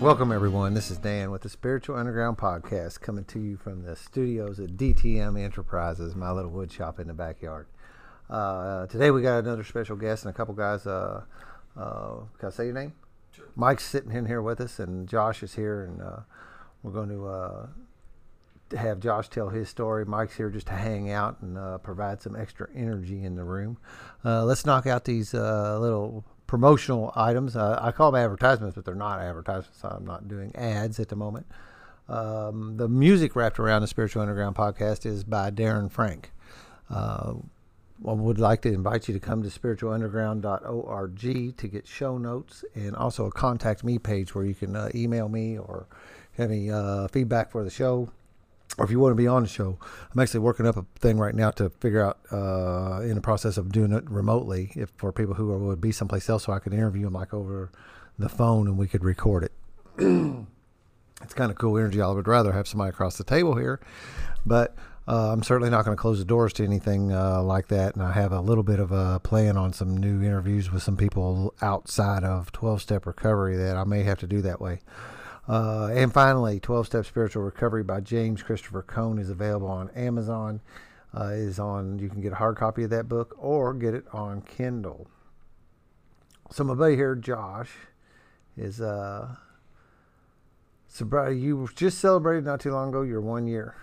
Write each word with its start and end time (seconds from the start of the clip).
Welcome, 0.00 0.32
everyone. 0.32 0.72
This 0.72 0.90
is 0.90 0.96
Dan 0.96 1.30
with 1.30 1.42
the 1.42 1.50
Spiritual 1.50 1.96
Underground 1.96 2.38
Podcast 2.38 3.02
coming 3.02 3.24
to 3.26 3.38
you 3.38 3.58
from 3.58 3.82
the 3.82 3.94
studios 3.94 4.58
at 4.58 4.70
DTM 4.78 5.38
Enterprises, 5.38 6.16
my 6.16 6.30
little 6.30 6.50
wood 6.50 6.72
shop 6.72 6.98
in 6.98 7.06
the 7.06 7.12
backyard. 7.12 7.66
Uh, 8.30 8.86
today, 8.86 9.10
we 9.10 9.20
got 9.20 9.44
another 9.44 9.62
special 9.62 9.96
guest 9.96 10.24
and 10.24 10.30
a 10.30 10.32
couple 10.34 10.54
guys. 10.54 10.86
Uh, 10.86 11.24
uh, 11.76 12.14
can 12.38 12.48
I 12.48 12.50
say 12.50 12.64
your 12.64 12.72
name? 12.72 12.94
Sure. 13.36 13.44
Mike's 13.56 13.84
sitting 13.84 14.10
in 14.10 14.24
here 14.24 14.40
with 14.40 14.62
us, 14.62 14.78
and 14.78 15.06
Josh 15.06 15.42
is 15.42 15.54
here, 15.54 15.84
and 15.84 16.00
uh, 16.00 16.20
we're 16.82 16.92
going 16.92 17.10
to 17.10 17.26
uh, 17.28 17.66
have 18.78 19.00
Josh 19.00 19.28
tell 19.28 19.50
his 19.50 19.68
story. 19.68 20.06
Mike's 20.06 20.34
here 20.34 20.48
just 20.48 20.68
to 20.68 20.72
hang 20.72 21.10
out 21.10 21.42
and 21.42 21.58
uh, 21.58 21.76
provide 21.76 22.22
some 22.22 22.34
extra 22.36 22.68
energy 22.74 23.22
in 23.22 23.34
the 23.34 23.44
room. 23.44 23.76
let's 24.24 24.64
knock 24.64 24.86
out 24.86 25.04
these 25.04 25.34
little 25.34 26.24
promotional 26.50 27.12
items. 27.14 27.54
Uh, 27.54 27.78
I 27.80 27.92
call 27.92 28.10
them 28.10 28.20
advertisements, 28.20 28.74
but 28.74 28.84
they're 28.84 28.96
not 28.96 29.20
advertisements. 29.20 29.84
I'm 29.84 30.04
not 30.04 30.26
doing 30.26 30.50
ads 30.56 30.98
at 30.98 31.08
the 31.08 31.14
moment. 31.14 31.46
Um, 32.08 32.76
the 32.76 32.88
music 32.88 33.36
wrapped 33.36 33.60
around 33.60 33.82
the 33.82 33.86
Spiritual 33.86 34.22
Underground 34.22 34.56
podcast 34.56 35.06
is 35.06 35.22
by 35.22 35.52
Darren 35.52 35.88
Frank. 35.88 36.32
Uh, 36.92 37.34
I 38.04 38.12
would 38.12 38.40
like 38.40 38.62
to 38.62 38.68
invite 38.68 39.06
you 39.06 39.14
to 39.14 39.20
come 39.20 39.44
to 39.44 39.48
spiritualunderground.org 39.48 41.56
to 41.56 41.68
get 41.68 41.86
show 41.86 42.18
notes 42.18 42.64
and 42.74 42.96
also 42.96 43.26
a 43.26 43.30
contact 43.30 43.84
me 43.84 44.00
page 44.00 44.34
where 44.34 44.44
you 44.44 44.56
can 44.56 44.74
uh, 44.74 44.90
email 44.92 45.28
me 45.28 45.56
or 45.56 45.86
have 46.32 46.50
any 46.50 46.68
uh, 46.68 47.06
feedback 47.06 47.52
for 47.52 47.62
the 47.62 47.70
show 47.70 48.10
or 48.78 48.84
if 48.84 48.90
you 48.90 49.00
want 49.00 49.12
to 49.12 49.16
be 49.16 49.26
on 49.26 49.42
the 49.42 49.48
show, 49.48 49.78
I'm 50.12 50.20
actually 50.20 50.40
working 50.40 50.66
up 50.66 50.76
a 50.76 50.84
thing 50.98 51.18
right 51.18 51.34
now 51.34 51.50
to 51.52 51.70
figure 51.70 52.04
out 52.04 52.18
uh, 52.32 53.00
in 53.02 53.14
the 53.14 53.20
process 53.20 53.56
of 53.56 53.72
doing 53.72 53.92
it 53.92 54.08
remotely 54.08 54.72
if 54.74 54.90
for 54.96 55.12
people 55.12 55.34
who 55.34 55.56
would 55.58 55.80
be 55.80 55.92
someplace 55.92 56.28
else, 56.28 56.44
so 56.44 56.52
I 56.52 56.60
could 56.60 56.72
interview 56.72 57.04
them 57.04 57.14
like 57.14 57.34
over 57.34 57.70
the 58.18 58.28
phone 58.28 58.66
and 58.68 58.78
we 58.78 58.86
could 58.86 59.04
record 59.04 59.44
it. 59.44 59.52
it's 61.22 61.34
kind 61.34 61.50
of 61.50 61.58
cool 61.58 61.76
energy. 61.78 62.00
I 62.00 62.08
would 62.08 62.28
rather 62.28 62.52
have 62.52 62.68
somebody 62.68 62.90
across 62.90 63.18
the 63.18 63.24
table 63.24 63.56
here, 63.56 63.80
but 64.46 64.76
uh, 65.08 65.32
I'm 65.32 65.42
certainly 65.42 65.70
not 65.70 65.84
going 65.84 65.96
to 65.96 66.00
close 66.00 66.18
the 66.18 66.24
doors 66.24 66.52
to 66.54 66.64
anything 66.64 67.12
uh, 67.12 67.42
like 67.42 67.68
that. 67.68 67.94
And 67.94 68.02
I 68.02 68.12
have 68.12 68.32
a 68.32 68.40
little 68.40 68.62
bit 68.62 68.78
of 68.78 68.92
a 68.92 69.18
plan 69.18 69.56
on 69.56 69.72
some 69.72 69.96
new 69.96 70.22
interviews 70.22 70.70
with 70.70 70.82
some 70.82 70.96
people 70.96 71.52
outside 71.60 72.22
of 72.22 72.52
12 72.52 72.80
step 72.82 73.06
recovery 73.06 73.56
that 73.56 73.76
I 73.76 73.84
may 73.84 74.04
have 74.04 74.18
to 74.20 74.26
do 74.26 74.40
that 74.42 74.60
way. 74.60 74.80
Uh, 75.50 75.90
and 75.92 76.14
finally, 76.14 76.60
12 76.60 76.86
Step 76.86 77.04
Spiritual 77.04 77.42
Recovery 77.42 77.82
by 77.82 77.98
James 77.98 78.40
Christopher 78.40 78.82
Cohn 78.82 79.18
is 79.18 79.30
available 79.30 79.66
on 79.66 79.90
Amazon. 79.96 80.60
Uh, 81.12 81.30
is 81.32 81.58
on 81.58 81.98
you 81.98 82.08
can 82.08 82.20
get 82.20 82.30
a 82.30 82.36
hard 82.36 82.56
copy 82.56 82.84
of 82.84 82.90
that 82.90 83.08
book 83.08 83.34
or 83.36 83.74
get 83.74 83.92
it 83.92 84.04
on 84.12 84.42
Kindle. 84.42 85.08
So 86.52 86.62
my 86.62 86.74
buddy 86.74 86.94
here, 86.94 87.16
Josh, 87.16 87.72
is 88.56 88.80
uh 88.80 89.34
sobriety. 90.86 91.40
You 91.40 91.68
just 91.74 91.98
celebrated 91.98 92.44
not 92.44 92.60
too 92.60 92.70
long 92.70 92.90
ago 92.90 93.02
your 93.02 93.20
one 93.20 93.48
year. 93.48 93.74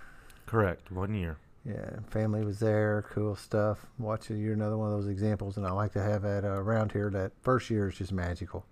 Correct, 0.46 0.90
one 0.90 1.14
year. 1.14 1.36
Yeah, 1.66 2.00
family 2.10 2.46
was 2.46 2.60
there, 2.60 3.04
cool 3.10 3.36
stuff. 3.36 3.86
Watching 4.00 4.38
you're 4.38 4.54
another 4.54 4.78
one 4.78 4.94
of 4.94 5.02
those 5.02 5.12
examples, 5.12 5.58
and 5.58 5.68
I 5.68 5.72
like 5.72 5.92
to 5.94 6.02
have 6.02 6.22
that 6.22 6.46
uh, 6.46 6.48
around 6.48 6.94
here. 6.94 7.10
That 7.10 7.34
first 7.42 7.70
year 7.70 7.90
is 7.90 7.98
just 7.98 8.14
magical 8.14 8.66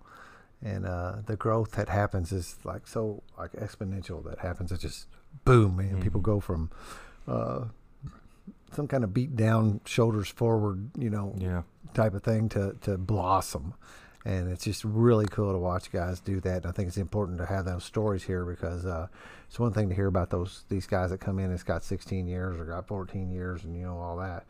and 0.62 0.86
uh, 0.86 1.16
the 1.26 1.36
growth 1.36 1.72
that 1.72 1.88
happens 1.88 2.32
is 2.32 2.56
like 2.64 2.86
so 2.86 3.22
like 3.38 3.52
exponential 3.52 4.24
that 4.24 4.38
happens. 4.38 4.72
It's 4.72 4.82
just 4.82 5.06
boom 5.44 5.76
man. 5.76 5.86
Mm-hmm. 5.86 6.02
people 6.02 6.20
go 6.20 6.40
from 6.40 6.70
uh, 7.28 7.66
some 8.72 8.88
kind 8.88 9.04
of 9.04 9.12
beat 9.12 9.36
down 9.36 9.80
shoulders 9.84 10.28
forward 10.28 10.90
you 10.98 11.10
know 11.10 11.34
yeah. 11.38 11.62
type 11.94 12.14
of 12.14 12.22
thing 12.22 12.48
to, 12.50 12.76
to 12.82 12.96
blossom. 12.98 13.74
And 14.24 14.50
it's 14.50 14.64
just 14.64 14.82
really 14.82 15.26
cool 15.26 15.52
to 15.52 15.58
watch 15.58 15.92
guys 15.92 16.18
do 16.18 16.40
that. 16.40 16.56
And 16.56 16.66
i 16.66 16.72
think 16.72 16.88
it's 16.88 16.96
important 16.96 17.38
to 17.38 17.46
have 17.46 17.64
those 17.64 17.84
stories 17.84 18.24
here 18.24 18.44
because 18.44 18.84
uh, 18.84 19.06
it's 19.46 19.60
one 19.60 19.72
thing 19.72 19.88
to 19.88 19.94
hear 19.94 20.08
about 20.08 20.30
those 20.30 20.64
these 20.68 20.86
guys 20.86 21.10
that 21.10 21.18
come 21.18 21.38
in 21.38 21.50
that's 21.50 21.62
got 21.62 21.84
16 21.84 22.26
years 22.26 22.58
or 22.58 22.64
got 22.64 22.88
14 22.88 23.30
years 23.30 23.64
and 23.64 23.76
you 23.76 23.84
know 23.84 23.98
all 23.98 24.16
that 24.16 24.46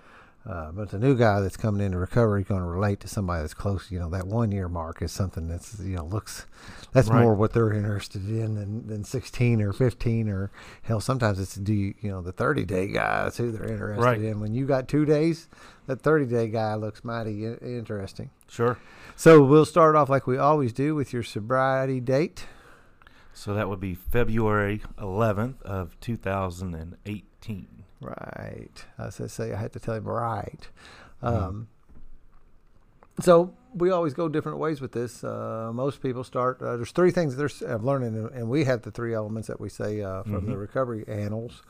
uh, 0.49 0.71
but 0.71 0.91
the 0.91 0.99
new 0.99 1.17
guy 1.17 1.41
that's 1.41 1.57
coming 1.57 1.85
into 1.85 1.99
recovery 1.99 2.43
is 2.43 2.49
going 2.49 2.61
to 2.61 2.67
relate 2.67 3.01
to 3.01 3.09
somebody 3.09 3.43
that's 3.43 3.55
close. 3.55 3.91
You 3.91 3.99
know, 3.99 4.09
that 4.11 4.29
one 4.29 4.53
year 4.53 4.69
mark 4.69 5.03
is 5.03 5.11
something 5.11 5.49
that's 5.49 5.81
you 5.81 5.97
know 5.97 6.05
looks 6.05 6.47
that's 6.93 7.09
right. 7.09 7.23
more 7.23 7.35
what 7.35 7.53
they're 7.53 7.73
interested 7.73 8.29
in 8.29 8.55
than, 8.55 8.87
than 8.87 9.03
16 9.03 9.61
or 9.61 9.73
15 9.73 10.29
or 10.29 10.51
hell 10.83 11.01
sometimes 11.01 11.41
it's 11.41 11.57
do 11.57 11.75
you, 11.75 11.95
you 12.01 12.11
know 12.11 12.23
the 12.23 12.33
30 12.33 12.65
day 12.65 12.87
guy 12.87 13.25
that's 13.25 13.39
who 13.39 13.51
they're 13.51 13.69
interested 13.69 14.05
right. 14.05 14.21
in. 14.21 14.39
When 14.39 14.55
you 14.55 14.67
got 14.67 14.87
two 14.87 15.05
days, 15.05 15.49
that 15.87 16.01
30 16.03 16.27
day 16.27 16.49
guy 16.49 16.75
looks 16.77 17.03
mighty 17.03 17.45
interesting. 17.45 18.31
Sure. 18.49 18.79
So 19.17 19.43
we'll 19.43 19.65
start 19.65 19.97
off 19.97 20.09
like 20.09 20.29
we 20.29 20.39
always 20.39 20.73
do 20.73 20.95
with 20.95 21.13
your 21.13 21.25
sobriety 21.25 22.01
date. 22.01 22.47
So 23.33 23.53
that 23.53 23.69
would 23.69 23.81
be 23.81 23.95
February 23.95 24.83
11th 24.99 25.61
of 25.63 25.99
2018. 26.01 27.76
Right. 28.01 28.85
As 28.99 29.21
I 29.21 29.27
say, 29.27 29.53
I 29.53 29.57
had 29.57 29.73
to 29.73 29.81
tell 29.81 29.95
him 29.95 30.05
right. 30.05 30.69
Mm-hmm. 31.23 31.27
Um, 31.27 31.69
so 33.21 33.55
we 33.75 33.91
always 33.91 34.15
go 34.15 34.29
different 34.29 34.59
ways 34.59 34.81
with 34.81 34.93
this. 34.93 35.25
Uh, 35.25 35.71
most 35.73 36.03
people 36.03 36.25
start. 36.25 36.61
Uh, 36.61 36.77
there's 36.77 36.93
three 36.93 37.11
things 37.11 37.37
there's 37.37 37.63
I've 37.63 37.85
learned, 37.85 38.33
and 38.33 38.49
we 38.49 38.65
have 38.65 38.83
the 38.83 38.91
three 38.91 39.15
elements 39.15 39.49
that 39.49 39.61
we 39.61 39.69
say 39.69 40.03
uh, 40.03 40.23
from 40.23 40.33
mm-hmm. 40.33 40.51
the 40.51 40.57
recovery 40.57 41.05
annals. 41.09 41.63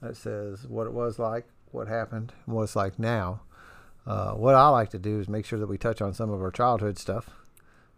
That 0.00 0.16
says 0.16 0.66
what 0.68 0.86
it 0.86 0.92
was 0.92 1.18
like, 1.18 1.46
what 1.72 1.88
happened, 1.88 2.32
and 2.46 2.54
what 2.54 2.64
it's 2.64 2.76
like 2.76 2.98
now. 2.98 3.40
Uh, 4.06 4.32
what 4.32 4.54
I 4.54 4.68
like 4.68 4.90
to 4.90 4.98
do 4.98 5.20
is 5.20 5.28
make 5.28 5.44
sure 5.44 5.58
that 5.58 5.66
we 5.66 5.76
touch 5.76 6.00
on 6.00 6.14
some 6.14 6.30
of 6.30 6.40
our 6.40 6.50
childhood 6.50 6.98
stuff 6.98 7.30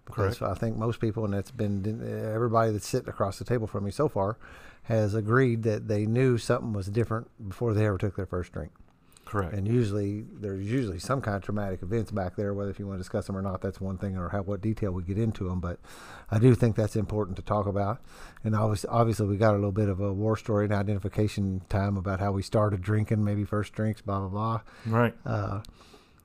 because 0.05 0.39
Correct. 0.39 0.57
I 0.57 0.59
think 0.59 0.77
most 0.77 1.01
people, 1.01 1.25
and 1.25 1.35
it's 1.35 1.51
been 1.51 2.03
everybody 2.35 2.73
that's 2.73 2.89
sitting 2.89 3.09
across 3.09 3.39
the 3.39 3.45
table 3.45 3.67
from 3.67 3.85
me 3.85 3.91
so 3.91 4.09
far, 4.09 4.37
has 4.91 5.15
agreed 5.15 5.63
that 5.63 5.89
they 5.89 6.07
knew 6.07 6.39
something 6.39 6.73
was 6.73 6.89
different 6.89 7.29
before 7.49 7.75
they 7.75 7.87
ever 7.87 7.99
took 7.99 8.17
their 8.17 8.27
first 8.27 8.53
drink. 8.53 8.73
Correct. 9.31 9.55
And 9.55 9.65
usually 9.69 10.25
there's 10.41 10.67
usually 10.67 10.99
some 10.99 11.21
kind 11.21 11.37
of 11.37 11.45
traumatic 11.45 11.83
events 11.83 12.11
back 12.11 12.35
there. 12.35 12.53
Whether 12.53 12.71
if 12.71 12.81
you 12.81 12.89
want 12.89 12.99
to 12.99 13.01
discuss 13.01 13.29
them 13.29 13.37
or 13.37 13.43
not, 13.43 13.61
that's 13.61 13.81
one 13.81 13.97
thing, 13.97 14.17
or 14.17 14.29
how 14.29 14.43
what 14.43 14.61
detail 14.61 14.91
we 14.91 15.05
get 15.05 15.19
into 15.19 15.49
them. 15.49 15.61
But 15.61 15.79
I 16.33 16.41
do 16.41 16.53
think 16.57 16.75
that's 16.75 16.97
important 16.97 17.37
to 17.37 17.43
talk 17.43 17.67
about. 17.67 18.01
And 18.43 18.57
obviously, 18.57 18.91
obviously 18.91 19.29
we 19.29 19.37
got 19.37 19.53
a 19.53 19.59
little 19.59 19.71
bit 19.71 19.89
of 19.89 20.01
a 20.01 20.13
war 20.13 20.37
story 20.37 20.65
and 20.65 20.75
identification 20.75 21.63
time 21.69 21.97
about 21.97 22.19
how 22.19 22.33
we 22.33 22.43
started 22.43 22.83
drinking, 22.83 23.23
maybe 23.23 23.45
first 23.45 23.73
drinks, 23.73 24.03
blah 24.03 24.19
blah 24.19 24.29
blah. 24.29 24.61
Right. 24.85 25.15
Uh, 25.25 25.61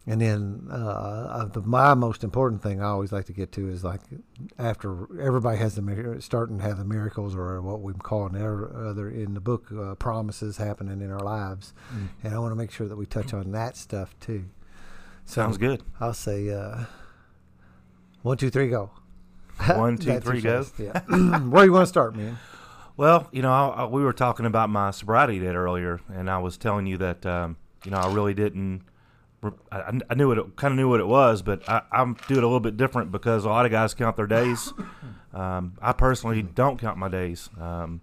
and 0.07 0.21
then 0.21 0.67
uh, 0.71 1.45
the, 1.45 1.61
my 1.61 1.93
most 1.95 2.23
important 2.23 2.61
thing 2.61 2.81
I 2.81 2.85
always 2.85 3.11
like 3.11 3.25
to 3.25 3.33
get 3.33 3.51
to 3.53 3.67
is 3.69 3.83
like 3.83 4.01
after 4.59 5.07
everybody 5.19 5.57
has 5.57 5.75
the 5.75 6.17
starting 6.19 6.59
to 6.59 6.63
have 6.63 6.77
the 6.77 6.85
miracles 6.85 7.35
or 7.35 7.61
what 7.61 7.81
we 7.81 7.93
call 7.93 8.27
in 8.27 8.35
other 8.35 9.09
in 9.09 9.33
the 9.33 9.39
book 9.39 9.71
uh, 9.71 9.95
promises 9.95 10.57
happening 10.57 11.01
in 11.01 11.11
our 11.11 11.19
lives, 11.19 11.73
mm. 11.93 12.09
and 12.23 12.35
I 12.35 12.39
want 12.39 12.51
to 12.51 12.55
make 12.55 12.71
sure 12.71 12.87
that 12.87 12.95
we 12.95 13.05
touch 13.05 13.33
on 13.33 13.51
that 13.53 13.77
stuff 13.77 14.15
too. 14.19 14.45
So 15.25 15.41
Sounds 15.41 15.57
good. 15.57 15.81
I'll 15.99 16.13
say 16.13 16.49
uh, 16.51 16.85
one, 18.21 18.37
two, 18.37 18.49
three, 18.49 18.69
go. 18.69 18.91
One, 19.67 19.97
two, 19.97 20.19
three, 20.19 20.41
go. 20.41 20.65
Yeah. 20.77 20.99
Where 21.07 21.63
do 21.63 21.67
you 21.67 21.71
want 21.71 21.83
to 21.83 21.87
start, 21.87 22.13
man? 22.13 22.37
Well, 22.97 23.29
you 23.31 23.41
know, 23.41 23.51
I, 23.51 23.67
I, 23.67 23.85
we 23.85 24.03
were 24.03 24.13
talking 24.13 24.45
about 24.45 24.69
my 24.69 24.91
sobriety 24.91 25.39
date 25.39 25.55
earlier, 25.55 26.01
and 26.13 26.29
I 26.29 26.39
was 26.39 26.57
telling 26.57 26.87
you 26.87 26.97
that 26.97 27.25
um, 27.25 27.55
you 27.85 27.91
know 27.91 27.97
I 27.97 28.11
really 28.13 28.33
didn't 28.33 28.81
I, 29.71 29.99
I 30.09 30.13
knew 30.15 30.31
it, 30.31 30.55
kind 30.55 30.71
of 30.71 30.77
knew 30.77 30.89
what 30.89 30.99
it 30.99 31.07
was, 31.07 31.41
but 31.41 31.67
I, 31.69 31.81
I 31.91 32.03
do 32.27 32.35
it 32.35 32.43
a 32.43 32.47
little 32.47 32.59
bit 32.59 32.77
different 32.77 33.11
because 33.11 33.45
a 33.45 33.49
lot 33.49 33.65
of 33.65 33.71
guys 33.71 33.93
count 33.93 34.15
their 34.15 34.27
days. 34.27 34.73
Um, 35.35 35.73
I 35.81 35.91
personally 35.91 36.41
don't 36.41 36.79
count 36.79 36.97
my 36.97 37.09
days. 37.09 37.49
Um, 37.59 37.99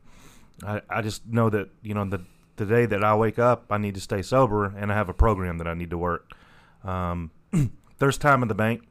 I, 0.62 0.82
I 0.90 1.00
just 1.00 1.26
know 1.26 1.48
that 1.48 1.70
you 1.82 1.94
know 1.94 2.04
the 2.04 2.20
the 2.56 2.66
day 2.66 2.84
that 2.86 3.02
I 3.02 3.14
wake 3.14 3.38
up, 3.38 3.64
I 3.70 3.78
need 3.78 3.94
to 3.94 4.00
stay 4.00 4.20
sober, 4.20 4.66
and 4.66 4.92
I 4.92 4.94
have 4.94 5.08
a 5.08 5.14
program 5.14 5.56
that 5.58 5.66
I 5.66 5.72
need 5.72 5.90
to 5.90 5.98
work. 5.98 6.32
Um, 6.84 7.30
there's 7.98 8.18
time 8.18 8.42
in 8.42 8.48
the 8.48 8.54
bank 8.54 8.82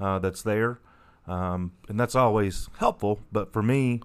uh, 0.00 0.18
that's 0.18 0.42
there, 0.42 0.80
um, 1.26 1.72
and 1.88 2.00
that's 2.00 2.14
always 2.14 2.70
helpful. 2.78 3.20
But 3.30 3.52
for 3.52 3.62
me, 3.62 4.00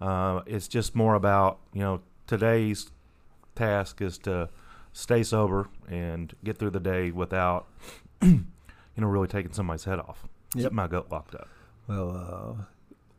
uh, 0.00 0.40
it's 0.46 0.66
just 0.66 0.94
more 0.94 1.14
about 1.14 1.58
you 1.74 1.80
know 1.80 2.00
today's 2.26 2.90
task 3.54 4.00
is 4.00 4.18
to 4.18 4.48
stay 4.98 5.22
sober 5.22 5.68
and 5.88 6.34
get 6.42 6.58
through 6.58 6.70
the 6.70 6.80
day 6.80 7.12
without, 7.12 7.68
you 8.22 8.44
know, 8.96 9.06
really 9.06 9.28
taking 9.28 9.52
somebody's 9.52 9.84
head 9.84 10.00
off. 10.00 10.26
Yep. 10.54 10.72
My 10.72 10.88
gut 10.88 11.10
locked 11.10 11.36
up. 11.36 11.48
Well, 11.86 12.58
uh, 12.58 12.62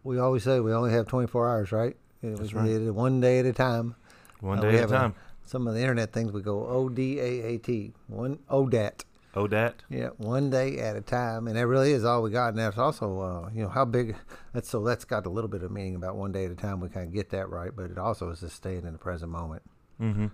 we 0.03 0.19
always 0.19 0.43
say 0.43 0.59
we 0.59 0.73
only 0.73 0.91
have 0.91 1.07
24 1.07 1.49
hours, 1.49 1.71
right? 1.71 1.95
It 2.21 2.37
That's 2.37 2.53
right. 2.53 2.81
One 2.93 3.21
day 3.21 3.39
at 3.39 3.45
a 3.45 3.53
time. 3.53 3.95
One 4.41 4.59
uh, 4.59 4.63
day 4.63 4.77
at 4.79 4.85
a 4.85 4.87
time. 4.87 5.11
A, 5.11 5.47
some 5.47 5.67
of 5.67 5.73
the 5.73 5.79
internet 5.79 6.11
things 6.11 6.31
we 6.33 6.41
go 6.41 6.67
O 6.67 6.89
D 6.89 7.19
A 7.19 7.43
A 7.43 7.57
T, 7.57 7.93
one 8.07 8.39
ODAT. 8.49 9.05
ODAT. 9.35 9.75
Yeah, 9.89 10.09
one 10.17 10.49
day 10.49 10.79
at 10.79 10.95
a 10.95 11.01
time, 11.01 11.47
and 11.47 11.55
that 11.55 11.65
really 11.65 11.93
is 11.93 12.03
all 12.03 12.21
we 12.21 12.29
got. 12.29 12.49
And 12.49 12.57
that's 12.57 12.77
also, 12.77 13.21
uh, 13.21 13.49
you 13.53 13.63
know, 13.63 13.69
how 13.69 13.85
big. 13.85 14.15
That's 14.53 14.67
so 14.67 14.83
that's 14.83 15.05
got 15.05 15.25
a 15.25 15.29
little 15.29 15.47
bit 15.47 15.63
of 15.63 15.71
meaning 15.71 15.95
about 15.95 16.17
one 16.17 16.31
day 16.31 16.45
at 16.45 16.51
a 16.51 16.55
time. 16.55 16.81
We 16.81 16.89
kind 16.89 17.07
of 17.07 17.13
get 17.13 17.29
that 17.29 17.49
right, 17.49 17.71
but 17.73 17.89
it 17.89 17.97
also 17.97 18.29
is 18.31 18.41
just 18.41 18.55
staying 18.55 18.85
in 18.85 18.93
the 18.93 18.99
present 18.99 19.31
moment. 19.31 19.61
Mm-hmm. 20.01 20.27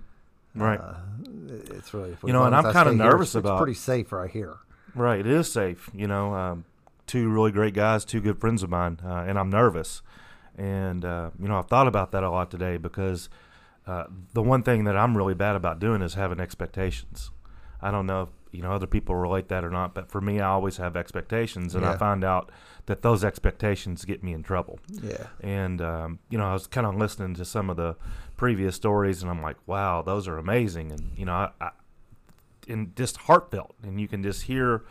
Right. 0.56 0.80
Uh, 0.80 0.96
it's 1.72 1.94
really 1.94 2.16
you 2.26 2.34
know, 2.34 2.44
and 2.44 2.56
I'm 2.56 2.72
kind 2.72 2.90
of 2.90 2.96
nervous 2.96 3.34
here, 3.34 3.40
about. 3.40 3.56
It's 3.56 3.62
pretty 3.62 3.74
safe 3.76 4.12
right 4.12 4.30
here. 4.32 4.58
Right, 4.94 5.20
it 5.20 5.28
is 5.28 5.52
safe. 5.52 5.90
You 5.94 6.08
know, 6.08 6.34
um, 6.34 6.66
two 7.06 7.30
really 7.30 7.52
great 7.52 7.74
guys, 7.74 8.06
two 8.06 8.22
good 8.22 8.40
friends 8.40 8.64
of 8.64 8.70
mine, 8.70 9.00
uh, 9.04 9.26
and 9.28 9.38
I'm 9.38 9.50
nervous. 9.50 10.02
And 10.58 11.04
uh, 11.04 11.32
you 11.40 11.48
know, 11.48 11.60
I've 11.60 11.68
thought 11.68 11.88
about 11.88 12.12
that 12.12 12.24
a 12.24 12.30
lot 12.30 12.50
today 12.50 12.78
because 12.78 13.30
uh, 13.86 14.06
the 14.34 14.42
one 14.42 14.64
thing 14.64 14.86
that 14.86 14.96
I'm 14.96 15.18
really 15.18 15.34
bad 15.34 15.56
about 15.56 15.80
doing 15.80 16.02
is 16.02 16.14
having 16.14 16.40
expectations. 16.40 17.32
I 17.82 17.92
don't 17.92 18.06
know 18.06 18.30
you 18.56 18.62
know 18.64 18.72
other 18.72 18.88
people 18.88 19.16
relate 19.16 19.50
that 19.50 19.64
or 19.64 19.70
not, 19.70 19.94
but 19.94 20.10
for 20.10 20.22
me, 20.22 20.40
I 20.40 20.48
always 20.48 20.78
have 20.78 20.96
expectations, 20.96 21.76
and 21.76 21.86
I 21.86 21.98
find 21.98 22.24
out 22.24 22.52
that 22.88 23.02
those 23.02 23.24
expectations 23.24 24.06
get 24.06 24.24
me 24.24 24.34
in 24.34 24.44
trouble. 24.44 24.80
Yeah. 24.90 25.28
And 25.42 25.82
um, 25.82 26.20
you 26.30 26.38
know, 26.38 26.46
I 26.46 26.54
was 26.54 26.68
kind 26.68 26.88
of 26.88 26.96
listening 26.96 27.34
to 27.36 27.46
some 27.46 27.70
of 27.70 27.78
the 27.78 27.96
previous 28.38 28.76
stories, 28.76 29.22
and 29.22 29.30
I'm 29.30 29.42
like, 29.42 29.58
wow, 29.68 30.02
those 30.02 30.28
are 30.28 30.38
amazing, 30.38 30.92
and 30.92 31.12
you 31.18 31.26
know, 31.26 31.34
I, 31.34 31.52
I 31.62 31.70
and 32.68 32.96
just 32.96 33.18
heartfelt, 33.18 33.76
and 33.84 34.00
you 34.02 34.08
can 34.08 34.24
just 34.24 34.44
hear 34.44 34.84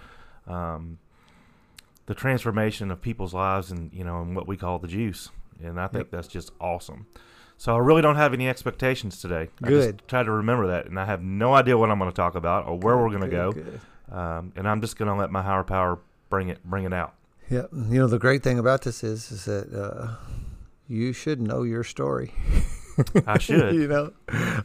um, 0.47 0.99
the 2.07 2.15
transformation 2.15 2.91
of 2.91 3.01
people's 3.01 3.35
lives, 3.35 3.71
and 3.71 3.93
you 3.93 4.05
know, 4.05 4.21
and 4.21 4.37
what 4.37 4.47
we 4.47 4.57
call 4.57 4.79
the 4.79 4.89
juice, 4.89 5.31
and 5.63 5.81
I 5.81 5.87
think 5.89 6.05
Yep. 6.05 6.11
that's 6.11 6.29
just 6.29 6.53
awesome. 6.61 7.07
So 7.65 7.75
I 7.75 7.79
really 7.79 8.03
don't 8.03 8.17
have 8.17 8.35
any 8.35 8.47
expectations 8.47 9.23
today. 9.23 9.49
I 9.63 9.67
Good. 9.67 9.97
just 9.97 10.09
try 10.09 10.23
to 10.23 10.31
remember 10.31 10.67
that, 10.67 10.85
and 10.85 11.01
I 11.01 11.07
have 11.07 11.23
no 11.23 11.55
idea 11.55 11.79
what 11.79 11.91
I'm 11.91 11.99
going 11.99 12.11
to 12.11 12.15
talk 12.15 12.35
about 12.35 12.67
or 12.67 12.79
where 12.79 12.99
we're 12.99 13.09
going 13.09 13.23
to 13.23 13.29
go, 13.29 13.53
Good, 13.53 13.81
good. 14.11 14.15
um, 14.15 14.53
and 14.55 14.69
I'm 14.69 14.83
just 14.83 14.99
going 14.99 15.09
to 15.11 15.15
let 15.15 15.31
my 15.31 15.41
higher 15.41 15.63
power 15.65 15.99
bring 16.29 16.51
it 16.51 16.63
bring 16.63 16.85
it 16.85 16.93
out. 16.93 17.15
Yeah, 17.49 17.63
you 17.73 17.99
know 17.99 18.07
the 18.07 18.19
great 18.19 18.43
thing 18.43 18.59
about 18.59 18.83
this 18.83 19.03
is 19.03 19.33
is 19.33 19.47
that 19.47 19.73
uh, 19.73 20.15
you 20.89 21.15
should 21.15 21.41
know 21.41 21.63
your 21.63 21.85
story. 21.85 22.35
I 23.27 23.39
should. 23.39 23.75
you 23.81 23.89
know, 23.89 24.13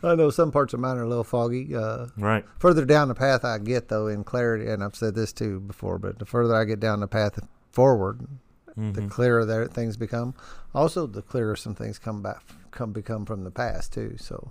I 0.03 0.15
know 0.15 0.29
some 0.29 0.51
parts 0.51 0.73
of 0.73 0.81
mine 0.81 0.97
are 0.97 1.03
a 1.03 1.07
little 1.07 1.23
foggy. 1.23 1.73
Uh, 1.73 2.07
Right. 2.17 2.43
further 2.59 2.83
down 2.83 3.07
the 3.07 3.15
path 3.15 3.45
I 3.45 3.59
get, 3.59 3.87
though, 3.87 4.07
in 4.07 4.25
clarity, 4.25 4.67
and 4.67 4.83
I've 4.83 4.97
said 4.97 5.15
this 5.15 5.31
too 5.31 5.61
before, 5.61 5.99
but 5.99 6.19
the 6.19 6.25
further 6.25 6.53
I 6.53 6.65
get 6.65 6.81
down 6.81 6.99
the 6.99 7.07
path 7.07 7.39
forward, 7.71 8.27
the 8.75 9.01
Mhm. 9.01 9.10
clearer 9.10 9.45
their 9.45 9.68
things 9.68 9.98
become. 9.98 10.33
Also, 10.74 11.07
the 11.07 11.21
clearer 11.21 11.56
some 11.56 11.75
things 11.75 11.98
come 12.00 12.21
back, 12.21 12.42
come 12.71 12.92
become 12.92 13.25
from 13.25 13.44
the 13.44 13.51
past 13.51 13.94
too. 13.94 14.16
So 14.18 14.50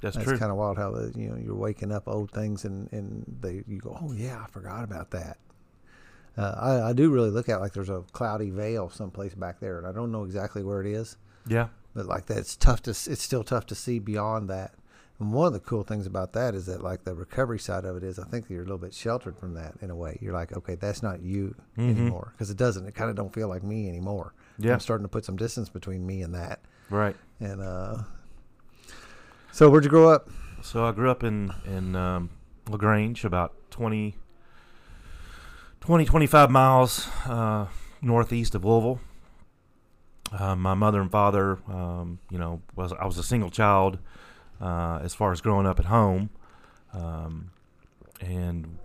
That's, 0.00 0.16
that's 0.16 0.38
kind 0.38 0.50
of 0.50 0.56
wild 0.56 0.78
how 0.78 0.90
the, 0.90 1.12
you 1.16 1.28
know 1.30 1.36
you're 1.36 1.54
waking 1.54 1.92
up 1.92 2.08
old 2.08 2.30
things 2.32 2.64
and 2.64 2.92
and 2.92 3.24
they 3.40 3.62
you 3.66 3.78
go, 3.78 3.96
oh 4.00 4.12
yeah, 4.12 4.42
I 4.42 4.50
forgot 4.50 4.82
about 4.84 5.10
that. 5.12 5.38
Uh, 6.36 6.54
I, 6.58 6.88
I 6.88 6.92
do 6.94 7.10
really 7.10 7.30
look 7.30 7.48
at 7.48 7.56
it 7.56 7.60
like 7.60 7.72
there's 7.74 7.90
a 7.90 8.02
cloudy 8.12 8.50
veil 8.50 8.88
someplace 8.88 9.34
back 9.34 9.60
there, 9.60 9.78
and 9.78 9.86
I 9.86 9.92
don't 9.92 10.10
know 10.10 10.24
exactly 10.24 10.62
where 10.62 10.80
it 10.80 10.86
is, 10.86 11.16
yeah. 11.46 11.68
but 11.94 12.06
like 12.06 12.26
that, 12.26 12.38
it's 12.38 12.56
tough 12.56 12.82
to 12.82 12.90
it's 12.90 13.22
still 13.22 13.44
tough 13.44 13.66
to 13.66 13.74
see 13.74 13.98
beyond 13.98 14.48
that. 14.48 14.72
And 15.22 15.32
one 15.32 15.46
of 15.46 15.52
the 15.52 15.60
cool 15.60 15.84
things 15.84 16.04
about 16.06 16.32
that 16.32 16.52
is 16.54 16.66
that 16.66 16.82
like 16.82 17.04
the 17.04 17.14
recovery 17.14 17.60
side 17.60 17.84
of 17.84 17.96
it 17.96 18.02
is 18.02 18.18
I 18.18 18.24
think 18.24 18.50
you're 18.50 18.62
a 18.62 18.64
little 18.64 18.76
bit 18.76 18.92
sheltered 18.92 19.38
from 19.38 19.54
that 19.54 19.74
in 19.80 19.88
a 19.88 19.94
way. 19.94 20.18
You're 20.20 20.32
like, 20.32 20.52
okay, 20.56 20.74
that's 20.74 21.00
not 21.00 21.22
you 21.22 21.54
Mhm. 21.78 21.90
anymore 21.90 22.32
because 22.32 22.50
it 22.50 22.56
doesn't. 22.56 22.86
It 22.88 22.94
kind 22.96 23.08
of 23.08 23.14
don't 23.14 23.32
feel 23.32 23.46
like 23.48 23.62
me 23.62 23.88
anymore. 23.88 24.34
Yeah. 24.58 24.72
I'm 24.72 24.80
starting 24.80 25.04
to 25.04 25.08
put 25.08 25.24
some 25.24 25.36
distance 25.36 25.68
between 25.68 26.04
me 26.04 26.22
and 26.22 26.34
that. 26.34 26.60
Right. 26.90 27.14
And 27.38 27.60
uh, 27.62 27.98
so 29.52 29.70
where'd 29.70 29.84
you 29.84 29.90
grow 29.90 30.08
up? 30.08 30.28
So 30.60 30.84
I 30.84 30.90
grew 30.92 31.08
up 31.10 31.22
in 31.22 31.52
in 31.66 31.94
um, 31.94 32.30
Lagrange, 32.68 33.24
about 33.24 33.54
20, 33.70 34.16
20 35.80 36.04
25 36.04 36.50
miles 36.50 37.06
uh, 37.26 37.66
northeast 38.00 38.54
of 38.56 38.64
Louisville. 38.64 39.00
Uh, 40.32 40.56
my 40.56 40.74
mother 40.74 41.00
and 41.00 41.10
father, 41.12 41.58
um, 41.68 42.18
you 42.30 42.38
know, 42.38 42.60
was 42.74 42.92
I 42.92 43.04
was 43.06 43.18
a 43.18 43.22
single 43.22 43.50
child 43.50 43.98
uh, 44.62 45.00
as 45.02 45.14
far 45.14 45.32
as 45.32 45.40
growing 45.40 45.66
up 45.66 45.78
at 45.78 45.86
home, 45.86 46.30
um, 46.94 47.50
and 48.20 48.78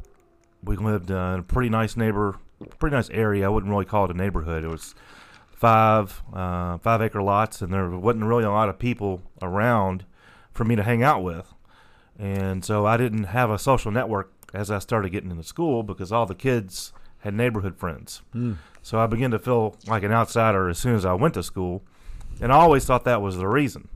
we 0.64 0.76
lived 0.76 1.12
uh, 1.12 1.34
in 1.36 1.40
a 1.42 1.44
pretty 1.44 1.70
nice 1.70 1.96
neighbor, 1.96 2.38
pretty 2.80 2.96
nice 2.96 3.10
area. 3.12 3.46
I 3.46 3.50
wouldn't 3.50 3.72
really 3.72 3.86
call 3.86 4.06
it 4.06 4.12
a 4.12 4.18
neighborhood. 4.18 4.64
It 4.64 4.70
was 4.70 4.96
five 5.52 6.24
uh, 6.34 6.78
five 6.80 7.02
acre 7.02 7.22
lots, 7.22 7.62
and 7.62 7.72
there 7.72 7.90
wasn't 7.90 8.26
really 8.26 8.44
a 8.44 8.52
lot 8.52 8.70
of 8.70 8.80
people 8.80 9.22
around 9.42 10.06
for 10.52 10.66
me 10.66 10.76
to 10.76 10.84
hang 10.84 11.04
out 11.04 11.24
with. 11.24 11.54
And 12.18 12.66
so 12.66 12.86
I 12.88 12.98
didn't 12.98 13.26
have 13.26 13.52
a 13.52 13.60
social 13.60 13.92
network 13.92 14.32
as 14.54 14.72
I 14.72 14.80
started 14.80 15.12
getting 15.12 15.30
into 15.30 15.44
school 15.44 15.84
because 15.84 16.12
all 16.12 16.26
the 16.26 16.34
kids 16.34 16.92
had 17.20 17.36
neighborhood 17.36 17.76
friends. 17.78 18.24
So 18.82 19.00
I 19.00 19.06
began 19.06 19.30
to 19.32 19.40
feel 19.40 19.76
like 19.86 20.02
an 20.02 20.12
outsider 20.12 20.70
as 20.70 20.80
soon 20.80 20.96
as 20.96 21.06
I 21.06 21.14
went 21.14 21.36
to 21.36 21.44
school. 21.44 21.84
And 22.42 22.52
I 22.52 22.56
always 22.56 22.86
thought 22.86 23.04
that 23.06 23.22
was 23.22 23.38
the 23.38 23.48
reason. 23.48 23.90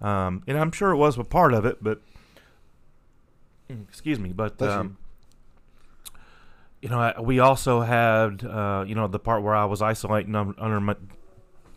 Um, 0.00 0.42
and 0.46 0.56
I'm 0.56 0.70
sure 0.72 0.90
it 0.90 0.96
was 0.96 1.18
a 1.18 1.24
part 1.24 1.52
of 1.52 1.64
it, 1.64 1.82
but 1.82 2.00
excuse 3.68 4.18
me, 4.18 4.32
but 4.32 4.60
um, 4.62 4.96
you 6.80 6.88
know, 6.88 7.00
I, 7.00 7.20
we 7.20 7.38
also 7.40 7.80
had 7.80 8.44
uh, 8.44 8.84
you 8.86 8.94
know 8.94 9.08
the 9.08 9.18
part 9.18 9.42
where 9.42 9.54
I 9.54 9.64
was 9.64 9.82
isolating 9.82 10.34
un- 10.34 10.54
under 10.58 10.80
my, 10.80 10.96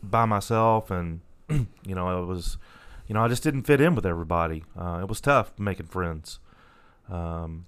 by 0.03 0.25
myself, 0.25 0.91
and 0.91 1.21
you 1.49 1.67
know 1.95 2.21
it 2.21 2.25
was, 2.25 2.57
you 3.07 3.15
know, 3.15 3.23
I 3.23 3.27
just 3.27 3.43
didn't 3.43 3.63
fit 3.63 3.81
in 3.81 3.95
with 3.95 4.05
everybody. 4.05 4.63
Uh, 4.77 4.99
it 5.01 5.07
was 5.09 5.19
tough 5.19 5.57
making 5.57 5.87
friends. 5.87 6.39
Um, 7.09 7.65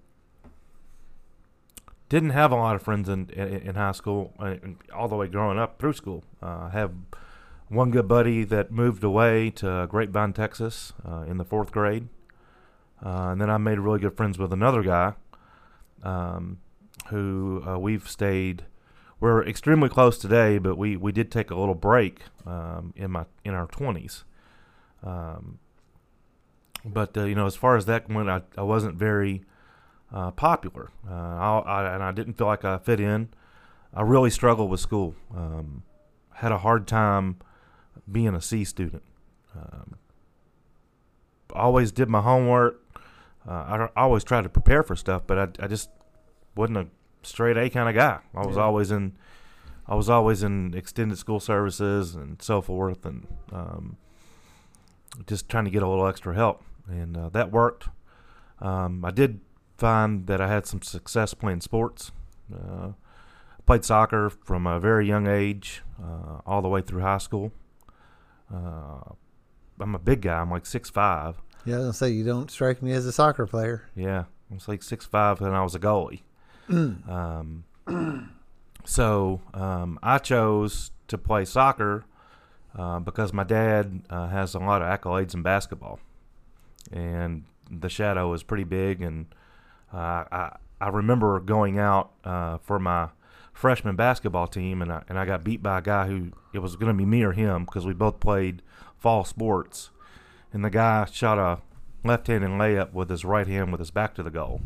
didn't 2.10 2.30
have 2.30 2.52
a 2.52 2.56
lot 2.56 2.76
of 2.76 2.84
friends 2.84 3.10
in 3.10 3.30
in, 3.32 3.48
in 3.48 3.76
high 3.76 3.92
school, 3.94 4.34
uh, 4.40 4.56
and 4.62 4.78
all 4.94 5.08
the 5.08 5.16
way 5.16 5.28
growing 5.28 5.58
up 5.58 5.80
through 5.80 5.94
school. 5.94 6.24
Uh, 6.42 6.68
I 6.68 6.70
have 6.74 6.92
one 7.74 7.92
good 7.92 8.08
buddy 8.08 8.44
that 8.44 8.72
moved 8.72 9.04
away 9.04 9.50
to 9.50 9.88
Grapevine, 9.90 10.34
Texas, 10.34 10.94
uh, 11.08 11.24
in 11.28 11.38
the 11.38 11.44
fourth 11.44 11.72
grade, 11.72 12.08
uh, 13.04 13.30
and 13.32 13.42
then 13.42 13.50
I 13.50 13.58
made 13.58 13.80
really 13.80 14.00
good 14.00 14.16
friends 14.16 14.38
with 14.38 14.54
another 14.54 14.84
guy, 14.84 15.14
um, 16.04 16.60
who 17.08 17.64
uh, 17.68 17.80
we've 17.80 18.08
stayed. 18.08 18.66
We're 19.20 19.44
extremely 19.46 19.90
close 19.90 20.18
today, 20.18 20.58
but 20.58 20.78
we, 20.78 20.98
we 20.98 21.12
did 21.12 21.32
take 21.32 21.50
a 21.50 21.56
little 21.56 21.76
break 21.76 22.22
um, 22.46 22.94
in 22.96 23.12
my 23.12 23.26
in 23.44 23.54
our 23.54 23.68
twenties. 23.68 24.24
Um, 25.04 25.60
but 26.86 27.18
uh, 27.18 27.24
you 27.24 27.36
know, 27.36 27.46
as 27.46 27.56
far 27.56 27.76
as 27.76 27.86
that 27.86 28.10
went, 28.10 28.30
I, 28.30 28.42
I 28.58 28.64
wasn't 28.64 28.96
very 28.96 29.44
uh, 30.14 30.32
popular, 30.32 30.92
uh, 31.10 31.14
I, 31.14 31.60
I, 31.66 31.94
and 31.96 32.04
I 32.04 32.12
didn't 32.12 32.34
feel 32.34 32.48
like 32.48 32.66
I 32.66 32.78
fit 32.78 33.00
in. 33.00 33.30
I 33.94 34.02
really 34.02 34.30
struggled 34.30 34.70
with 34.70 34.80
school. 34.80 35.16
Um, 35.36 35.84
had 36.36 36.52
a 36.52 36.58
hard 36.58 36.88
time 36.88 37.38
being 38.12 38.36
a 38.36 38.42
C 38.42 38.64
student. 38.64 39.04
Um, 39.56 39.96
always 41.54 41.92
did 41.92 42.10
my 42.10 42.22
homework. 42.22 42.80
Uh, 43.48 43.88
I, 43.96 44.02
always 44.02 44.24
tried 44.24 44.44
to 44.44 44.50
prepare 44.50 44.84
for 44.84 44.96
stuff, 44.96 45.24
but 45.28 45.38
I, 45.60 45.66
I 45.66 45.68
just 45.68 45.90
wasn't 46.56 46.78
a 46.78 46.88
straight 47.24 47.58
A 47.58 47.70
kind 47.70 47.90
of 47.90 47.96
guy. 47.96 48.20
I 48.36 48.46
was 48.46 48.56
Yeah. 48.56 48.64
always 48.64 48.92
in, 48.92 49.14
I 49.88 49.96
was 49.96 50.10
always 50.10 50.44
in 50.44 50.74
extended 50.74 51.18
school 51.18 51.40
services 51.40 52.16
and 52.16 52.42
so 52.42 52.62
forth, 52.62 53.06
and 53.06 53.28
um, 53.52 53.98
just 55.28 55.50
trying 55.50 55.66
to 55.66 55.72
get 55.72 55.84
a 55.84 55.88
little 55.88 56.08
extra 56.08 56.34
help, 56.34 56.64
and 56.88 57.18
uh, 57.18 57.30
that 57.30 57.52
worked. 57.52 57.90
Um, 58.60 59.04
I 59.04 59.12
did 59.12 59.42
find 59.78 60.26
that 60.28 60.40
I 60.40 60.48
had 60.48 60.66
some 60.66 60.82
success 60.82 61.34
playing 61.34 61.62
sports. 61.62 62.12
Uh, 62.54 62.94
played 63.66 63.84
soccer 63.86 64.30
from 64.30 64.66
a 64.68 64.80
very 64.80 65.06
young 65.08 65.28
age, 65.28 65.82
uh, 66.02 66.40
all 66.46 66.62
the 66.62 66.70
way 66.70 66.82
through 66.82 67.02
high 67.02 67.18
school. 67.18 67.52
Uh, 68.54 69.14
I'm 69.80 69.96
a 69.96 70.00
big 70.00 70.22
guy. 70.22 70.40
I'm 70.40 70.52
like 70.52 70.66
six 70.66 70.90
five. 70.90 71.42
Yeah, 71.66 71.76
I 71.76 71.78
was 71.78 71.86
gonna 71.86 71.94
say 71.94 72.10
you 72.10 72.24
don't 72.24 72.52
strike 72.52 72.82
me 72.82 72.92
as 72.94 73.06
a 73.06 73.12
soccer 73.12 73.48
player. 73.48 73.90
Yeah, 73.96 74.26
I 74.52 74.54
was 74.54 74.68
like 74.68 74.84
six 74.84 75.06
five, 75.06 75.42
and 75.42 75.56
I 75.56 75.64
was 75.64 75.76
a 75.76 75.80
goalie. 75.80 76.22
um, 76.70 77.64
so 78.86 79.42
um, 79.54 80.00
I 80.04 80.18
chose 80.18 80.92
to 81.08 81.18
play 81.18 81.46
soccer 81.46 82.06
uh, 82.78 83.00
because 83.00 83.34
my 83.34 83.44
dad 83.44 84.02
uh, 84.10 84.28
has 84.28 84.54
a 84.56 84.60
lot 84.60 84.82
of 84.82 84.88
accolades 84.88 85.34
in 85.34 85.42
basketball, 85.42 86.00
and 86.92 87.46
the 87.70 87.90
shadow 87.90 88.32
is 88.34 88.44
pretty 88.44 88.64
big. 88.66 89.02
And 89.02 89.28
uh, 89.94 90.26
I 90.32 90.58
I 90.80 90.90
remember 90.90 91.40
going 91.40 91.80
out 91.80 92.12
uh, 92.24 92.58
for 92.60 92.78
my 92.80 93.10
freshman 93.54 93.96
basketball 93.96 94.48
team, 94.48 94.82
and 94.82 94.92
I 94.92 95.04
and 95.08 95.18
I 95.18 95.26
got 95.26 95.44
beat 95.44 95.64
by 95.64 95.80
a 95.80 95.82
guy 95.82 96.08
who 96.08 96.32
it 96.54 96.60
was 96.60 96.76
going 96.76 96.92
to 96.92 96.98
be 96.98 97.06
me 97.06 97.24
or 97.24 97.32
him 97.32 97.66
because 97.66 97.86
we 97.86 97.94
both 97.94 98.20
played 98.20 98.62
fall 98.98 99.24
sports, 99.24 99.92
and 100.52 100.66
the 100.66 100.70
guy 100.70 101.06
shot 101.06 101.38
a 101.38 101.62
left-handed 102.06 102.50
layup 102.50 102.92
with 102.92 103.10
his 103.10 103.24
right 103.24 103.48
hand 103.48 103.72
with 103.72 103.80
his 103.80 103.92
back 103.92 104.14
to 104.16 104.24
the 104.24 104.32
goal, 104.32 104.62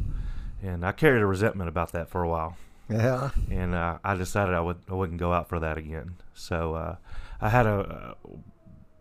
and 0.63 0.85
I 0.85 0.91
carried 0.91 1.21
a 1.21 1.27
resentment 1.27 1.69
about 1.69 1.91
that 1.91 2.09
for 2.09 2.23
a 2.23 2.29
while. 2.29 2.57
Yeah, 2.89 3.31
and 3.51 3.75
uh, 3.75 3.97
I 4.03 4.15
decided 4.15 4.55
I 4.55 4.61
would 4.61 4.77
I 4.89 4.93
wouldn't 4.93 5.19
go 5.19 5.33
out 5.33 5.49
for 5.49 5.59
that 5.59 5.77
again. 5.77 6.15
So 6.33 6.73
uh, 6.73 6.95
I 7.41 7.49
had 7.49 7.65
a 7.65 8.15
uh, 8.25 8.29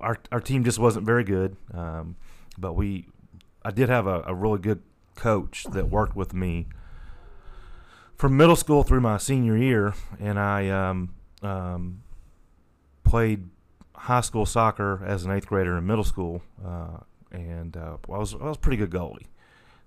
our 0.00 0.18
our 0.32 0.40
team 0.40 0.64
just 0.64 0.78
wasn't 0.78 1.06
very 1.06 1.24
good, 1.24 1.56
um, 1.72 2.16
but 2.58 2.74
we 2.74 3.06
I 3.64 3.70
did 3.70 3.88
have 3.88 4.06
a, 4.06 4.22
a 4.26 4.34
really 4.34 4.58
good 4.58 4.82
coach 5.14 5.64
that 5.70 5.88
worked 5.88 6.14
with 6.14 6.34
me 6.34 6.66
from 8.16 8.36
middle 8.36 8.56
school 8.56 8.82
through 8.82 9.00
my 9.00 9.18
senior 9.18 9.56
year, 9.56 9.94
and 10.18 10.38
I 10.38 10.68
um, 10.68 11.14
um, 11.42 12.02
played 13.04 13.48
high 13.94 14.22
school 14.22 14.46
soccer 14.46 15.02
as 15.04 15.24
an 15.24 15.30
eighth 15.30 15.46
grader 15.46 15.76
in 15.76 15.86
middle 15.86 16.04
school, 16.04 16.42
uh, 16.64 16.98
and 17.30 17.76
uh, 17.76 17.96
I 18.08 18.18
was 18.18 18.34
I 18.34 18.44
was 18.44 18.56
pretty 18.56 18.78
good 18.78 18.90
goalie. 18.90 19.26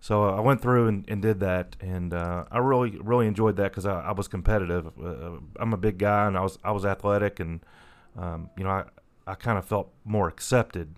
So 0.01 0.23
uh, 0.23 0.37
I 0.37 0.39
went 0.39 0.61
through 0.61 0.87
and, 0.87 1.05
and 1.09 1.21
did 1.21 1.41
that, 1.41 1.75
and 1.81 2.13
uh, 2.13 2.45
I 2.51 2.59
really 2.59 2.97
really 2.99 3.27
enjoyed 3.27 3.57
that 3.57 3.71
because 3.71 3.85
I, 3.85 4.01
I 4.01 4.11
was 4.11 4.27
competitive. 4.27 4.87
Uh, 5.01 5.39
I'm 5.59 5.73
a 5.73 5.77
big 5.77 5.97
guy, 5.97 6.27
and 6.27 6.37
I 6.37 6.41
was 6.41 6.57
I 6.63 6.71
was 6.71 6.85
athletic, 6.85 7.39
and 7.39 7.61
um, 8.17 8.49
you 8.57 8.63
know 8.63 8.69
I 8.69 8.83
I 9.27 9.35
kind 9.35 9.57
of 9.57 9.65
felt 9.65 9.91
more 10.05 10.27
accepted 10.27 10.95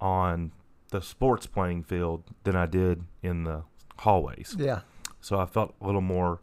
on 0.00 0.52
the 0.90 1.00
sports 1.00 1.46
playing 1.46 1.82
field 1.82 2.24
than 2.44 2.54
I 2.54 2.66
did 2.66 3.04
in 3.22 3.44
the 3.44 3.62
hallways. 3.98 4.54
Yeah. 4.58 4.80
So 5.24 5.38
I 5.38 5.46
felt 5.46 5.74
a 5.80 5.86
little 5.86 6.02
more 6.02 6.40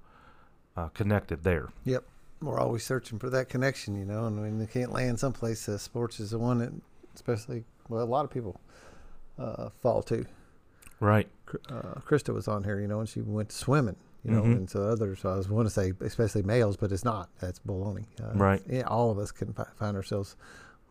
uh, 0.76 0.88
connected 0.88 1.44
there. 1.44 1.70
Yep. 1.86 2.04
We're 2.42 2.60
always 2.60 2.84
searching 2.84 3.20
for 3.20 3.30
that 3.30 3.48
connection, 3.48 3.96
you 3.96 4.06
know, 4.06 4.26
and 4.26 4.42
when 4.42 4.58
they 4.58 4.66
can't 4.66 4.92
land 4.92 5.20
someplace, 5.20 5.70
uh, 5.70 5.78
sports 5.78 6.20
is 6.20 6.32
the 6.32 6.40
one 6.40 6.58
that, 6.58 6.72
especially, 7.14 7.64
well, 7.90 8.02
a 8.04 8.06
lot 8.06 8.26
of 8.26 8.32
people 8.32 8.60
uh, 9.38 9.70
fall 9.84 10.02
to. 10.04 10.26
Right. 11.00 11.28
Uh, 11.70 12.00
Krista 12.08 12.34
was 12.34 12.48
on 12.48 12.64
here, 12.64 12.80
you 12.80 12.88
know, 12.88 13.00
and 13.02 13.08
she 13.08 13.22
went 13.22 13.52
swimming, 13.52 13.98
you 14.24 14.32
know, 14.32 14.42
Mhm. 14.42 14.52
and 14.58 14.70
so 14.70 14.82
others, 14.82 15.24
I 15.26 15.36
was 15.36 15.48
want 15.48 15.68
to 15.68 15.70
say, 15.72 15.94
especially 16.00 16.42
males, 16.42 16.76
but 16.76 16.92
it's 16.92 17.06
not. 17.06 17.30
That's 17.40 17.60
baloney. 17.60 18.06
Uh, 18.20 18.34
Right. 18.34 18.64
Yeah, 18.68 18.84
all 18.88 19.12
of 19.12 19.20
us 19.20 19.32
can 19.32 19.54
fi- 19.54 19.68
find 19.76 19.96
ourselves, 19.96 20.36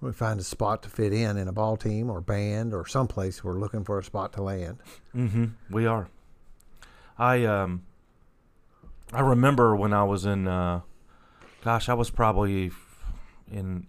we 0.01 0.13
find 0.13 0.39
a 0.39 0.45
spot 0.45 0.85
to 0.85 0.89
fit 0.89 1.13
in 1.13 1.37
in 1.37 1.49
a 1.49 1.53
ball 1.53 1.77
team 1.77 2.09
or 2.09 2.21
band 2.21 2.73
or 2.73 2.87
someplace 2.87 3.43
we're 3.43 3.59
looking 3.59 3.83
for 3.83 3.99
a 3.99 4.05
spot 4.05 4.33
to 4.35 4.43
land. 4.43 4.79
Mm-hmm. 5.17 5.47
We 5.71 5.87
are. 5.87 6.09
I 7.21 7.45
um. 7.45 7.83
I 9.13 9.21
remember 9.21 9.77
when 9.77 9.93
I 9.93 10.05
was 10.05 10.25
in. 10.25 10.49
Uh, 10.49 10.81
gosh, 11.63 11.89
I 11.89 11.95
was 11.95 12.11
probably 12.11 12.73
in. 13.53 13.89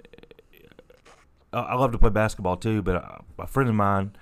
I 1.54 1.76
love 1.76 1.92
to 1.94 1.98
play 1.98 2.10
basketball 2.10 2.58
too, 2.58 2.82
but 2.82 2.96
a, 2.96 3.22
a 3.40 3.48
friend 3.48 3.70
of 3.70 3.76
mine 3.76 4.16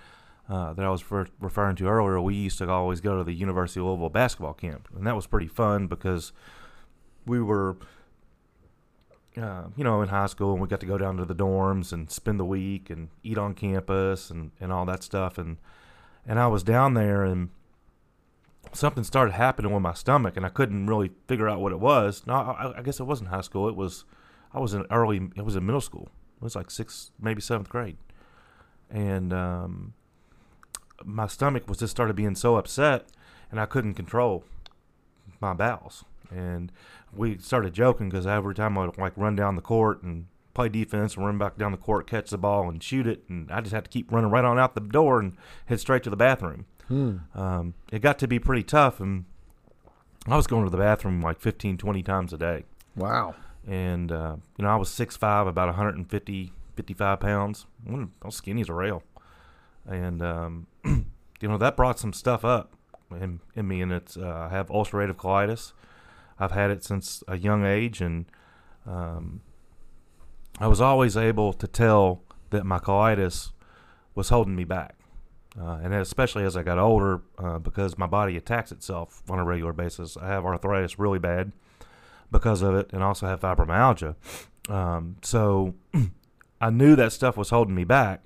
uh, 0.48 0.74
that 0.74 0.86
I 0.86 0.90
was 0.90 1.04
referring 1.40 1.76
to 1.78 1.88
earlier, 1.88 2.20
we 2.22 2.36
used 2.36 2.58
to 2.60 2.70
always 2.70 3.02
go 3.02 3.18
to 3.18 3.24
the 3.24 3.34
University 3.34 3.80
of 3.80 3.88
Louisville 3.88 4.10
basketball 4.10 4.54
camp, 4.54 4.88
and 4.96 5.06
that 5.08 5.16
was 5.16 5.28
pretty 5.28 5.48
fun 5.48 5.88
because 5.88 6.32
we 7.26 7.40
were, 7.40 7.78
uh, 9.38 9.66
you 9.76 9.84
know, 9.84 10.02
in 10.02 10.10
high 10.10 10.26
school, 10.26 10.54
and 10.54 10.62
we 10.62 10.68
got 10.68 10.80
to 10.80 10.88
go 10.88 10.98
down 10.98 11.18
to 11.18 11.26
the 11.26 11.36
dorms 11.36 11.94
and 11.94 12.12
spend 12.12 12.40
the 12.40 12.46
week 12.46 12.90
and 12.90 13.10
eat 13.24 13.38
on 13.38 13.54
campus 13.54 14.30
and, 14.30 14.52
and 14.60 14.72
all 14.72 14.86
that 14.86 15.02
stuff, 15.02 15.40
and 15.40 15.58
and 16.28 16.40
I 16.40 16.48
was 16.48 16.64
down 16.64 16.94
there 16.94 17.24
and 17.24 17.50
something 18.74 19.04
started 19.04 19.34
happening 19.34 19.72
with 19.72 19.82
my 19.82 19.94
stomach, 19.94 20.38
and 20.38 20.46
I 20.46 20.50
couldn't 20.50 20.88
really 20.88 21.12
figure 21.28 21.50
out 21.50 21.60
what 21.60 21.72
it 21.72 21.80
was. 21.80 22.24
No, 22.26 22.34
I, 22.34 22.80
I 22.80 22.82
guess 22.82 23.00
it 23.00 23.06
wasn't 23.06 23.30
high 23.30 23.42
school. 23.42 23.68
It 23.68 23.76
was 23.76 24.06
I 24.54 24.60
was 24.60 24.74
in 24.74 24.86
early. 24.92 25.30
It 25.36 25.46
was 25.46 25.56
in 25.56 25.66
middle 25.66 25.82
school. 25.82 26.10
It 26.38 26.44
was 26.44 26.56
like 26.56 26.72
sixth, 26.72 27.12
maybe 27.20 27.42
seventh 27.42 27.70
grade, 27.70 27.98
and 28.90 29.34
um, 29.34 29.94
my 31.04 31.28
stomach 31.28 31.68
was 31.68 31.80
just 31.80 31.92
started 31.92 32.16
being 32.16 32.36
so 32.36 32.56
upset, 32.56 33.08
and 33.52 33.60
I 33.60 33.66
couldn't 33.66 33.96
control 33.96 34.44
my 35.42 35.54
bowels. 35.54 36.06
And 36.32 36.72
we 37.14 37.38
started 37.38 37.74
joking 37.74 38.10
because 38.10 38.28
every 38.28 38.54
time 38.54 38.78
I 38.78 38.86
would 38.86 38.98
like 38.98 39.14
run 39.16 39.36
down 39.36 39.56
the 39.56 39.62
court 39.62 40.04
and 40.04 40.28
play 40.54 40.70
defense 40.70 41.16
and 41.16 41.26
run 41.26 41.38
back 41.38 41.58
down 41.58 41.72
the 41.72 41.78
court, 41.78 42.08
catch 42.08 42.30
the 42.30 42.38
ball 42.38 42.70
and 42.70 42.82
shoot 42.82 43.08
it, 43.08 43.24
and 43.30 43.52
I 43.52 43.62
just 43.62 43.74
had 43.74 43.86
to 43.86 43.90
keep 43.90 44.12
running 44.12 44.30
right 44.30 44.46
on 44.46 44.60
out 44.60 44.76
the 44.76 44.82
door 44.82 45.20
and 45.20 45.36
head 45.66 45.80
straight 45.80 46.04
to 46.04 46.10
the 46.10 46.16
bathroom. 46.16 46.66
Hmm. 46.90 47.18
Um, 47.36 47.74
it 47.92 48.00
got 48.02 48.20
to 48.20 48.28
be 48.28 48.40
pretty 48.40 48.64
tough, 48.64 49.00
and 49.00 49.26
I 50.28 50.36
was 50.36 50.48
going 50.48 50.66
to 50.66 50.70
the 50.70 50.78
bathroom 50.78 51.22
like 51.22 51.40
15, 51.40 51.78
20 51.78 52.04
times 52.04 52.34
a 52.34 52.38
day. 52.38 52.66
Wow. 52.96 53.36
And, 53.68 54.12
uh, 54.12 54.36
you 54.58 54.64
know, 54.66 54.70
I 54.70 54.76
was 54.76 54.90
6'5", 54.90 55.48
about 55.48 55.68
150, 55.68 56.52
55 56.76 57.20
pounds. 57.20 57.66
I 57.88 58.08
was 58.26 58.36
skinny 58.36 58.62
as 58.62 58.70
a 58.70 58.74
rail. 58.74 59.04
And, 59.86 60.22
um, 60.22 60.68
you 60.84 61.48
know, 61.48 61.58
that 61.58 61.78
brought 61.78 62.00
some 62.00 62.12
stuff 62.12 62.44
up 62.44 62.74
in, 63.12 63.40
in 63.56 63.68
me, 63.68 63.82
and 63.82 63.92
it's 63.92 64.18
uh, 64.18 64.48
I 64.50 64.54
have 64.54 64.68
ulcerative 64.68 65.16
colitis. 65.16 65.74
I've 66.40 66.52
had 66.52 66.72
it 66.72 66.84
since 66.84 67.24
a 67.28 67.38
young 67.38 67.66
age, 67.66 68.02
and 68.02 68.26
um, 68.86 69.42
I 70.60 70.68
was 70.68 70.82
always 70.82 71.18
able 71.18 71.54
to 71.54 71.68
tell 71.68 72.24
that 72.50 72.66
my 72.66 72.80
colitis 72.80 73.52
was 74.16 74.30
holding 74.30 74.56
me 74.56 74.64
back. 74.64 74.99
Uh, 75.58 75.80
and 75.82 75.94
especially 75.94 76.44
as 76.44 76.56
I 76.56 76.64
got 76.64 76.78
older, 76.78 77.22
uh, 77.38 77.58
because 77.58 77.98
my 77.98 78.06
body 78.06 78.38
attacks 78.38 78.72
itself 78.72 79.24
on 79.30 79.40
a 79.40 79.44
regular 79.44 79.74
basis. 79.74 80.16
I 80.16 80.28
have 80.28 80.46
arthritis 80.46 81.00
really 81.00 81.20
bad 81.20 81.52
because 82.32 82.62
of 82.62 82.76
it, 82.76 82.92
and 82.94 83.02
also 83.02 83.26
have 83.26 83.40
fibromyalgia. 83.40 84.16
Um, 84.70 85.18
so 85.24 85.74
I 86.62 86.70
knew 86.70 86.96
that 86.96 87.12
stuff 87.12 87.36
was 87.36 87.50
holding 87.50 87.74
me 87.74 87.84
back 87.84 88.22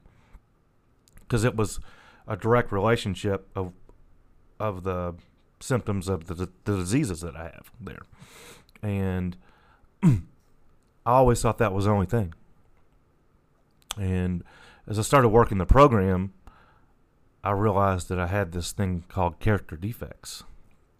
because 1.21 1.43
it 1.45 1.55
was 1.55 1.79
a 2.27 2.35
direct 2.35 2.71
relationship 2.71 3.47
of 3.55 3.73
of 4.59 4.83
the 4.83 5.15
symptoms 5.59 6.07
of 6.07 6.27
the, 6.27 6.35
the 6.65 6.75
diseases 6.77 7.21
that 7.21 7.35
I 7.35 7.43
have 7.43 7.71
there, 7.79 8.03
and 8.81 9.37
I 10.03 10.19
always 11.05 11.41
thought 11.41 11.57
that 11.59 11.73
was 11.73 11.85
the 11.85 11.91
only 11.91 12.05
thing. 12.05 12.33
And 13.97 14.43
as 14.87 14.99
I 14.99 15.03
started 15.03 15.29
working 15.29 15.57
the 15.57 15.65
program, 15.65 16.33
I 17.43 17.51
realized 17.51 18.09
that 18.09 18.19
I 18.19 18.27
had 18.27 18.51
this 18.51 18.71
thing 18.71 19.03
called 19.09 19.39
character 19.39 19.75
defects 19.75 20.43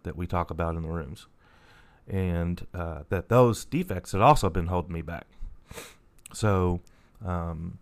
that 0.02 0.16
we 0.16 0.26
talk 0.26 0.50
about 0.50 0.76
in 0.76 0.82
the 0.82 0.88
rooms, 0.88 1.26
and 2.06 2.66
uh, 2.74 3.04
that 3.08 3.28
those 3.28 3.64
defects 3.64 4.12
had 4.12 4.20
also 4.20 4.50
been 4.50 4.66
holding 4.66 4.92
me 4.92 5.02
back. 5.02 5.26
So 6.32 6.80
um, 7.24 7.78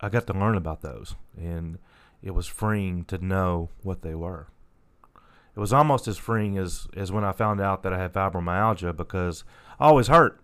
I 0.00 0.08
got 0.08 0.26
to 0.26 0.32
learn 0.32 0.56
about 0.56 0.82
those, 0.82 1.14
and 1.36 1.78
it 2.22 2.32
was 2.32 2.46
freeing 2.46 3.04
to 3.04 3.24
know 3.24 3.70
what 3.82 4.02
they 4.02 4.14
were. 4.14 4.48
It 5.56 5.60
was 5.60 5.72
almost 5.72 6.06
as 6.06 6.16
freeing 6.16 6.58
as, 6.58 6.86
as 6.96 7.10
when 7.10 7.24
I 7.24 7.32
found 7.32 7.60
out 7.60 7.82
that 7.82 7.92
I 7.92 7.98
had 7.98 8.12
fibromyalgia 8.12 8.96
because 8.96 9.44
I 9.78 9.86
always 9.86 10.08
hurt. 10.08 10.40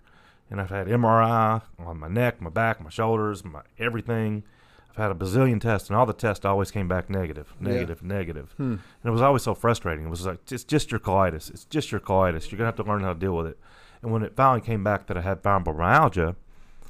And 0.49 0.61
I've 0.61 0.71
had 0.71 0.87
MRI 0.87 1.63
on 1.79 1.99
my 1.99 2.09
neck, 2.09 2.41
my 2.41 2.51
back, 2.51 2.81
my 2.81 2.91
shoulders, 2.91 3.45
my 3.45 3.63
everything. 3.79 4.45
I've 4.97 5.03
had 5.03 5.11
a 5.11 5.15
bazillion 5.15 5.61
tests, 5.61 5.91
and 5.91 5.97
all 5.97 6.07
the 6.07 6.15
tests 6.15 6.45
always 6.47 6.71
came 6.71 6.89
back 6.89 7.11
negative, 7.11 7.53
Yeah. 7.61 7.69
negative, 7.73 8.03
negative. 8.03 8.53
Hmm. 8.57 8.63
And 8.73 8.81
it 9.05 9.11
was 9.11 9.21
always 9.21 9.43
so 9.43 9.55
frustrating. 9.55 10.07
It 10.07 10.09
was 10.09 10.25
like, 10.25 10.39
it's 10.51 10.65
just 10.65 10.91
your 10.91 11.01
colitis. 11.01 11.51
It's 11.51 11.65
just 11.67 11.93
your 11.93 12.01
colitis. 12.01 12.51
You're 12.51 12.57
going 12.59 12.73
to 12.73 12.77
have 12.77 12.77
to 12.77 12.83
learn 12.85 13.03
how 13.03 13.13
to 13.13 13.19
deal 13.19 13.37
with 13.37 13.47
it. 13.47 13.59
And 14.03 14.11
when 14.11 14.23
it 14.23 14.35
finally 14.35 14.63
came 14.63 14.83
back 14.83 15.07
that 15.09 15.17
I 15.19 15.21
had 15.21 15.43
fibromyalgia, 15.43 16.35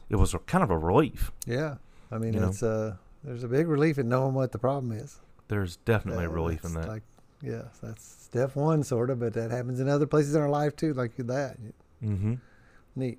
it 0.09 0.17
was 0.17 0.35
a, 0.35 0.39
kind 0.41 0.63
of 0.63 0.71
a 0.71 0.79
relief. 0.79 1.33
Yeah. 1.47 1.77
I 2.13 2.19
mean, 2.19 2.35
You 2.35 2.45
it's 2.45 2.63
a, 2.63 2.99
there's 3.25 3.43
a 3.43 3.49
big 3.49 3.67
relief 3.67 3.99
in 3.99 4.09
knowing 4.09 4.35
what 4.35 4.53
the 4.53 4.59
problem 4.59 4.93
is. 4.93 5.19
There's 5.49 5.77
definitely 5.79 6.27
a 6.27 6.29
Uh, 6.31 6.33
relief 6.35 6.65
in 6.65 6.75
that. 6.75 6.87
Like, 6.89 7.03
yeah, 7.43 7.63
that's 7.83 8.05
step 8.05 8.55
one, 8.55 8.85
sort 8.85 9.11
of, 9.11 9.19
but 9.19 9.33
that 9.35 9.51
happens 9.51 9.81
in 9.81 9.89
other 9.89 10.07
places 10.07 10.35
in 10.37 10.43
our 10.43 10.49
life 10.49 10.77
too, 10.77 10.93
like 10.95 11.17
that. 11.17 11.57
mm-hmm. 12.03 12.35
Neat. 12.95 13.19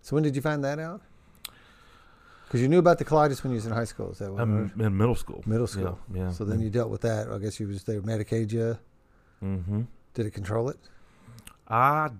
So 0.00 0.16
when 0.16 0.22
did 0.22 0.34
you 0.36 0.42
find 0.42 0.64
that 0.64 0.78
out? 0.78 1.02
Because 2.52 2.60
you 2.60 2.68
knew 2.68 2.80
about 2.80 2.98
the 2.98 3.04
colitis 3.06 3.42
when 3.42 3.52
you 3.52 3.54
was 3.54 3.64
in 3.64 3.72
high 3.72 3.86
school. 3.86 4.10
Is 4.12 4.18
that 4.18 4.30
what? 4.30 4.42
I'm 4.42 4.70
in 4.78 4.94
middle 4.94 5.14
school. 5.14 5.42
Middle 5.46 5.66
school. 5.66 5.98
Yeah. 6.12 6.24
yeah. 6.24 6.30
So 6.32 6.44
then 6.44 6.60
you 6.60 6.68
dealt 6.68 6.90
with 6.90 7.00
that. 7.00 7.32
I 7.32 7.38
guess 7.38 7.58
you 7.58 7.66
was 7.66 7.84
they 7.84 7.98
medicated 8.00 8.52
you. 8.52 8.78
Mm-hmm. 9.42 9.82
Did 10.12 10.26
it 10.26 10.32
control 10.34 10.68
it? 10.68 10.76
I 11.66 12.10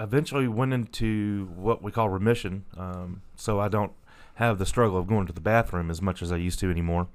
eventually 0.00 0.48
went 0.48 0.72
into 0.72 1.50
what 1.54 1.82
we 1.82 1.92
call 1.92 2.08
remission, 2.08 2.64
um, 2.78 3.20
so 3.36 3.60
I 3.60 3.68
don't 3.68 3.92
have 4.36 4.58
the 4.58 4.64
struggle 4.64 4.96
of 4.96 5.06
going 5.06 5.26
to 5.26 5.34
the 5.34 5.40
bathroom 5.42 5.90
as 5.90 6.00
much 6.00 6.22
as 6.22 6.32
I 6.32 6.36
used 6.36 6.60
to 6.60 6.70
anymore. 6.70 7.08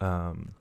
Um, 0.00 0.54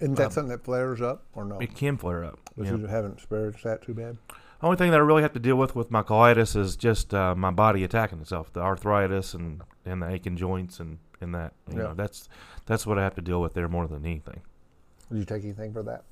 Isn't 0.00 0.14
that 0.14 0.28
Um, 0.28 0.30
something 0.30 0.48
that 0.48 0.64
flares 0.64 1.02
up 1.02 1.24
or 1.34 1.44
no? 1.44 1.58
it 1.58 1.74
can 1.74 1.98
flare 1.98 2.24
up. 2.24 2.38
But 2.56 2.64
yeah. 2.64 2.76
you 2.76 2.86
haven't 2.86 3.12
experienced 3.12 3.62
that 3.64 3.82
too 3.82 3.92
bad. 3.92 4.16
Only 4.64 4.78
thing 4.78 4.92
that 4.92 4.96
I 4.96 5.00
really 5.00 5.20
have 5.20 5.34
to 5.34 5.38
deal 5.38 5.56
with 5.56 5.76
with 5.76 5.90
my 5.90 6.02
colitis 6.02 6.56
is 6.56 6.74
just 6.74 7.12
uh, 7.12 7.34
my 7.34 7.50
body 7.50 7.84
attacking 7.84 8.18
itself, 8.20 8.50
the 8.50 8.60
arthritis 8.60 9.34
and, 9.34 9.60
and 9.84 10.00
the 10.00 10.08
aching 10.08 10.38
joints 10.38 10.80
and, 10.80 10.96
and 11.20 11.34
that. 11.34 11.52
You 11.70 11.76
Yeah. 11.76 11.82
know, 11.88 11.94
that's 11.94 12.30
that's 12.64 12.86
what 12.86 12.98
I 12.98 13.02
have 13.02 13.14
to 13.16 13.20
deal 13.20 13.42
with 13.42 13.52
there 13.52 13.68
more 13.68 13.86
than 13.86 14.06
anything. 14.06 14.40
Did 15.10 15.18
you 15.18 15.24
take 15.26 15.44
anything 15.44 15.74
for 15.74 15.82
that? 15.82 16.04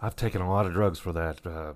I've 0.00 0.16
taken 0.16 0.40
a 0.40 0.48
lot 0.50 0.64
of 0.64 0.72
drugs 0.72 0.98
for 0.98 1.12
that. 1.12 1.46
Uh, 1.46 1.74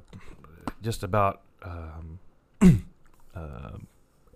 just 0.80 1.02
about 1.02 1.42
um, 1.62 2.18
uh, 3.34 3.72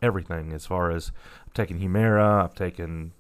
everything, 0.03 0.53
as 0.53 0.67
far 0.67 0.91
as 0.91 1.13
I've 1.47 1.55
taken 1.55 1.81
Humira, 1.81 2.45
I've 2.45 2.55
taken. 2.55 3.13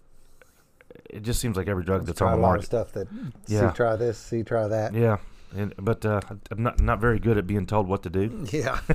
It 1.08 1.22
just 1.22 1.40
seems 1.40 1.56
like 1.56 1.66
every 1.66 1.84
drug 1.84 2.00
Let's 2.02 2.08
that's 2.18 2.20
on 2.20 2.34
a 2.34 2.36
the 2.36 2.42
lot 2.42 2.48
of 2.48 2.52
market. 2.56 2.66
stuff 2.66 2.92
that 2.92 3.08
Yeah. 3.46 3.70
see 3.70 3.76
try 3.76 3.96
this, 3.96 4.18
see 4.18 4.42
try 4.42 4.68
that. 4.68 4.92
Yeah, 4.92 5.16
and, 5.54 5.74
but 5.78 6.04
uh, 6.04 6.20
I'm 6.50 6.62
not 6.62 6.80
not 6.80 7.00
very 7.00 7.18
good 7.18 7.38
at 7.38 7.46
being 7.46 7.66
told 7.66 7.88
what 7.88 8.02
to 8.04 8.10
do. 8.10 8.46
Yeah. 8.52 8.80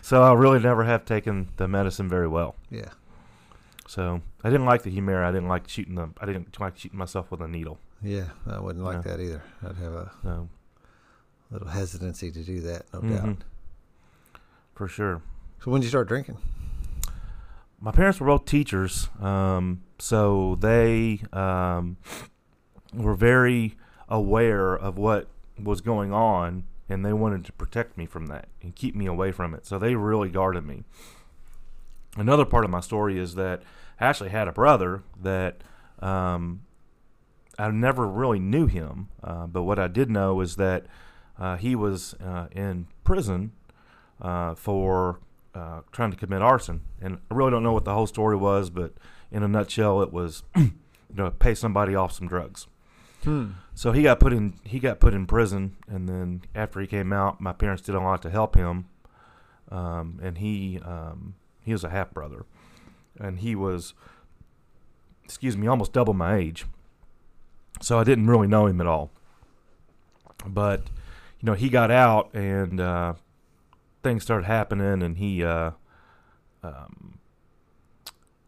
So 0.00 0.22
I 0.22 0.32
really 0.34 0.60
never 0.60 0.84
have 0.84 1.04
taken 1.04 1.48
the 1.56 1.66
medicine 1.66 2.08
very 2.08 2.28
well. 2.28 2.54
Yeah. 2.70 2.90
So 3.88 4.20
I 4.44 4.50
didn't 4.50 4.66
like 4.66 4.82
the 4.84 4.96
Humira. 4.96 5.24
I 5.24 5.32
didn't 5.32 5.48
like 5.48 5.68
shooting 5.68 5.96
the. 5.96 6.08
I 6.20 6.26
didn't 6.26 6.58
like 6.60 6.78
shooting 6.78 6.96
myself 6.98 7.32
with 7.32 7.40
a 7.40 7.48
needle. 7.48 7.78
Yeah. 8.00 8.26
I 8.46 8.60
wouldn't 8.60 8.84
like 8.84 9.02
that 9.02 9.18
either. 9.18 9.42
I'd 9.68 9.74
have 9.76 9.92
a 9.92 10.12
So 10.22 10.48
little 11.50 11.66
hesitancy 11.68 12.30
to 12.30 12.42
do 12.44 12.60
that, 12.60 12.84
no 12.92 13.00
mhm, 13.00 13.24
doubt. 13.24 13.44
for 14.74 14.86
sure. 14.86 15.20
So 15.64 15.72
when 15.72 15.80
did 15.80 15.86
you 15.86 15.90
start 15.90 16.06
drinking? 16.08 16.36
my 17.80 17.90
parents 17.90 18.20
were 18.20 18.26
both 18.28 18.44
teachers, 18.46 19.08
um, 19.20 19.82
so 19.98 20.56
they 20.60 21.20
um, 21.32 21.96
were 22.94 23.14
very 23.14 23.76
aware 24.08 24.74
of 24.76 24.96
what 24.96 25.26
was 25.62 25.80
going 25.80 26.12
on, 26.12 26.64
and 26.88 27.04
they 27.04 27.12
wanted 27.12 27.44
to 27.46 27.52
protect 27.52 27.96
me 27.96 28.06
from 28.06 28.26
that 28.26 28.48
and 28.62 28.74
keep 28.74 28.94
me 28.94 29.06
away 29.06 29.32
from 29.32 29.54
it. 29.54 29.66
So 29.66 29.78
they 29.78 29.94
really 29.94 30.28
guarded 30.28 30.64
me. 30.64 30.84
another 32.16 32.44
part 32.44 32.64
of 32.64 32.70
my 32.70 32.80
story 32.80 33.18
is 33.18 33.34
that 33.34 33.62
I 34.00 34.06
actually 34.06 34.30
had 34.30 34.48
a 34.48 34.52
brother 34.52 35.02
that 35.22 35.62
um, 36.00 36.62
I 37.58 37.70
never 37.70 38.06
really 38.06 38.38
knew 38.38 38.66
him, 38.66 39.08
uh, 39.22 39.46
but 39.46 39.62
what 39.62 39.78
I 39.78 39.88
did 39.88 40.10
know 40.10 40.40
is 40.40 40.56
that 40.56 40.86
uh, 41.38 41.56
he 41.56 41.74
was 41.74 42.14
uh, 42.14 42.46
in 42.52 42.86
prison 43.04 43.52
uh, 44.20 44.54
for 44.54 45.20
uh, 45.54 45.80
trying 45.92 46.10
to 46.10 46.16
commit 46.16 46.42
arson, 46.42 46.82
and 47.00 47.18
I 47.30 47.34
really 47.34 47.50
don't 47.50 47.62
know 47.62 47.72
what 47.72 47.84
the 47.84 47.94
whole 47.94 48.06
story 48.06 48.36
was, 48.36 48.70
but 48.70 48.94
in 49.30 49.42
a 49.42 49.48
nutshell, 49.48 50.02
it 50.02 50.12
was 50.12 50.42
you 50.56 50.72
know 51.14 51.30
pay 51.30 51.54
somebody 51.54 51.94
off 51.94 52.12
some 52.12 52.28
drugs. 52.28 52.66
Hmm. 53.24 53.52
So 53.76 53.92
he 53.92 54.02
got 54.02 54.20
put 54.20 54.32
in 54.32 54.54
he 54.64 54.78
got 54.78 55.00
put 55.00 55.12
in 55.12 55.26
prison, 55.26 55.76
and 55.86 56.08
then 56.08 56.40
after 56.54 56.80
he 56.80 56.86
came 56.86 57.12
out, 57.12 57.42
my 57.42 57.52
parents 57.52 57.82
did 57.82 57.94
a 57.94 58.00
lot 58.00 58.22
to 58.22 58.30
help 58.30 58.54
him, 58.54 58.86
um, 59.70 60.18
and 60.22 60.38
he 60.38 60.80
um, 60.82 61.34
he 61.62 61.72
was 61.72 61.84
a 61.84 61.90
half 61.90 62.10
brother, 62.10 62.46
and 63.20 63.40
he 63.40 63.54
was 63.54 63.92
excuse 65.22 65.58
me 65.58 65.66
almost 65.66 65.92
double 65.92 66.14
my 66.14 66.36
age, 66.36 66.64
so 67.82 67.98
I 67.98 68.04
didn't 68.04 68.28
really 68.28 68.46
know 68.46 68.66
him 68.66 68.80
at 68.80 68.86
all. 68.86 69.10
But 70.46 70.80
you 71.38 71.44
know 71.44 71.52
he 71.52 71.68
got 71.68 71.90
out, 71.90 72.34
and 72.34 72.80
uh, 72.80 73.12
things 74.02 74.22
started 74.22 74.46
happening, 74.46 75.02
and 75.02 75.18
he 75.18 75.44
uh, 75.44 75.72
um, 76.62 77.18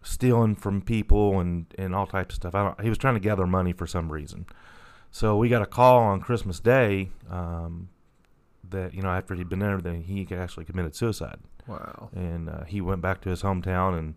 stealing 0.02 0.56
from 0.56 0.80
people 0.80 1.38
and, 1.38 1.66
and 1.76 1.94
all 1.94 2.06
types 2.06 2.36
of 2.36 2.36
stuff. 2.36 2.54
I 2.54 2.64
don't, 2.64 2.80
he 2.80 2.88
was 2.88 2.96
trying 2.96 3.12
to 3.14 3.20
gather 3.20 3.46
money 3.46 3.74
for 3.74 3.86
some 3.86 4.10
reason. 4.10 4.46
So 5.10 5.36
we 5.36 5.48
got 5.48 5.62
a 5.62 5.66
call 5.66 6.00
on 6.00 6.20
Christmas 6.20 6.60
Day 6.60 7.10
um, 7.30 7.88
that 8.70 8.94
you 8.94 9.02
know 9.02 9.08
after 9.10 9.34
he'd 9.34 9.48
been 9.48 9.58
there, 9.58 9.78
that 9.78 9.94
he 9.94 10.26
actually 10.32 10.64
committed 10.64 10.94
suicide, 10.94 11.38
Wow. 11.66 12.10
and 12.14 12.48
uh, 12.48 12.64
he 12.64 12.80
went 12.80 13.00
back 13.00 13.20
to 13.22 13.30
his 13.30 13.42
hometown 13.42 13.98
and 13.98 14.14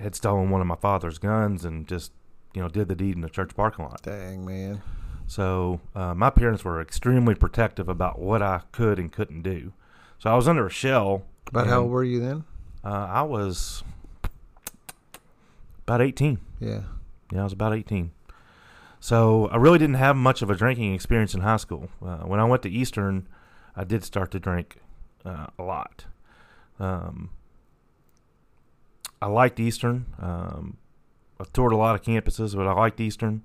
had 0.00 0.14
stolen 0.14 0.50
one 0.50 0.60
of 0.60 0.66
my 0.66 0.76
father's 0.76 1.18
guns 1.18 1.64
and 1.64 1.86
just 1.86 2.12
you 2.54 2.62
know 2.62 2.68
did 2.68 2.88
the 2.88 2.94
deed 2.94 3.14
in 3.14 3.20
the 3.20 3.28
church 3.28 3.54
parking 3.54 3.84
lot. 3.84 4.02
Dang, 4.02 4.44
man. 4.44 4.82
So 5.26 5.80
uh, 5.94 6.14
my 6.14 6.30
parents 6.30 6.64
were 6.64 6.80
extremely 6.80 7.34
protective 7.34 7.88
about 7.88 8.18
what 8.18 8.42
I 8.42 8.62
could 8.72 8.98
and 8.98 9.10
couldn't 9.12 9.42
do. 9.42 9.72
So 10.18 10.30
I 10.30 10.34
was 10.34 10.46
under 10.48 10.66
a 10.66 10.70
shell. 10.70 11.22
About 11.48 11.66
how 11.66 11.80
old 11.82 11.90
were 11.90 12.04
you 12.04 12.20
then? 12.20 12.44
Uh, 12.84 12.88
I 13.10 13.22
was 13.22 13.82
about 15.86 16.00
18. 16.02 16.38
Yeah. 16.60 16.82
Yeah, 17.32 17.40
I 17.40 17.44
was 17.44 17.52
about 17.52 17.74
18. 17.74 18.10
So 19.04 19.48
I 19.48 19.56
really 19.58 19.78
didn't 19.78 19.96
have 19.96 20.16
much 20.16 20.40
of 20.40 20.48
a 20.48 20.54
drinking 20.54 20.94
experience 20.94 21.34
in 21.34 21.42
high 21.42 21.58
school. 21.58 21.90
Uh, 22.02 22.20
when 22.20 22.40
I 22.40 22.44
went 22.44 22.62
to 22.62 22.70
Eastern, 22.70 23.28
I 23.76 23.84
did 23.84 24.02
start 24.02 24.30
to 24.30 24.40
drink 24.40 24.78
uh, 25.26 25.48
a 25.58 25.62
lot. 25.62 26.06
Um, 26.80 27.28
I 29.20 29.26
liked 29.26 29.60
Eastern. 29.60 30.06
Um, 30.18 30.78
I 31.38 31.44
toured 31.52 31.74
a 31.74 31.76
lot 31.76 31.94
of 31.94 32.00
campuses, 32.00 32.56
but 32.56 32.66
I 32.66 32.72
liked 32.72 32.98
Eastern. 32.98 33.42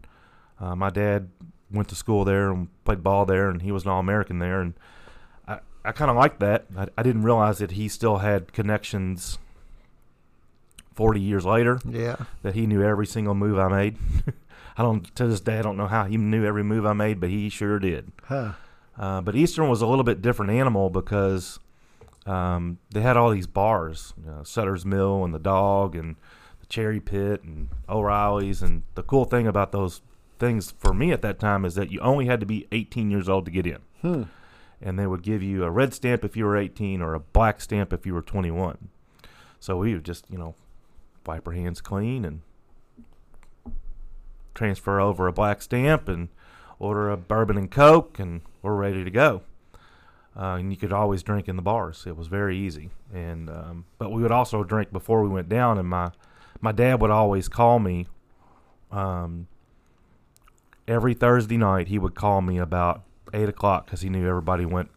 Uh, 0.62 0.78
my 0.78 0.90
dad 0.90 1.28
went 1.70 1.90
to 1.90 1.96
school 1.96 2.24
there 2.24 2.52
and 2.52 2.70
played 2.86 3.04
ball 3.04 3.26
there, 3.26 3.50
and 3.50 3.62
he 3.62 3.74
was 3.74 3.84
an 3.84 3.90
All 3.90 4.00
American 4.00 4.40
there. 4.40 4.62
And 4.62 4.76
I, 5.46 5.60
I 5.84 5.92
kind 5.92 6.10
of 6.10 6.16
liked 6.16 6.40
that. 6.40 6.68
I, 6.78 6.88
I 6.98 7.04
didn't 7.04 7.24
realize 7.24 7.58
that 7.58 7.72
he 7.72 7.90
still 7.90 8.20
had 8.20 8.54
connections 8.54 9.38
40 10.96 11.20
years 11.20 11.46
later 11.46 11.82
Yeah. 11.86 12.16
that 12.44 12.56
he 12.56 12.66
knew 12.66 12.82
every 12.82 13.06
single 13.06 13.36
move 13.36 13.60
I 13.60 13.68
made. 13.68 13.98
I 14.80 14.82
don't 14.82 15.14
to 15.18 15.28
this 15.28 15.42
day 15.42 15.60
I 15.60 15.62
don't 15.62 15.76
know 15.76 15.88
how 15.88 16.06
he 16.06 16.16
knew 16.16 16.46
every 16.46 16.64
move 16.64 16.86
I 16.86 16.94
made, 16.94 17.20
but 17.20 17.30
he 17.30 17.50
sure 17.50 17.80
did. 17.80 18.14
Huh. 18.24 18.54
Uh, 18.98 19.20
but 19.20 19.36
Eastern 19.36 19.68
was 19.68 19.82
a 19.82 19.86
little 19.86 20.06
bit 20.06 20.22
different 20.22 20.54
animal 20.54 20.90
because 20.90 21.60
um, 22.26 22.78
they 22.94 23.02
had 23.02 23.18
all 23.18 23.30
these 23.30 23.46
bars, 23.46 24.14
you 24.24 24.32
know, 24.32 24.44
Sutter's 24.44 24.86
Mill 24.86 25.26
and 25.26 25.34
the 25.34 25.40
Dog 25.40 25.98
and 25.98 26.16
the 26.62 26.66
Cherry 26.68 27.02
Pit 27.02 27.44
and 27.44 27.68
O'Reilly's. 27.90 28.62
And 28.62 28.84
the 28.96 29.04
cool 29.04 29.26
thing 29.26 29.48
about 29.48 29.74
those 29.74 30.02
things 30.40 30.72
for 30.72 30.94
me 30.94 31.12
at 31.12 31.22
that 31.24 31.40
time 31.40 31.66
is 31.66 31.76
that 31.76 31.92
you 31.92 32.00
only 32.00 32.28
had 32.28 32.40
to 32.40 32.46
be 32.46 32.66
18 32.72 33.12
years 33.12 33.28
old 33.28 33.44
to 33.46 33.52
get 33.52 33.68
in, 33.68 33.80
Hmm. 34.02 34.24
and 34.82 34.98
they 34.98 35.08
would 35.08 35.24
give 35.24 35.44
you 35.44 35.66
a 35.66 35.70
red 35.70 35.94
stamp 35.94 36.24
if 36.24 36.38
you 36.38 36.46
were 36.46 36.56
18 36.56 37.02
or 37.02 37.14
a 37.14 37.20
black 37.20 37.60
stamp 37.60 37.92
if 37.92 38.06
you 38.06 38.14
were 38.14 38.22
21. 38.22 38.88
So 39.60 39.76
we 39.78 39.94
would 39.94 40.06
just 40.06 40.24
you 40.30 40.38
know 40.38 40.56
wipe 41.26 41.46
our 41.46 41.54
hands 41.54 41.82
clean 41.82 42.24
and 42.24 42.42
transfer 44.60 45.00
over 45.00 45.26
a 45.28 45.32
black 45.32 45.62
stamp 45.62 46.10
and 46.10 46.28
order 46.80 47.10
a 47.10 47.16
bourbon 47.16 47.58
and 47.58 47.72
coke 47.72 48.20
and 48.20 48.42
we're 48.62 48.76
ready 48.76 49.06
to 49.06 49.10
go 49.10 49.42
uh, 50.36 50.58
and 50.60 50.70
you 50.72 50.78
could 50.78 50.92
always 50.92 51.24
drink 51.24 51.48
in 51.48 51.56
the 51.56 51.62
bars 51.62 52.04
it 52.06 52.18
was 52.18 52.28
very 52.28 52.58
easy 52.58 52.90
and 53.14 53.50
um, 53.50 53.86
but 53.98 54.12
we 54.12 54.22
would 54.22 54.32
also 54.34 54.62
drink 54.64 54.92
before 54.92 55.24
we 55.24 55.30
went 55.30 55.48
down 55.48 55.78
and 55.78 55.88
my 55.88 56.12
my 56.60 56.74
dad 56.74 57.00
would 57.00 57.10
always 57.10 57.48
call 57.48 57.80
me 57.80 58.06
um, 58.92 59.48
every 60.90 61.14
thursday 61.14 61.56
night 61.58 61.88
he 61.88 61.98
would 61.98 62.14
call 62.16 62.42
me 62.42 62.58
about 62.58 63.04
eight 63.34 63.48
o'clock 63.48 63.86
because 63.86 64.02
he 64.02 64.10
knew 64.10 64.28
everybody 64.28 64.66
went 64.66 64.90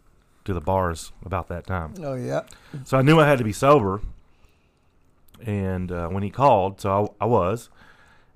to 0.44 0.53
the 0.53 0.61
bars 0.61 1.12
about 1.25 1.46
that 1.46 1.64
time 1.68 1.94
Oh 2.03 2.14
yeah. 2.14 2.40
so 2.85 2.98
I 2.98 3.03
knew 3.03 3.20
I 3.20 3.29
had 3.29 3.38
to 3.38 3.44
be 3.44 3.53
sober. 3.53 4.01
And 5.44 5.90
uh, 5.90 6.09
when 6.09 6.22
he 6.22 6.31
called, 6.31 6.81
so 6.81 7.14
I, 7.20 7.25
I 7.25 7.27
was. 7.27 7.68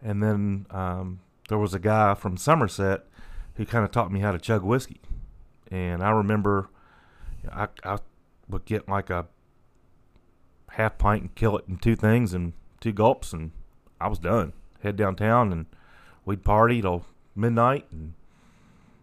And 0.06 0.22
then 0.22 0.66
um, 0.70 1.18
there 1.48 1.58
was 1.58 1.74
a 1.74 1.80
guy 1.80 2.14
from 2.14 2.36
Somerset 2.36 3.04
who 3.56 3.66
kind 3.66 3.84
of 3.84 3.90
taught 3.90 4.12
me 4.12 4.20
how 4.20 4.30
to 4.30 4.38
chug 4.38 4.62
whiskey. 4.62 5.00
And 5.68 6.00
I 6.00 6.10
remember 6.10 6.68
I, 7.50 7.66
I 7.82 7.98
would 8.48 8.64
get 8.66 8.88
like 8.88 9.10
a 9.10 9.26
half 10.70 10.96
pint 10.96 11.22
and 11.22 11.34
kill 11.34 11.58
it 11.58 11.64
in 11.68 11.78
two 11.78 11.96
things 11.96 12.32
and 12.32 12.52
two 12.80 12.92
gulps, 12.92 13.32
and 13.32 13.50
I 14.00 14.06
was 14.06 14.20
done. 14.20 14.52
Head 14.84 14.94
downtown 14.94 15.52
and 15.52 15.66
we'd 16.24 16.44
party 16.44 16.80
till 16.80 17.04
midnight 17.34 17.86
and 17.90 18.14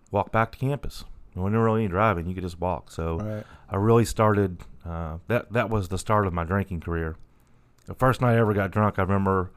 walk 0.10 0.32
back 0.32 0.54
to 0.54 0.58
campus. 0.58 1.04
There 1.34 1.44
were 1.44 1.50
really 1.50 1.82
any 1.82 1.90
driving, 1.90 2.28
you 2.28 2.34
could 2.34 2.44
just 2.44 2.62
walk. 2.62 2.92
So 2.92 3.18
Right. 3.20 3.44
I 3.70 3.76
really 3.76 4.06
started. 4.06 4.60
Uh, 4.86 5.18
that 5.28 5.52
that 5.52 5.70
was 5.70 5.90
the 5.90 5.98
start 5.98 6.28
of 6.28 6.34
my 6.34 6.46
drinking 6.46 6.80
career. 6.80 7.18
The 7.88 7.94
first 7.94 8.22
night 8.22 8.36
I 8.36 8.38
ever 8.38 8.54
got 8.54 8.72
drunk, 8.72 9.00
I 9.00 9.02
remember. 9.02 9.52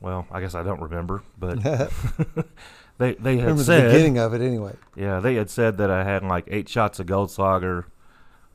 Well, 0.00 0.26
I 0.30 0.40
guess 0.40 0.54
I 0.54 0.62
don't 0.62 0.80
remember, 0.80 1.22
but 1.38 1.58
they 2.98 3.14
they 3.14 3.36
had 3.38 3.46
Remember 3.46 3.54
the 3.54 3.64
said, 3.64 3.90
beginning 3.90 4.18
of 4.18 4.32
it 4.34 4.40
anyway. 4.40 4.74
yeah, 4.96 5.20
they 5.20 5.34
had 5.34 5.50
said 5.50 5.76
that 5.78 5.90
I 5.90 6.04
had 6.04 6.22
like 6.22 6.44
eight 6.48 6.68
shots 6.68 7.00
of 7.00 7.06
Goldschläger, 7.06 7.84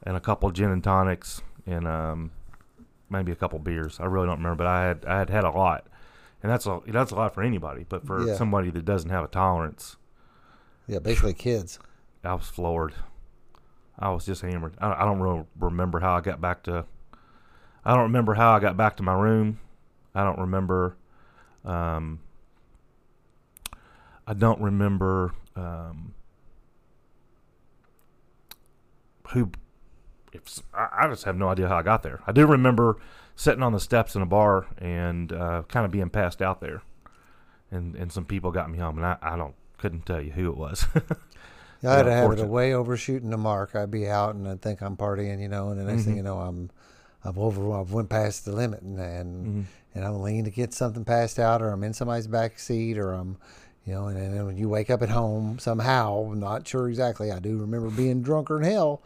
and 0.03 0.15
a 0.15 0.21
couple 0.21 0.49
gin 0.51 0.69
and 0.71 0.83
tonics, 0.83 1.41
and 1.65 1.87
um, 1.87 2.31
maybe 3.09 3.31
a 3.31 3.35
couple 3.35 3.59
beers. 3.59 3.99
I 3.99 4.05
really 4.05 4.27
don't 4.27 4.37
remember, 4.37 4.63
but 4.63 4.67
I 4.67 4.83
had 4.87 5.05
I 5.05 5.19
had 5.19 5.29
had 5.29 5.43
a 5.43 5.49
lot, 5.51 5.87
and 6.41 6.51
that's 6.51 6.65
a 6.65 6.79
that's 6.87 7.11
a 7.11 7.15
lot 7.15 7.33
for 7.33 7.43
anybody, 7.43 7.85
but 7.87 8.05
for 8.05 8.25
Yeah. 8.25 8.35
somebody 8.35 8.69
that 8.71 8.85
doesn't 8.85 9.09
have 9.09 9.25
a 9.25 9.27
tolerance, 9.29 9.97
Yeah, 10.87 10.99
basically 10.99 11.33
kids. 11.33 11.77
I 12.23 12.33
was 12.35 12.47
floored. 12.47 12.93
I 13.99 14.09
was 14.11 14.25
just 14.25 14.41
hammered. 14.41 14.75
I, 14.79 14.93
I 15.03 15.05
don't 15.05 15.19
really 15.19 15.43
remember 15.59 15.99
how 15.99 16.15
I 16.15 16.21
got 16.21 16.39
back 16.41 16.63
to. 16.63 16.85
I 17.85 17.93
don't 17.93 18.03
remember 18.03 18.33
how 18.35 18.53
I 18.53 18.59
got 18.61 18.77
back 18.77 18.95
to 18.97 19.03
my 19.03 19.13
room. 19.13 19.59
I 20.15 20.23
don't 20.23 20.39
remember. 20.39 20.95
Um, 21.65 22.19
I 24.27 24.33
don't 24.33 24.61
remember 24.61 25.33
um, 25.55 26.13
who. 29.29 29.51
If 30.31 30.61
I, 30.73 30.87
I 31.03 31.07
just 31.07 31.25
have 31.25 31.37
no 31.37 31.49
idea 31.49 31.67
how 31.67 31.77
I 31.77 31.83
got 31.83 32.03
there. 32.03 32.21
I 32.25 32.31
do 32.31 32.45
remember 32.47 32.97
sitting 33.35 33.63
on 33.63 33.71
the 33.73 33.79
steps 33.79 34.15
in 34.15 34.21
a 34.21 34.25
bar 34.25 34.65
and 34.79 35.31
uh, 35.31 35.63
kind 35.67 35.85
of 35.85 35.91
being 35.91 36.09
passed 36.09 36.41
out 36.41 36.61
there, 36.61 36.81
and 37.71 37.95
and 37.95 38.11
some 38.11 38.25
people 38.25 38.51
got 38.51 38.69
me 38.71 38.79
home, 38.79 38.97
and 38.97 39.05
I, 39.05 39.17
I 39.21 39.37
don't 39.37 39.55
couldn't 39.77 40.05
tell 40.05 40.21
you 40.21 40.31
who 40.31 40.49
it 40.51 40.57
was. 40.57 40.85
Yeah, 41.81 41.91
I 41.91 41.95
had 41.97 42.05
Yeah, 42.05 42.05
to 42.05 42.11
have 42.13 42.33
it 42.39 42.47
way 42.47 42.73
overshooting 42.73 43.29
the 43.29 43.37
mark. 43.37 43.75
I'd 43.75 43.91
be 43.91 44.07
out 44.07 44.35
and 44.35 44.47
I'd 44.47 44.61
think 44.61 44.81
I'm 44.81 44.95
partying, 44.97 45.41
you 45.41 45.49
know, 45.49 45.69
and 45.69 45.79
the 45.79 45.83
next 45.83 46.05
thing 46.05 46.15
Mhm. 46.15 46.17
you 46.17 46.23
know, 46.23 46.39
I'm 46.39 46.71
I've 47.23 47.37
over 47.37 47.73
I've 47.73 47.91
went 47.91 48.09
past 48.09 48.45
the 48.45 48.51
limit 48.53 48.81
and 48.81 48.99
and, 48.99 49.47
Mhm. 49.47 49.65
And 49.95 50.03
I'm 50.05 50.21
leaning 50.21 50.43
to 50.45 50.51
get 50.51 50.73
something 50.73 51.03
passed 51.05 51.39
out, 51.39 51.61
or 51.61 51.69
I'm 51.69 51.83
in 51.83 51.93
somebody's 51.93 52.27
back 52.27 52.59
seat, 52.59 52.97
or 52.97 53.13
I'm, 53.13 53.37
you 53.85 53.93
know, 53.93 54.07
and, 54.07 54.17
then 54.17 54.45
when 54.45 54.57
you 54.57 54.69
wake 54.69 54.89
up 54.89 55.01
at 55.01 55.09
home 55.09 55.59
somehow, 55.59 56.29
I'm 56.31 56.39
not 56.39 56.67
sure 56.67 56.87
exactly. 56.89 57.31
I 57.31 57.39
do 57.39 57.57
remember 57.57 57.89
being 57.89 58.21
drunker 58.21 58.55
than 58.59 58.71
hell, 58.71 59.01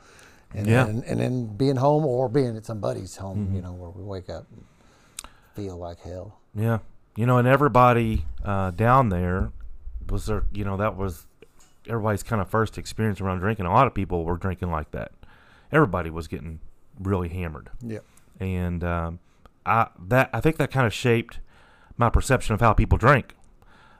and 0.53 0.65
Yeah. 0.67 0.85
then, 0.85 1.03
and 1.05 1.19
then 1.19 1.45
being 1.57 1.75
home 1.77 2.05
or 2.05 2.29
being 2.29 2.55
at 2.55 2.65
somebody's 2.65 3.17
home, 3.17 3.47
Mhm. 3.49 3.55
you 3.55 3.61
know, 3.61 3.73
where 3.73 3.89
we 3.89 4.03
wake 4.03 4.29
up 4.29 4.45
and 4.51 4.63
feel 5.53 5.77
like 5.77 5.99
hell. 5.99 6.37
Yeah, 6.55 6.79
you 7.15 7.25
know, 7.25 7.37
and 7.37 7.47
everybody 7.47 8.25
uh, 8.45 8.71
down 8.71 9.09
there 9.09 9.51
was 10.09 10.27
there. 10.27 10.43
You 10.53 10.63
know, 10.63 10.77
that 10.77 10.95
was 10.95 11.25
everybody's 11.87 12.23
kind 12.23 12.41
of 12.41 12.47
first 12.49 12.77
experience 12.77 13.19
around 13.21 13.39
drinking. 13.39 13.65
A 13.65 13.73
lot 13.73 13.87
of 13.87 13.93
people 13.93 14.23
were 14.25 14.37
drinking 14.37 14.71
like 14.71 14.91
that. 14.91 15.11
Everybody 15.71 16.09
was 16.09 16.27
getting 16.27 16.59
really 16.99 17.29
hammered, 17.29 17.69
Yeah. 17.81 17.99
and 18.39 18.83
um, 18.83 19.19
I 19.67 19.89
that 20.07 20.29
I 20.33 20.39
think 20.39 20.57
that 20.57 20.71
kind 20.71 20.87
of 20.87 20.93
shaped 20.93 21.39
my 21.97 22.09
perception 22.09 22.53
of 22.53 22.61
how 22.61 22.73
people 22.73 22.97
drink 22.97 23.35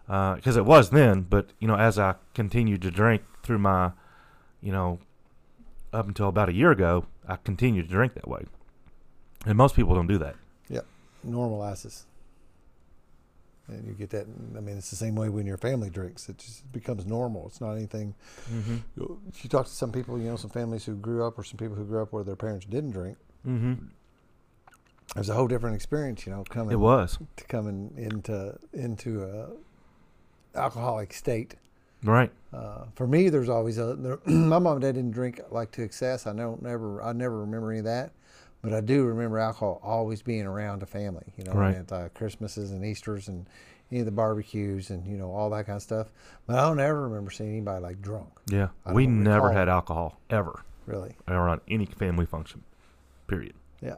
because 0.05 0.55
it 0.57 0.65
was 0.65 0.89
then. 0.91 1.21
But 1.21 1.51
you 1.59 1.67
know, 1.67 1.75
as 1.75 1.99
I 1.99 2.15
continued 2.33 2.81
to 2.83 2.91
drink 2.91 3.23
through 3.43 3.59
my, 3.59 3.91
you 4.61 4.71
know, 4.71 4.99
up 5.93 6.07
until 6.07 6.29
about 6.29 6.49
a 6.49 6.53
year 6.53 6.71
ago, 6.71 7.05
I 7.27 7.35
continued 7.35 7.83
to 7.83 7.89
drink 7.89 8.13
that 8.15 8.27
way, 8.27 8.45
and 9.45 9.57
most 9.57 9.75
people 9.75 9.93
don't 9.93 10.07
do 10.07 10.17
that. 10.19 10.35
Yep. 10.69 10.85
normalizes. 11.25 12.03
And 13.67 13.85
you 13.85 13.93
get 13.93 14.11
that. 14.11 14.27
I 14.55 14.61
mean, 14.61 14.77
it's 14.77 14.89
the 14.89 14.95
same 14.95 15.15
way 15.15 15.27
when 15.27 15.45
your 15.45 15.57
family 15.57 15.89
drinks. 15.89 16.29
It 16.29 16.37
just 16.37 16.71
becomes 16.71 17.05
normal. 17.05 17.47
It's 17.47 17.59
not 17.59 17.73
anything. 17.73 18.15
Mm-hmm. 18.49 18.77
you 18.95 19.49
talk 19.49 19.65
to 19.65 19.71
some 19.71 19.91
people, 19.91 20.17
you 20.17 20.29
know, 20.29 20.37
some 20.37 20.49
families 20.49 20.85
who 20.85 20.95
grew 20.95 21.25
up, 21.25 21.37
or 21.37 21.43
some 21.43 21.57
people 21.57 21.75
who 21.75 21.83
grew 21.83 22.01
up 22.01 22.13
where 22.13 22.23
their 22.23 22.37
parents 22.37 22.65
didn't 22.65 22.91
drink. 22.91 23.17
Mm-hmm. 23.45 23.73
There's 25.15 25.29
a 25.29 25.33
whole 25.33 25.47
different 25.47 25.75
experience, 25.75 26.25
you 26.25 26.31
know, 26.33 26.43
coming 26.43 26.71
It 26.73 26.79
was 26.79 27.17
to 27.37 27.43
coming 27.45 27.93
into 27.97 28.57
into 28.73 29.23
a 29.23 30.57
alcoholic 30.57 31.13
state. 31.13 31.55
right. 32.03 32.31
Uh, 32.53 32.85
for 32.95 33.07
me, 33.07 33.29
there's 33.29 33.49
always 33.49 33.77
a. 33.77 33.95
There, 33.95 34.19
my 34.25 34.59
mom 34.59 34.73
and 34.73 34.81
dad 34.81 34.95
didn't 34.95 35.11
drink 35.11 35.41
like 35.51 35.71
to 35.71 35.83
excess. 35.83 36.27
I 36.27 36.33
don't 36.33 36.61
never. 36.61 37.01
I 37.01 37.13
never 37.13 37.39
remember 37.41 37.71
any 37.71 37.79
of 37.79 37.85
that, 37.85 38.11
but 38.61 38.73
I 38.73 38.81
do 38.81 39.05
remember 39.05 39.39
alcohol 39.39 39.79
always 39.83 40.21
being 40.21 40.45
around 40.45 40.83
a 40.83 40.85
family. 40.85 41.33
You 41.37 41.43
know, 41.45 41.53
Right. 41.53 41.75
at 41.75 41.91
uh, 41.91 42.09
Christmases 42.09 42.71
and 42.71 42.85
Easter's 42.85 43.27
and 43.27 43.47
any 43.91 44.01
of 44.01 44.05
the 44.05 44.11
barbecues 44.11 44.89
and 44.89 45.05
you 45.07 45.17
know 45.17 45.31
all 45.31 45.49
that 45.51 45.65
kind 45.65 45.77
of 45.77 45.81
stuff. 45.81 46.07
But 46.45 46.57
I 46.57 46.61
don't 46.63 46.79
ever 46.79 47.03
remember 47.03 47.31
seeing 47.31 47.51
anybody 47.51 47.81
like 47.81 48.01
drunk. 48.01 48.29
Yeah, 48.49 48.69
we 48.91 49.07
never 49.07 49.47
recall. 49.47 49.57
had 49.57 49.69
alcohol 49.69 50.19
ever 50.29 50.63
Really. 50.85 51.15
or 51.27 51.47
on 51.49 51.61
any 51.67 51.85
family 51.85 52.25
function. 52.25 52.63
Period. 53.27 53.53
Yeah. 53.81 53.95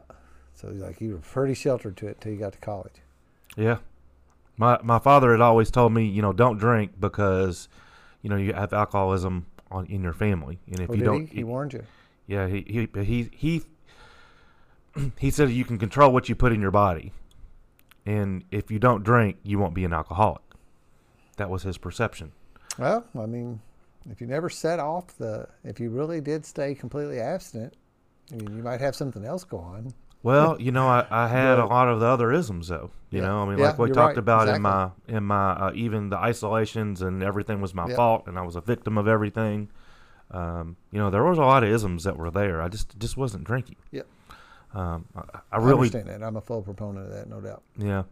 So 0.60 0.70
he's 0.70 0.80
like 0.82 1.00
you 1.00 1.12
were 1.12 1.18
pretty 1.18 1.54
sheltered 1.54 1.96
to 1.98 2.06
it 2.08 2.20
till 2.20 2.32
you 2.32 2.38
got 2.38 2.52
to 2.52 2.58
college. 2.58 2.94
Yeah. 3.56 3.78
My 4.56 4.78
my 4.82 4.98
father 4.98 5.30
had 5.32 5.40
always 5.40 5.70
told 5.70 5.92
me, 5.92 6.04
you 6.06 6.20
know, 6.20 6.32
don't 6.34 6.58
drink 6.58 6.92
because, 7.00 7.68
you 8.20 8.28
know, 8.28 8.36
you 8.36 8.52
have 8.52 8.72
alcoholism 8.72 9.46
on, 9.70 9.86
in 9.86 10.02
your 10.02 10.12
family, 10.12 10.58
and 10.66 10.80
if 10.80 10.90
Oh, 10.90 10.94
you 10.94 11.04
don't, 11.04 11.26
he? 11.28 11.36
He 11.36 11.44
warned 11.44 11.72
you. 11.72 11.84
yeah, 12.26 12.46
he 12.46 12.64
he 12.68 13.02
he 13.02 13.30
he 13.32 13.62
he 15.18 15.30
said 15.30 15.50
you 15.50 15.64
can 15.64 15.78
control 15.78 16.12
what 16.12 16.28
you 16.28 16.34
put 16.34 16.52
in 16.52 16.60
your 16.60 16.72
body, 16.72 17.12
and 18.04 18.44
if 18.50 18.70
you 18.70 18.78
don't 18.78 19.02
drink, 19.02 19.38
you 19.42 19.58
won't 19.58 19.72
be 19.72 19.84
an 19.84 19.92
alcoholic. 19.94 20.42
That 21.38 21.48
was 21.48 21.62
his 21.62 21.78
perception. 21.78 22.32
Well, 22.78 23.06
I 23.18 23.24
mean, 23.26 23.60
if 24.10 24.20
you 24.20 24.26
never 24.26 24.50
set 24.50 24.78
off 24.78 25.16
the, 25.16 25.48
if 25.64 25.80
you 25.80 25.88
really 25.90 26.20
did 26.20 26.44
stay 26.44 26.74
completely 26.74 27.18
abstinent, 27.18 27.74
I 28.32 28.36
mean, 28.36 28.56
you 28.56 28.62
might 28.62 28.80
have 28.80 28.94
something 28.94 29.24
else 29.24 29.44
go 29.44 29.58
on. 29.58 29.94
Well, 30.22 30.60
you 30.60 30.70
know, 30.70 30.86
I, 30.86 31.06
I 31.10 31.28
had 31.28 31.58
a 31.58 31.64
lot 31.66 31.88
of 31.88 32.00
the 32.00 32.06
other 32.06 32.32
isms 32.32 32.68
though. 32.68 32.90
You 33.10 33.20
Yeah. 33.20 33.26
know, 33.28 33.42
I 33.42 33.46
mean, 33.48 33.58
Yeah, 33.58 33.68
like 33.68 33.78
we 33.78 33.88
talked 33.88 34.16
right. 34.16 34.18
about 34.18 34.48
in 34.48 34.60
my 34.62 34.90
in 35.08 35.24
my 35.24 35.52
uh, 35.52 35.72
even 35.74 36.10
the 36.10 36.16
isolations 36.18 37.00
and 37.02 37.22
everything 37.22 37.60
was 37.60 37.74
my 37.74 37.88
Yeah. 37.88 37.96
fault, 37.96 38.26
and 38.26 38.38
I 38.38 38.42
was 38.42 38.54
a 38.56 38.60
victim 38.60 38.98
of 38.98 39.08
everything. 39.08 39.68
Um, 40.30 40.76
you 40.92 40.98
know, 40.98 41.10
there 41.10 41.24
was 41.24 41.38
a 41.38 41.42
lot 41.42 41.64
of 41.64 41.70
isms 41.70 42.04
that 42.04 42.16
were 42.16 42.30
there. 42.30 42.60
I 42.62 42.68
just 42.68 42.98
just 42.98 43.16
wasn't 43.16 43.44
drinking. 43.44 43.76
Yep. 43.90 44.06
Um, 44.74 45.06
I, 45.16 45.20
I 45.20 45.40
I 45.52 45.56
really, 45.58 45.88
understand 45.88 46.06
that. 46.08 46.22
I'm 46.22 46.36
a 46.36 46.40
full 46.40 46.62
proponent 46.62 47.06
of 47.06 47.12
that, 47.12 47.28
no 47.28 47.40
doubt. 47.40 47.62
yeah. 47.76 48.02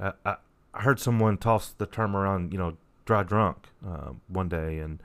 I, 0.00 0.12
I, 0.24 0.36
I 0.72 0.80
heard 0.82 0.98
someone 0.98 1.36
toss 1.36 1.68
the 1.76 1.84
term 1.84 2.16
around, 2.16 2.50
you 2.52 2.58
know, 2.58 2.78
dry 3.04 3.22
drunk 3.22 3.58
uh, 3.86 4.12
one 4.28 4.48
day, 4.48 4.78
and 4.78 5.02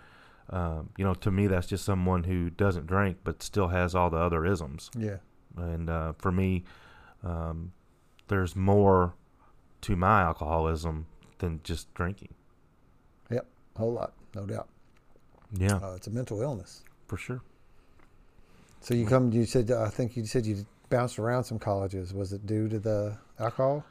um, 0.50 0.92
you 0.96 1.04
know, 1.04 1.14
to 1.16 1.30
me, 1.32 1.48
that's 1.48 1.68
just 1.68 1.84
someone 1.84 2.24
who 2.24 2.50
doesn't 2.50 2.88
drink 2.88 3.18
but 3.26 3.44
still 3.44 3.68
has 3.68 3.94
all 3.94 4.10
the 4.10 4.18
other 4.18 4.46
isms. 4.46 4.90
Yeah. 4.98 5.18
And 5.58 5.90
uh, 5.90 6.14
for 6.18 6.32
me, 6.32 6.64
um, 7.24 7.72
there's 8.28 8.56
more 8.56 9.14
to 9.82 9.96
my 9.96 10.22
alcoholism 10.22 11.06
than 11.40 11.60
just 11.64 11.94
drinking. 11.94 12.34
Yep, 13.30 13.46
a 13.76 13.80
whole 13.80 13.94
lot, 13.94 14.14
no 14.36 14.46
doubt. 14.46 14.68
Yeah, 15.58 15.76
Uh, 15.78 15.94
it's 15.96 16.08
a 16.08 16.12
mental 16.12 16.42
illness. 16.42 16.84
for 17.08 17.18
sure. 17.18 17.42
So 18.82 18.94
you 18.94 19.06
come, 19.06 19.32
you 19.32 19.46
said, 19.46 19.72
I 19.72 19.90
think 19.90 20.16
you 20.16 20.26
said 20.26 20.46
you 20.46 20.66
bounced 20.90 21.20
around 21.20 21.44
some 21.46 21.60
colleges. 21.60 22.14
Was 22.14 22.32
it 22.34 22.46
due 22.46 22.68
to 22.70 22.80
the 22.80 23.18
alcohol? 23.40 23.84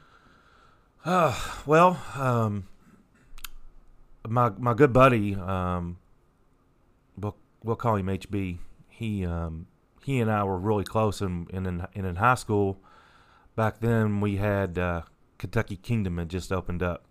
Uh, 1.05 1.37
well, 1.65 1.99
um, 2.15 2.67
my 4.27 4.49
my 4.57 4.73
good 4.73 4.91
buddy, 4.93 5.35
um, 5.35 5.97
we'll 7.17 7.35
we'll 7.63 7.75
call 7.75 7.95
him 7.95 8.07
HB. 8.07 8.57
He 8.89 9.25
um, 9.25 9.67
he 10.07 10.21
and 10.21 10.31
I 10.31 10.45
were 10.45 10.57
really 10.57 10.85
close, 10.85 11.19
and 11.19 11.49
in, 11.49 11.65
in 11.65 11.85
in 11.93 12.05
in 12.05 12.15
high 12.15 12.35
school, 12.35 12.79
back 13.57 13.81
then 13.81 14.21
we 14.21 14.37
had 14.37 14.79
uh, 14.79 15.01
Kentucky 15.37 15.75
Kingdom 15.75 16.17
had 16.17 16.29
just 16.29 16.49
opened 16.49 16.81
up, 16.81 17.03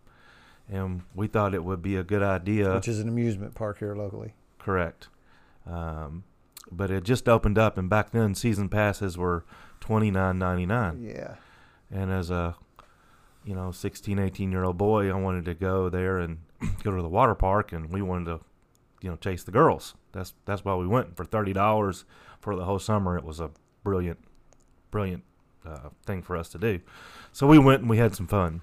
and 0.66 1.02
we 1.14 1.26
thought 1.26 1.52
it 1.52 1.62
would 1.62 1.82
be 1.82 1.94
a 1.94 2.02
good 2.02 2.22
idea. 2.22 2.72
Which 2.74 2.88
is 2.88 2.98
an 2.98 3.08
amusement 3.08 3.54
park 3.54 3.80
here 3.80 3.94
locally. 3.94 4.32
Correct. 4.58 5.08
Um, 5.66 6.24
but 6.72 6.90
it 6.90 7.04
just 7.04 7.28
opened 7.28 7.58
up, 7.58 7.76
and 7.76 7.90
back 7.90 8.12
then 8.12 8.34
season 8.34 8.70
passes 8.70 9.18
were 9.18 9.44
twenty 9.78 10.10
nine 10.10 10.38
ninety 10.38 10.64
nine. 10.64 11.02
Yeah. 11.02 11.34
And 11.90 12.10
as 12.10 12.30
a 12.30 12.56
you 13.44 13.54
know 13.54 13.72
16, 13.72 14.18
18 14.18 14.50
year 14.50 14.64
old 14.64 14.78
boy, 14.78 15.10
I 15.10 15.14
wanted 15.16 15.44
to 15.44 15.54
go 15.54 15.90
there 15.90 16.16
and 16.16 16.38
go 16.82 16.96
to 16.96 17.02
the 17.02 17.10
water 17.10 17.34
park, 17.34 17.74
and 17.74 17.92
we 17.92 18.00
wanted 18.00 18.24
to 18.24 18.40
you 19.02 19.10
know 19.10 19.16
chase 19.16 19.44
the 19.44 19.52
girls. 19.52 19.94
That's 20.12 20.32
that's 20.46 20.64
why 20.64 20.76
we 20.76 20.86
went 20.86 21.14
for 21.14 21.26
thirty 21.26 21.52
dollars 21.52 22.06
for 22.46 22.54
the 22.54 22.64
whole 22.64 22.78
summer. 22.78 23.18
It 23.18 23.24
was 23.24 23.40
a 23.40 23.50
brilliant, 23.82 24.20
brilliant 24.92 25.24
uh, 25.66 25.88
thing 26.04 26.22
for 26.22 26.36
us 26.36 26.48
to 26.50 26.58
do. 26.58 26.78
So 27.32 27.44
we 27.44 27.58
went 27.58 27.80
and 27.80 27.90
we 27.90 27.98
had 27.98 28.14
some 28.14 28.28
fun. 28.28 28.60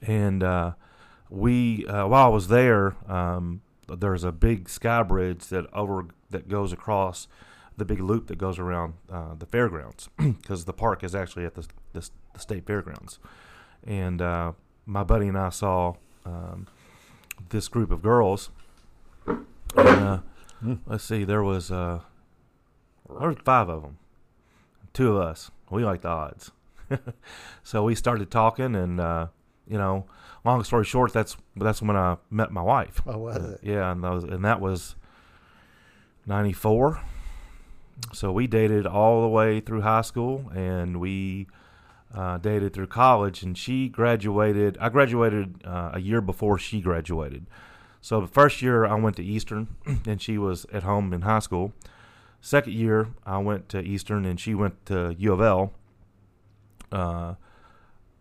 And 0.00 0.42
uh, 0.42 0.72
we 1.28 1.86
uh, 1.86 2.06
while 2.06 2.24
I 2.24 2.28
was 2.28 2.48
there, 2.48 2.96
um, 3.06 3.60
there's 3.86 4.24
a 4.24 4.32
big 4.32 4.70
sky 4.70 5.02
bridge 5.02 5.44
that 5.48 5.66
over 5.74 6.06
that 6.30 6.48
goes 6.48 6.72
across 6.72 7.28
the 7.76 7.84
big 7.84 8.00
loop 8.00 8.28
that 8.28 8.38
goes 8.38 8.58
around 8.58 8.94
uh, 9.12 9.34
the 9.34 9.44
fairgrounds 9.44 10.08
because 10.16 10.64
the 10.64 10.72
park 10.72 11.04
is 11.04 11.14
actually 11.14 11.44
at 11.44 11.56
the, 11.56 11.66
the, 11.92 12.08
the 12.32 12.40
state 12.40 12.64
fairgrounds. 12.64 13.18
And 13.86 14.22
uh, 14.22 14.52
my 14.86 15.04
buddy 15.04 15.28
and 15.28 15.36
I 15.36 15.50
saw 15.50 15.96
um, 16.24 16.66
this 17.50 17.68
group 17.68 17.90
of 17.90 18.00
girls. 18.00 18.48
And, 19.26 19.44
uh, 19.76 20.18
Hmm. 20.60 20.74
let's 20.86 21.04
see, 21.04 21.24
there 21.24 21.42
was 21.42 21.70
uh, 21.70 22.00
there 23.08 23.28
was 23.28 23.36
five 23.44 23.68
of 23.68 23.82
them, 23.82 23.98
two 24.92 25.16
of 25.16 25.22
us. 25.22 25.50
We 25.70 25.84
like 25.84 26.02
the 26.02 26.08
odds, 26.08 26.52
so 27.62 27.84
we 27.84 27.94
started 27.94 28.30
talking, 28.30 28.74
and 28.74 29.00
uh, 29.00 29.28
you 29.66 29.78
know, 29.78 30.06
long 30.44 30.62
story 30.64 30.84
short, 30.84 31.12
that's 31.12 31.36
that's 31.56 31.82
when 31.82 31.96
I 31.96 32.16
met 32.30 32.50
my 32.50 32.62
wife. 32.62 33.00
Oh, 33.06 33.18
was 33.18 33.36
it? 33.36 33.60
Yeah, 33.62 33.90
and 33.90 34.04
that 34.04 34.10
was, 34.10 34.24
and 34.24 34.44
that 34.44 34.60
was 34.60 34.94
ninety 36.26 36.52
four. 36.52 37.00
So 38.12 38.32
we 38.32 38.46
dated 38.46 38.86
all 38.86 39.22
the 39.22 39.28
way 39.28 39.60
through 39.60 39.82
high 39.82 40.02
school, 40.02 40.50
and 40.54 41.00
we 41.00 41.46
uh, 42.14 42.38
dated 42.38 42.72
through 42.72 42.88
college. 42.88 43.42
And 43.42 43.56
she 43.56 43.88
graduated. 43.88 44.76
I 44.80 44.88
graduated 44.88 45.62
uh, 45.64 45.92
a 45.94 46.00
year 46.00 46.20
before 46.20 46.58
she 46.58 46.80
graduated. 46.80 47.46
So 48.00 48.20
the 48.20 48.26
first 48.26 48.60
year 48.60 48.84
I 48.84 48.94
went 48.94 49.16
to 49.16 49.24
Eastern, 49.24 49.76
and 50.06 50.20
she 50.20 50.38
was 50.38 50.66
at 50.72 50.82
home 50.82 51.12
in 51.12 51.22
high 51.22 51.38
school. 51.38 51.72
Second 52.44 52.74
year 52.74 53.08
I 53.24 53.38
went 53.38 53.70
to 53.70 53.80
Eastern, 53.80 54.26
and 54.26 54.38
she 54.38 54.54
went 54.54 54.84
to 54.84 55.16
U 55.18 55.32
of 55.32 55.40
L. 55.40 55.72
Uh, 56.92 57.36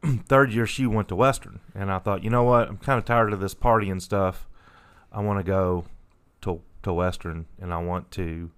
third 0.27 0.53
year 0.53 0.65
she 0.65 0.88
went 0.88 1.09
to 1.09 1.15
Western, 1.17 1.59
and 1.75 1.91
I 1.91 1.99
thought, 1.99 2.23
you 2.23 2.29
know 2.29 2.43
what, 2.43 2.69
I'm 2.69 2.77
kind 2.77 2.97
of 2.97 3.03
tired 3.03 3.33
of 3.33 3.41
this 3.41 3.53
partying 3.53 4.01
stuff. 4.01 4.47
I 5.12 5.19
want 5.19 5.39
to 5.39 5.43
go 5.43 5.83
to 6.43 6.62
to 6.83 6.93
Western, 6.93 7.47
and 7.59 7.73
I 7.73 7.79
want 7.79 8.12
to, 8.12 8.49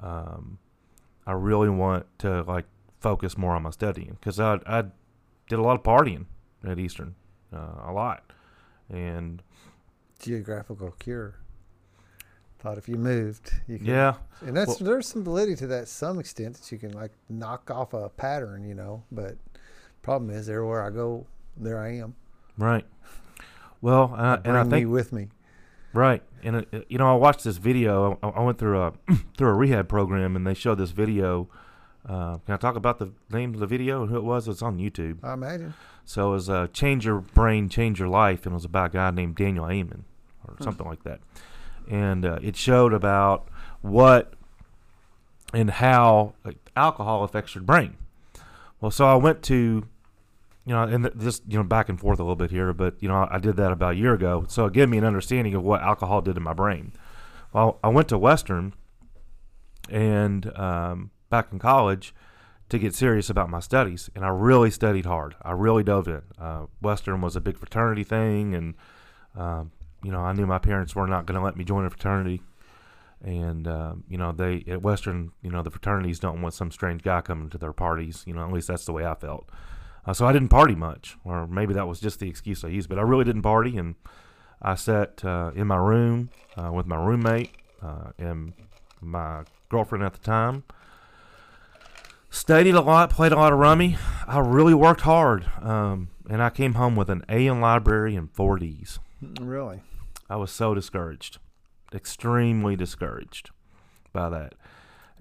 um, 0.00 0.56
I 1.26 1.32
really 1.32 1.68
want 1.68 2.06
to 2.20 2.42
like 2.44 2.64
focus 2.98 3.36
more 3.36 3.54
on 3.54 3.64
my 3.64 3.70
studying 3.72 4.16
because 4.18 4.40
I 4.40 4.58
I 4.64 4.84
did 5.50 5.58
a 5.58 5.62
lot 5.62 5.74
of 5.74 5.82
partying 5.82 6.24
at 6.66 6.78
Eastern, 6.78 7.14
uh, 7.52 7.90
a 7.90 7.92
lot, 7.92 8.24
and 8.88 9.42
Geographical 10.18 10.92
cure. 10.92 11.34
Thought 12.64 12.78
if 12.78 12.88
you 12.88 12.96
moved, 12.96 13.52
you 13.68 13.76
could. 13.76 13.86
yeah, 13.86 14.14
And 14.40 14.56
that's 14.56 14.80
Well- 14.80 14.88
there's 14.88 15.06
some 15.06 15.22
validity 15.22 15.54
to 15.56 15.66
that 15.66 15.86
some 15.86 16.18
extent 16.18 16.54
that 16.56 16.72
you 16.72 16.78
can 16.78 16.92
like 16.92 17.12
knock 17.28 17.70
off 17.70 17.92
a 17.92 18.08
pattern, 18.08 18.64
you 18.64 18.74
know. 18.74 19.02
But 19.12 19.36
problem 20.00 20.30
is, 20.30 20.48
everywhere 20.48 20.82
I 20.82 20.88
go, 20.88 21.26
there 21.58 21.78
I 21.78 21.90
am. 21.96 22.14
right. 22.56 22.86
Well, 23.82 24.14
uh, 24.16 24.38
and 24.46 24.56
I 24.56 24.64
think 24.64 24.88
with 24.90 25.12
me. 25.12 25.28
Right, 25.92 26.22
and 26.42 26.56
it, 26.56 26.68
it- 26.72 26.86
you 26.88 26.96
know, 26.96 27.12
I 27.12 27.16
watched 27.16 27.44
this 27.44 27.58
video. 27.58 28.18
I, 28.22 28.28
I 28.28 28.42
went 28.42 28.56
through 28.58 28.80
a 28.80 28.92
through 29.36 29.48
a 29.50 29.52
rehab 29.54 29.86
program, 29.88 30.34
and 30.34 30.46
they 30.46 30.54
showed 30.54 30.76
this 30.78 30.90
video. 30.90 31.48
Uh, 32.08 32.38
can 32.38 32.54
I 32.54 32.56
talk 32.56 32.76
about 32.76 32.98
the 32.98 33.12
name 33.30 33.52
of 33.54 33.60
the 33.60 33.66
video 33.66 34.00
and 34.02 34.10
who 34.10 34.16
it 34.16 34.24
was? 34.24 34.48
It's 34.48 34.62
on 34.62 34.78
YouTube. 34.78 35.18
I 35.22 35.34
imagine. 35.34 35.74
So 36.06 36.28
it 36.28 36.32
was 36.32 36.48
uh, 36.48 36.66
"Change 36.72 37.04
Your 37.04 37.20
Brain, 37.20 37.68
Change 37.68 37.98
Your 38.00 38.08
Life," 38.08 38.46
and 38.46 38.54
it 38.54 38.56
was 38.56 38.64
about 38.64 38.86
a 38.86 38.92
guy 38.94 39.10
named 39.10 39.36
Daniel 39.36 39.66
Amen 39.68 40.04
or 40.48 40.56
something 40.62 40.86
like 40.86 41.02
that. 41.04 41.20
And 41.88 42.24
uh, 42.24 42.38
it 42.42 42.56
showed 42.56 42.92
about 42.92 43.48
what 43.82 44.34
and 45.52 45.70
how 45.70 46.34
like, 46.44 46.58
alcohol 46.76 47.24
affects 47.24 47.54
your 47.54 47.62
brain. 47.64 47.96
Well, 48.80 48.90
so 48.90 49.06
I 49.06 49.14
went 49.14 49.42
to, 49.44 49.86
you 50.66 50.74
know, 50.74 50.82
and 50.82 51.04
th- 51.04 51.14
this, 51.16 51.40
you 51.46 51.56
know, 51.56 51.64
back 51.64 51.88
and 51.88 51.98
forth 51.98 52.18
a 52.18 52.22
little 52.22 52.36
bit 52.36 52.50
here, 52.50 52.72
but 52.72 52.96
you 53.00 53.08
know, 53.08 53.16
I, 53.16 53.36
I 53.36 53.38
did 53.38 53.56
that 53.56 53.72
about 53.72 53.92
a 53.94 53.96
year 53.96 54.14
ago. 54.14 54.44
So 54.48 54.66
it 54.66 54.72
gave 54.72 54.88
me 54.88 54.98
an 54.98 55.04
understanding 55.04 55.54
of 55.54 55.62
what 55.62 55.80
alcohol 55.80 56.20
did 56.20 56.34
to 56.34 56.40
my 56.40 56.52
brain. 56.52 56.92
Well, 57.52 57.78
I 57.84 57.88
went 57.88 58.08
to 58.08 58.18
Western, 58.18 58.74
and 59.88 60.56
um, 60.58 61.10
back 61.30 61.52
in 61.52 61.58
college, 61.58 62.12
to 62.68 62.78
get 62.78 62.94
serious 62.94 63.30
about 63.30 63.48
my 63.48 63.60
studies, 63.60 64.10
and 64.14 64.24
I 64.24 64.28
really 64.28 64.70
studied 64.70 65.06
hard. 65.06 65.36
I 65.42 65.52
really 65.52 65.84
dove 65.84 66.08
in. 66.08 66.22
Uh, 66.38 66.66
Western 66.80 67.20
was 67.20 67.36
a 67.36 67.40
big 67.40 67.56
fraternity 67.56 68.02
thing, 68.02 68.54
and 68.54 68.74
um, 69.36 69.70
you 70.04 70.12
know 70.12 70.20
I 70.20 70.32
knew 70.32 70.46
my 70.46 70.58
parents 70.58 70.94
were 70.94 71.06
not 71.06 71.26
going 71.26 71.38
to 71.38 71.44
let 71.44 71.56
me 71.56 71.64
join 71.64 71.84
a 71.84 71.90
fraternity, 71.90 72.42
and 73.22 73.66
um, 73.66 74.04
you 74.08 74.18
know 74.18 74.32
they 74.32 74.64
at 74.68 74.82
Western, 74.82 75.32
you 75.42 75.50
know 75.50 75.62
the 75.62 75.70
fraternities 75.70 76.18
don't 76.18 76.42
want 76.42 76.54
some 76.54 76.70
strange 76.70 77.02
guy 77.02 77.22
coming 77.22 77.50
to 77.50 77.58
their 77.58 77.72
parties. 77.72 78.22
You 78.26 78.34
know 78.34 78.44
at 78.44 78.52
least 78.52 78.68
that's 78.68 78.84
the 78.84 78.92
way 78.92 79.06
I 79.06 79.14
felt. 79.14 79.48
Uh, 80.06 80.12
so 80.12 80.26
I 80.26 80.32
didn't 80.32 80.50
party 80.50 80.74
much, 80.74 81.16
or 81.24 81.46
maybe 81.46 81.72
that 81.74 81.88
was 81.88 81.98
just 81.98 82.20
the 82.20 82.28
excuse 82.28 82.62
I 82.62 82.68
used. 82.68 82.88
But 82.88 82.98
I 82.98 83.02
really 83.02 83.24
didn't 83.24 83.42
party, 83.42 83.78
and 83.78 83.94
I 84.60 84.74
sat 84.74 85.24
uh, 85.24 85.52
in 85.54 85.66
my 85.66 85.76
room 85.76 86.28
uh, 86.56 86.70
with 86.72 86.86
my 86.86 86.96
roommate 86.96 87.52
uh, 87.82 88.10
and 88.18 88.52
my 89.00 89.44
girlfriend 89.70 90.04
at 90.04 90.12
the 90.12 90.20
time. 90.20 90.64
Studied 92.28 92.74
a 92.74 92.80
lot, 92.80 93.10
played 93.10 93.32
a 93.32 93.36
lot 93.36 93.52
of 93.52 93.58
rummy. 93.58 93.96
I 94.26 94.40
really 94.40 94.74
worked 94.74 95.02
hard, 95.02 95.46
um, 95.62 96.08
and 96.28 96.42
I 96.42 96.50
came 96.50 96.74
home 96.74 96.96
with 96.96 97.08
an 97.08 97.24
A 97.28 97.46
in 97.46 97.60
library 97.60 98.16
and 98.16 98.30
four 98.30 98.58
D's. 98.58 98.98
Really? 99.40 99.80
I 100.28 100.36
was 100.36 100.50
so 100.50 100.74
discouraged, 100.74 101.38
extremely 101.92 102.76
discouraged 102.76 103.50
by 104.12 104.28
that, 104.30 104.54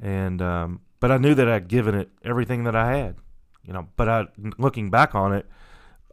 and 0.02 0.42
um, 0.42 0.82
but 1.00 1.12
I 1.12 1.18
knew 1.18 1.36
that 1.36 1.48
I'd 1.50 1.68
given 1.68 1.96
it 1.96 2.10
everything 2.24 2.64
that 2.64 2.76
I 2.76 2.96
had, 2.96 3.16
you 3.66 3.74
know. 3.74 3.88
But 3.96 4.10
I, 4.10 4.28
looking 4.58 4.90
back 4.90 5.14
on 5.16 5.34
it, 5.34 5.46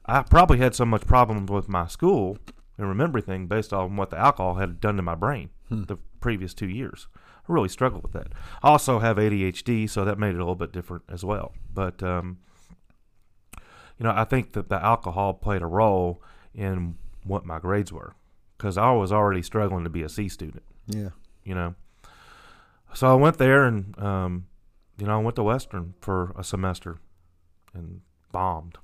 I 0.07 0.23
probably 0.23 0.59
had 0.59 0.75
so 0.75 0.85
much 0.85 1.07
problems 1.07 1.51
with 1.51 1.69
my 1.69 1.87
school 1.87 2.39
and 2.77 2.89
remembering 2.89 3.23
everything 3.23 3.47
based 3.47 3.73
on 3.73 3.97
what 3.97 4.11
the 4.11 4.19
alcohol 4.19 4.55
had 4.55 4.81
done 4.81 4.97
to 4.97 5.03
my 5.03 5.15
brain 5.15 5.51
Hmm. 5.69 5.85
the 5.85 5.97
previous 6.21 6.55
two 6.55 6.69
years. 6.69 7.07
I 7.17 7.53
really 7.53 7.69
struggled 7.69 8.03
with 8.03 8.13
that. 8.13 8.29
I 8.63 8.69
also 8.69 8.99
have 8.99 9.19
ADHD, 9.19 9.89
so 9.89 10.05
that 10.05 10.19
made 10.19 10.31
it 10.31 10.37
a 10.37 10.39
little 10.39 10.55
bit 10.57 10.73
different 10.73 11.05
as 11.09 11.25
well. 11.25 11.53
But 11.73 12.03
um, 12.03 12.39
you 13.99 14.05
know, 14.05 14.13
I 14.15 14.25
think 14.25 14.53
that 14.53 14.69
the 14.69 14.83
alcohol 14.83 15.35
played 15.35 15.63
a 15.63 15.67
role 15.67 16.23
in 16.55 16.97
what 17.23 17.45
my 17.45 17.59
grades 17.59 17.93
were 17.93 18.15
because 18.61 18.77
I 18.77 18.93
was 18.93 19.11
already 19.11 19.41
struggling 19.41 19.85
to 19.85 19.91
be 19.91 20.03
a 20.03 20.09
C 20.09 20.29
student. 20.29 20.63
Yeah. 20.87 21.11
You 21.45 21.55
know, 21.55 21.75
so 22.93 23.11
I 23.11 23.15
went 23.15 23.39
there 23.39 23.65
and 23.65 23.99
um, 23.99 24.47
you 24.99 25.07
know 25.07 25.15
I 25.19 25.23
went 25.23 25.37
to 25.37 25.43
Western 25.43 25.95
for 26.03 26.35
a 26.37 26.45
semester 26.45 26.99
and 27.73 28.03
bombed, 28.31 28.77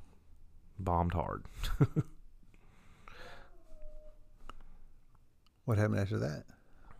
bombed 0.78 1.12
hard. 1.12 1.44
What 5.66 5.78
happened 5.78 5.98
after 5.98 6.18
that? 6.18 6.44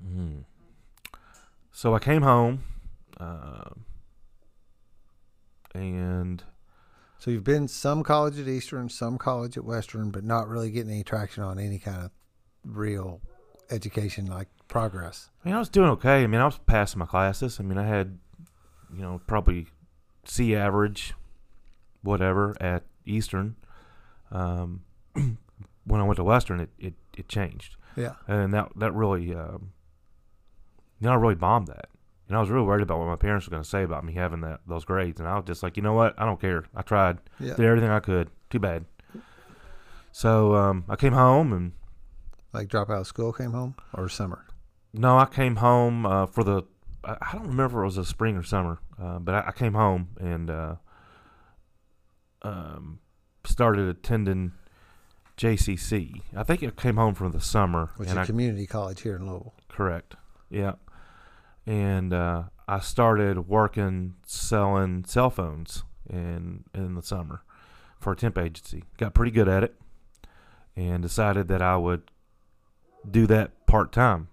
Mm. 0.05 0.43
So 1.71 1.95
I 1.95 2.01
came 2.01 2.23
home, 2.23 2.65
uh, 3.21 3.71
and 5.73 6.43
So 7.21 7.31
you've 7.31 7.45
been 7.45 7.69
some 7.69 8.03
college 8.03 8.41
at 8.41 8.49
Eastern, 8.49 8.89
some 8.89 9.19
college 9.19 9.57
at 9.57 9.65
Western, 9.65 10.11
but 10.11 10.25
not 10.25 10.49
really 10.49 10.73
getting 10.73 10.91
any 10.91 11.05
traction 11.05 11.45
on 11.45 11.61
any 11.61 11.79
kind 11.79 12.03
of 12.07 12.11
real 12.67 13.21
education 13.71 14.27
like 14.27 14.49
progress. 14.69 15.31
I 15.45 15.49
mean, 15.49 15.57
I 15.57 15.59
was 15.59 15.69
doing 15.69 15.91
okay. 15.91 16.23
I 16.23 16.27
mean, 16.27 16.41
I 16.41 16.45
was 16.45 16.59
passing 16.67 16.99
my 16.99 17.07
classes. 17.07 17.59
I 17.61 17.63
mean, 17.63 17.79
I 17.79 17.87
had, 17.87 18.19
you 18.95 19.03
know, 19.03 19.21
probably 19.27 19.67
C 20.25 20.55
average, 20.57 21.15
whatever, 22.03 22.55
at 22.61 22.83
Eastern. 23.05 23.57
Um, 24.31 24.83
when 25.15 26.01
I 26.01 26.03
went 26.05 26.17
to 26.17 26.25
Western, 26.25 26.61
it, 26.61 26.71
it, 26.79 26.95
it 27.17 27.29
changed, 27.29 27.77
Yeah. 27.97 28.15
and 28.27 28.53
that 28.55 28.71
that 28.77 28.93
really, 28.93 29.33
um, 29.35 29.71
you 31.01 31.07
know, 31.07 31.13
I 31.13 31.15
really 31.15 31.37
bombed 31.37 31.69
that. 31.69 31.87
You 32.29 32.33
know, 32.33 32.39
I 32.39 32.41
was 32.41 32.51
really 32.51 32.67
worried 32.67 32.83
about 32.83 32.99
what 32.99 33.07
my 33.07 33.15
parents 33.15 33.47
were 33.47 33.53
going 33.53 33.63
to 33.63 33.69
say 33.69 33.85
about 33.85 34.05
me 34.05 34.15
having 34.15 34.41
that 34.41 34.61
those 34.67 34.85
grades, 34.85 35.21
and 35.21 35.29
I 35.29 35.37
was 35.37 35.45
just 35.47 35.63
like, 35.63 35.77
you 35.77 35.83
know 35.85 35.93
what, 35.93 36.15
I 36.19 36.25
don't 36.25 36.41
care. 36.41 36.65
I 36.75 36.83
tried, 36.83 37.19
Yeah. 37.39 37.55
did 37.55 37.65
everything 37.67 37.91
I 37.91 38.01
could. 38.01 38.31
Too 38.51 38.59
bad. 38.59 38.85
So 40.13 40.55
um, 40.57 40.85
I 40.89 40.97
came 40.97 41.13
home 41.13 41.53
and 41.53 41.73
Like 42.57 42.69
drop 42.69 42.89
out 42.89 43.01
of 43.03 43.07
school, 43.07 43.35
came 43.35 43.53
home, 43.53 43.75
or 43.93 44.09
summer. 44.09 44.47
No, 44.95 45.19
I 45.19 45.27
came 45.27 45.57
home 45.57 46.07
uh, 46.07 46.25
for 46.25 46.43
the. 46.43 46.63
I 47.05 47.19
I 47.21 47.33
don't 47.35 47.49
remember 47.49 47.81
if 47.81 47.83
it 47.83 47.85
was 47.85 47.99
a 47.99 48.05
spring 48.07 48.35
or 48.35 48.43
summer, 48.43 48.79
uh, 48.99 49.19
but 49.19 49.35
I, 49.35 49.49
I 49.49 49.53
came 49.53 49.75
home 49.75 50.09
and 50.19 50.49
uh, 50.49 50.77
um, 52.41 53.01
started 53.45 53.91
attending 53.91 54.53
JCC. 55.37 56.23
I 56.35 56.45
think 56.45 56.63
it 56.63 56.79
came 56.79 56.97
home 56.97 57.13
from 57.15 57.33
the 57.33 57.43
summer. 57.43 57.91
Which 57.99 58.09
and 58.09 58.19
is 58.19 58.23
I, 58.23 58.25
community 58.25 58.67
college 58.67 59.03
here 59.03 59.17
in 59.17 59.27
Louisville. 59.27 59.53
correct. 59.69 60.17
Yeah, 60.49 60.77
and 61.67 62.15
uh, 62.15 62.45
I 62.67 62.79
started 62.81 63.49
working 63.49 64.15
selling 64.25 65.05
cell 65.05 65.29
phones 65.29 65.85
in 66.09 66.65
in 66.73 66.95
the 66.95 67.03
summer 67.03 67.43
for 68.01 68.15
a 68.15 68.17
temp 68.17 68.39
agency. 68.39 68.85
Got 68.97 69.13
pretty 69.13 69.33
good 69.33 69.47
at 69.47 69.63
it, 69.63 69.75
and 70.75 71.03
decided 71.03 71.49
that 71.49 71.61
I 71.61 71.77
would 71.77 72.11
do 73.11 73.27
that 73.29 73.67
part 73.67 73.93
time. 73.93 74.29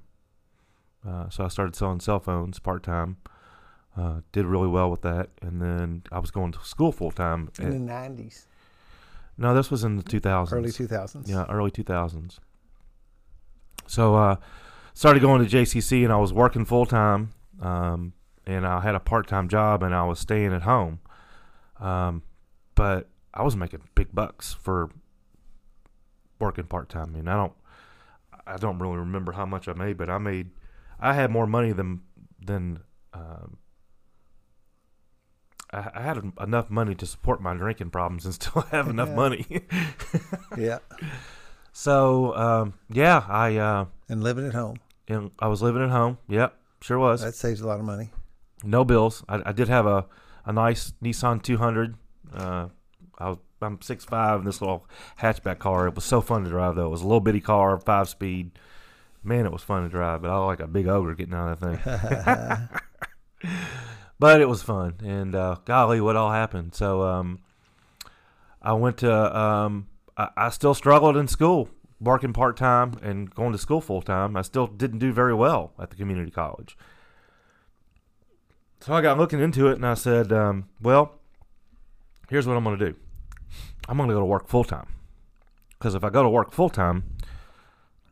Uh, 1.07 1.29
so 1.29 1.43
I 1.43 1.47
started 1.49 1.75
selling 1.75 1.99
cell 1.99 2.19
phones 2.19 2.59
part 2.59 2.83
time. 2.83 3.17
Uh, 3.95 4.21
did 4.31 4.45
really 4.45 4.67
well 4.67 4.89
with 4.89 5.01
that, 5.03 5.29
and 5.41 5.61
then 5.61 6.03
I 6.11 6.17
was 6.19 6.31
going 6.31 6.51
to 6.53 6.59
school 6.63 6.91
full 6.91 7.11
time. 7.11 7.49
In 7.59 7.69
the 7.69 7.79
nineties, 7.79 8.47
No, 9.37 9.53
this 9.53 9.69
was 9.69 9.83
in 9.83 9.97
the 9.97 10.03
two 10.03 10.19
thousands. 10.19 10.57
early 10.57 10.71
two 10.71 10.87
thousands. 10.87 11.29
Yeah, 11.29 11.45
early 11.49 11.69
2000s. 11.71 12.39
So 13.85 14.15
uh 14.15 14.35
started 14.93 15.21
going 15.21 15.45
to 15.45 15.57
JCC 15.57 16.03
and 16.03 16.13
I 16.13 16.17
was 16.17 16.31
working 16.33 16.65
full 16.65 16.85
time 16.85 17.33
um 17.61 18.13
and 18.45 18.65
I 18.65 18.79
had 18.81 18.95
a 18.95 18.99
part-time 18.99 19.47
job 19.49 19.83
and 19.83 19.93
I 19.93 20.03
was 20.05 20.19
staying 20.19 20.53
at 20.53 20.61
home. 20.63 20.99
Um 21.79 22.23
but 22.75 23.09
I 23.33 23.43
was 23.43 23.55
making 23.55 23.81
big 23.93 24.07
bucks 24.13 24.53
for 24.53 24.89
working 26.39 26.65
part-time. 26.65 27.09
I 27.09 27.17
mean, 27.17 27.27
I 27.27 27.35
don't 27.35 27.53
I 28.45 28.57
don't 28.57 28.79
really 28.79 28.97
remember 28.97 29.31
how 29.33 29.45
much 29.45 29.67
I 29.67 29.73
made, 29.73 29.97
but 29.97 30.09
I 30.09 30.17
made 30.17 30.49
I 30.99 31.13
had 31.13 31.31
more 31.31 31.47
money 31.47 31.71
than 31.71 32.01
than 32.45 32.79
um 33.13 33.57
I 35.71 35.89
I 35.95 36.01
had 36.01 36.31
enough 36.41 36.69
money 36.69 36.95
to 36.95 37.05
support 37.05 37.41
my 37.41 37.53
drinking 37.53 37.89
problems 37.91 38.25
and 38.25 38.33
still 38.39 38.61
have 38.71 38.87
enough 38.87 39.09
Yeah. 39.09 39.15
money. 39.15 39.45
Yeah. 40.57 40.79
So 41.71 42.35
um, 42.35 42.73
yeah, 42.89 43.25
I 43.27 43.55
uh, 43.57 43.85
And 44.07 44.23
living 44.23 44.45
at 44.47 44.53
home. 44.53 44.77
and 45.07 45.31
I 45.39 45.47
was 45.47 45.61
living 45.61 45.81
at 45.81 45.89
home. 45.89 46.17
Yep, 46.27 46.55
sure 46.81 46.99
was. 46.99 47.21
That 47.21 47.33
saves 47.35 47.61
a 47.61 47.67
lot 47.67 47.79
of 47.79 47.85
money. 47.85 48.11
No 48.63 48.85
bills. 48.85 49.23
I, 49.27 49.41
I 49.47 49.51
did 49.51 49.67
have 49.69 49.85
a, 49.87 50.05
a 50.45 50.53
nice 50.53 50.93
Nissan 51.03 51.41
200. 51.41 51.95
Uh, 52.33 52.67
I 53.17 53.29
was 53.29 53.37
I'm 53.63 53.81
six 53.81 54.05
five 54.05 54.39
in 54.39 54.45
this 54.45 54.61
little 54.61 54.87
hatchback 55.19 55.59
car. 55.59 55.87
It 55.87 55.95
was 55.95 56.05
so 56.05 56.21
fun 56.21 56.43
to 56.43 56.49
drive 56.49 56.75
though. 56.75 56.87
It 56.87 56.91
was 56.91 57.01
a 57.01 57.05
little 57.05 57.21
bitty 57.21 57.41
car, 57.41 57.77
five 57.79 58.09
speed. 58.09 58.51
Man, 59.23 59.45
it 59.45 59.51
was 59.51 59.63
fun 59.63 59.83
to 59.83 59.89
drive. 59.89 60.21
But 60.21 60.31
I 60.31 60.37
like 60.45 60.59
a 60.59 60.67
big 60.67 60.87
ogre 60.87 61.15
getting 61.15 61.33
out 61.33 61.51
of 61.51 61.59
that 61.61 62.69
thing. 63.41 63.49
but 64.19 64.41
it 64.41 64.49
was 64.49 64.61
fun, 64.61 64.95
and 65.03 65.35
uh, 65.35 65.57
golly, 65.65 66.01
what 66.01 66.15
all 66.15 66.31
happened? 66.31 66.75
So 66.75 67.01
um, 67.03 67.39
I 68.61 68.73
went 68.73 68.97
to. 68.97 69.37
Um, 69.37 69.87
I, 70.17 70.29
I 70.37 70.49
still 70.49 70.73
struggled 70.73 71.17
in 71.17 71.27
school, 71.27 71.69
working 71.99 72.33
part 72.33 72.57
time 72.57 72.99
and 73.01 73.33
going 73.33 73.51
to 73.53 73.57
school 73.57 73.81
full 73.81 74.01
time. 74.01 74.35
I 74.35 74.41
still 74.41 74.67
didn't 74.67 74.99
do 74.99 75.11
very 75.11 75.33
well 75.33 75.73
at 75.79 75.89
the 75.89 75.95
community 75.95 76.31
college. 76.31 76.77
So 78.81 78.93
I 78.93 79.01
got 79.01 79.17
looking 79.17 79.39
into 79.39 79.67
it, 79.67 79.75
and 79.75 79.85
I 79.85 79.93
said, 79.93 80.33
um, 80.33 80.67
"Well, 80.81 81.13
here's 82.29 82.47
what 82.47 82.57
I'm 82.57 82.63
going 82.63 82.77
to 82.77 82.91
do. 82.91 82.95
I'm 83.87 83.97
going 83.97 84.09
to 84.09 84.15
go 84.15 84.19
to 84.19 84.25
work 84.25 84.47
full 84.47 84.63
time. 84.63 84.87
Because 85.77 85.95
if 85.95 86.03
I 86.03 86.09
go 86.09 86.23
to 86.23 86.29
work 86.29 86.51
full 86.51 86.69
time, 86.69 87.03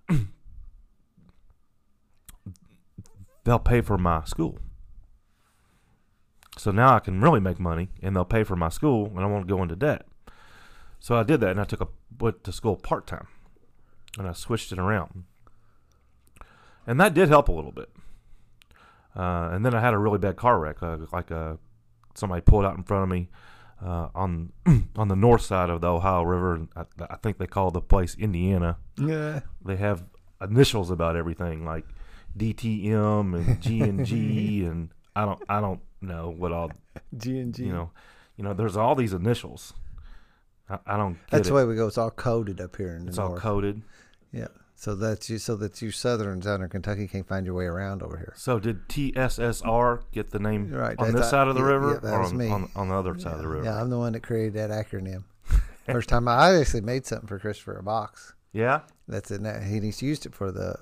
they'll 3.43 3.59
pay 3.59 3.81
for 3.81 3.97
my 3.97 4.23
school. 4.25 4.59
So 6.57 6.71
now 6.71 6.95
I 6.95 6.99
can 6.99 7.21
really 7.21 7.39
make 7.39 7.59
money, 7.59 7.89
and 8.01 8.15
they'll 8.15 8.25
pay 8.25 8.43
for 8.43 8.55
my 8.55 8.69
school, 8.69 9.07
and 9.07 9.19
I 9.19 9.25
won't 9.25 9.47
go 9.47 9.63
into 9.63 9.75
debt. 9.75 10.05
So 10.99 11.15
I 11.15 11.23
did 11.23 11.39
that, 11.39 11.51
and 11.51 11.61
I 11.61 11.63
took 11.63 11.81
a 11.81 11.87
went 12.19 12.43
to 12.43 12.51
school 12.51 12.75
part 12.75 13.07
time, 13.07 13.27
and 14.17 14.27
I 14.27 14.33
switched 14.33 14.71
it 14.71 14.77
around, 14.77 15.23
and 16.85 16.99
that 16.99 17.13
did 17.13 17.29
help 17.29 17.47
a 17.47 17.53
little 17.53 17.71
bit. 17.71 17.89
Uh, 19.15 19.49
and 19.51 19.65
then 19.65 19.73
I 19.73 19.81
had 19.81 19.93
a 19.93 19.97
really 19.97 20.19
bad 20.19 20.35
car 20.35 20.59
wreck, 20.59 20.83
uh, 20.83 20.97
like 21.11 21.31
uh, 21.31 21.55
somebody 22.13 22.41
pulled 22.41 22.65
out 22.65 22.77
in 22.77 22.83
front 22.83 23.03
of 23.03 23.09
me 23.09 23.29
uh, 23.83 24.09
on 24.13 24.51
on 24.95 25.07
the 25.07 25.15
north 25.15 25.41
side 25.41 25.69
of 25.69 25.81
the 25.81 25.87
Ohio 25.87 26.23
River. 26.23 26.67
I, 26.75 26.85
I 27.09 27.15
think 27.17 27.37
they 27.37 27.47
call 27.47 27.71
the 27.71 27.81
place 27.81 28.15
Indiana. 28.15 28.77
Yeah. 28.97 29.41
They 29.65 29.75
have 29.77 30.03
initials 30.41 30.91
about 30.91 31.15
everything, 31.15 31.65
like 31.65 31.85
DTM 32.37 33.35
and 33.35 33.61
G 33.61 33.81
and 33.81 34.05
G, 34.05 34.65
and 34.65 34.89
I 35.15 35.25
don't 35.25 35.41
I 35.49 35.61
don't 35.61 35.81
know 36.01 36.29
what 36.35 36.51
all 36.51 36.71
G 37.17 37.39
and 37.39 37.53
G. 37.53 37.65
you 37.65 37.73
know. 37.73 37.91
You 38.37 38.45
know, 38.45 38.53
there's 38.53 38.77
all 38.77 38.95
these 38.95 39.13
initials. 39.13 39.73
I, 40.69 40.79
I 40.87 40.97
don't 40.97 41.17
That's 41.29 41.47
it. 41.47 41.51
the 41.51 41.55
way 41.55 41.65
we 41.65 41.75
go. 41.75 41.87
It's 41.87 41.97
all 41.97 42.09
coded 42.09 42.59
up 42.61 42.75
here 42.75 42.95
in 42.95 43.03
the 43.05 43.09
it's 43.09 43.17
all 43.19 43.29
north. 43.29 43.41
coded. 43.41 43.81
Yeah. 44.31 44.47
So 44.81 44.95
that 44.95 45.29
you 45.29 45.37
so 45.37 45.55
that 45.57 45.79
you 45.83 45.91
Southerns 45.91 46.47
out 46.47 46.59
in 46.59 46.67
Kentucky 46.67 47.07
can't 47.07 47.27
find 47.27 47.45
your 47.45 47.53
way 47.53 47.65
around 47.65 48.01
over 48.01 48.17
here. 48.17 48.33
So 48.35 48.57
did 48.57 48.89
TSSR 48.89 50.01
get 50.11 50.31
the 50.31 50.39
name 50.39 50.71
Right, 50.71 50.97
on 50.97 51.13
this 51.13 51.29
side 51.29 51.47
of 51.47 51.53
the 51.53 51.61
yeah, 51.61 51.67
river 51.67 51.91
yeah, 51.91 51.99
that 51.99 52.13
or 52.15 52.23
on, 52.23 52.41
on, 52.41 52.69
on 52.75 52.89
the 52.89 52.95
other 52.95 53.19
side 53.19 53.33
of 53.33 53.41
the 53.43 53.47
river? 53.47 53.63
Yeah, 53.63 53.79
I'm 53.79 53.91
the 53.91 53.99
one 53.99 54.13
that 54.13 54.23
created 54.23 54.55
that 54.55 54.71
acronym. 54.71 55.25
First 55.85 56.09
time 56.09 56.27
I, 56.27 56.31
I 56.33 56.59
actually 56.59 56.81
made 56.81 57.05
something 57.05 57.27
for 57.27 57.37
Christopher 57.37 57.77
a 57.77 57.83
box. 57.83 58.33
Yeah? 58.53 58.79
That's 59.07 59.29
in 59.29 59.43
that 59.43 59.61
he 59.61 59.79
he's 59.81 60.01
used 60.01 60.25
it 60.25 60.33
for 60.33 60.51
the 60.51 60.73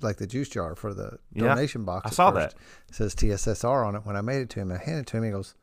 like 0.00 0.16
the 0.16 0.26
juice 0.26 0.48
jar 0.48 0.74
for 0.74 0.94
the 0.94 1.18
Yeah, 1.34 1.48
donation 1.48 1.84
box. 1.84 2.06
I 2.06 2.14
saw 2.14 2.30
first. 2.32 2.56
It 2.88 2.94
says 2.94 3.14
TSSR 3.14 3.86
on 3.86 3.96
it. 3.96 4.06
When 4.06 4.16
I 4.16 4.22
made 4.22 4.40
it 4.40 4.48
to 4.48 4.60
him, 4.60 4.72
I 4.72 4.78
handed 4.78 5.00
it 5.00 5.06
to 5.08 5.18
him. 5.18 5.24
He 5.24 5.30
goes, 5.30 5.54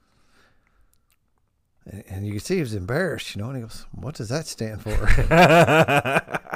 and, 1.88 2.04
and 2.08 2.28
you 2.28 2.34
can 2.34 2.42
see 2.42 2.56
he 2.58 2.62
was 2.62 2.76
embarrassed, 2.76 3.36
you 3.36 3.42
know. 3.42 3.48
And 3.48 3.58
he 3.58 3.62
goes, 3.64 3.88
"What 3.94 4.14
does 4.14 4.30
that 4.30 4.46
stand 4.46 4.84
for?" 4.84 4.92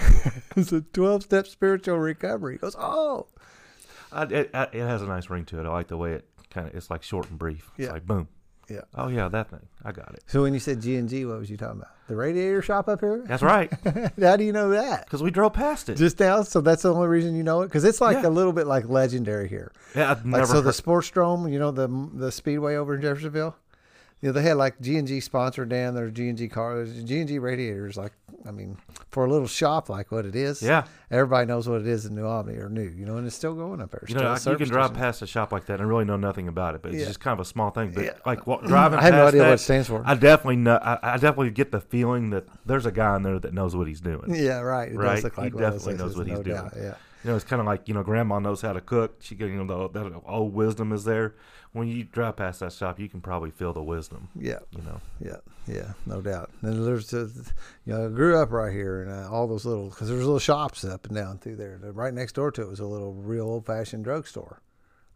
it's 0.56 0.72
a 0.72 0.80
twelve 0.80 1.22
step 1.22 1.46
spiritual 1.46 1.98
recovery. 1.98 2.54
He 2.54 2.58
goes, 2.58 2.76
"Oh, 2.78 3.26
I, 4.12 4.24
it, 4.24 4.50
I- 4.54 4.68
it 4.72 4.80
has 4.80 5.02
a 5.02 5.06
nice 5.06 5.30
ring 5.30 5.44
to 5.46 5.60
it. 5.60 5.66
I 5.66 5.68
like 5.68 5.88
the 5.88 5.96
way 5.96 6.12
it 6.12 6.26
kind 6.50 6.66
of 6.68 6.74
it's 6.74 6.90
like 6.90 7.02
short 7.02 7.28
and 7.30 7.38
brief. 7.38 7.70
It's 7.76 7.86
Yeah. 7.86 7.92
like 7.92 8.06
boom. 8.06 8.28
Yeah. 8.68 8.82
Oh 8.94 9.08
yeah, 9.08 9.26
that 9.28 9.50
thing. 9.50 9.66
I 9.84 9.90
got 9.90 10.14
it. 10.14 10.22
So 10.28 10.42
when 10.42 10.54
you 10.54 10.60
said 10.60 10.80
G 10.80 10.94
and 10.96 11.08
G, 11.08 11.24
what 11.24 11.38
was 11.40 11.50
you 11.50 11.56
talking 11.56 11.78
about? 11.80 11.90
The 12.06 12.14
radiator 12.14 12.62
shop 12.62 12.88
up 12.88 13.00
here? 13.00 13.24
That's 13.26 13.42
right. 13.42 13.72
How 14.20 14.36
do 14.36 14.44
you 14.44 14.52
know 14.52 14.70
that? 14.70 15.04
Because 15.06 15.22
we 15.24 15.32
drove 15.32 15.54
past 15.54 15.88
it. 15.88 15.96
Just 15.96 16.20
now, 16.20 16.42
so 16.42 16.60
that's 16.60 16.82
the 16.82 16.94
only 16.94 17.08
reason 17.08 17.34
you 17.34 17.42
know 17.42 17.62
it, 17.62 17.66
because 17.66 17.82
it's 17.84 18.00
like 18.00 18.22
Yeah. 18.22 18.28
a 18.28 18.30
little 18.30 18.52
bit 18.52 18.68
like 18.68 18.88
legendary 18.88 19.48
here. 19.48 19.72
yeah, 19.96 20.12
I've 20.12 20.18
Like 20.18 20.26
never. 20.26 20.46
so, 20.46 20.60
the 20.60 20.66
heard- 20.66 20.74
Sportsdrome, 20.74 21.52
you 21.52 21.58
know 21.58 21.72
the 21.72 21.88
the 22.14 22.30
speedway 22.30 22.76
over 22.76 22.94
in 22.94 23.02
Jeffersonville. 23.02 23.56
You 24.22 24.28
know, 24.28 24.32
they 24.34 24.42
had 24.42 24.58
like 24.58 24.78
G 24.82 24.98
and 24.98 25.08
G 25.08 25.18
sponsored 25.20 25.70
down 25.70 25.94
their 25.94 26.10
G 26.10 26.28
and 26.28 26.36
G 26.36 26.46
cars, 26.48 27.02
G 27.04 27.20
and 27.20 27.28
G 27.28 27.38
radiators. 27.38 27.96
Like, 27.96 28.12
I 28.46 28.50
mean, 28.50 28.76
for 29.10 29.24
a 29.24 29.30
little 29.30 29.46
shop 29.46 29.88
like 29.88 30.12
what 30.12 30.26
it 30.26 30.36
is, 30.36 30.62
yeah, 30.62 30.84
everybody 31.10 31.46
knows 31.46 31.66
what 31.66 31.80
it 31.80 31.86
is 31.86 32.04
in 32.04 32.14
New 32.14 32.26
Albany 32.26 32.58
or 32.58 32.68
New, 32.68 32.82
you 32.88 33.06
know, 33.06 33.16
and 33.16 33.26
it's 33.26 33.34
still 33.34 33.54
going 33.54 33.80
up 33.80 33.90
there. 33.92 34.04
you 34.06 34.14
know, 34.14 34.36
you 34.46 34.56
can 34.56 34.68
drive 34.68 34.92
past 34.92 35.22
a 35.22 35.26
shop 35.26 35.52
like 35.52 35.64
that 35.66 35.80
and 35.80 35.88
really 35.88 36.04
know 36.04 36.18
nothing 36.18 36.48
about 36.48 36.74
it, 36.74 36.82
but 36.82 36.92
it's 36.92 37.00
Yeah. 37.00 37.06
just 37.06 37.20
kind 37.20 37.32
of 37.32 37.40
a 37.40 37.48
small 37.48 37.70
thing. 37.70 37.92
But 37.94 38.04
Yeah. 38.04 38.10
like 38.26 38.44
driving 38.66 38.98
I 38.98 39.02
have 39.04 39.14
no 39.14 39.26
idea 39.26 39.40
that, 39.42 39.48
what 39.48 39.54
it 39.54 39.58
stands 39.58 39.88
for. 39.88 40.02
I 40.04 40.14
definitely 40.14 40.56
know. 40.56 40.76
I, 40.76 40.98
I 41.02 41.12
definitely 41.14 41.50
get 41.52 41.72
the 41.72 41.80
feeling 41.80 42.28
that 42.30 42.44
there's 42.66 42.84
a 42.84 42.92
guy 42.92 43.16
in 43.16 43.22
there 43.22 43.38
that 43.38 43.54
knows 43.54 43.74
what 43.74 43.88
he's 43.88 44.02
doing. 44.02 44.34
yeah, 44.34 44.60
right. 44.60 44.92
It 44.92 44.96
Right. 44.98 45.16
He 45.18 45.22
like 45.24 45.54
one 45.54 45.62
definitely 45.62 45.94
knows 45.94 46.16
what 46.16 46.26
he's 46.26 46.36
no 46.36 46.42
doing. 46.42 46.56
doubt, 46.56 46.74
Yeah. 46.76 46.94
You 47.24 47.30
know, 47.30 47.36
it's 47.36 47.44
kind 47.44 47.60
of 47.60 47.66
like 47.66 47.86
you 47.88 47.94
know, 47.94 48.02
Grandma 48.02 48.38
knows 48.38 48.62
how 48.62 48.72
to 48.72 48.80
cook. 48.80 49.16
She, 49.20 49.34
you 49.34 49.62
know, 49.62 49.88
the, 49.88 50.00
that 50.00 50.22
old 50.26 50.54
wisdom 50.54 50.92
is 50.92 51.04
there. 51.04 51.34
When 51.72 51.86
you 51.86 52.04
drive 52.04 52.36
past 52.36 52.60
that 52.60 52.72
shop, 52.72 52.98
you 52.98 53.08
can 53.08 53.20
probably 53.20 53.50
feel 53.50 53.72
the 53.72 53.82
wisdom. 53.82 54.28
Yeah, 54.34 54.58
You 54.70 54.82
know, 54.82 55.00
yeah, 55.20 55.36
yeah, 55.68 55.92
no 56.04 56.20
doubt. 56.20 56.50
And 56.62 56.84
there's, 56.84 57.12
a, 57.12 57.30
you 57.84 57.92
know, 57.92 58.06
I 58.06 58.08
grew 58.08 58.36
up 58.36 58.50
right 58.50 58.72
here, 58.72 59.02
and 59.02 59.12
uh, 59.12 59.30
all 59.30 59.46
those 59.46 59.64
little, 59.64 59.88
because 59.88 60.08
there's 60.08 60.24
little 60.24 60.40
shops 60.40 60.84
up 60.84 61.06
and 61.06 61.14
down 61.14 61.38
through 61.38 61.56
there. 61.56 61.78
Right 61.80 62.12
next 62.12 62.32
door 62.32 62.50
to 62.52 62.62
it 62.62 62.68
was 62.68 62.80
a 62.80 62.86
little 62.86 63.12
real 63.12 63.44
old 63.44 63.66
fashioned 63.66 64.02
drugstore 64.04 64.62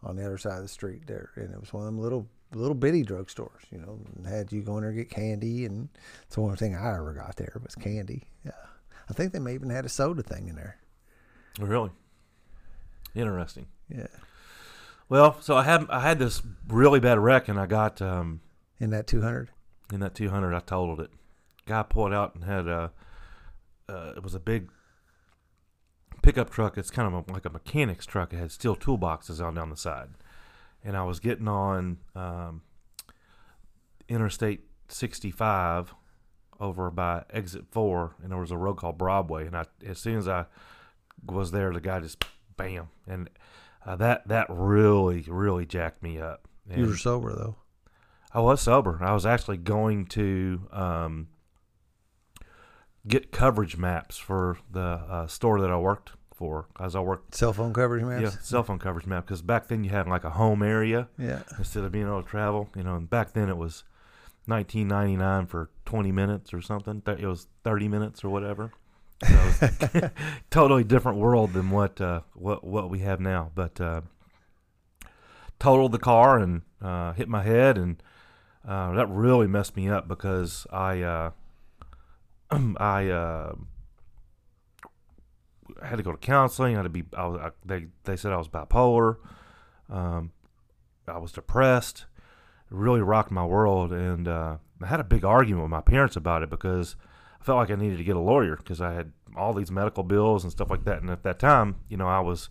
on 0.04 0.16
the 0.16 0.24
other 0.24 0.38
side 0.38 0.56
of 0.58 0.62
the 0.62 0.68
street 0.68 1.06
there, 1.06 1.30
and 1.34 1.52
it 1.52 1.60
was 1.60 1.72
one 1.72 1.82
of 1.82 1.86
them 1.86 1.98
little 1.98 2.28
little 2.52 2.74
bitty 2.74 3.02
drugstores, 3.02 3.62
you 3.72 3.78
know, 3.78 3.98
and 4.14 4.26
had 4.26 4.52
you 4.52 4.62
go 4.62 4.76
in 4.76 4.82
there 4.82 4.90
and 4.90 4.98
get 4.98 5.10
candy, 5.10 5.64
and 5.64 5.88
it's 6.22 6.36
the 6.36 6.42
only 6.42 6.56
thing 6.56 6.76
I 6.76 6.94
ever 6.94 7.12
got 7.14 7.34
there 7.36 7.60
was 7.64 7.74
candy. 7.74 8.24
Yeah, 8.44 8.52
I 9.08 9.12
think 9.12 9.32
they 9.32 9.40
may 9.40 9.54
even 9.54 9.70
had 9.70 9.84
a 9.84 9.88
soda 9.88 10.22
thing 10.22 10.48
in 10.48 10.54
there. 10.54 10.76
Really 11.58 11.90
interesting. 13.14 13.66
Yeah, 13.88 14.06
Well, 15.08 15.40
so 15.40 15.56
I 15.56 15.62
had 15.64 15.86
I 15.90 16.00
had 16.00 16.18
this 16.18 16.42
really 16.68 17.00
bad 17.00 17.18
wreck, 17.18 17.48
and 17.48 17.58
I 17.60 17.66
got 17.66 18.00
um, 18.02 18.40
in 18.80 18.90
that 18.90 19.06
two 19.06 19.22
hundred. 19.22 19.50
in 19.92 20.00
that 20.00 20.14
200. 20.14 20.54
I 20.54 20.60
totaled 20.60 21.00
it. 21.00 21.10
Guy 21.66 21.82
pulled 21.82 22.12
out 22.12 22.34
and 22.34 22.44
had 22.44 22.66
a 22.66 22.92
uh, 23.88 24.14
it 24.16 24.22
was 24.22 24.34
a 24.34 24.40
big 24.40 24.70
pickup 26.22 26.50
truck. 26.50 26.78
It's 26.78 26.90
kind 26.90 27.12
of 27.12 27.28
a, 27.28 27.32
like 27.32 27.44
a 27.44 27.50
mechanic's 27.50 28.06
truck. 28.06 28.32
It 28.32 28.38
had 28.38 28.50
steel 28.50 28.74
toolboxes 28.76 29.44
on 29.44 29.54
down 29.54 29.70
the 29.70 29.76
side, 29.76 30.08
and 30.82 30.96
I 30.96 31.04
was 31.04 31.20
getting 31.20 31.48
on 31.48 31.98
um, 32.16 32.62
Interstate 34.08 34.62
65 34.88 35.94
over 36.60 36.90
by 36.90 37.24
exit 37.30 37.64
four, 37.70 38.16
and 38.22 38.30
there 38.32 38.38
was 38.38 38.50
a 38.50 38.56
road 38.56 38.76
called 38.76 38.96
Broadway. 38.96 39.46
And 39.46 39.56
I, 39.56 39.64
as 39.86 39.98
soon 39.98 40.16
as 40.16 40.28
I 40.28 40.46
was 41.26 41.50
there, 41.50 41.72
the 41.72 41.80
guy 41.80 42.00
just 42.00 42.24
bam, 42.56 42.88
and 43.06 43.28
uh, 43.86 43.96
that 43.96 44.26
that 44.28 44.46
really 44.48 45.24
really 45.28 45.66
jacked 45.66 46.02
me 46.02 46.20
up. 46.20 46.48
You 46.74 46.86
were 46.86 46.96
sober 46.96 47.32
though. 47.34 47.56
I 48.32 48.40
was 48.40 48.60
sober. 48.62 48.98
I 49.02 49.12
was 49.12 49.24
actually 49.26 49.58
going 49.58 50.06
to 50.06 50.66
um, 50.72 51.28
get 53.06 53.30
coverage 53.32 53.76
maps 53.76 54.16
for 54.16 54.58
the 54.70 54.80
uh, 54.80 55.26
store 55.26 55.60
that 55.60 55.70
I 55.70 55.76
worked 55.76 56.12
for, 56.34 56.66
as 56.80 56.96
I 56.96 57.00
worked. 57.00 57.34
Cell 57.34 57.52
phone 57.52 57.72
coverage 57.72 58.02
maps. 58.02 58.22
Yeah, 58.22 58.30
cell 58.42 58.62
phone 58.64 58.78
coverage 58.78 59.06
map. 59.06 59.24
Because 59.26 59.42
back 59.42 59.68
then 59.68 59.84
you 59.84 59.90
had 59.90 60.08
like 60.08 60.24
a 60.24 60.30
home 60.30 60.62
area 60.62 61.08
Yeah. 61.18 61.42
instead 61.58 61.84
of 61.84 61.92
being 61.92 62.06
able 62.06 62.22
to 62.22 62.28
travel. 62.28 62.70
You 62.74 62.82
know, 62.82 62.96
and 62.96 63.08
back 63.08 63.34
then 63.34 63.48
it 63.48 63.56
was 63.56 63.84
19.99 64.48 65.48
for 65.48 65.70
20 65.84 66.10
minutes 66.12 66.52
or 66.52 66.60
something. 66.60 67.02
It 67.06 67.26
was 67.26 67.46
30 67.62 67.88
minutes 67.88 68.24
or 68.24 68.30
whatever. 68.30 68.72
So 69.24 70.10
totally 70.50 70.84
different 70.84 71.18
world 71.18 71.52
than 71.52 71.70
what 71.70 72.00
uh, 72.00 72.20
what 72.34 72.64
what 72.64 72.90
we 72.90 73.00
have 73.00 73.20
now. 73.20 73.50
But 73.54 73.80
uh, 73.80 74.02
totaled 75.58 75.92
the 75.92 75.98
car 75.98 76.38
and 76.38 76.62
uh, 76.82 77.12
hit 77.14 77.28
my 77.28 77.42
head, 77.42 77.78
and 77.78 78.02
uh, 78.66 78.92
that 78.92 79.08
really 79.08 79.46
messed 79.46 79.76
me 79.76 79.88
up 79.88 80.08
because 80.08 80.66
I 80.72 81.02
uh, 81.02 81.30
I 82.76 83.08
uh, 83.08 83.54
had 85.82 85.96
to 85.96 86.02
go 86.02 86.12
to 86.12 86.18
counseling. 86.18 86.74
I 86.74 86.78
had 86.78 86.82
to 86.82 86.88
be. 86.88 87.04
I 87.16 87.26
was. 87.26 87.40
I, 87.40 87.50
they 87.64 87.86
they 88.04 88.16
said 88.16 88.32
I 88.32 88.36
was 88.36 88.48
bipolar. 88.48 89.16
Um, 89.88 90.32
I 91.06 91.18
was 91.18 91.32
depressed. 91.32 92.06
It 92.70 92.76
really 92.76 93.02
rocked 93.02 93.30
my 93.30 93.44
world, 93.44 93.92
and 93.92 94.26
I 94.26 94.58
had 94.86 95.00
a 95.00 95.04
big 95.04 95.24
argument 95.24 95.64
with 95.64 95.70
my 95.70 95.82
parents 95.82 96.16
about 96.16 96.42
it 96.42 96.50
because 96.50 96.96
felt 97.44 97.58
like 97.58 97.70
I 97.70 97.74
needed 97.74 97.98
to 97.98 98.04
get 98.04 98.16
a 98.16 98.20
lawyer 98.20 98.56
because 98.56 98.80
I 98.80 98.94
had 98.94 99.12
all 99.36 99.52
these 99.52 99.70
medical 99.70 100.02
bills 100.02 100.44
and 100.44 100.50
stuff 100.50 100.70
like 100.70 100.84
that. 100.84 101.02
And 101.02 101.10
at 101.10 101.22
that 101.24 101.38
time, 101.38 101.76
you 101.88 101.96
know, 101.96 102.06
I 102.08 102.20
was, 102.20 102.48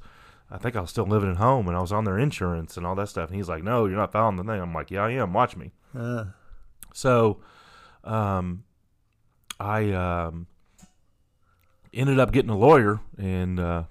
I 0.51 0.57
think 0.57 0.75
I 0.75 0.81
was 0.81 0.91
still 0.91 1.05
living 1.05 1.31
at 1.31 1.37
home, 1.37 1.67
and 1.67 1.75
I 1.75 1.81
was 1.81 1.91
on 1.91 2.03
their 2.03 2.19
insurance 2.19 2.77
and 2.77 2.85
all 2.85 2.95
that 2.95 3.09
stuff. 3.09 3.29
And 3.29 3.35
he's 3.35 3.49
like, 3.49 3.63
"No, 3.63 3.85
you're 3.85 3.97
not 3.97 4.11
filing 4.11 4.35
the 4.37 4.43
thing." 4.43 4.61
I'm 4.61 4.73
like, 4.73 4.91
"Yeah, 4.91 5.03
I 5.03 5.11
am. 5.11 5.33
Watch 5.33 5.55
me." 5.57 5.71
Uh, 5.97 6.25
So, 6.93 7.41
um, 8.03 8.63
I 9.59 9.91
um, 9.91 10.45
ended 11.91 12.19
up 12.19 12.31
getting 12.31 12.51
a 12.51 12.57
lawyer 12.57 12.99
and 13.17 13.59
uh, 13.59 13.83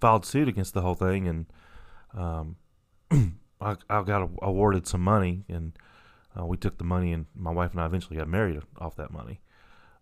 filed 0.00 0.24
suit 0.24 0.46
against 0.46 0.72
the 0.74 0.82
whole 0.82 0.94
thing, 0.94 1.26
and 1.26 1.46
um, 2.14 2.56
I, 3.60 3.76
I 3.90 4.02
got 4.02 4.30
awarded 4.40 4.86
some 4.86 5.00
money, 5.02 5.44
and 5.48 5.72
uh, 6.38 6.46
we 6.46 6.56
took 6.56 6.78
the 6.78 6.84
money, 6.84 7.12
and 7.12 7.26
my 7.34 7.50
wife 7.50 7.72
and 7.72 7.80
I 7.80 7.86
eventually 7.86 8.18
got 8.18 8.28
married 8.28 8.60
off 8.78 8.94
that 8.96 9.10
money. 9.10 9.40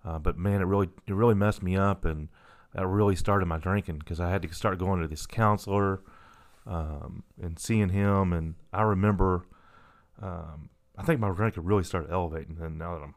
Uh, 0.05 0.19
but 0.19 0.37
man, 0.37 0.61
it 0.61 0.65
really 0.65 0.89
it 1.07 1.15
really 1.15 1.35
messed 1.35 1.63
me 1.63 1.77
up, 1.77 2.05
and 2.05 2.29
that 2.75 2.87
really 2.87 3.17
started 3.17 3.47
my 3.47 3.59
drinking 3.59 3.99
because 3.99 4.21
I 4.21 4.31
had 4.31 4.43
to 4.43 4.53
start 4.55 4.79
going 4.79 5.01
to 5.01 5.09
this 5.09 5.27
counselor 5.27 6.03
um, 6.67 7.23
and 7.41 7.59
seeing 7.59 7.91
him, 7.91 8.33
and 8.33 8.55
I 8.73 8.83
remember. 8.83 9.47
Um, 10.21 10.71
I 10.97 11.03
think 11.03 11.21
my 11.21 11.31
drinking 11.31 11.65
really 11.65 11.85
started 11.85 12.11
elevating. 12.11 12.59
And 12.61 12.79
now 12.79 12.95
that 12.95 13.03
I'm, 13.03 13.15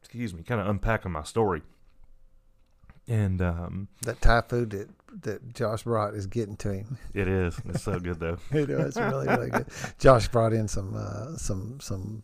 excuse 0.00 0.34
me, 0.34 0.42
kind 0.42 0.60
of 0.60 0.66
unpacking 0.68 1.12
my 1.12 1.22
story. 1.22 1.62
And 3.08 3.40
um, 3.42 3.88
that 4.02 4.20
Thai 4.20 4.42
food 4.42 4.70
that 4.70 4.88
that 5.22 5.54
Josh 5.54 5.82
brought 5.82 6.14
is 6.14 6.26
getting 6.26 6.56
to 6.58 6.72
him. 6.72 6.98
it 7.14 7.26
is. 7.26 7.60
It's 7.64 7.82
so 7.82 7.98
good 7.98 8.20
though. 8.20 8.38
it 8.52 8.68
was 8.68 8.96
really 8.96 9.26
really 9.26 9.50
good. 9.50 9.66
Josh 9.98 10.28
brought 10.28 10.52
in 10.52 10.68
some 10.68 10.94
uh, 10.94 11.36
some 11.36 11.80
some 11.80 12.22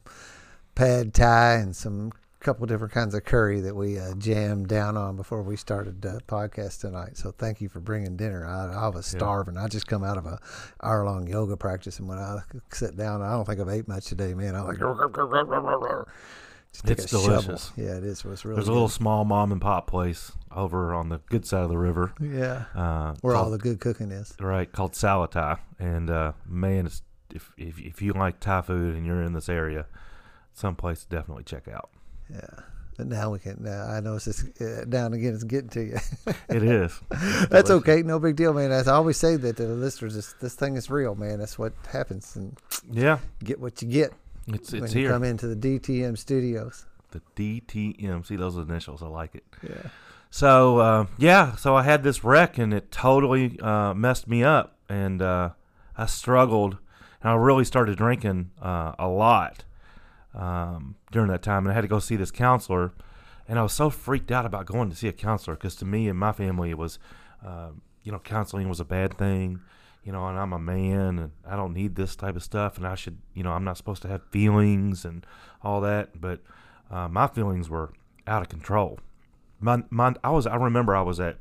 pad 0.76 1.12
Thai 1.12 1.54
and 1.54 1.74
some 1.74 2.12
couple 2.46 2.64
different 2.64 2.92
kinds 2.92 3.12
of 3.12 3.24
curry 3.24 3.60
that 3.60 3.74
we 3.74 3.98
uh, 3.98 4.14
jammed 4.18 4.68
down 4.68 4.96
on 4.96 5.16
before 5.16 5.42
we 5.42 5.56
started 5.56 6.00
the 6.00 6.20
podcast 6.28 6.80
tonight. 6.80 7.16
So 7.16 7.32
thank 7.32 7.60
you 7.60 7.68
for 7.68 7.80
bringing 7.80 8.16
dinner. 8.16 8.46
I, 8.46 8.84
I 8.84 8.88
was 8.88 9.12
Yeah. 9.12 9.18
starving. 9.18 9.56
I 9.56 9.66
just 9.66 9.88
come 9.88 10.04
out 10.04 10.16
of 10.16 10.26
a 10.26 10.38
hour 10.80 11.04
long 11.04 11.26
yoga 11.26 11.56
practice, 11.56 11.98
and 11.98 12.06
when 12.08 12.18
I 12.18 12.38
sit 12.72 12.96
down, 12.96 13.20
I 13.20 13.32
don't 13.32 13.44
think 13.44 13.58
I've 13.60 13.68
ate 13.68 13.88
much 13.88 14.04
today, 14.06 14.32
man. 14.32 14.54
I'm 14.54 14.64
like. 14.68 14.78
It's 16.84 17.04
a 17.04 17.08
shovel. 17.08 17.30
delicious. 17.42 17.72
Yeah, 17.76 17.96
it 17.96 18.04
is. 18.04 18.24
It's 18.24 18.44
really 18.44 18.56
There's 18.56 18.68
a 18.68 18.72
little 18.72 18.88
small 18.88 19.24
mom 19.24 19.50
and 19.50 19.60
pop 19.60 19.86
place 19.88 20.30
over 20.54 20.94
on 20.94 21.08
the 21.08 21.18
good 21.30 21.46
side 21.46 21.62
of 21.64 21.68
the 21.70 21.78
river. 21.78 22.12
yeah, 22.20 22.64
Uh, 22.76 23.14
where 23.22 23.34
all 23.34 23.50
the 23.50 23.58
good 23.58 23.80
cooking 23.80 24.12
is. 24.12 24.34
right 24.38 24.70
called 24.70 24.92
Salatai, 24.92 25.58
and 25.80 26.10
uh, 26.10 26.32
man, 26.46 26.86
if, 27.34 27.50
if 27.56 27.78
if 27.80 28.02
you 28.02 28.12
like 28.12 28.38
Thai 28.40 28.60
food 28.60 28.94
and 28.94 29.04
you're 29.06 29.22
in 29.22 29.32
this 29.32 29.48
area, 29.48 29.86
someplace 30.52 31.02
to 31.04 31.08
definitely 31.08 31.44
check 31.44 31.66
out. 31.66 31.90
Yeah. 32.30 32.40
But 32.96 33.08
now 33.08 33.30
we 33.30 33.38
can. 33.38 33.58
Now 33.60 33.84
I 33.88 34.00
know 34.00 34.14
it's 34.16 34.24
just 34.24 34.46
uh, 34.60 34.86
down 34.86 35.12
again. 35.12 35.34
It's 35.34 35.44
getting 35.44 35.68
to 35.70 35.82
you. 35.84 35.98
It 36.48 36.62
is. 36.62 36.98
That's 37.50 37.68
okay. 37.70 38.02
No 38.02 38.18
big 38.18 38.36
deal, 38.36 38.54
man. 38.54 38.72
As 38.72 38.88
I 38.88 38.94
always 38.94 39.18
say 39.18 39.36
that 39.36 39.56
to 39.58 39.66
the 39.66 39.74
listeners, 39.74 40.14
this, 40.14 40.32
this 40.40 40.54
thing 40.54 40.76
is 40.76 40.88
real, 40.88 41.14
man. 41.14 41.38
That's 41.38 41.58
what 41.58 41.74
happens, 41.92 42.36
and 42.36 42.56
Yeah, 42.90 43.18
get 43.44 43.60
what 43.60 43.82
you 43.82 43.88
get 43.88 44.12
it's 44.48 44.72
when 44.72 44.84
it's 44.84 44.94
you 44.94 45.02
here. 45.02 45.10
come 45.10 45.24
into 45.24 45.46
the 45.46 45.56
DTM 45.56 46.16
studios. 46.16 46.86
The 47.10 47.20
DTM. 47.36 48.26
See 48.26 48.36
those 48.36 48.56
initials? 48.56 49.02
I 49.02 49.08
like 49.08 49.34
it. 49.34 49.44
Yeah. 49.62 49.90
So 50.30 50.78
uh, 50.78 51.06
yeah, 51.18 51.54
so 51.56 51.76
I 51.76 51.82
had 51.82 52.02
this 52.02 52.24
wreck 52.24 52.56
and 52.56 52.72
it 52.72 52.90
totally 52.90 53.60
uh, 53.60 53.92
messed 53.92 54.26
me 54.26 54.42
up, 54.42 54.78
and 54.88 55.20
uh, 55.20 55.50
I 55.98 56.06
struggled, 56.06 56.78
and 57.22 57.30
I 57.30 57.34
really 57.34 57.64
started 57.66 57.98
drinking 57.98 58.52
uh, 58.62 58.92
a 58.98 59.06
lot 59.08 59.64
um, 60.36 60.96
during 61.10 61.28
that 61.30 61.42
time, 61.42 61.64
and 61.64 61.72
I 61.72 61.74
had 61.74 61.80
to 61.80 61.88
go 61.88 61.98
see 61.98 62.16
this 62.16 62.30
counselor, 62.30 62.92
and 63.48 63.58
I 63.58 63.62
was 63.62 63.72
so 63.72 63.90
freaked 63.90 64.30
out 64.30 64.46
about 64.46 64.66
going 64.66 64.90
to 64.90 64.96
see 64.96 65.08
a 65.08 65.12
counselor 65.12 65.56
because 65.56 65.74
to 65.76 65.84
me 65.84 66.08
and 66.08 66.18
my 66.18 66.32
family 66.32 66.70
it 66.70 66.78
was, 66.78 66.98
uh, 67.44 67.70
you 68.02 68.12
know, 68.12 68.18
counseling 68.18 68.68
was 68.68 68.80
a 68.80 68.84
bad 68.84 69.16
thing, 69.16 69.60
you 70.04 70.12
know, 70.12 70.26
and 70.26 70.38
I'm 70.38 70.52
a 70.52 70.58
man 70.58 71.18
and 71.18 71.32
I 71.48 71.56
don't 71.56 71.72
need 71.72 71.96
this 71.96 72.14
type 72.14 72.36
of 72.36 72.42
stuff, 72.42 72.76
and 72.76 72.86
I 72.86 72.94
should, 72.94 73.18
you 73.34 73.42
know, 73.42 73.52
I'm 73.52 73.64
not 73.64 73.76
supposed 73.76 74.02
to 74.02 74.08
have 74.08 74.22
feelings 74.30 75.04
and 75.04 75.26
all 75.62 75.80
that, 75.80 76.20
but 76.20 76.40
uh, 76.90 77.08
my 77.08 77.26
feelings 77.26 77.68
were 77.68 77.92
out 78.26 78.42
of 78.42 78.48
control 78.48 79.00
my, 79.60 79.82
my 79.90 80.14
I 80.22 80.30
was 80.30 80.46
I 80.46 80.56
remember 80.56 80.94
I 80.94 81.02
was 81.02 81.20
at 81.20 81.38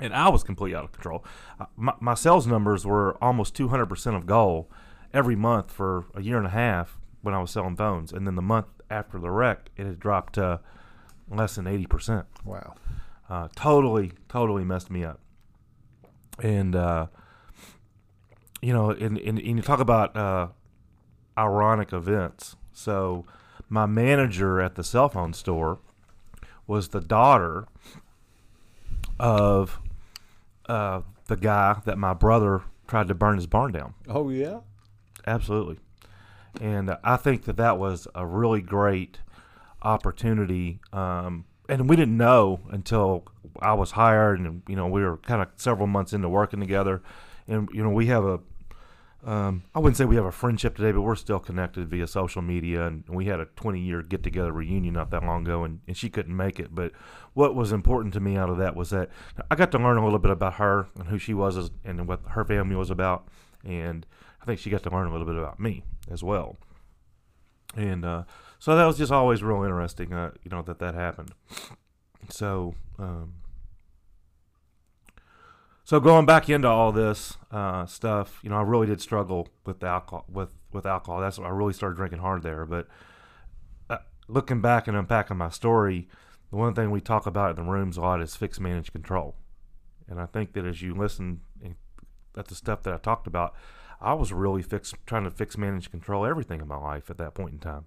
and 0.00 0.14
I 0.14 0.28
was 0.28 0.42
completely 0.42 0.76
out 0.76 0.84
of 0.84 0.92
control. 0.92 1.24
Uh, 1.60 1.66
my, 1.76 1.92
my 2.00 2.14
sales 2.14 2.46
numbers 2.46 2.86
were 2.86 3.16
almost 3.22 3.54
200% 3.54 4.16
of 4.16 4.26
goal 4.26 4.70
every 5.12 5.36
month 5.36 5.70
for 5.70 6.06
a 6.14 6.22
year 6.22 6.38
and 6.38 6.46
a 6.46 6.50
half 6.50 6.98
when 7.22 7.34
I 7.34 7.40
was 7.40 7.50
selling 7.50 7.76
phones, 7.76 8.12
and 8.12 8.26
then 8.26 8.34
the 8.34 8.42
month 8.42 8.66
after 8.90 9.18
the 9.18 9.30
wreck, 9.30 9.70
it 9.76 9.86
had 9.86 9.98
dropped 9.98 10.34
to 10.34 10.60
less 11.30 11.54
than 11.54 11.64
80%. 11.64 12.24
Wow. 12.44 12.74
Uh, 13.28 13.48
totally, 13.56 14.12
totally 14.28 14.64
messed 14.64 14.90
me 14.90 15.04
up. 15.04 15.20
And 16.42 16.76
uh, 16.76 17.06
you 18.60 18.72
know, 18.72 18.90
and, 18.90 19.18
and, 19.18 19.38
and, 19.38 19.56
you 19.56 19.62
talk 19.62 19.80
about 19.80 20.16
uh, 20.16 20.48
ironic 21.36 21.92
events. 21.92 22.56
So, 22.72 23.26
my 23.68 23.86
manager 23.86 24.60
at 24.60 24.76
the 24.76 24.84
cell 24.84 25.08
phone 25.08 25.32
store 25.32 25.78
was 26.66 26.88
the 26.88 27.00
daughter 27.00 27.66
of 29.18 29.80
uh, 30.68 31.02
the 31.26 31.36
guy 31.36 31.80
that 31.84 31.98
my 31.98 32.14
brother 32.14 32.62
tried 32.86 33.08
to 33.08 33.14
burn 33.14 33.36
his 33.36 33.46
barn 33.46 33.72
down. 33.72 33.94
Oh 34.08 34.30
yeah, 34.30 34.60
absolutely. 35.26 35.78
And 36.60 36.96
I 37.02 37.16
think 37.16 37.44
that 37.44 37.56
that 37.56 37.78
was 37.78 38.06
a 38.14 38.26
really 38.26 38.60
great 38.60 39.18
opportunity. 39.82 40.80
Um, 40.92 41.44
and 41.68 41.88
we 41.88 41.96
didn't 41.96 42.16
know 42.16 42.60
until 42.70 43.24
I 43.60 43.72
was 43.74 43.92
hired, 43.92 44.40
and 44.40 44.62
you 44.68 44.76
know 44.76 44.86
we 44.86 45.02
were 45.02 45.16
kind 45.18 45.40
of 45.40 45.48
several 45.56 45.86
months 45.86 46.12
into 46.12 46.28
working 46.28 46.60
together. 46.60 47.02
And 47.48 47.68
you 47.72 47.82
know 47.82 47.90
we 47.90 48.06
have 48.06 48.24
a 48.24 48.40
um, 49.24 49.62
I 49.72 49.78
wouldn't 49.78 49.96
say 49.96 50.04
we 50.04 50.16
have 50.16 50.24
a 50.24 50.32
friendship 50.32 50.76
today, 50.76 50.90
but 50.90 51.02
we're 51.02 51.14
still 51.14 51.38
connected 51.38 51.88
via 51.88 52.06
social 52.06 52.42
media. 52.42 52.86
And 52.86 53.04
we 53.08 53.26
had 53.26 53.38
a 53.38 53.44
20 53.44 53.80
year 53.80 54.02
get 54.02 54.22
together 54.22 54.52
reunion 54.52 54.94
not 54.94 55.10
that 55.10 55.22
long 55.22 55.42
ago, 55.42 55.64
and, 55.64 55.80
and 55.86 55.96
she 55.96 56.10
couldn't 56.10 56.36
make 56.36 56.58
it. 56.58 56.74
But 56.74 56.92
what 57.32 57.54
was 57.54 57.72
important 57.72 58.14
to 58.14 58.20
me 58.20 58.36
out 58.36 58.50
of 58.50 58.58
that 58.58 58.74
was 58.74 58.90
that 58.90 59.10
I 59.50 59.54
got 59.54 59.70
to 59.72 59.78
learn 59.78 59.96
a 59.96 60.04
little 60.04 60.18
bit 60.18 60.32
about 60.32 60.54
her 60.54 60.88
and 60.98 61.08
who 61.08 61.18
she 61.18 61.34
was 61.34 61.70
and 61.84 62.08
what 62.08 62.20
her 62.30 62.44
family 62.44 62.74
was 62.74 62.90
about. 62.90 63.28
And 63.64 64.04
I 64.42 64.44
think 64.44 64.58
she 64.58 64.70
got 64.70 64.82
to 64.82 64.90
learn 64.90 65.06
a 65.06 65.12
little 65.12 65.26
bit 65.26 65.36
about 65.36 65.60
me 65.60 65.84
as 66.10 66.22
well. 66.22 66.58
And 67.76 68.04
uh, 68.04 68.24
so 68.58 68.74
that 68.74 68.84
was 68.84 68.98
just 68.98 69.12
always 69.12 69.42
real 69.42 69.62
interesting, 69.62 70.12
uh, 70.12 70.32
you 70.42 70.50
know, 70.50 70.62
that 70.62 70.80
that 70.80 70.94
happened. 70.94 71.32
So, 72.28 72.74
um, 72.98 73.34
so 75.84 76.00
going 76.00 76.26
back 76.26 76.50
into 76.50 76.68
all 76.68 76.92
this 76.92 77.36
uh, 77.50 77.86
stuff, 77.86 78.40
you 78.42 78.50
know, 78.50 78.56
I 78.56 78.62
really 78.62 78.88
did 78.88 79.00
struggle 79.00 79.48
with 79.64 79.82
alcohol. 79.82 80.24
With 80.28 80.50
with 80.72 80.86
alcohol, 80.86 81.20
that's 81.20 81.38
what 81.38 81.46
I 81.46 81.50
really 81.50 81.72
started 81.72 81.96
drinking 81.96 82.20
hard 82.20 82.42
there. 82.42 82.66
But 82.66 82.88
uh, 83.88 83.98
looking 84.26 84.60
back 84.60 84.88
and 84.88 84.96
unpacking 84.96 85.36
my 85.36 85.50
story, 85.50 86.08
the 86.50 86.56
one 86.56 86.74
thing 86.74 86.90
we 86.90 87.00
talk 87.00 87.26
about 87.26 87.50
in 87.50 87.64
the 87.64 87.70
rooms 87.70 87.96
a 87.96 88.00
lot 88.00 88.20
is 88.20 88.34
fix, 88.34 88.58
manage, 88.58 88.92
control. 88.92 89.36
And 90.08 90.20
I 90.20 90.26
think 90.26 90.54
that 90.54 90.66
as 90.66 90.82
you 90.82 90.94
listen 90.94 91.42
at 92.36 92.46
the 92.46 92.54
stuff 92.54 92.82
that 92.82 92.94
I 92.94 92.98
talked 92.98 93.26
about, 93.26 93.54
I 94.02 94.14
was 94.14 94.32
really 94.32 94.62
fix 94.62 94.92
trying 95.06 95.24
to 95.24 95.30
fix, 95.30 95.56
manage, 95.56 95.90
control 95.90 96.26
everything 96.26 96.60
in 96.60 96.68
my 96.68 96.76
life 96.76 97.08
at 97.08 97.18
that 97.18 97.34
point 97.34 97.52
in 97.52 97.58
time. 97.60 97.84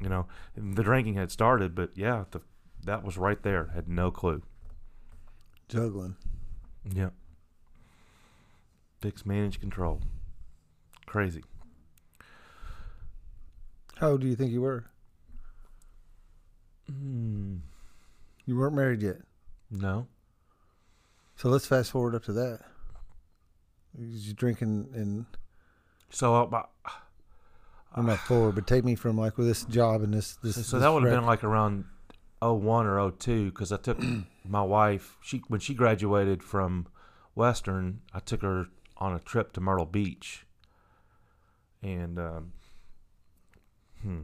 You 0.00 0.08
know, 0.08 0.26
the 0.56 0.82
drinking 0.82 1.14
had 1.14 1.30
started, 1.30 1.74
but 1.74 1.90
yeah, 1.94 2.24
the, 2.30 2.40
that 2.84 3.04
was 3.04 3.18
right 3.18 3.42
there. 3.42 3.70
Had 3.74 3.88
no 3.88 4.10
clue. 4.10 4.42
Juggling. 5.68 6.16
Yep. 6.90 7.12
Fix, 9.00 9.26
manage, 9.26 9.60
control. 9.60 10.00
Crazy. 11.06 11.44
How 13.96 14.10
old 14.10 14.20
do 14.20 14.28
you 14.28 14.36
think 14.36 14.52
you 14.52 14.62
were? 14.62 14.86
Mm. 16.90 17.60
You 18.46 18.56
weren't 18.56 18.74
married 18.74 19.02
yet. 19.02 19.18
No. 19.70 20.06
So 21.36 21.48
let's 21.48 21.66
fast 21.66 21.90
forward 21.90 22.14
up 22.14 22.24
to 22.24 22.32
that. 22.32 22.60
You 23.96 24.32
drinking 24.34 24.88
and. 24.94 25.26
So 26.10 26.34
uh, 26.34 26.62
I'm 27.94 28.06
not 28.06 28.18
forward, 28.18 28.54
but 28.54 28.66
take 28.66 28.84
me 28.84 28.94
from 28.94 29.16
like 29.16 29.38
with 29.38 29.46
this 29.46 29.64
job 29.64 30.02
and 30.02 30.12
this 30.12 30.36
this. 30.36 30.56
So, 30.56 30.62
so 30.62 30.76
this 30.76 30.82
that 30.82 30.92
would 30.92 31.04
have 31.04 31.12
been 31.12 31.26
like 31.26 31.42
around 31.42 31.84
01 32.40 32.86
or 32.86 33.10
02 33.10 33.50
because 33.50 33.72
I 33.72 33.76
took 33.76 33.98
my 34.48 34.62
wife. 34.62 35.16
She 35.22 35.42
when 35.48 35.60
she 35.60 35.74
graduated 35.74 36.42
from 36.42 36.86
Western, 37.34 38.00
I 38.12 38.20
took 38.20 38.42
her 38.42 38.66
on 38.98 39.14
a 39.14 39.20
trip 39.20 39.52
to 39.52 39.60
Myrtle 39.60 39.86
Beach, 39.86 40.46
and 41.82 42.18
um, 42.18 42.52
hmm, 44.02 44.20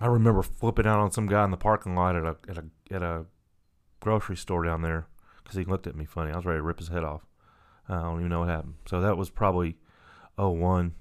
I 0.00 0.06
remember 0.06 0.42
flipping 0.42 0.86
out 0.86 1.00
on 1.00 1.10
some 1.10 1.26
guy 1.26 1.44
in 1.44 1.50
the 1.50 1.56
parking 1.56 1.94
lot 1.94 2.16
at 2.16 2.24
a 2.24 2.36
at 2.48 2.58
a 2.58 2.64
at 2.94 3.02
a 3.02 3.26
grocery 4.00 4.36
store 4.36 4.64
down 4.64 4.82
there 4.82 5.06
because 5.42 5.56
he 5.56 5.64
looked 5.64 5.86
at 5.86 5.94
me 5.94 6.04
funny. 6.04 6.32
I 6.32 6.36
was 6.36 6.46
ready 6.46 6.58
to 6.58 6.62
rip 6.62 6.78
his 6.78 6.88
head 6.88 7.04
off. 7.04 7.26
I 7.88 8.02
don't 8.02 8.18
even 8.18 8.28
know 8.28 8.40
what 8.40 8.48
happened. 8.48 8.74
So 8.86 9.00
that 9.00 9.16
was 9.16 9.30
probably 9.30 9.76
01, 10.36 10.94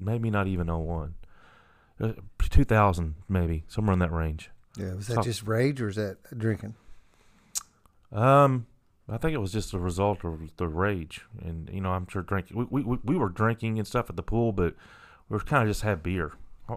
maybe 0.00 0.30
not 0.30 0.46
even 0.46 0.66
01. 0.66 1.14
Uh, 2.00 2.12
2000 2.38 3.14
maybe 3.28 3.64
somewhere 3.68 3.92
in 3.92 3.98
that 3.98 4.12
range. 4.12 4.50
Yeah, 4.76 4.94
was 4.94 5.08
that 5.08 5.16
so, 5.16 5.22
just 5.22 5.42
rage 5.42 5.80
or 5.80 5.88
is 5.88 5.96
that 5.96 6.18
drinking? 6.36 6.74
Um, 8.12 8.66
I 9.08 9.16
think 9.16 9.34
it 9.34 9.38
was 9.38 9.52
just 9.52 9.72
a 9.72 9.78
result 9.78 10.24
of 10.24 10.40
the 10.56 10.68
rage, 10.68 11.22
and 11.42 11.68
you 11.72 11.80
know, 11.80 11.90
I'm 11.90 12.06
sure 12.08 12.22
drinking. 12.22 12.68
We 12.70 12.82
we 12.82 12.98
we 13.02 13.16
were 13.16 13.28
drinking 13.28 13.78
and 13.78 13.86
stuff 13.86 14.10
at 14.10 14.16
the 14.16 14.22
pool, 14.22 14.52
but 14.52 14.74
we 15.28 15.34
were 15.34 15.40
kind 15.40 15.62
of 15.62 15.68
just 15.68 15.82
had 15.82 16.02
beer. 16.02 16.32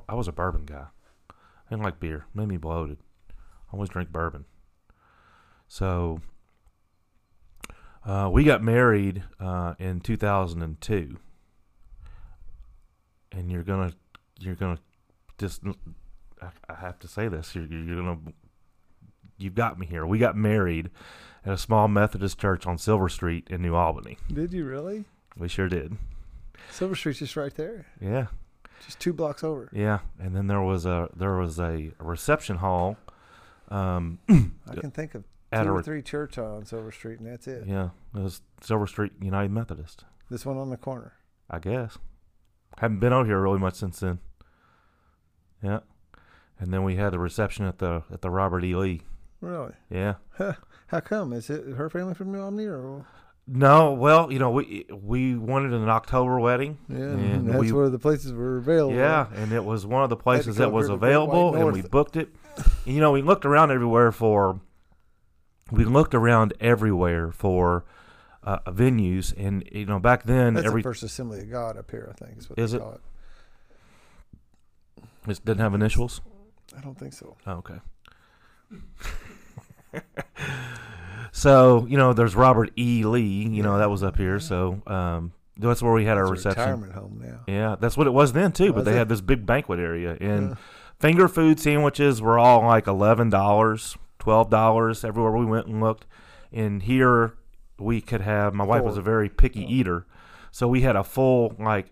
I 0.08 0.16
was 0.16 0.28
a 0.28 0.32
bourbon 0.32 0.66
guy. 0.66 0.88
I 1.30 1.70
didn't 1.70 1.84
like 1.84 2.00
beer; 2.00 2.26
made 2.34 2.48
me 2.48 2.58
bloated. 2.58 2.98
I 3.30 3.74
always 3.74 3.90
drink 3.90 4.12
bourbon. 4.12 4.46
So 5.68 6.22
uh, 8.06 8.30
we 8.32 8.44
got 8.44 8.64
married 8.64 9.24
uh, 9.40 9.76
in 9.80 10.00
2002, 10.00 11.18
and 13.32 13.52
you're 13.52 13.64
gonna 13.64 13.94
you're 14.40 14.56
gonna 14.56 14.80
just 15.38 15.62
I, 16.42 16.74
have 16.74 17.00
to 17.00 17.08
say 17.08 17.28
this. 17.28 17.56
You're, 17.56 17.66
you're 17.66 17.96
gonna 17.98 18.20
you've 19.38 19.56
got 19.56 19.78
me 19.78 19.86
here. 19.86 20.06
We 20.06 20.18
got 20.18 20.36
married 20.36 20.90
at 21.46 21.54
a 21.54 21.58
small 21.58 21.88
Methodist 21.88 22.40
church 22.40 22.66
on 22.66 22.78
Silver 22.78 23.10
Street 23.10 23.48
in 23.50 23.62
New 23.62 23.76
Albany. 23.76 24.18
Did 24.32 24.54
you 24.54 24.66
really? 24.66 25.06
We 25.38 25.48
sure 25.48 25.70
did. 25.70 25.98
Silver 26.70 26.96
Street's 26.96 27.20
just 27.20 27.36
right 27.36 27.54
there. 27.56 27.86
Yeah. 28.00 28.28
Just 28.86 29.00
two 29.00 29.14
blocks 29.14 29.44
over. 29.44 29.70
Yeah, 29.72 30.00
and 30.20 30.36
then 30.36 30.48
there 30.48 30.62
was 30.62 30.86
a 30.86 31.10
there 31.16 31.36
was 31.36 31.60
a 31.60 31.92
reception 32.00 32.58
hall. 32.58 32.98
Um, 33.70 34.20
I 34.30 34.76
can 34.76 34.92
think 34.92 35.14
of 35.14 35.24
two 35.54 35.70
or 35.70 35.84
three 35.84 36.02
church 36.02 36.38
on 36.38 36.66
Silver 36.66 36.92
Street, 36.92 37.20
and 37.20 37.28
that's 37.28 37.48
it. 37.48 37.66
Yeah, 37.68 37.90
it 38.16 38.22
was 38.22 38.42
Silver 38.62 38.88
Street 38.88 39.14
United 39.22 39.52
Methodist. 39.52 40.06
This 40.30 40.46
one 40.46 40.58
on 40.58 40.70
the 40.70 40.78
corner. 40.78 41.14
I 41.50 41.60
guess. 41.60 41.98
Haven't 42.78 43.00
been 43.00 43.14
out 43.14 43.26
here 43.26 43.40
really 43.40 43.60
much 43.60 43.76
since 43.76 44.00
then. 44.00 44.20
Yeah. 45.62 45.80
And 46.60 46.74
then 46.74 46.84
we 46.84 46.96
had 46.96 47.12
the 47.12 47.20
reception 47.20 47.66
at 47.66 47.80
the 47.80 48.04
at 48.12 48.22
the 48.22 48.30
Robert 48.30 48.64
E. 48.64 48.76
Lee. 48.76 49.02
Really? 49.42 49.74
Yeah. 49.90 50.16
How 50.88 51.00
come? 51.00 51.34
Is 51.34 51.50
it 51.50 51.76
her 51.76 51.90
family 51.90 52.14
from 52.14 52.32
New 52.32 52.42
Albany 52.42 52.66
or? 52.68 53.06
No, 53.48 53.94
well, 53.94 54.32
you 54.32 54.40
know, 54.40 54.52
we 54.52 54.86
we 54.92 55.36
wanted 55.36 55.74
an 55.74 55.90
October 55.90 56.40
wedding. 56.40 56.78
Yeah, 56.88 56.98
and 56.98 57.50
that's 57.50 57.60
we, 57.60 57.72
where 57.72 57.90
the 57.90 58.00
places 58.00 58.32
were 58.32 58.58
available. 58.58 58.96
Yeah, 58.96 59.28
and 59.36 59.52
it 59.52 59.66
was 59.66 59.86
one 59.86 60.04
of 60.04 60.10
the 60.10 60.16
places 60.16 60.58
that 60.58 60.72
was 60.72 60.90
available, 60.90 61.56
and 61.56 61.74
we 61.74 61.82
booked 61.82 62.16
it. 62.16 62.30
And, 62.56 62.96
you 62.96 63.02
know, 63.02 63.12
we 63.12 63.22
looked 63.22 63.46
around 63.46 63.72
everywhere 63.72 64.12
for. 64.12 64.62
We 65.72 65.86
looked 65.86 66.14
around 66.14 66.54
everywhere 66.60 67.32
for 67.32 67.86
uh, 68.44 68.60
venues, 68.68 69.34
and 69.38 69.68
you 69.72 69.86
know, 69.86 70.00
back 70.00 70.24
then, 70.24 70.56
that's 70.56 70.68
every 70.68 70.82
the 70.82 70.90
First 70.90 71.04
Assembly 71.04 71.42
of 71.42 71.52
God 71.52 71.78
up 71.78 71.92
here, 71.92 72.12
I 72.12 72.26
think 72.26 72.40
is 72.40 72.50
what 72.50 72.60
is 72.60 72.72
they 72.72 72.78
it? 72.78 72.82
call 72.82 72.94
it. 72.94 73.02
It 75.28 75.46
doesn't 75.46 75.62
have 75.62 75.74
initials. 75.74 76.22
I 76.76 76.82
don't 76.82 76.98
think 76.98 77.14
so. 77.14 77.36
Oh, 77.46 77.64
okay. 77.64 77.80
so 81.32 81.86
you 81.88 81.98
know, 81.98 82.14
there's 82.14 82.36
Robert 82.36 82.72
E. 82.78 83.04
Lee. 83.04 83.48
You 83.48 83.62
know 83.64 83.78
that 83.78 83.90
was 83.90 84.04
up 84.04 84.18
here. 84.18 84.40
So 84.40 84.82
um, 84.88 85.34
that's 85.58 85.82
where 85.82 85.94
we 85.94 86.06
had 86.06 86.18
that's 86.18 86.26
our 86.26 86.32
reception. 86.32 86.62
Retirement 86.62 86.94
home 86.94 87.22
now. 87.24 87.42
Yeah, 87.48 87.76
that's 87.80 87.98
what 87.98 88.08
it 88.08 88.12
was 88.12 88.34
then 88.34 88.52
too. 88.52 88.74
Was 88.74 88.84
but 88.84 88.86
they 88.86 88.96
it? 88.96 88.98
had 88.98 89.10
this 89.10 89.22
big 89.22 89.46
banquet 89.46 89.80
area, 89.80 90.18
and 90.20 90.50
yeah. 90.50 90.56
finger 91.00 91.28
food 91.28 91.60
sandwiches 91.60 92.22
were 92.22 92.40
all 92.40 92.64
like 92.64 92.88
eleven 92.88 93.30
dollars 93.30 93.98
twelve 94.22 94.50
dollars 94.50 95.04
everywhere 95.04 95.34
we 95.34 95.46
went 95.46 95.68
and 95.68 95.82
looked. 95.82 96.06
And 96.54 96.84
here 96.84 97.34
we 97.78 98.00
could 98.00 98.22
have. 98.22 98.54
My 98.54 98.64
wife 98.64 98.84
was 98.84 98.98
a 98.98 99.02
very 99.02 99.28
picky 99.28 99.64
eater, 99.64 100.06
so 100.52 100.68
we 100.68 100.82
had 100.82 100.96
a 100.96 101.04
full 101.04 101.56
like 101.60 101.88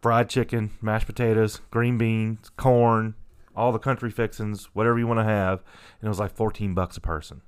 fried 0.00 0.28
chicken, 0.28 0.70
mashed 0.80 1.06
potatoes, 1.06 1.60
green 1.70 1.98
beans, 1.98 2.50
corn, 2.56 3.14
all 3.54 3.72
the 3.72 3.78
country 3.78 4.10
fixings, 4.10 4.70
whatever 4.72 4.98
you 4.98 5.06
want 5.06 5.20
to 5.20 5.24
have, 5.24 5.62
and 6.00 6.06
it 6.06 6.08
was 6.08 6.18
like 6.18 6.34
fourteen 6.34 6.74
bucks 6.74 6.96
a 6.96 7.00
person. 7.00 7.42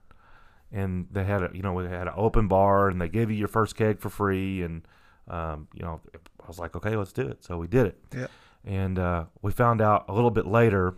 And 0.72 1.06
they 1.10 1.24
had 1.24 1.42
a, 1.42 1.50
you 1.52 1.62
know, 1.62 1.72
we 1.72 1.84
had 1.84 2.06
an 2.06 2.14
open 2.16 2.46
bar, 2.46 2.88
and 2.88 3.00
they 3.00 3.08
gave 3.08 3.30
you 3.30 3.36
your 3.36 3.48
first 3.48 3.76
keg 3.76 4.00
for 4.00 4.10
free, 4.10 4.62
and 4.62 4.86
um, 5.28 5.68
you 5.74 5.82
know, 5.82 6.00
I 6.14 6.46
was 6.46 6.58
like, 6.58 6.76
okay, 6.76 6.96
let's 6.96 7.12
do 7.12 7.22
it. 7.22 7.42
So 7.44 7.56
we 7.56 7.66
did 7.66 7.86
it. 7.86 7.98
Yeah. 8.14 8.26
And 8.64 8.98
uh, 8.98 9.24
we 9.42 9.52
found 9.52 9.80
out 9.80 10.04
a 10.08 10.12
little 10.12 10.30
bit 10.30 10.46
later 10.46 10.94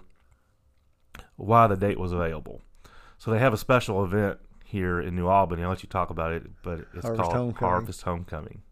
why 1.36 1.66
the 1.66 1.76
date 1.76 1.98
was 1.98 2.12
available. 2.12 2.62
So 3.22 3.30
they 3.30 3.38
have 3.38 3.54
a 3.54 3.56
special 3.56 4.04
event 4.04 4.40
here 4.64 5.00
in 5.00 5.14
New 5.14 5.28
Albany. 5.28 5.62
I'll 5.62 5.68
let 5.68 5.84
you 5.84 5.88
talk 5.88 6.10
about 6.10 6.32
it, 6.32 6.42
but 6.64 6.80
it's 6.92 7.04
Harvest 7.04 7.22
called 7.22 7.32
Homecoming. 7.32 7.70
Harvest 7.70 8.02
Homecoming. 8.02 8.62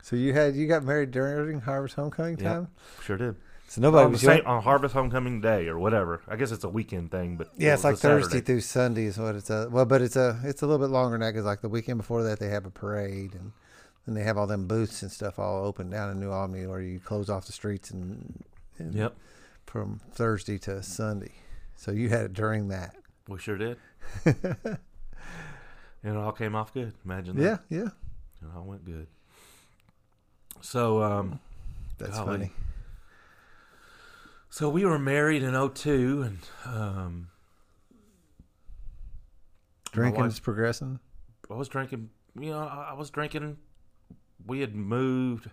So 0.00 0.16
you 0.16 0.32
had 0.32 0.56
you 0.56 0.66
got 0.66 0.82
married 0.82 1.10
during 1.10 1.60
Harvest 1.60 1.96
Homecoming 1.96 2.38
time. 2.38 2.68
Sure 3.02 3.18
did. 3.18 3.36
So 3.68 3.82
nobody 3.82 4.06
on, 4.06 4.12
was 4.12 4.22
same, 4.22 4.46
on 4.46 4.62
Harvest 4.62 4.94
Homecoming 4.94 5.42
Day 5.42 5.68
or 5.68 5.78
whatever. 5.78 6.22
I 6.26 6.36
guess 6.36 6.52
it's 6.52 6.64
a 6.64 6.70
weekend 6.70 7.10
thing, 7.10 7.36
but 7.36 7.50
Yeah, 7.58 7.74
it's 7.74 7.84
like 7.84 7.98
Thursday 7.98 8.38
Saturday. 8.38 8.46
through 8.46 8.60
Sunday 8.62 9.04
is 9.04 9.18
what 9.18 9.34
it's 9.34 9.50
a. 9.50 9.68
Well, 9.70 9.84
but 9.84 10.00
it's 10.00 10.16
a 10.16 10.40
it's 10.42 10.62
a 10.62 10.66
little 10.66 10.82
bit 10.82 10.90
longer 10.90 11.18
that 11.18 11.30
because 11.30 11.44
like 11.44 11.60
the 11.60 11.68
weekend 11.68 11.98
before 11.98 12.22
that 12.22 12.38
they 12.40 12.48
have 12.48 12.64
a 12.64 12.70
parade 12.70 13.34
and 13.34 13.52
then 14.06 14.14
they 14.14 14.22
have 14.22 14.38
all 14.38 14.46
them 14.46 14.66
booths 14.66 15.02
and 15.02 15.12
stuff 15.12 15.38
all 15.38 15.66
open 15.66 15.90
down 15.90 16.08
in 16.08 16.18
New 16.18 16.30
Albany 16.30 16.66
where 16.66 16.80
you 16.80 16.98
close 16.98 17.28
off 17.28 17.44
the 17.44 17.52
streets 17.52 17.90
and, 17.90 18.42
and 18.78 18.94
Yep, 18.94 19.14
from 19.66 20.00
Thursday 20.12 20.56
to 20.60 20.82
Sunday. 20.82 21.32
So 21.76 21.90
you 21.92 22.08
had 22.08 22.22
it 22.22 22.32
during 22.32 22.68
that. 22.68 22.94
We 23.28 23.38
sure 23.38 23.56
did. 23.56 23.76
and 24.24 24.78
it 26.04 26.16
all 26.16 26.32
came 26.32 26.54
off 26.54 26.72
good. 26.74 26.92
Imagine 27.04 27.36
that. 27.36 27.62
Yeah, 27.68 27.78
yeah, 27.78 27.86
It 27.86 28.48
all 28.56 28.64
went 28.64 28.84
good. 28.84 29.06
So, 30.60 31.02
um, 31.02 31.40
that's 31.98 32.16
Golly. 32.18 32.26
funny. 32.38 32.52
so 34.50 34.68
we 34.68 34.84
were 34.84 34.98
married 34.98 35.42
in 35.42 35.54
02 35.70 36.22
and 36.22 36.38
um, 36.64 37.28
my 37.90 37.96
Drinking's 39.92 40.34
wife- 40.36 40.42
progressing. 40.42 41.00
I 41.50 41.54
was 41.54 41.68
drinking. 41.68 42.10
You 42.38 42.50
know, 42.50 42.58
I 42.60 42.90
I 42.90 42.94
was 42.94 43.10
drinking. 43.10 43.58
We 44.46 44.60
had 44.60 44.74
moved. 44.74 45.50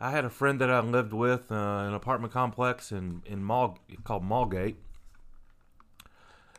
I 0.00 0.10
had 0.10 0.24
a 0.24 0.30
friend 0.30 0.60
that 0.60 0.70
I 0.70 0.80
lived 0.80 1.12
with 1.12 1.52
uh, 1.52 1.54
in 1.54 1.86
an 1.88 1.94
apartment 1.94 2.32
complex 2.32 2.90
in 2.90 3.22
in 3.26 3.44
Mall 3.44 3.78
called 4.04 4.24
Mallgate, 4.24 4.76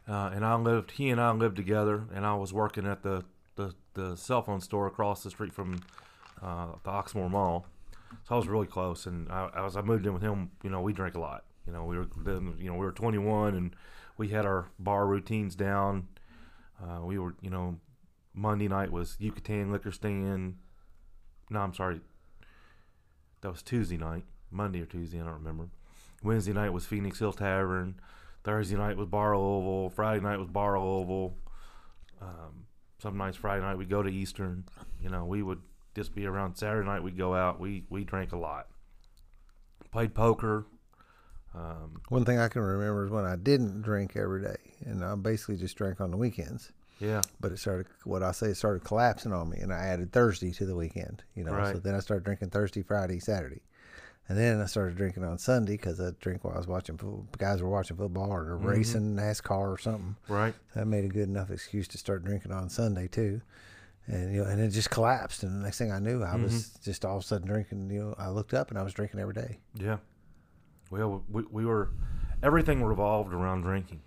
uh, 0.08 0.32
and 0.34 0.46
I 0.46 0.56
lived. 0.56 0.92
He 0.92 1.10
and 1.10 1.20
I 1.20 1.32
lived 1.32 1.56
together, 1.56 2.04
and 2.14 2.26
I 2.26 2.36
was 2.36 2.54
working 2.54 2.86
at 2.86 3.04
the 3.04 3.24
the, 3.56 3.74
the 3.94 4.16
cell 4.16 4.42
phone 4.42 4.62
store 4.62 4.88
across 4.88 5.24
the 5.24 5.30
street 5.30 5.54
from 5.54 5.82
uh, 6.42 6.68
the 6.84 6.90
Oxmoor 6.90 7.30
Mall. 7.30 7.66
So 8.28 8.36
I 8.36 8.38
was 8.38 8.48
really 8.48 8.68
close, 8.68 9.06
and 9.06 9.32
I, 9.32 9.50
I 9.54 9.66
I 9.66 9.82
moved 9.82 10.06
in 10.06 10.14
with 10.14 10.22
him. 10.22 10.52
You 10.64 10.70
know, 10.70 10.82
we 10.82 10.94
drank 10.94 11.16
a 11.16 11.20
lot. 11.20 11.46
You 11.66 11.74
know, 11.74 11.86
we 11.86 11.98
were 11.98 12.08
then 12.18 12.56
you 12.60 12.70
know 12.70 12.74
we 12.76 12.86
were 12.86 12.92
21, 12.92 13.56
and 13.56 13.76
we 14.18 14.30
had 14.30 14.46
our 14.46 14.68
bar 14.78 15.08
routines 15.08 15.56
down. 15.56 16.08
Uh, 16.82 17.02
we 17.04 17.18
were 17.18 17.36
you 17.42 17.50
know 17.50 17.80
Monday 18.34 18.68
night 18.68 18.92
was 18.92 19.16
Yucatan 19.20 19.72
liquor 19.72 19.92
stand. 19.92 20.58
No, 21.50 21.60
I'm 21.62 21.74
sorry. 21.74 22.02
That 23.42 23.52
was 23.52 23.62
Tuesday 23.62 23.98
night. 23.98 24.24
Monday 24.52 24.82
or 24.82 24.86
Tuesday, 24.86 25.20
I 25.20 25.24
don't 25.24 25.34
remember. 25.34 25.70
Wednesday 26.24 26.54
night 26.54 26.72
was 26.72 26.86
Phoenix 26.86 27.20
Hill 27.20 27.34
Tavern. 27.34 27.96
Thursday 28.44 28.76
night 28.76 28.98
was 28.98 29.08
Bar 29.08 29.34
Oval. 29.34 29.90
Friday 29.90 30.22
night 30.22 30.38
was 30.38 30.50
Bar 30.50 30.76
Oval. 30.78 31.38
Um, 32.22 32.66
some 33.00 33.18
nights 33.18 33.38
Friday 33.38 33.62
night 33.62 33.78
we'd 33.78 33.90
go 33.90 34.04
to 34.04 34.10
Eastern. 34.10 34.66
You 35.02 35.10
know, 35.10 35.26
we 35.26 35.42
would 35.44 35.62
just 35.96 36.14
be 36.16 36.26
around 36.26 36.56
Saturday 36.56 36.88
night. 36.88 37.04
We'd 37.04 37.18
go 37.18 37.34
out. 37.36 37.60
We 37.60 37.84
we 37.90 38.04
drank 38.04 38.32
a 38.32 38.38
lot. 38.38 38.68
Played 39.92 40.14
poker. 40.14 40.66
Um, 41.56 42.02
One 42.10 42.26
thing 42.26 42.40
I 42.40 42.48
can 42.48 42.64
remember 42.64 43.06
is 43.06 43.12
when 43.12 43.26
I 43.26 43.36
didn't 43.36 43.84
drink 43.84 44.16
every 44.16 44.42
day, 44.42 44.56
and 44.86 45.04
I 45.04 45.14
basically 45.16 45.58
just 45.58 45.78
drank 45.78 46.02
on 46.02 46.10
the 46.10 46.18
weekends. 46.18 46.72
yeah, 47.00 47.22
But 47.40 47.52
it 47.52 47.60
started, 47.60 47.86
what 48.06 48.24
I 48.24 48.32
say, 48.32 48.48
it 48.48 48.58
started 48.58 48.84
collapsing 48.84 49.32
on 49.32 49.50
me, 49.52 49.60
and 49.60 49.72
I 49.72 49.86
added 49.86 50.12
Thursday 50.12 50.52
to 50.54 50.66
the 50.66 50.76
weekend. 50.76 51.24
You 51.36 51.44
know, 51.44 51.52
right. 51.54 51.76
so 51.76 51.80
then 51.80 51.94
I 51.94 52.00
started 52.00 52.24
drinking 52.26 52.50
Thursday, 52.50 52.82
Friday, 52.82 53.20
Saturday, 53.20 53.62
and 54.30 54.38
then 54.38 54.62
I 54.62 54.66
started 54.66 54.96
drinking 54.98 55.24
on 55.24 55.38
Sunday 55.38 55.74
because 55.74 56.00
I 56.00 56.12
drink 56.22 56.44
while 56.44 56.54
I 56.54 56.58
was 56.58 56.68
watching. 56.68 56.98
fo- 56.98 57.28
Guys 57.38 57.62
were 57.62 57.70
watching 57.70 57.98
football 57.98 58.32
or 58.32 58.46
Mm-hmm. 58.58 58.66
racing 58.66 59.16
NASCAR 59.16 59.74
or 59.74 59.78
something. 59.78 60.16
right. 60.28 60.54
That 60.76 60.86
made 60.88 61.06
a 61.06 61.10
good 61.10 61.28
enough 61.30 61.52
excuse 61.52 61.88
to 61.90 61.98
start 61.98 62.24
drinking 62.24 62.52
on 62.52 62.70
Sunday 62.70 63.08
too. 63.08 63.42
And 64.08 64.34
you 64.34 64.44
know, 64.44 64.50
and 64.50 64.60
it 64.62 64.70
just 64.70 64.90
collapsed. 64.90 65.44
And 65.44 65.60
the 65.60 65.64
next 65.64 65.78
thing 65.78 65.92
I 65.92 66.00
knew, 66.00 66.24
I 66.24 66.36
was 66.36 66.54
Mm-hmm. 66.54 66.84
just 66.84 67.06
all 67.06 67.18
of 67.18 67.24
a 67.24 67.26
sudden 67.26 67.48
drinking. 67.48 67.90
You 67.90 68.00
know, 68.02 68.16
I 68.18 68.30
looked 68.30 68.54
up 68.54 68.70
and 68.70 68.78
I 68.78 68.84
was 68.84 68.94
drinking 68.94 69.20
every 69.20 69.34
day. 69.34 69.60
Yeah. 69.76 69.98
Well, 70.92 71.24
we, 71.30 71.44
we 71.50 71.66
were 71.66 71.90
everything 72.42 72.84
revolved 72.84 73.34
around 73.34 73.62
drinking. 73.62 74.02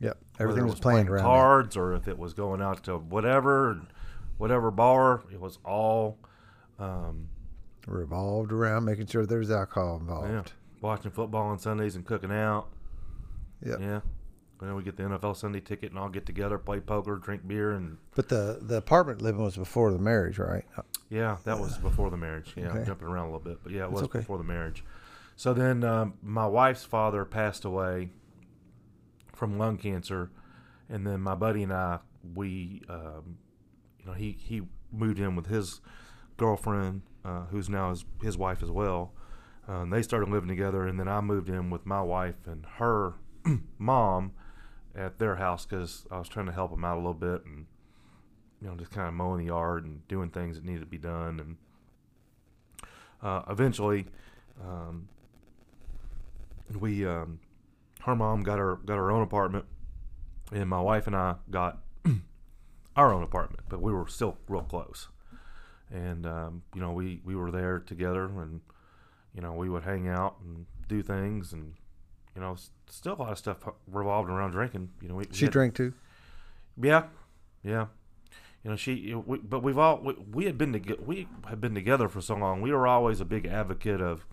Yep, 0.00 0.16
everything 0.38 0.64
was 0.64 0.80
planned 0.80 1.06
playing 1.06 1.08
around. 1.08 1.24
that. 1.24 1.28
cards 1.28 1.76
or 1.76 1.92
if 1.94 2.08
it 2.08 2.18
was 2.18 2.32
going 2.32 2.62
out 2.62 2.84
to 2.84 2.96
whatever, 2.98 3.80
whatever 4.38 4.70
bar. 4.70 5.22
It 5.32 5.38
was 5.40 5.58
all, 5.64 6.18
um, 6.78 7.28
revolved 7.86 8.52
around 8.52 8.84
making 8.84 9.06
sure 9.06 9.24
there 9.26 9.38
was 9.38 9.50
alcohol 9.50 9.96
involved. 9.98 10.30
yeah, 10.30 10.42
watching 10.80 11.10
football 11.10 11.46
on 11.48 11.58
Sundays 11.58 11.96
and 11.96 12.04
cooking 12.04 12.32
out. 12.32 12.68
Yep. 13.64 13.80
Yeah. 13.80 14.00
And 14.60 14.68
then 14.68 14.74
we 14.76 14.82
get 14.82 14.96
the 14.98 15.04
NFL 15.04 15.36
Sunday 15.36 15.60
ticket 15.60 15.88
and 15.90 15.98
all 15.98 16.10
get 16.10 16.26
together, 16.26 16.58
play 16.58 16.80
poker, 16.80 17.16
drink 17.16 17.48
beer, 17.48 17.72
and 17.72 17.96
But 18.14 18.28
the 18.28 18.58
the 18.60 18.76
apartment 18.76 19.22
living 19.22 19.42
was 19.42 19.56
before 19.56 19.90
the 19.90 19.98
marriage, 19.98 20.38
right? 20.38 20.64
yeah, 21.08 21.38
that 21.44 21.58
was 21.58 21.78
before 21.78 22.10
the 22.10 22.16
marriage. 22.18 22.52
Yeah, 22.56 22.68
Okay. 22.68 22.84
jumping 22.84 23.08
around 23.08 23.28
a 23.28 23.32
little 23.32 23.40
bit, 23.40 23.58
but 23.62 23.72
yeah, 23.72 23.84
it 23.84 23.90
was 23.92 24.02
okay. 24.02 24.18
before 24.18 24.36
the 24.38 24.44
marriage. 24.44 24.84
So 25.36 25.54
then 25.54 25.82
um, 25.84 26.14
my 26.22 26.46
wife's 26.46 26.84
father 26.84 27.24
passed 27.24 27.64
away 27.64 28.10
from 29.34 29.56
lung 29.56 29.78
cancer, 29.78 30.30
and 30.90 31.06
then 31.06 31.20
my 31.22 31.34
buddy 31.34 31.62
and 31.62 31.72
I, 31.72 32.00
we, 32.34 32.82
um, 32.90 33.38
you 33.98 34.04
know, 34.06 34.12
he 34.12 34.36
he 34.38 34.60
moved 34.92 35.18
in 35.18 35.36
with 35.36 35.46
his 35.46 35.80
girlfriend, 36.36 37.00
uh, 37.24 37.44
who's 37.50 37.68
now 37.68 37.90
his 37.90 38.04
his 38.22 38.38
wife 38.38 38.62
as 38.62 38.70
well. 38.70 39.12
Uh, 39.68 39.84
they 39.84 40.02
started 40.02 40.28
living 40.28 40.48
together, 40.48 40.86
and 40.86 40.98
then 40.98 41.08
I 41.08 41.20
moved 41.20 41.48
in 41.48 41.70
with 41.70 41.86
my 41.86 42.02
wife 42.02 42.46
and 42.46 42.66
her 42.76 43.14
mom 43.78 44.32
at 44.94 45.18
their 45.18 45.36
house 45.36 45.64
because 45.64 46.06
I 46.10 46.18
was 46.18 46.28
trying 46.28 46.46
to 46.46 46.52
help 46.52 46.70
them 46.70 46.84
out 46.84 46.96
a 46.96 47.00
little 47.00 47.14
bit 47.14 47.44
and 47.44 47.66
you 48.60 48.68
know 48.68 48.74
just 48.74 48.90
kind 48.90 49.08
of 49.08 49.14
mowing 49.14 49.38
the 49.38 49.46
yard 49.46 49.84
and 49.84 50.06
doing 50.08 50.30
things 50.30 50.56
that 50.56 50.64
needed 50.64 50.80
to 50.80 50.86
be 50.86 50.98
done 50.98 51.40
and 51.40 51.56
uh, 53.22 53.42
eventually 53.48 54.06
um, 54.62 55.08
we 56.78 57.06
um, 57.06 57.38
her 58.00 58.16
mom 58.16 58.42
got 58.42 58.58
her 58.58 58.76
got 58.84 58.96
her 58.96 59.10
own 59.10 59.22
apartment 59.22 59.64
and 60.52 60.68
my 60.68 60.80
wife 60.80 61.06
and 61.06 61.16
I 61.16 61.36
got 61.50 61.78
our 62.96 63.12
own 63.12 63.22
apartment 63.22 63.64
but 63.68 63.80
we 63.80 63.92
were 63.92 64.08
still 64.08 64.38
real 64.48 64.62
close 64.62 65.08
and 65.92 66.26
um, 66.26 66.62
you 66.74 66.80
know 66.80 66.92
we 66.92 67.20
we 67.24 67.34
were 67.36 67.50
there 67.50 67.78
together 67.80 68.24
and 68.24 68.60
you 69.34 69.40
know 69.40 69.52
we 69.52 69.68
would 69.68 69.82
hang 69.82 70.08
out 70.08 70.36
and 70.44 70.66
do 70.88 71.02
things 71.02 71.52
and 71.52 71.74
you 72.34 72.40
know 72.42 72.52
s- 72.52 72.70
still 72.88 73.14
a 73.14 73.20
lot 73.22 73.32
of 73.32 73.38
stuff 73.38 73.58
revolved 73.86 74.28
around 74.30 74.52
drinking 74.52 74.88
you 75.00 75.08
know 75.08 75.14
we, 75.16 75.24
we 75.30 75.36
She 75.36 75.44
had- 75.46 75.52
drank 75.52 75.74
too. 75.74 75.92
yeah, 76.80 77.04
yeah. 77.62 77.86
You 78.62 78.68
know, 78.70 78.76
she. 78.76 79.14
We, 79.14 79.38
but 79.38 79.62
we've 79.62 79.78
all 79.78 80.00
we, 80.02 80.12
we 80.30 80.44
had 80.44 80.58
been 80.58 80.74
together. 80.74 81.00
We 81.02 81.26
had 81.48 81.62
been 81.62 81.74
together 81.74 82.10
for 82.10 82.20
so 82.20 82.34
long. 82.36 82.60
We 82.60 82.72
were 82.72 82.86
always 82.86 83.18
a 83.18 83.24
big 83.24 83.46
advocate 83.46 84.02
of, 84.02 84.26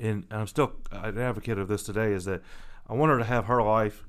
and, 0.00 0.24
and 0.30 0.40
I'm 0.40 0.46
still 0.46 0.72
an 0.90 1.18
advocate 1.18 1.58
of 1.58 1.68
this 1.68 1.82
today. 1.82 2.12
Is 2.12 2.24
that 2.24 2.40
I 2.88 2.94
want 2.94 3.10
her 3.12 3.18
to 3.18 3.24
have 3.24 3.44
her 3.44 3.62
life 3.62 4.04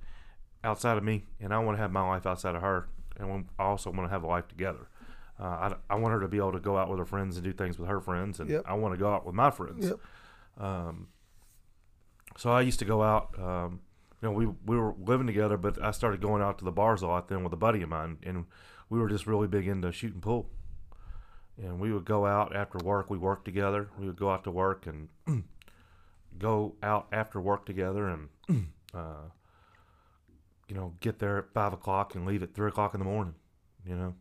outside 0.63 0.97
of 0.97 1.03
me, 1.03 1.25
and 1.41 1.53
I 1.53 1.59
want 1.59 1.77
to 1.77 1.81
have 1.81 1.91
my 1.91 2.07
life 2.07 2.25
outside 2.25 2.55
of 2.55 2.61
her, 2.61 2.87
and 3.19 3.29
we- 3.35 3.43
I 3.59 3.63
also 3.63 3.91
want 3.91 4.07
to 4.07 4.11
have 4.13 4.23
a 4.23 4.27
life 4.27 4.47
together. 4.47 4.87
Uh, 5.39 5.43
I, 5.43 5.75
I 5.89 5.95
want 5.95 6.13
her 6.13 6.21
to 6.21 6.27
be 6.27 6.37
able 6.37 6.53
to 6.53 6.59
go 6.59 6.77
out 6.77 6.89
with 6.89 6.97
her 6.99 7.05
friends 7.05 7.35
and 7.35 7.43
do 7.43 7.51
things 7.51 7.77
with 7.77 7.89
her 7.89 7.99
friends, 7.99 8.39
and 8.39 8.49
Yep. 8.49 8.63
I 8.65 8.73
want 8.73 8.93
to 8.93 8.97
go 8.99 9.11
out 9.13 9.25
with 9.25 9.35
my 9.35 9.51
friends. 9.51 9.87
Yep. 9.87 9.99
Um, 10.57 11.07
so 12.37 12.51
I 12.51 12.61
used 12.61 12.79
to 12.79 12.85
go 12.85 13.03
out. 13.03 13.37
Um, 13.37 13.81
you 14.21 14.29
know, 14.29 14.31
we 14.31 14.45
we 14.65 14.77
were 14.77 14.95
living 14.97 15.27
together, 15.27 15.57
but 15.57 15.81
I 15.83 15.91
started 15.91 16.21
going 16.21 16.41
out 16.41 16.57
to 16.59 16.65
the 16.65 16.71
bars 16.71 17.01
a 17.01 17.07
lot 17.07 17.27
then 17.27 17.43
with 17.43 17.51
a 17.53 17.57
buddy 17.57 17.81
of 17.81 17.89
mine, 17.89 18.17
and 18.23 18.45
we 18.89 18.99
were 18.99 19.09
just 19.09 19.27
really 19.27 19.47
big 19.47 19.67
into 19.67 19.91
shooting 19.91 20.21
pool. 20.21 20.49
And 21.61 21.79
we 21.79 21.91
would 21.93 22.05
go 22.05 22.25
out 22.25 22.55
after 22.55 22.77
work. 22.79 23.09
We 23.09 23.17
worked 23.17 23.45
together. 23.45 23.89
We 23.97 24.07
would 24.07 24.17
go 24.17 24.29
out 24.29 24.43
to 24.45 24.51
work 24.51 24.87
and 24.87 25.09
go 26.37 26.75
out 26.83 27.07
after 27.11 27.39
work 27.39 27.65
together, 27.65 28.07
and 28.07 28.29
uh, 28.93 29.29
you 30.67 30.75
know, 30.75 30.93
get 30.99 31.19
there 31.19 31.37
at 31.37 31.53
five 31.53 31.73
o'clock 31.73 32.15
and 32.15 32.25
leave 32.25 32.41
at 32.43 32.53
three 32.53 32.67
o'clock 32.69 32.93
in 32.93 32.99
the 32.99 33.05
morning. 33.05 33.35
You 33.87 33.95
know, 33.95 34.15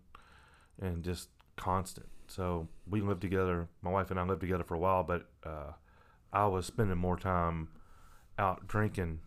and 0.81 1.03
just 1.03 1.29
constant. 1.57 2.09
So 2.27 2.69
we 2.89 3.01
lived 3.01 3.21
together. 3.21 3.69
My 3.83 3.91
wife 3.91 4.11
and 4.11 4.19
I 4.19 4.25
lived 4.25 4.41
together 4.41 4.65
for 4.65 4.75
a 4.75 4.79
while, 4.79 5.03
but 5.03 5.29
uh, 5.45 5.73
I 6.33 6.47
was 6.47 6.67
spending 6.67 6.99
more 6.99 7.17
time 7.17 7.69
out 8.39 8.67
drinking 8.67 9.21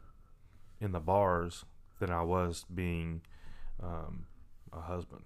in 0.82 0.92
the 0.92 1.00
bars 1.00 1.66
than 2.00 2.12
I 2.12 2.24
was 2.24 2.66
being 2.74 3.22
um, 3.82 4.26
a 4.74 4.82
husband. 4.82 5.24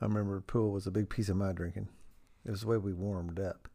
I 0.00 0.04
remember 0.04 0.40
pool 0.40 0.72
was 0.72 0.86
a 0.86 0.90
big 0.90 1.08
piece 1.08 1.28
of 1.28 1.36
my 1.36 1.52
drinking. 1.52 1.88
It 2.44 2.50
was 2.50 2.60
the 2.60 2.68
way 2.68 2.76
we 2.76 2.92
warmed 2.92 3.40
up. 3.40 3.68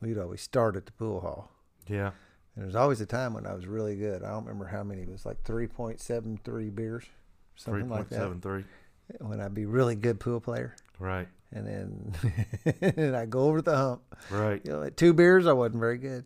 We'd 0.00 0.18
always 0.18 0.40
start 0.40 0.76
at 0.76 0.86
the 0.86 0.92
pool 0.92 1.20
hall. 1.20 1.50
Yeah, 1.88 2.10
And 2.54 2.62
there 2.62 2.66
was 2.66 2.76
always 2.76 3.00
a 3.00 3.06
time 3.06 3.34
when 3.34 3.46
I 3.46 3.54
was 3.54 3.66
really 3.66 3.96
good. 3.96 4.22
I 4.22 4.30
don't 4.30 4.44
remember 4.44 4.66
how 4.66 4.82
many. 4.82 5.02
It 5.02 5.10
was 5.10 5.24
like 5.24 5.44
3.73 5.44 6.74
beers, 6.74 7.04
three 7.04 7.12
something 7.56 7.88
like 7.88 8.08
that. 8.10 8.16
seven 8.16 8.40
three. 8.40 8.64
When 9.20 9.40
I'd 9.40 9.54
be 9.54 9.66
really 9.66 9.94
good 9.94 10.18
pool 10.20 10.40
player. 10.40 10.74
Right, 10.98 11.28
And 11.52 11.66
then 11.66 12.14
and 12.96 13.14
I'd 13.16 13.30
go 13.30 13.40
over 13.40 13.60
the 13.62 13.76
hump. 13.76 14.02
right, 14.30 14.60
You 14.64 14.72
know, 14.72 14.82
at 14.82 14.96
two 14.96 15.12
beers, 15.12 15.46
I 15.46 15.52
wasn't 15.52 15.80
very 15.80 15.98
good. 15.98 16.24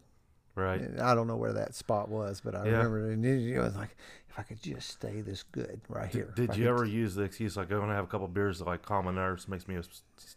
right. 0.54 0.80
And 0.80 1.00
I 1.00 1.14
don't 1.14 1.26
know 1.26 1.36
where 1.36 1.52
that 1.54 1.74
spot 1.74 2.08
was, 2.08 2.40
but 2.40 2.54
I 2.54 2.64
Yeah. 2.66 2.72
remember 2.72 3.10
and 3.10 3.24
you 3.24 3.54
know, 3.56 3.62
it 3.62 3.64
was 3.64 3.76
like, 3.76 3.96
if 4.30 4.38
I 4.38 4.42
could 4.44 4.62
just 4.62 4.88
stay 4.88 5.20
this 5.22 5.42
good 5.42 5.80
right 5.88 6.08
here. 6.08 6.32
Did, 6.36 6.50
did 6.50 6.56
you 6.56 6.68
ever 6.68 6.84
use 6.84 7.16
the 7.16 7.22
excuse 7.24 7.56
like, 7.56 7.72
oh, 7.72 7.74
"I'm 7.74 7.80
gonna 7.80 7.94
have 7.96 8.04
a 8.04 8.06
couple 8.06 8.28
beers 8.28 8.58
to 8.58 8.64
like 8.64 8.82
calm 8.82 9.06
my 9.06 9.10
nerves, 9.12 9.48
makes 9.48 9.66
me 9.66 9.74
a 9.74 9.82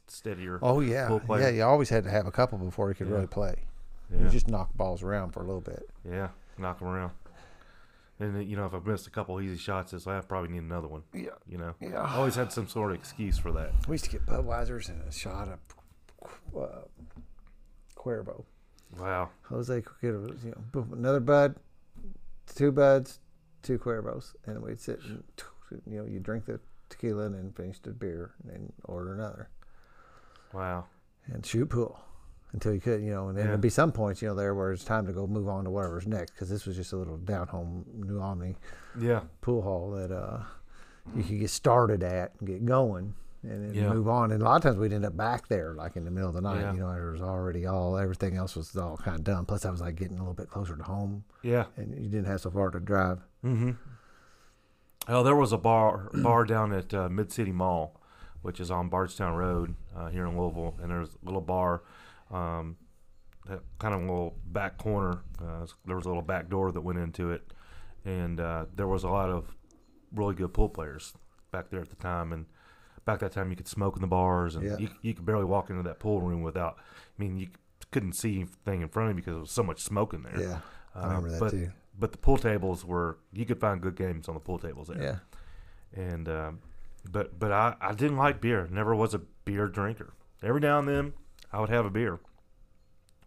steadier"? 0.07 0.57
Oh 0.63 0.79
yeah, 0.79 1.07
pool 1.07 1.19
player? 1.19 1.43
yeah. 1.43 1.49
You 1.49 1.63
always 1.63 1.89
had 1.89 2.03
to 2.05 2.09
have 2.09 2.25
a 2.25 2.31
couple 2.31 2.57
before 2.57 2.89
you 2.89 2.95
could 2.95 3.07
Yeah. 3.07 3.13
really 3.13 3.27
play. 3.27 3.55
yeah, 4.11 4.23
You 4.23 4.29
just 4.29 4.47
knock 4.47 4.73
balls 4.75 5.03
around 5.03 5.31
for 5.31 5.41
a 5.41 5.45
little 5.45 5.61
bit. 5.61 5.87
yeah, 6.03 6.29
knock 6.57 6.79
them 6.79 6.87
around. 6.87 7.11
And 8.23 8.47
you 8.49 8.55
know, 8.55 8.65
if 8.65 8.73
I've 8.73 8.85
missed 8.85 9.07
a 9.07 9.09
couple 9.09 9.39
easy 9.41 9.57
shots, 9.57 9.91
like 9.93 10.07
I 10.17 10.21
probably 10.21 10.49
need 10.49 10.63
another 10.63 10.87
one. 10.87 11.03
Yeah, 11.13 11.29
You 11.47 11.57
know, 11.57 11.73
I 11.97 12.15
always 12.15 12.35
had 12.35 12.51
some 12.53 12.67
sort 12.67 12.91
of 12.91 12.97
excuse 12.97 13.37
for 13.37 13.51
that. 13.51 13.71
We 13.87 13.95
used 13.95 14.05
to 14.05 14.11
get 14.11 14.25
Budweisers 14.25 14.89
and 14.89 15.01
a 15.07 15.11
shot 15.11 15.47
of 15.49 15.59
uh, 16.61 16.81
Cuervo. 17.97 18.45
Wow. 18.97 19.29
Jose 19.43 19.81
could 19.81 20.01
get 20.01 20.09
a, 20.15 20.35
you 20.45 20.51
know, 20.51 20.61
boom, 20.71 20.93
another 20.93 21.19
Bud, 21.19 21.55
two 22.55 22.71
Buds, 22.71 23.19
two 23.61 23.79
Cuervos, 23.79 24.35
and 24.45 24.61
we'd 24.61 24.79
sit 24.79 24.99
and 25.01 25.23
you 25.87 25.97
know 25.97 26.05
you 26.05 26.19
drink 26.19 26.45
the 26.45 26.59
tequila 26.89 27.25
and 27.25 27.33
then 27.35 27.51
finish 27.53 27.79
the 27.79 27.89
beer 27.89 28.33
and 28.43 28.51
then 28.53 28.73
order 28.85 29.13
another 29.15 29.49
Wow. 30.53 30.85
and 31.25 31.43
shoot 31.43 31.67
pool 31.71 31.99
until 32.53 32.73
you 32.73 32.79
could 32.79 33.01
you 33.01 33.11
know 33.11 33.27
and 33.29 33.37
then 33.37 33.45
Yeah. 33.45 33.49
there'd 33.51 33.61
be 33.61 33.69
some 33.69 33.91
points 33.91 34.21
you 34.21 34.27
know 34.29 34.35
there 34.35 34.53
where 34.55 34.71
it's 34.71 34.83
time 34.83 35.05
to 35.07 35.13
go 35.13 35.25
move 35.27 35.47
on 35.47 35.63
to 35.65 35.69
whatever's 35.71 36.07
next 36.07 36.31
because 36.31 36.49
this 36.49 36.65
was 36.65 36.75
just 36.75 36.93
a 36.93 36.97
little 36.97 37.17
down 37.17 37.47
home 37.47 37.85
New 37.93 38.19
Albany 38.21 38.55
Yeah. 38.99 39.21
pool 39.41 39.61
hall 39.63 39.91
that 39.91 40.11
uh 40.11 40.43
you 41.15 41.23
could 41.23 41.39
get 41.39 41.49
started 41.49 42.03
at 42.03 42.31
and 42.39 42.47
get 42.47 42.63
going 42.65 43.15
and 43.41 43.65
then 43.69 43.73
Yeah. 43.73 43.91
move 43.91 44.07
on 44.07 44.31
and 44.31 44.41
a 44.41 44.45
lot 44.45 44.55
of 44.57 44.61
times 44.61 44.77
we'd 44.77 44.93
end 44.93 45.03
up 45.03 45.17
back 45.17 45.47
there 45.49 45.73
like 45.73 45.95
in 45.97 46.05
the 46.05 46.11
middle 46.11 46.29
of 46.29 46.35
the 46.35 46.41
night 46.41 46.61
Yeah. 46.61 46.73
you 46.73 46.79
know 46.79 46.91
there 46.93 47.11
was 47.11 47.21
already 47.21 47.65
all 47.65 47.97
everything 47.97 48.37
else 48.37 48.55
was 48.55 48.75
all 48.77 48.97
kind 48.97 49.17
of 49.17 49.23
done 49.23 49.45
plus 49.45 49.65
I 49.65 49.71
was 49.71 49.81
like 49.81 49.95
getting 49.95 50.17
a 50.17 50.19
little 50.21 50.33
bit 50.35 50.49
closer 50.49 50.75
to 50.77 50.83
home 50.83 51.23
Yeah. 51.41 51.65
and 51.75 51.91
you 51.95 52.07
didn't 52.09 52.27
have 52.27 52.39
so 52.41 52.51
far 52.51 52.69
to 52.69 52.79
drive. 52.79 53.19
Mm-hmm. 53.43 53.71
Oh, 55.07 55.23
there 55.23 55.35
was 55.35 55.51
a 55.51 55.57
bar 55.57 56.09
bar 56.13 56.45
down 56.45 56.71
at 56.71 56.93
uh, 56.93 57.09
Mid 57.09 57.31
City 57.31 57.51
Mall, 57.51 57.99
which 58.41 58.59
is 58.61 58.71
on 58.71 58.87
Bardstown 58.87 59.35
Road 59.35 59.75
uh, 59.95 60.07
here 60.07 60.25
in 60.25 60.37
Louisville, 60.39 60.75
and 60.81 60.89
there's 60.89 61.09
a 61.09 61.25
little 61.25 61.41
bar, 61.41 61.81
um, 62.33 62.77
that 63.47 63.59
kind 63.79 63.93
of 63.93 64.01
a 64.01 64.03
little 64.05 64.35
back 64.45 64.77
corner. 64.77 65.19
Uh, 65.41 65.65
there 65.85 65.95
was 65.95 66.05
a 66.05 66.09
little 66.09 66.21
back 66.23 66.49
door 66.49 66.71
that 66.71 66.81
went 66.81 66.99
into 66.99 67.31
it, 67.31 67.53
and 68.05 68.39
uh, 68.39 68.65
there 68.75 68.87
was 68.87 69.03
a 69.03 69.09
lot 69.09 69.29
of 69.29 69.55
really 70.13 70.35
good 70.35 70.53
pool 70.53 70.69
players 70.69 71.13
back 71.51 71.69
there 71.69 71.81
at 71.81 71.89
the 71.89 71.95
time. 71.97 72.31
And 72.33 72.45
back 73.05 73.19
that 73.19 73.31
time, 73.33 73.49
you 73.49 73.55
could 73.55 73.67
smoke 73.67 73.95
in 73.95 74.01
the 74.01 74.07
bars, 74.07 74.55
and 74.55 74.65
Yeah. 74.65 74.77
you 74.77 74.89
you 75.01 75.13
could 75.13 75.25
barely 75.25 75.45
walk 75.45 75.69
into 75.69 75.83
that 75.83 75.99
pool 75.99 76.21
room 76.21 76.41
without. 76.41 76.77
I 76.77 77.21
mean, 77.21 77.37
you 77.37 77.47
couldn't 77.91 78.13
see 78.13 78.35
anything 78.37 78.81
in 78.81 78.87
front 78.89 79.11
of 79.11 79.15
you 79.17 79.21
because 79.21 79.33
there 79.33 79.41
was 79.41 79.51
so 79.51 79.63
much 79.63 79.81
smoke 79.81 80.13
in 80.13 80.23
there. 80.23 80.39
Yeah, 80.39 80.59
I 80.95 80.99
Uh, 81.01 81.07
remember 81.07 81.29
that 81.31 81.39
but, 81.39 81.51
too. 81.51 81.71
But 81.99 82.11
the 82.11 82.17
pool 82.17 82.37
tables 82.37 82.83
were 82.83 83.19
you 83.31 83.45
could 83.45 83.59
find 83.59 83.79
good 83.81 83.95
games 83.95 84.27
on 84.27 84.33
the 84.33 84.39
pool 84.39 84.57
tables 84.57 84.87
there. 84.87 84.99
Yeah, 85.01 85.19
And 85.93 86.27
um, 86.27 86.59
but 87.11 87.37
but 87.37 87.51
I, 87.51 87.75
I 87.81 87.93
didn't 87.93 88.17
like 88.17 88.41
beer. 88.41 88.67
Never 88.71 88.95
was 88.95 89.13
a 89.13 89.19
beer 89.45 89.67
drinker. 89.67 90.13
Every 90.41 90.59
now 90.59 90.79
and 90.79 90.87
then 90.87 91.13
I 91.53 91.59
would 91.59 91.69
have 91.69 91.85
a 91.85 91.89
beer. 91.89 92.19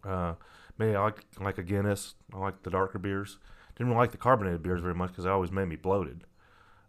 Uh, 0.03 0.33
maybe 0.77 0.95
I 0.95 1.01
like 1.03 1.25
like 1.39 1.57
a 1.57 1.63
Guinness. 1.63 2.15
I 2.33 2.37
like 2.37 2.63
the 2.63 2.69
darker 2.69 2.99
beers. 2.99 3.37
Didn't 3.75 3.87
really 3.89 3.99
like 3.99 4.11
the 4.11 4.17
carbonated 4.17 4.61
beers 4.63 4.81
very 4.81 4.93
much 4.95 5.09
because 5.11 5.23
they 5.23 5.29
always 5.29 5.51
made 5.51 5.67
me 5.67 5.75
bloated. 5.75 6.23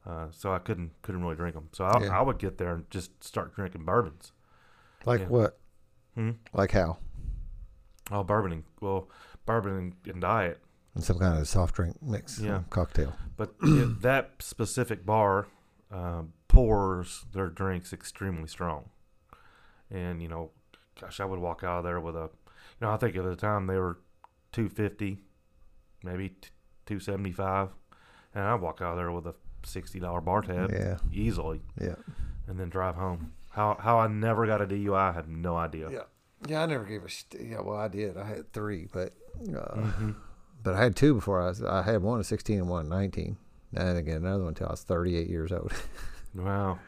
Uh, 0.06 0.26
so 0.30 0.52
I 0.52 0.58
couldn't 0.58 0.92
couldn't 1.02 1.22
really 1.22 1.36
drink 1.36 1.54
them. 1.54 1.68
So 1.72 1.84
I, 1.84 2.02
Yeah. 2.02 2.18
I 2.18 2.22
would 2.22 2.38
get 2.38 2.58
there 2.58 2.74
and 2.74 2.90
just 2.90 3.22
start 3.22 3.54
drinking 3.54 3.84
bourbons. 3.84 4.32
like 5.04 5.20
Yeah. 5.20 5.26
what? 5.28 5.58
Hmm? 6.14 6.30
Like 6.52 6.72
how? 6.72 6.98
Oh, 8.10 8.24
bourboning. 8.24 8.62
Well, 8.80 9.08
bourbon 9.46 9.76
and, 9.76 9.94
and 10.06 10.20
diet. 10.20 10.60
And 10.94 11.04
some 11.04 11.18
kind 11.18 11.38
of 11.38 11.46
soft 11.46 11.74
drink 11.74 11.96
mix, 12.02 12.38
Yeah. 12.40 12.62
cocktail. 12.70 13.14
But 13.36 13.54
it- 13.62 14.00
that 14.02 14.32
specific 14.40 15.04
bar 15.04 15.46
um, 15.90 16.32
pours 16.48 17.26
their 17.32 17.48
drinks 17.48 17.92
extremely 17.92 18.48
strong, 18.48 18.88
and 19.90 20.22
you 20.22 20.28
know, 20.28 20.50
gosh, 21.00 21.20
I 21.20 21.24
would 21.24 21.38
walk 21.38 21.62
out 21.64 21.78
of 21.78 21.84
there 21.84 22.00
with 22.00 22.16
a, 22.16 22.28
you 22.80 22.86
know, 22.86 22.90
I 22.90 22.96
think 22.96 23.16
at 23.16 23.24
the 23.24 23.36
time 23.36 23.66
they 23.66 23.76
were 23.76 23.98
two 24.52 24.68
fifty, 24.68 25.24
maybe 26.02 26.32
two 26.86 27.00
seventy 27.00 27.32
five, 27.32 27.68
and 28.34 28.44
I'd 28.44 28.60
walk 28.60 28.80
out 28.80 28.92
of 28.92 28.96
there 28.96 29.12
with 29.12 29.26
a 29.26 29.34
sixty 29.64 30.00
dollar 30.00 30.20
bar 30.20 30.42
tab 30.42 30.72
Yeah, 30.72 30.98
easily, 31.12 31.60
yeah, 31.80 31.96
and 32.46 32.58
then 32.58 32.68
drive 32.68 32.94
home. 32.96 33.32
How 33.50 33.76
how 33.80 33.98
I 33.98 34.06
never 34.08 34.46
got 34.46 34.60
a 34.62 34.66
DUI, 34.66 34.96
I 34.96 35.12
have 35.12 35.28
no 35.28 35.56
idea. 35.56 35.90
yeah, 35.90 36.02
yeah. 36.46 36.62
I 36.62 36.66
never 36.66 36.84
gave 36.84 37.04
a 37.04 37.08
st- 37.10 37.48
yeah. 37.50 37.60
Well, 37.60 37.76
I 37.76 37.88
did. 37.88 38.16
I 38.16 38.24
had 38.26 38.52
three, 38.52 38.88
but 38.92 39.12
uh, 39.54 39.76
hmm 39.80 40.10
but 40.62 40.74
I 40.74 40.82
had 40.82 40.96
two 40.96 41.14
before 41.14 41.40
I 41.40 41.46
was. 41.46 41.62
I 41.62 41.82
had 41.82 42.02
one 42.02 42.18
at 42.20 42.26
sixteen 42.26 42.58
and 42.58 42.68
one 42.68 42.86
at 42.86 42.90
nineteen, 42.90 43.36
and 43.74 43.88
then 43.88 43.96
again 43.96 44.16
another 44.18 44.40
one 44.44 44.48
until 44.48 44.68
I 44.68 44.72
was 44.72 44.82
thirty 44.82 45.16
eight 45.16 45.28
years 45.28 45.52
old. 45.52 45.72
Wow. 46.34 46.78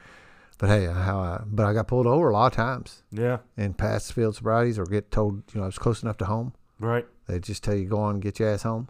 But 0.61 0.69
hey, 0.69 0.85
how 0.87 1.19
I 1.19 1.43
but 1.47 1.65
I 1.65 1.73
got 1.73 1.89
pulled 1.89 2.07
over 2.07 2.29
a 2.29 2.33
lot 2.35 2.53
of 2.53 2.57
times 2.57 3.03
Yeah. 3.11 3.39
in 3.57 3.73
past 3.73 4.13
field 4.13 4.37
sobrieties 4.37 4.79
or 4.79 4.85
get 4.85 5.11
told 5.11 5.43
you 5.55 5.59
know 5.59 5.63
I 5.63 5.67
was 5.67 5.79
close 5.79 6.03
enough 6.03 6.19
to 6.19 6.27
home. 6.27 6.53
Right. 6.79 7.07
They 7.27 7.41
just 7.41 7.65
tell 7.65 7.75
you 7.75 7.87
go 7.87 7.99
on 7.99 8.17
and 8.17 8.23
get 8.23 8.39
your 8.39 8.51
ass 8.51 8.63
home. 8.63 8.89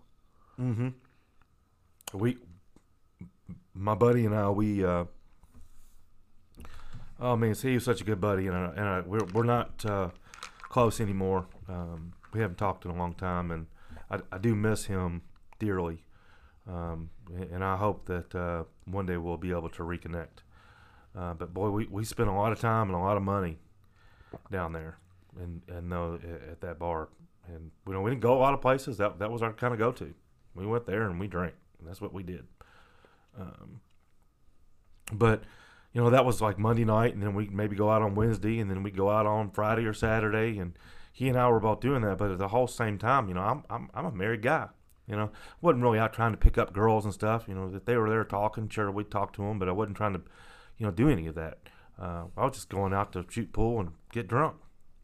Mm-hmm. 0.60 0.88
We, 2.12 2.38
my 3.72 3.94
buddy 3.94 4.26
and 4.26 4.34
I, 4.34 4.50
we, 4.50 4.84
uh, 4.84 5.04
oh 7.20 7.36
man, 7.36 7.54
he 7.54 7.74
was 7.74 7.84
such 7.84 8.00
a 8.00 8.04
good 8.04 8.20
buddy, 8.20 8.46
and, 8.48 8.56
I, 8.56 8.64
and 8.76 8.80
I, 8.88 9.00
we're 9.00 9.24
we're 9.32 9.44
not 9.44 9.84
uh, 9.86 10.10
close 10.62 11.00
anymore. 11.00 11.46
Um, 11.68 12.12
we 12.32 12.40
haven't 12.40 12.56
talked 12.58 12.84
in 12.84 12.90
a 12.90 12.96
long 12.96 13.14
time, 13.14 13.50
and 13.50 13.66
I, 14.10 14.18
I 14.32 14.38
do 14.38 14.54
miss 14.54 14.86
him 14.86 15.22
dearly. 15.58 16.04
Um, 16.68 17.10
and 17.52 17.64
I 17.64 17.76
hope 17.76 18.06
that 18.06 18.34
uh, 18.34 18.64
one 18.84 19.06
day 19.06 19.16
we'll 19.16 19.36
be 19.36 19.50
able 19.50 19.70
to 19.70 19.82
reconnect. 19.82 20.42
Uh, 21.16 21.34
but 21.34 21.52
boy, 21.52 21.70
we, 21.70 21.86
we 21.86 22.04
spent 22.04 22.28
a 22.28 22.32
lot 22.32 22.52
of 22.52 22.60
time 22.60 22.88
and 22.88 22.96
a 22.96 23.00
lot 23.00 23.16
of 23.16 23.22
money 23.22 23.58
down 24.50 24.72
there, 24.72 24.98
and 25.40 25.62
and 25.68 25.90
though 25.90 26.18
at 26.50 26.60
that 26.60 26.78
bar, 26.78 27.08
and 27.48 27.70
you 27.86 27.92
know 27.92 28.00
we 28.00 28.10
didn't 28.10 28.22
go 28.22 28.34
a 28.34 28.38
lot 28.38 28.54
of 28.54 28.60
places. 28.60 28.96
That 28.98 29.18
that 29.18 29.30
was 29.30 29.42
our 29.42 29.52
kind 29.52 29.72
of 29.72 29.78
go 29.78 29.90
to. 29.92 30.14
We 30.54 30.66
went 30.66 30.86
there 30.86 31.02
and 31.08 31.18
we 31.18 31.26
drank. 31.26 31.54
And 31.80 31.88
that's 31.88 32.00
what 32.00 32.12
we 32.12 32.22
did. 32.22 32.46
Um, 33.38 33.80
but 35.12 35.42
you 35.92 36.02
know 36.02 36.10
that 36.10 36.24
was 36.24 36.40
like 36.40 36.58
Monday 36.58 36.84
night, 36.84 37.14
and 37.14 37.22
then 37.22 37.34
we 37.34 37.48
maybe 37.48 37.74
go 37.74 37.90
out 37.90 38.02
on 38.02 38.14
Wednesday, 38.14 38.58
and 38.60 38.70
then 38.70 38.82
we 38.82 38.90
go 38.90 39.10
out 39.10 39.26
on 39.26 39.50
Friday 39.50 39.84
or 39.84 39.94
Saturday, 39.94 40.58
and 40.58 40.74
he 41.12 41.28
and 41.28 41.38
I 41.38 41.48
were 41.48 41.60
both 41.60 41.80
doing 41.80 42.02
that. 42.02 42.18
But 42.18 42.30
at 42.30 42.38
the 42.38 42.48
whole 42.48 42.66
same 42.66 42.98
time, 42.98 43.28
you 43.28 43.34
know, 43.34 43.40
I'm 43.40 43.64
I'm 43.68 43.90
I'm 43.94 44.06
a 44.06 44.12
married 44.12 44.42
guy. 44.42 44.68
You 45.06 45.16
know, 45.16 45.30
wasn't 45.60 45.82
really 45.82 45.98
out 45.98 46.12
trying 46.12 46.30
to 46.30 46.36
pick 46.36 46.56
up 46.56 46.72
girls 46.72 47.04
and 47.04 47.12
stuff. 47.12 47.46
You 47.48 47.54
know, 47.54 47.68
that 47.70 47.86
they 47.86 47.96
were 47.96 48.08
there 48.08 48.22
talking, 48.22 48.68
sure 48.68 48.90
we'd 48.92 49.10
talk 49.10 49.32
to 49.34 49.42
them, 49.42 49.58
but 49.58 49.68
I 49.68 49.72
wasn't 49.72 49.96
trying 49.96 50.12
to, 50.12 50.20
you 50.80 50.86
know, 50.86 50.92
do 50.92 51.08
any 51.10 51.26
of 51.26 51.34
that. 51.36 51.58
Uh, 52.00 52.24
I 52.36 52.44
was 52.44 52.54
just 52.54 52.70
going 52.70 52.94
out 52.94 53.12
to 53.12 53.24
shoot 53.28 53.52
pool 53.52 53.78
and 53.78 53.90
get 54.10 54.26
drunk. 54.26 54.56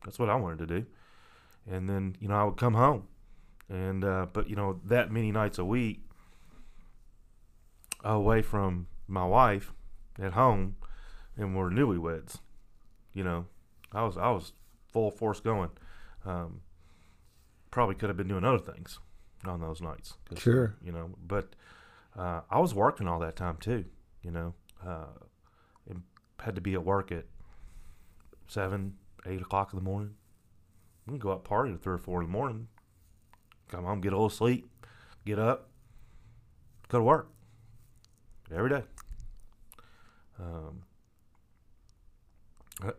That's 0.05 0.19
what 0.19 0.31
I 0.31 0.35
wanted 0.35 0.59
to 0.61 0.67
do. 0.67 0.87
And 1.71 1.89
then 1.89 2.17
you 2.19 2.29
know 2.29 2.35
I 2.35 2.45
would 2.45 2.57
come 2.57 2.75
home, 2.75 3.09
and 3.69 4.03
uh, 4.03 4.27
but 4.33 4.49
you 4.49 4.57
know 4.57 4.81
that 4.85 5.13
many 5.13 5.31
nights 5.31 5.59
a 5.59 5.65
week 5.65 6.01
away 8.03 8.41
from 8.41 8.87
my 9.07 9.27
wife 9.27 9.73
at 10.19 10.33
home, 10.33 10.77
and 11.37 11.55
we're 11.55 11.71
newlyweds. 11.71 12.39
You 13.13 13.25
know, 13.25 13.47
I 13.93 14.05
was 14.05 14.17
I 14.17 14.31
was 14.31 14.53
full 14.93 15.11
force 15.11 15.41
going. 15.41 15.71
Um, 16.25 16.61
probably 17.71 17.97
could 17.97 18.09
have 18.09 18.17
been 18.17 18.29
doing 18.29 18.45
other 18.45 18.59
things 18.59 19.01
on 19.45 19.61
those 19.61 19.83
nights. 19.83 20.15
Sure. 20.37 20.77
You 20.83 20.93
know, 20.93 21.11
but 21.27 21.55
uh, 22.17 22.41
I 22.49 22.61
was 22.61 22.75
working 22.75 23.09
all 23.09 23.19
that 23.19 23.37
time 23.37 23.59
too. 23.61 23.85
You 24.23 24.31
know, 24.31 24.55
uh, 24.87 25.26
had 26.41 26.55
to 26.55 26.61
be 26.61 26.75
at 26.75 26.85
work 26.85 27.11
at 27.13 27.25
seven, 28.49 28.95
eight 29.27 29.41
o'clock 29.41 29.73
in 29.73 29.79
the 29.79 29.85
morning. 29.85 30.15
We 31.07 31.13
can 31.13 31.19
go 31.19 31.33
out 31.33 31.45
party 31.45 31.73
at 31.73 31.83
three 31.83 31.95
or 31.95 31.99
four 31.99 32.21
in 32.21 32.27
the 32.27 32.33
morning. 32.33 32.69
Come 33.69 33.85
home, 33.85 34.01
get 34.01 34.13
a 34.13 34.17
little 34.17 34.31
sleep, 34.31 34.69
get 35.25 35.39
up, 35.39 35.71
go 36.89 36.99
to 36.99 37.05
work 37.05 37.31
every 38.55 38.71
day. 38.71 38.83
Um, 40.39 40.83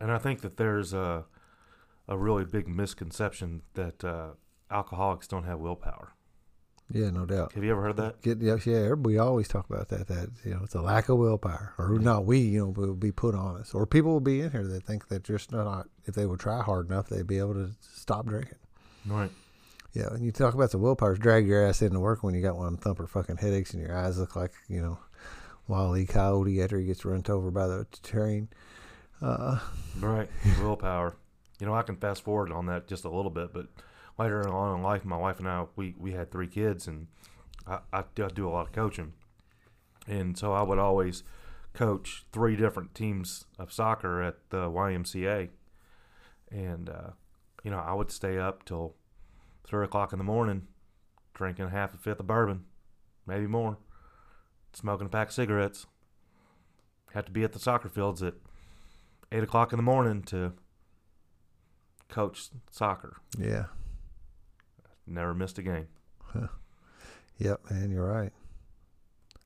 and 0.02 0.12
I 0.12 0.18
think 0.18 0.42
that 0.42 0.58
there's 0.58 0.94
a 0.94 1.26
a 2.08 2.18
really 2.18 2.46
big 2.46 2.68
misconception 2.68 3.62
that 3.74 4.04
uh, 4.04 4.30
alcoholics 4.72 5.28
don't 5.28 5.44
have 5.44 5.60
willpower. 5.60 6.14
Yeah, 6.92 7.10
no 7.10 7.26
doubt. 7.26 7.52
Have 7.54 7.64
you 7.64 7.72
ever 7.72 7.82
heard 7.82 7.98
that? 7.98 8.22
Get, 8.22 8.42
yeah, 8.42 8.58
yeah, 8.66 8.78
everybody 8.78 9.18
always 9.18 9.48
talk 9.50 9.70
about 9.70 9.90
that. 9.90 10.08
That 10.08 10.30
you 10.46 10.52
know, 10.52 10.62
it's 10.64 10.76
a 10.76 10.82
lack 10.82 11.10
of 11.10 11.18
willpower, 11.18 11.74
or 11.78 12.00
not 12.00 12.26
we, 12.26 12.40
you 12.40 12.60
know, 12.60 12.70
will 12.70 12.96
be 12.96 13.12
put 13.12 13.36
on 13.36 13.58
us, 13.58 13.74
or 13.74 13.86
people 13.86 14.12
will 14.14 14.20
be 14.22 14.40
in 14.40 14.52
here 14.52 14.66
that 14.66 14.84
think 14.84 15.10
that 15.10 15.24
just 15.24 15.52
not, 15.52 15.88
if 16.06 16.16
they 16.16 16.26
would 16.26 16.40
try 16.40 16.62
hard 16.62 16.90
enough, 16.90 17.10
they'd 17.10 17.28
be 17.28 17.40
able 17.40 17.56
to 17.56 17.72
stop 17.82 18.26
drinking. 18.26 18.58
Right. 19.06 19.32
Yeah, 19.94 20.08
and 20.14 20.24
you 20.24 20.32
talk 20.32 20.54
about 20.54 20.72
the 20.72 20.78
willpower, 20.78 21.16
drag 21.16 21.48
your 21.48 21.66
ass 21.66 21.82
into 21.82 22.00
work 22.00 22.24
when 22.24 22.36
you 22.36 22.42
got 22.42 22.56
one 22.56 22.68
of 22.68 22.74
them 22.74 22.82
thumper 22.82 23.08
fucking 23.08 23.38
headaches 23.38 23.74
and 23.74 23.82
your 23.82 23.98
eyes 23.98 24.18
look 24.18 24.36
like 24.36 24.54
you 24.70 24.82
know, 24.82 25.96
E. 25.96 26.06
Coyote 26.06 26.62
after 26.62 26.80
he 26.80 26.86
gets 26.86 27.04
run 27.04 27.24
over 27.28 27.52
by 27.52 27.68
the 27.68 27.86
train. 28.04 28.48
Uh, 29.22 29.60
Right. 30.00 30.30
Willpower. 30.62 31.16
You 31.60 31.66
know, 31.66 31.74
I 31.74 31.82
can 31.82 31.98
fast 31.98 32.24
forward 32.24 32.52
on 32.52 32.68
that 32.68 32.88
just 32.88 33.04
a 33.06 33.10
little 33.10 33.32
bit, 33.32 33.52
but 33.52 33.66
later 34.18 34.48
on 34.48 34.78
in 34.78 34.84
life, 34.84 35.06
my 35.06 35.18
wife 35.18 35.40
and 35.40 35.48
I, 35.48 35.66
we, 35.76 35.96
we 35.98 36.12
had 36.12 36.32
three 36.32 36.48
kids, 36.48 36.88
and 36.88 37.08
I, 37.66 37.80
I, 37.94 38.04
do, 38.16 38.48
a 38.48 38.50
lot 38.50 38.68
of 38.68 38.72
coaching. 38.72 39.14
And 40.08 40.38
so 40.38 40.54
I 40.54 40.64
would 40.64 40.80
always 40.80 41.24
coach 41.74 42.26
three 42.32 42.56
different 42.56 42.96
teams 42.96 43.46
of 43.60 43.72
soccer 43.72 44.22
at 44.22 44.38
the 44.50 44.70
YMCA. 44.70 45.50
And, 46.50 46.90
uh, 46.90 47.12
you 47.64 47.72
know, 47.72 47.80
I 47.80 47.94
would 47.94 48.12
stay 48.12 48.38
up 48.38 48.66
till 48.66 48.96
three 49.66 49.86
o'clock 49.86 50.14
in 50.14 50.18
the 50.18 50.24
morning 50.24 50.68
drinking 51.34 51.70
half 51.70 51.94
a 51.94 51.98
fifth 51.98 52.20
of 52.20 52.26
bourbon, 52.28 52.64
maybe 53.28 53.46
more, 53.46 53.78
smoking 54.74 55.06
a 55.06 55.10
pack 55.10 55.28
of 55.28 55.34
cigarettes. 55.34 55.86
Had 57.14 57.28
to 57.28 57.32
be 57.32 57.44
at 57.44 57.54
the 57.54 57.60
soccer 57.60 57.90
fields 57.90 58.24
at 58.24 58.34
eight 59.32 59.44
o'clock 59.44 59.72
in 59.72 59.78
the 59.78 59.84
morning 59.84 60.24
to 60.24 60.54
coach 62.10 62.50
soccer. 62.72 63.18
yeah, 63.38 63.66
Never 65.08 65.34
missed 65.34 65.58
a 65.58 65.62
game. 65.64 65.88
yep, 67.38 67.62
man, 67.70 67.90
you're 67.90 68.06
right. 68.06 68.34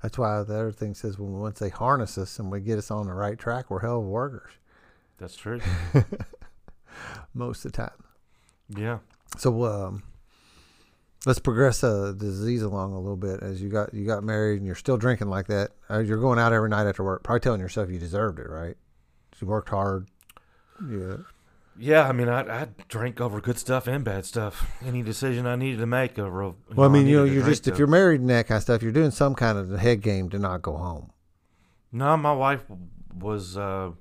That's 0.01 0.18
why 0.18 0.41
the 0.43 0.55
other 0.55 0.72
thing 0.72 0.95
says 0.95 1.20
when 1.20 1.34
once 1.39 1.59
they 1.59 1.70
harness 1.70 2.18
us 2.18 2.39
and 2.39 2.51
we 2.51 2.59
get 2.59 2.80
us 2.80 2.89
on 2.89 3.05
the 3.05 3.14
right 3.14 3.38
track, 3.38 3.70
we're 3.70 3.82
hell 3.82 3.99
of 3.99 4.05
workers 4.05 4.51
That's 5.20 5.36
true. 5.36 5.62
most 7.34 7.64
of 7.66 7.72
the 7.72 7.78
time. 7.78 8.03
yeah. 8.76 8.99
So 9.38 9.64
um, 9.64 10.03
let's 11.26 11.39
progress 11.39 11.84
uh, 11.84 12.07
the 12.18 12.26
disease 12.26 12.64
along 12.64 12.93
a 12.93 12.99
little 12.99 13.16
bit. 13.16 13.41
As 13.41 13.62
you 13.62 13.70
got 13.70 13.93
you 13.93 14.05
got 14.05 14.24
married 14.24 14.57
and 14.57 14.66
you're 14.66 14.76
still 14.76 14.97
drinking 14.97 15.30
like 15.30 15.47
that, 15.47 15.72
uh, 15.89 15.99
you're 15.99 16.20
going 16.20 16.39
out 16.39 16.51
every 16.51 16.70
night 16.70 16.88
after 16.88 17.03
work, 17.03 17.24
probably 17.24 17.39
telling 17.39 17.62
yourself 17.62 17.89
you 17.89 17.99
deserved 17.99 18.39
it, 18.39 18.49
right? 18.49 18.76
You 19.39 19.47
worked 19.47 19.70
hard. 19.70 20.07
Yeah, 20.89 21.18
Yeah, 21.82 22.07
I 22.07 22.11
mean, 22.11 22.29
I 22.29 22.41
I 22.41 22.67
drink 22.88 23.19
over 23.19 23.41
good 23.41 23.57
stuff 23.57 23.88
and 23.88 24.03
bad 24.03 24.25
stuff. 24.25 24.71
Any 24.86 25.01
decision 25.01 25.47
I 25.47 25.55
needed 25.55 25.79
to 25.79 25.88
make 25.88 26.19
over. 26.19 26.43
you 26.43 26.55
Well, 26.75 26.88
I 26.88 26.93
mean, 26.93 27.07
you 27.07 27.17
know, 27.17 27.23
you're 27.23 27.45
just 27.45 27.67
if 27.67 27.77
you're 27.77 27.88
married 27.88 28.21
and 28.21 28.29
that 28.29 28.47
kind 28.47 28.57
of 28.57 28.63
stuff, 28.63 28.84
you're 28.84 28.91
doing 28.91 29.11
some 29.11 29.34
kind 29.34 29.57
of 29.57 29.71
head 29.79 30.01
game 30.01 30.29
to 30.29 30.39
not 30.39 30.61
go 30.61 30.77
home. 30.77 31.11
No, 31.91 32.15
my 32.17 32.34
wife 32.34 32.63
was. 33.13 33.57
Uh, 33.57 33.91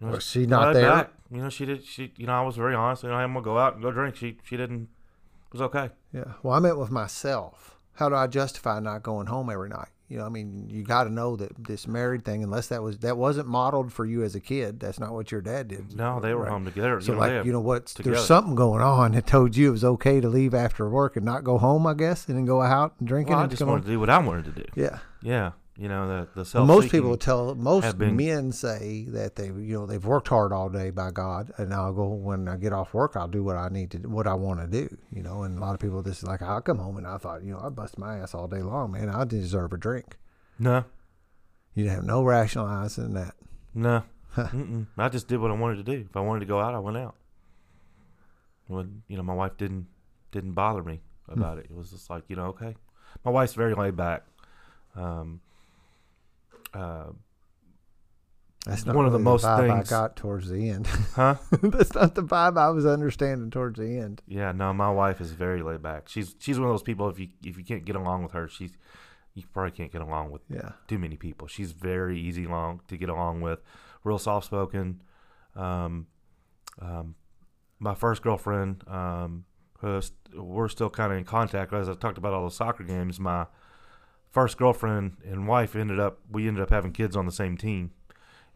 you 0.00 0.06
know, 0.06 0.12
Was 0.14 0.24
she 0.24 0.46
not 0.46 0.72
there? 0.72 0.88
back. 0.88 1.12
You 1.30 1.42
know, 1.42 1.50
she 1.50 1.66
did. 1.66 1.84
She, 1.84 2.12
you 2.16 2.26
know, 2.26 2.32
I 2.32 2.42
was 2.42 2.56
very 2.56 2.74
honest. 2.74 3.02
You 3.02 3.10
know, 3.10 3.16
I'm 3.16 3.34
gonna 3.34 3.44
go 3.44 3.58
out 3.58 3.74
and 3.74 3.82
go 3.82 3.90
drink. 3.90 4.16
She, 4.16 4.38
she 4.42 4.56
didn't. 4.56 4.82
It 4.82 5.52
was 5.52 5.62
okay. 5.62 5.90
Yeah. 6.12 6.34
Well, 6.42 6.54
I 6.54 6.60
meant 6.60 6.78
with 6.78 6.90
myself. 6.90 7.78
How 7.94 8.08
do 8.08 8.14
I 8.14 8.28
justify 8.28 8.80
not 8.80 9.02
going 9.02 9.26
home 9.26 9.50
every 9.50 9.68
night? 9.68 9.88
You 10.08 10.16
know, 10.16 10.24
I 10.24 10.30
mean, 10.30 10.68
you 10.70 10.84
got 10.84 11.04
to 11.04 11.10
know 11.10 11.36
that 11.36 11.52
this 11.62 11.86
married 11.86 12.24
thing, 12.24 12.42
unless 12.42 12.68
that 12.68 12.82
was 12.82 12.98
that 13.00 13.18
wasn't 13.18 13.46
modeled 13.46 13.92
for 13.92 14.06
you 14.06 14.22
as 14.22 14.34
a 14.34 14.40
kid. 14.40 14.80
That's 14.80 14.98
not 14.98 15.12
what 15.12 15.30
your 15.30 15.42
dad 15.42 15.68
did. 15.68 15.94
No, 15.94 16.18
they 16.18 16.32
were 16.32 16.44
Right. 16.44 16.50
home 16.50 16.64
together. 16.64 16.98
So 17.02 17.12
you 17.12 17.18
know, 17.18 17.20
like 17.20 17.44
you 17.44 17.52
know 17.52 17.60
what? 17.60 17.86
together. 17.86 18.14
There's 18.14 18.26
something 18.26 18.54
going 18.54 18.80
on 18.80 19.12
that 19.12 19.26
told 19.26 19.54
you 19.54 19.68
it 19.68 19.72
was 19.72 19.84
okay 19.84 20.20
to 20.22 20.28
leave 20.28 20.54
after 20.54 20.88
work 20.88 21.16
and 21.16 21.26
not 21.26 21.44
go 21.44 21.58
home, 21.58 21.86
I 21.86 21.92
guess, 21.92 22.26
and 22.26 22.38
then 22.38 22.46
go 22.46 22.62
out 22.62 22.94
and 22.98 23.06
drink 23.06 23.28
well, 23.28 23.38
I 23.38 23.42
and 23.42 23.50
just 23.50 23.62
wanted 23.62 23.84
to 23.84 23.90
do 23.90 24.00
what 24.00 24.08
I 24.08 24.16
wanted 24.18 24.46
to 24.46 24.52
do. 24.52 24.64
Yeah. 24.74 24.98
Yeah, 25.20 25.50
you 25.78 25.88
know 25.88 26.08
the 26.08 26.28
the 26.34 26.44
self. 26.44 26.66
most 26.66 26.90
people 26.90 27.16
tell 27.16 27.54
most 27.54 27.96
been- 27.98 28.16
men 28.16 28.50
say 28.52 29.04
that 29.10 29.36
they 29.36 29.46
you 29.46 29.78
know 29.78 29.86
they've 29.86 30.04
worked 30.04 30.28
hard 30.28 30.52
all 30.52 30.68
day 30.68 30.90
by 30.90 31.10
God, 31.12 31.52
and 31.56 31.72
I'll 31.72 31.92
go 31.92 32.08
when 32.08 32.48
I 32.48 32.56
get 32.56 32.72
off 32.72 32.92
work, 32.92 33.12
I'll 33.16 33.28
do 33.28 33.44
what 33.44 33.56
I 33.56 33.68
need 33.68 33.92
to 33.92 33.98
what 34.08 34.26
I 34.26 34.34
want 34.34 34.60
to 34.60 34.66
do. 34.66 34.96
You 35.12 35.22
know, 35.22 35.44
and 35.44 35.56
a 35.56 35.60
lot 35.60 35.74
of 35.74 35.80
people 35.80 36.02
this 36.02 36.18
is 36.18 36.24
like 36.24 36.42
I'll 36.42 36.60
come 36.60 36.78
home 36.78 36.96
and 36.96 37.06
I 37.06 37.16
thought 37.18 37.42
you 37.44 37.52
know 37.52 37.60
I 37.64 37.68
bust 37.68 37.96
my 37.98 38.18
ass 38.18 38.34
all 38.34 38.48
day 38.48 38.62
long, 38.62 38.90
man. 38.92 39.08
I 39.08 39.24
deserve 39.24 39.72
a 39.72 39.78
drink. 39.78 40.18
No, 40.58 40.84
You 41.74 41.88
have 41.88 42.02
no 42.04 42.24
rationalizing 42.24 43.14
that. 43.14 43.34
no. 43.74 44.02
I 44.98 45.08
just 45.08 45.26
did 45.28 45.38
what 45.40 45.50
I 45.50 45.54
wanted 45.54 45.76
to 45.76 45.82
do. 45.84 46.04
If 46.10 46.16
I 46.16 46.20
wanted 46.20 46.40
to 46.40 46.46
go 46.46 46.60
out, 46.60 46.74
I 46.74 46.78
went 46.80 46.96
out. 46.96 47.14
When 48.66 49.02
you 49.08 49.16
know, 49.16 49.22
my 49.22 49.34
wife 49.34 49.56
didn't 49.56 49.86
didn't 50.32 50.52
bother 50.52 50.82
me 50.82 51.00
Hmm. 51.26 51.38
about 51.40 51.58
it. 51.58 51.66
It 51.70 51.74
was 51.76 51.90
just 51.90 52.10
like 52.10 52.24
you 52.28 52.36
know, 52.36 52.46
okay. 52.46 52.74
My 53.24 53.30
wife's 53.30 53.54
very 53.54 53.74
laid 53.74 53.96
back. 53.96 54.24
Um, 54.96 55.40
uh, 56.74 57.06
That's 58.66 58.84
not 58.84 58.96
One 58.96 59.06
of 59.06 59.12
the 59.12 59.18
most 59.18 59.44
vibe 59.44 59.68
things- 59.68 59.92
I 59.92 59.96
got 59.96 60.16
towards 60.16 60.48
the 60.50 60.68
end. 60.70 60.86
huh? 61.14 61.36
That's 61.62 61.94
not 61.94 62.14
the 62.14 62.22
vibe 62.22 62.58
I 62.58 62.70
was 62.70 62.84
understanding 62.86 63.50
towards 63.50 63.78
the 63.78 63.98
end. 63.98 64.20
Yeah, 64.26 64.52
no, 64.52 64.72
my 64.72 64.90
wife 64.90 65.20
is 65.20 65.32
very 65.32 65.62
laid 65.62 65.82
back. 65.82 66.08
She's 66.08 66.34
she's 66.38 66.58
one 66.58 66.68
of 66.68 66.74
those 66.74 66.82
people. 66.82 67.08
If 67.08 67.18
you 67.18 67.28
if 67.44 67.56
you 67.56 67.64
can't 67.64 67.84
get 67.84 67.96
along 67.96 68.22
with 68.24 68.32
her, 68.32 68.48
she's 68.48 68.72
you 69.34 69.44
probably 69.52 69.70
can't 69.70 69.92
get 69.92 70.02
along 70.02 70.30
with 70.32 70.42
Yeah. 70.50 70.72
too 70.88 70.98
many 70.98 71.16
people. 71.16 71.46
She's 71.46 71.70
very 71.72 72.18
easy 72.18 72.46
long 72.46 72.80
to 72.88 72.96
get 72.96 73.08
along 73.08 73.40
with, 73.40 73.60
real 74.02 74.18
soft 74.18 74.46
spoken. 74.46 75.00
Um, 75.54 76.08
um, 76.80 77.14
my 77.78 77.94
first 77.94 78.20
girlfriend, 78.22 78.82
um, 78.88 79.44
who's, 79.78 80.10
we're 80.34 80.66
still 80.68 80.90
kind 80.90 81.12
of 81.12 81.18
in 81.18 81.24
contact. 81.24 81.72
As 81.72 81.88
I 81.88 81.94
talked 81.94 82.18
about 82.18 82.32
all 82.32 82.46
the 82.46 82.50
soccer 82.50 82.82
games, 82.82 83.20
my 83.20 83.46
first 84.38 84.56
girlfriend 84.56 85.16
and 85.28 85.48
wife 85.48 85.74
ended 85.74 85.98
up 85.98 86.20
we 86.30 86.46
ended 86.46 86.62
up 86.62 86.70
having 86.70 86.92
kids 86.92 87.16
on 87.16 87.26
the 87.26 87.32
same 87.32 87.56
team, 87.56 87.90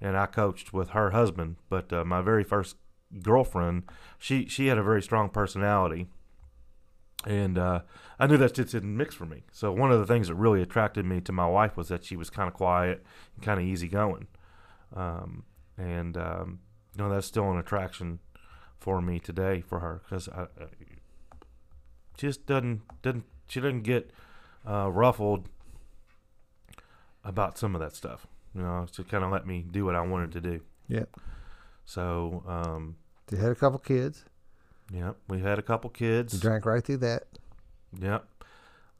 and 0.00 0.16
I 0.16 0.26
coached 0.26 0.72
with 0.72 0.90
her 0.90 1.10
husband. 1.10 1.56
But 1.68 1.92
uh, 1.92 2.04
my 2.04 2.22
very 2.22 2.44
first 2.44 2.76
girlfriend, 3.20 3.82
she 4.16 4.46
she 4.46 4.68
had 4.68 4.78
a 4.78 4.82
very 4.84 5.02
strong 5.02 5.28
personality. 5.28 6.06
And 7.26 7.58
uh, 7.58 7.80
I 8.20 8.28
knew 8.28 8.36
that 8.36 8.54
just 8.54 8.70
didn't 8.70 8.96
mix 8.96 9.12
for 9.16 9.26
me. 9.26 9.42
So 9.50 9.72
one 9.72 9.90
of 9.90 9.98
the 9.98 10.06
things 10.06 10.28
that 10.28 10.36
really 10.36 10.62
attracted 10.62 11.04
me 11.04 11.20
to 11.20 11.32
my 11.32 11.46
wife 11.46 11.76
was 11.76 11.88
that 11.88 12.04
she 12.04 12.16
was 12.16 12.30
kind 12.30 12.46
of 12.46 12.54
quiet 12.54 13.04
and 13.34 13.44
kind 13.44 13.58
of 13.58 13.66
easygoing. 13.66 14.28
Um, 14.94 15.42
and 15.76 16.16
um, 16.16 16.60
you 16.96 17.02
know 17.02 17.10
that's 17.10 17.26
still 17.26 17.50
an 17.50 17.58
attraction 17.58 18.20
for 18.78 19.00
me 19.00 19.18
today 19.18 19.60
for 19.60 19.80
her 19.80 20.02
because 20.04 20.28
I, 20.28 20.42
I 20.42 20.66
she 22.16 22.28
just 22.28 22.46
doesn't 22.46 22.82
doesn't 23.02 23.24
she 23.48 23.58
doesn't 23.58 23.82
get 23.82 24.12
uh, 24.64 24.88
ruffled 24.88 25.48
about 27.24 27.58
some 27.58 27.74
of 27.74 27.80
that 27.80 27.94
stuff. 27.94 28.26
You 28.54 28.62
know, 28.62 28.86
to 28.92 29.04
kind 29.04 29.24
of 29.24 29.30
let 29.30 29.46
me 29.46 29.64
do 29.70 29.84
what 29.84 29.94
I 29.94 30.02
wanted 30.02 30.32
to 30.32 30.40
do. 30.40 30.60
Yep. 30.88 31.08
So 31.84 32.42
um, 32.46 32.96
You 33.30 33.38
had 33.38 33.50
a 33.50 33.54
couple 33.54 33.78
kids. 33.78 34.24
yeah, 34.92 35.12
we 35.28 35.40
had 35.40 35.58
a 35.58 35.62
couple 35.62 35.88
You 35.94 36.06
kids. 36.08 36.38
drank 36.38 36.66
right 36.66 36.84
through 36.84 36.98
that. 36.98 37.24
Yep. 37.98 38.26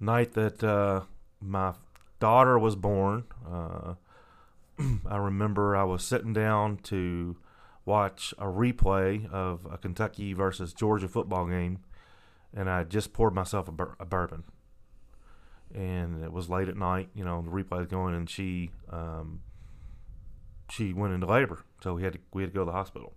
Night 0.00 0.32
that 0.34 0.64
uh, 0.64 1.02
my 1.40 1.74
daughter 2.18 2.58
was 2.58 2.76
born, 2.76 3.24
uh, 3.50 3.94
I 5.06 5.16
remember 5.16 5.76
I 5.76 5.84
was 5.84 6.02
sitting 6.04 6.32
down 6.32 6.78
to 6.84 7.36
watch 7.84 8.32
a 8.38 8.46
replay 8.46 9.30
of 9.30 9.66
a 9.70 9.76
Kentucky 9.76 10.32
versus 10.32 10.72
Georgia 10.72 11.08
football 11.08 11.46
game, 11.46 11.80
and 12.54 12.70
I 12.70 12.84
just 12.84 13.12
poured 13.12 13.34
myself 13.34 13.68
a, 13.68 13.72
bur- 13.72 13.96
a 14.00 14.04
bourbon. 14.06 14.44
And 15.74 16.22
it 16.22 16.32
was 16.32 16.50
late 16.50 16.68
at 16.68 16.76
night, 16.76 17.08
you 17.14 17.24
know, 17.24 17.40
the 17.40 17.50
replay 17.50 17.78
was 17.78 17.86
going, 17.86 18.14
and 18.14 18.28
she 18.28 18.70
um, 18.90 19.40
she 20.70 20.92
went 20.92 21.14
into 21.14 21.26
labor, 21.26 21.64
so 21.82 21.94
we 21.94 22.02
had 22.02 22.14
to 22.14 22.18
we 22.32 22.42
had 22.42 22.52
to 22.52 22.54
go 22.54 22.60
to 22.60 22.66
the 22.66 22.72
hospital. 22.72 23.14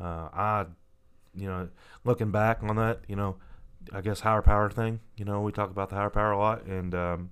Uh, 0.00 0.28
I, 0.32 0.66
you 1.34 1.46
know, 1.46 1.68
looking 2.04 2.30
back 2.30 2.62
on 2.62 2.76
that, 2.76 3.00
you 3.08 3.16
know, 3.16 3.36
I 3.92 4.00
guess 4.00 4.20
higher 4.20 4.42
power 4.42 4.70
thing. 4.70 5.00
You 5.16 5.24
know, 5.24 5.40
we 5.40 5.52
talk 5.52 5.70
about 5.70 5.90
the 5.90 5.96
higher 5.96 6.10
power 6.10 6.32
a 6.32 6.38
lot, 6.38 6.64
and 6.66 6.94
um, 6.94 7.30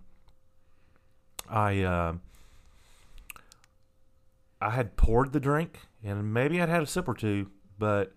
I 1.48 1.82
uh, 1.82 2.14
I 4.60 4.70
had 4.70 4.96
poured 4.96 5.32
the 5.32 5.40
drink, 5.40 5.80
and 6.02 6.32
maybe 6.32 6.60
I'd 6.60 6.68
had 6.68 6.82
a 6.82 6.86
sip 6.86 7.08
or 7.08 7.14
two, 7.14 7.50
but 7.78 8.12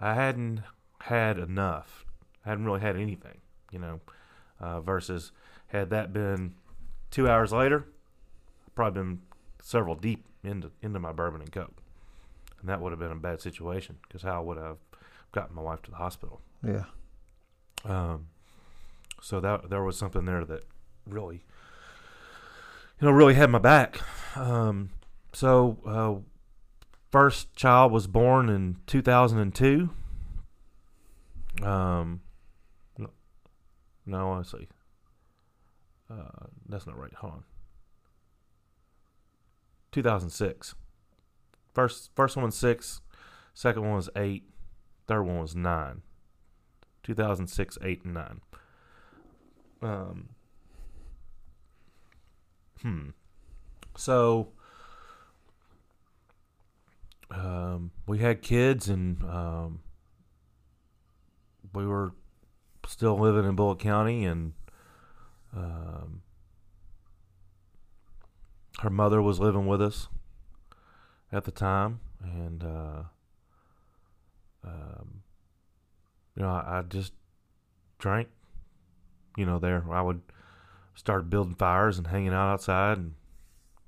I 0.00 0.14
hadn't 0.14 0.62
had 1.00 1.38
enough. 1.38 2.04
I 2.44 2.50
hadn't 2.50 2.64
really 2.64 2.80
had 2.80 2.96
anything, 2.96 3.40
you 3.70 3.78
know. 3.78 4.00
Uh, 4.60 4.80
versus 4.80 5.32
had 5.72 5.90
that 5.90 6.12
been 6.12 6.54
two 7.10 7.28
hours 7.28 7.52
later, 7.52 7.86
I'd 8.66 8.74
probably 8.74 9.02
been 9.02 9.22
several 9.62 9.94
deep 9.94 10.26
into 10.44 10.70
into 10.82 10.98
my 11.00 11.12
bourbon 11.12 11.40
and 11.40 11.50
coke, 11.50 11.82
and 12.60 12.68
that 12.68 12.80
would 12.80 12.92
have 12.92 12.98
been 12.98 13.10
a 13.10 13.16
bad 13.16 13.40
situation 13.40 13.96
because 14.06 14.22
how 14.22 14.42
would 14.42 14.58
I 14.58 14.66
have 14.68 14.78
gotten 15.32 15.56
my 15.56 15.62
wife 15.62 15.82
to 15.82 15.90
the 15.90 15.96
hospital? 15.96 16.40
Yeah. 16.62 16.84
Um, 17.84 18.26
so 19.20 19.40
that 19.40 19.70
there 19.70 19.82
was 19.82 19.96
something 19.96 20.26
there 20.26 20.44
that 20.44 20.64
really, 21.06 21.42
you 23.00 23.06
know, 23.08 23.10
really 23.10 23.34
had 23.34 23.50
my 23.50 23.58
back. 23.58 24.00
Um, 24.36 24.90
so 25.32 25.78
uh, 25.86 26.14
first 27.10 27.54
child 27.56 27.92
was 27.92 28.06
born 28.06 28.48
in 28.48 28.76
2002. 28.86 29.90
Um, 31.62 32.20
no, 34.04 34.34
let's 34.34 34.50
see, 34.50 34.68
Uh, 36.12 36.46
that's 36.68 36.86
not 36.86 36.98
right. 36.98 37.12
Hold 37.14 37.32
on. 37.34 37.44
2006. 39.92 40.74
First 41.74 42.10
first 42.14 42.36
one 42.36 42.44
was 42.46 42.54
six, 42.54 43.00
second 43.54 43.82
one 43.82 43.94
was 43.94 44.10
eight, 44.14 44.44
third 45.06 45.22
one 45.22 45.40
was 45.40 45.56
nine. 45.56 46.02
2006, 47.02 47.78
eight, 47.82 48.04
and 48.04 48.14
nine. 48.14 48.40
Um. 49.80 50.28
Hmm. 52.82 53.10
So. 53.96 54.48
Um, 57.30 57.92
we 58.06 58.18
had 58.18 58.42
kids 58.42 58.90
and 58.90 59.22
um, 59.24 59.80
we 61.72 61.86
were 61.86 62.12
still 62.86 63.18
living 63.18 63.46
in 63.48 63.54
Bullitt 63.56 63.78
County 63.78 64.26
and 64.26 64.52
um, 65.54 66.22
her 68.80 68.90
mother 68.90 69.20
was 69.20 69.38
living 69.38 69.66
with 69.66 69.82
us 69.82 70.08
at 71.30 71.44
the 71.44 71.50
time, 71.50 72.00
and 72.22 72.62
uh, 72.64 73.02
um, 74.64 75.22
you 76.36 76.42
know, 76.42 76.48
I, 76.48 76.78
I, 76.78 76.82
just 76.82 77.12
drank. 77.98 78.28
You 79.36 79.46
know, 79.46 79.58
there 79.58 79.84
I 79.90 80.02
would 80.02 80.22
start 80.94 81.30
building 81.30 81.54
fires 81.54 81.98
and 81.98 82.06
hanging 82.06 82.34
out 82.34 82.52
outside 82.52 82.98
and 82.98 83.14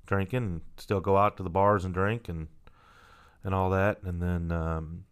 drinking, 0.05 0.43
and 0.43 0.61
still 0.77 1.01
go 1.01 1.17
out 1.17 1.37
to 1.37 1.43
the 1.43 1.49
bars 1.49 1.85
and 1.85 1.93
drink 1.93 2.29
and 2.29 2.47
and 3.43 3.53
all 3.53 3.69
that, 3.69 4.01
and 4.03 4.21
then 4.21 4.51
um, 4.51 5.05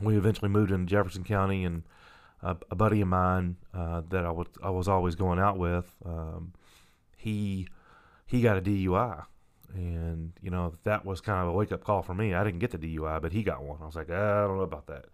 we 0.00 0.16
eventually 0.16 0.48
moved 0.48 0.70
into 0.70 0.86
Jefferson 0.86 1.24
County, 1.24 1.64
and 1.64 1.82
a, 2.42 2.74
buddy 2.74 3.00
of 3.00 3.08
mine 3.08 3.56
uh, 3.72 4.02
that 4.08 4.24
I 4.24 4.30
was 4.30 4.46
I 4.62 4.70
was 4.70 4.88
always 4.88 5.14
going 5.14 5.38
out 5.38 5.58
with, 5.58 5.94
um, 6.04 6.52
he 7.16 7.68
he 8.26 8.40
got 8.42 8.56
a 8.56 8.60
DUI, 8.60 9.24
and 9.74 10.32
you 10.42 10.50
know 10.50 10.74
that 10.82 11.04
was 11.04 11.20
kind 11.20 11.40
of 11.40 11.48
a 11.48 11.52
wake 11.52 11.72
up 11.72 11.84
call 11.84 12.02
for 12.02 12.14
me. 12.14 12.34
I 12.34 12.42
didn't 12.44 12.58
get 12.58 12.70
the 12.72 12.78
DUI, 12.78 13.22
but 13.22 13.32
he 13.32 13.42
got 13.42 13.62
one. 13.62 13.78
I 13.80 13.86
was 13.86 13.94
like, 13.94 14.08
ah, 14.10 14.44
I 14.44 14.46
don't 14.46 14.56
know 14.56 14.64
about 14.64 14.86
that. 14.88 15.04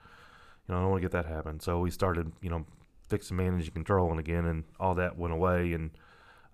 You 0.66 0.74
know, 0.74 0.76
I 0.76 0.82
don't 0.82 0.90
want 0.90 1.02
to 1.02 1.08
get 1.08 1.12
that 1.12 1.26
happen. 1.26 1.60
So 1.60 1.80
we 1.80 1.90
started, 1.90 2.32
you 2.40 2.50
know, 2.50 2.64
fixing, 3.08 3.36
managing, 3.36 3.72
controlling 3.72 4.18
again, 4.18 4.46
and 4.46 4.64
all 4.80 4.94
that 4.94 5.18
went 5.18 5.32
away. 5.34 5.72
And 5.72 5.90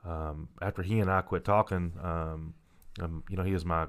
um, 0.05 0.49
after 0.61 0.83
he 0.83 1.01
and 1.01 1.11
I 1.11 1.21
quit 1.23 1.45
talking, 1.45 1.93
um, 2.03 2.55
um, 3.01 3.25
you 3.29 3.37
know, 3.37 3.43
he 3.43 3.53
was 3.53 3.65
my 3.65 3.87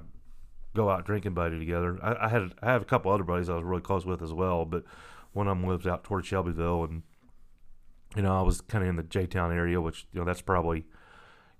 go 0.74 0.90
out 0.90 1.04
drinking 1.04 1.34
buddy 1.34 1.58
together. 1.58 1.98
I, 2.02 2.26
I, 2.26 2.28
had 2.28 2.54
I 2.62 2.66
have 2.66 2.82
a 2.82 2.84
couple 2.84 3.10
other 3.10 3.24
buddies 3.24 3.48
I 3.48 3.54
was 3.54 3.64
really 3.64 3.80
close 3.80 4.04
with 4.04 4.22
as 4.22 4.32
well, 4.32 4.64
but 4.64 4.84
one 5.36 5.48
of 5.48 5.58
them 5.58 5.68
lives 5.68 5.86
out 5.86 6.02
towards 6.02 6.26
Shelbyville, 6.26 6.84
and 6.84 7.02
you 8.16 8.22
know, 8.22 8.36
I 8.36 8.42
was 8.42 8.62
kind 8.62 8.82
of 8.82 8.88
in 8.88 8.96
the 8.96 9.02
J 9.02 9.26
Town 9.26 9.52
area, 9.52 9.80
which 9.80 10.06
you 10.12 10.18
know 10.18 10.24
that's 10.24 10.40
probably 10.40 10.86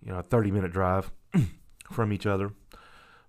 you 0.03 0.12
know, 0.12 0.18
a 0.18 0.22
30 0.22 0.51
minute 0.51 0.72
drive 0.72 1.12
from 1.93 2.12
each 2.12 2.27
other. 2.27 2.53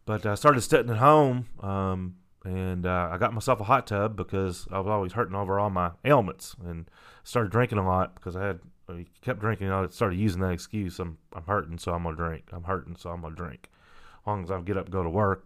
But 0.06 0.26
I 0.26 0.36
started 0.36 0.62
sitting 0.62 0.90
at 0.90 0.98
home, 0.98 1.48
um, 1.60 2.16
and 2.46 2.86
uh, 2.86 3.10
I 3.12 3.18
got 3.18 3.34
myself 3.34 3.60
a 3.60 3.66
hot 3.66 3.88
tub 3.88 4.16
because 4.16 4.68
I 4.72 4.80
was 4.80 4.88
always 4.88 5.12
hurting 5.12 5.36
over 5.36 5.60
all 5.60 5.70
my 5.70 5.92
ailments, 6.06 6.56
and 6.66 6.90
started 7.26 7.52
drinking 7.52 7.78
a 7.78 7.86
lot 7.86 8.16
because 8.16 8.38
I 8.38 8.46
had 8.46 8.60
I 8.88 9.06
kept 9.22 9.42
drinking. 9.42 9.70
I 9.70 9.86
started 9.88 10.18
using 10.18 10.42
that 10.42 10.52
excuse. 10.52 10.98
I'm 11.00 11.18
I'm 11.34 11.44
hurting, 11.44 11.78
so 11.78 11.94
I'm 11.94 12.04
gonna 12.04 12.16
drink. 12.16 12.46
I'm 12.54 12.64
hurting, 12.64 12.96
so 12.96 13.10
I'm 13.10 13.22
gonna 13.22 13.36
drink. 13.36 13.70
As 14.22 14.28
long 14.28 14.44
as 14.44 14.52
I 14.52 14.62
get 14.62 14.78
up, 14.78 14.86
and 14.86 14.94
go 14.94 15.04
to 15.04 15.10
work, 15.10 15.46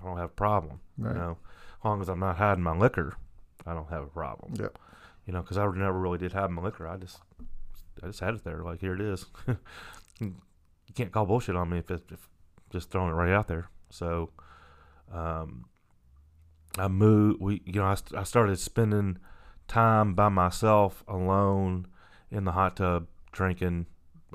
I 0.00 0.04
don't 0.04 0.16
have 0.16 0.30
a 0.30 0.34
problem. 0.34 0.78
Right. 0.96 1.12
You 1.12 1.18
know, 1.18 1.38
as 1.80 1.84
long 1.84 2.00
as 2.00 2.08
I'm 2.08 2.20
not 2.20 2.36
hiding 2.36 2.62
my 2.62 2.76
liquor, 2.76 3.16
I 3.66 3.74
don't 3.74 3.88
have 3.90 4.02
a 4.02 4.06
problem. 4.06 4.54
Yeah. 4.58 4.68
You 5.26 5.32
know, 5.32 5.42
because 5.42 5.58
I 5.58 5.64
never 5.66 5.98
really 5.98 6.18
did 6.18 6.32
have 6.32 6.50
my 6.50 6.62
liquor. 6.62 6.86
I 6.88 6.96
just 6.96 7.18
I 8.02 8.06
just 8.06 8.20
had 8.20 8.34
it 8.34 8.44
there. 8.44 8.62
Like 8.62 8.80
here 8.80 8.94
it 8.94 9.00
is. 9.00 9.26
you 10.20 10.34
can't 10.94 11.12
call 11.12 11.26
bullshit 11.26 11.56
on 11.56 11.70
me 11.70 11.78
if, 11.78 11.90
it's 11.90 12.02
if 12.10 12.28
just 12.70 12.90
throwing 12.90 13.10
it 13.10 13.14
right 13.14 13.32
out 13.32 13.48
there. 13.48 13.68
So, 13.90 14.30
um, 15.12 15.66
I 16.78 16.88
moved. 16.88 17.40
We, 17.40 17.62
you 17.64 17.80
know, 17.80 17.84
I, 17.84 17.96
I 18.16 18.22
started 18.24 18.58
spending 18.58 19.18
time 19.68 20.14
by 20.14 20.28
myself 20.28 21.04
alone 21.06 21.86
in 22.30 22.44
the 22.44 22.52
hot 22.52 22.76
tub, 22.76 23.06
drinking 23.30 23.86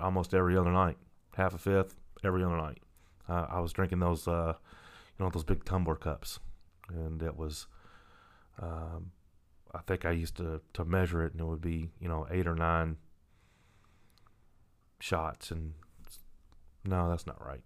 almost 0.02 0.34
every 0.34 0.56
other 0.58 0.72
night, 0.72 0.98
half 1.36 1.54
a 1.54 1.58
fifth 1.58 1.96
every 2.24 2.44
other 2.44 2.58
night. 2.58 2.80
Uh, 3.28 3.46
I 3.50 3.60
was 3.60 3.74
drinking 3.74 4.00
those, 4.00 4.28
uh, 4.28 4.54
you 5.18 5.26
know, 5.26 5.30
those 5.30 5.44
big 5.44 5.66
tumbler 5.66 5.96
cups, 5.96 6.40
and 6.90 7.22
it 7.22 7.36
was. 7.36 7.68
Um, 8.60 9.12
I 9.78 9.82
think 9.86 10.06
I 10.06 10.12
used 10.12 10.38
to 10.38 10.62
to 10.74 10.86
measure 10.86 11.24
it, 11.24 11.34
and 11.34 11.42
it 11.42 11.46
would 11.46 11.62
be 11.62 11.90
you 12.00 12.08
know 12.08 12.28
eight 12.32 12.48
or 12.48 12.56
nine 12.56 12.98
shots, 15.00 15.52
and 15.52 15.74
no, 16.84 17.10
that's 17.10 17.28
not 17.28 17.44
right. 17.46 17.62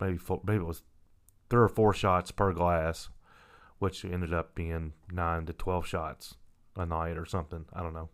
Maybe 0.00 0.18
maybe 0.44 0.62
it 0.62 0.66
was 0.66 0.82
three 1.48 1.60
or 1.60 1.68
four 1.68 1.92
shots 1.92 2.30
per 2.30 2.52
glass, 2.52 3.10
which 3.78 4.04
ended 4.04 4.32
up 4.32 4.54
being 4.54 4.92
nine 5.12 5.46
to 5.46 5.52
twelve 5.52 5.86
shots 5.86 6.36
a 6.76 6.86
night 6.86 7.18
or 7.18 7.26
something. 7.26 7.66
I 7.72 7.82
don't 7.82 7.94
know. 7.94 8.08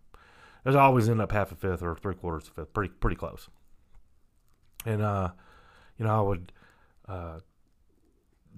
There's 0.64 0.76
always 0.76 1.08
end 1.08 1.20
up 1.20 1.30
half 1.30 1.52
a 1.52 1.54
fifth 1.54 1.82
or 1.82 1.94
three 1.94 2.14
quarters 2.14 2.48
of 2.48 2.50
a 2.50 2.54
fifth, 2.62 2.74
pretty 2.74 2.92
pretty 2.94 3.16
close. 3.16 3.48
And 4.84 5.02
uh, 5.02 5.30
you 5.98 6.04
know, 6.04 6.18
I 6.18 6.22
would 6.22 6.52
uh, 7.08 7.38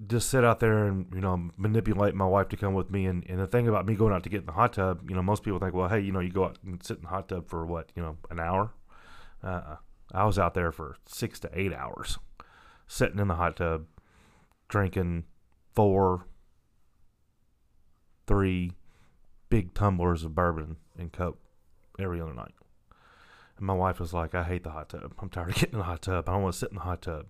just 0.07 0.29
sit 0.29 0.43
out 0.43 0.59
there 0.59 0.85
and 0.85 1.07
you 1.13 1.21
know 1.21 1.49
manipulate 1.57 2.15
my 2.15 2.25
wife 2.25 2.49
to 2.49 2.57
come 2.57 2.73
with 2.73 2.89
me. 2.89 3.05
And, 3.05 3.25
and 3.27 3.39
the 3.39 3.47
thing 3.47 3.67
about 3.67 3.85
me 3.85 3.95
going 3.95 4.13
out 4.13 4.23
to 4.23 4.29
get 4.29 4.41
in 4.41 4.45
the 4.45 4.53
hot 4.53 4.73
tub, 4.73 5.09
you 5.09 5.15
know, 5.15 5.21
most 5.21 5.43
people 5.43 5.59
think, 5.59 5.73
well, 5.73 5.89
hey, 5.89 5.99
you 5.99 6.11
know, 6.11 6.19
you 6.19 6.31
go 6.31 6.45
out 6.45 6.57
and 6.65 6.81
sit 6.83 6.97
in 6.97 7.03
the 7.03 7.09
hot 7.09 7.29
tub 7.29 7.49
for 7.49 7.65
what, 7.65 7.91
you 7.95 8.01
know, 8.01 8.17
an 8.29 8.39
hour. 8.39 8.71
Uh, 9.43 9.75
I 10.13 10.25
was 10.25 10.39
out 10.39 10.53
there 10.53 10.71
for 10.71 10.95
six 11.05 11.39
to 11.41 11.49
eight 11.53 11.73
hours, 11.73 12.17
sitting 12.87 13.19
in 13.19 13.27
the 13.27 13.35
hot 13.35 13.57
tub, 13.57 13.85
drinking 14.67 15.25
four, 15.75 16.27
three 18.25 18.73
big 19.49 19.73
tumblers 19.73 20.23
of 20.23 20.35
bourbon 20.35 20.77
and 20.97 21.11
Coke 21.11 21.39
every 21.99 22.21
other 22.21 22.33
night. 22.33 22.53
And 23.57 23.65
my 23.65 23.73
wife 23.73 23.99
was 23.99 24.13
like, 24.13 24.33
I 24.33 24.43
hate 24.43 24.63
the 24.63 24.71
hot 24.71 24.89
tub. 24.89 25.13
I'm 25.19 25.29
tired 25.29 25.49
of 25.49 25.55
getting 25.55 25.73
in 25.73 25.79
the 25.79 25.85
hot 25.85 26.01
tub. 26.01 26.27
I 26.27 26.33
don't 26.33 26.43
want 26.43 26.53
to 26.53 26.59
sit 26.59 26.69
in 26.69 26.75
the 26.75 26.81
hot 26.81 27.01
tub. 27.01 27.25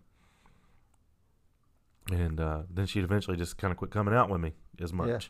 And 2.12 2.39
uh, 2.39 2.62
then 2.70 2.86
she'd 2.86 3.03
eventually 3.03 3.38
just 3.38 3.57
kind 3.57 3.72
of 3.72 3.78
quit 3.78 3.91
coming 3.91 4.14
out 4.14 4.30
with 4.30 4.41
me 4.41 4.53
as 4.82 4.91
much. 4.91 5.30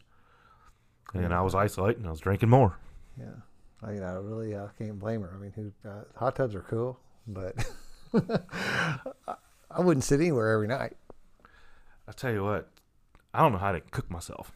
Yeah. 1.13 1.21
And 1.21 1.31
yeah. 1.31 1.39
I 1.39 1.41
was 1.41 1.55
isolating. 1.55 2.05
I 2.05 2.11
was 2.11 2.19
drinking 2.19 2.49
more. 2.49 2.77
Yeah. 3.19 3.25
I, 3.81 3.91
I 3.91 4.13
really 4.13 4.55
uh, 4.55 4.67
can't 4.77 4.99
blame 4.99 5.21
her. 5.21 5.31
I 5.33 5.37
mean, 5.37 5.51
who, 5.55 5.89
uh, 5.89 6.03
hot 6.15 6.35
tubs 6.35 6.55
are 6.55 6.61
cool 6.61 6.99
but 7.29 7.55
I 8.13 9.79
wouldn't 9.79 10.03
sit 10.03 10.19
anywhere 10.19 10.51
every 10.51 10.67
night. 10.67 10.97
I 12.07 12.11
tell 12.11 12.33
you 12.33 12.43
what, 12.43 12.69
I 13.33 13.41
don't 13.41 13.51
know 13.51 13.59
how 13.59 13.71
to 13.71 13.79
cook 13.79 14.09
myself. 14.09 14.51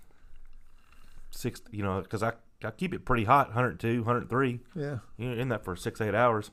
Six, 1.32 1.62
you 1.72 1.84
know, 1.84 2.02
because 2.02 2.24
I 2.24 2.34
I 2.64 2.72
keep 2.72 2.94
it 2.94 3.06
pretty 3.06 3.26
hot, 3.26 3.48
102, 3.48 3.98
103. 3.98 4.60
Yeah, 4.76 5.00
you 5.18 5.30
know, 5.30 5.42
in 5.42 5.50
that 5.50 5.64
for 5.64 5.76
six 5.76 6.02
eight 6.02 6.16
hours. 6.16 6.52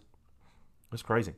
It's 0.92 1.02
crazy. 1.02 1.34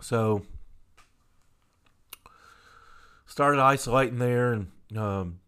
So 0.00 0.42
started 3.26 3.60
isolating 3.60 4.18
there, 4.18 4.52
and 4.52 4.68
um, 4.96 5.40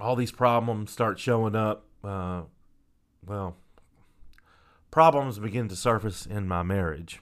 all 0.00 0.16
these 0.16 0.32
problems 0.32 0.90
start 0.90 1.18
showing 1.18 1.54
up 1.56 1.84
uh, 2.04 2.42
well, 3.26 3.56
problems 4.90 5.38
begin 5.38 5.68
to 5.68 5.76
surface 5.76 6.26
in 6.26 6.48
my 6.48 6.62
marriage, 6.62 7.20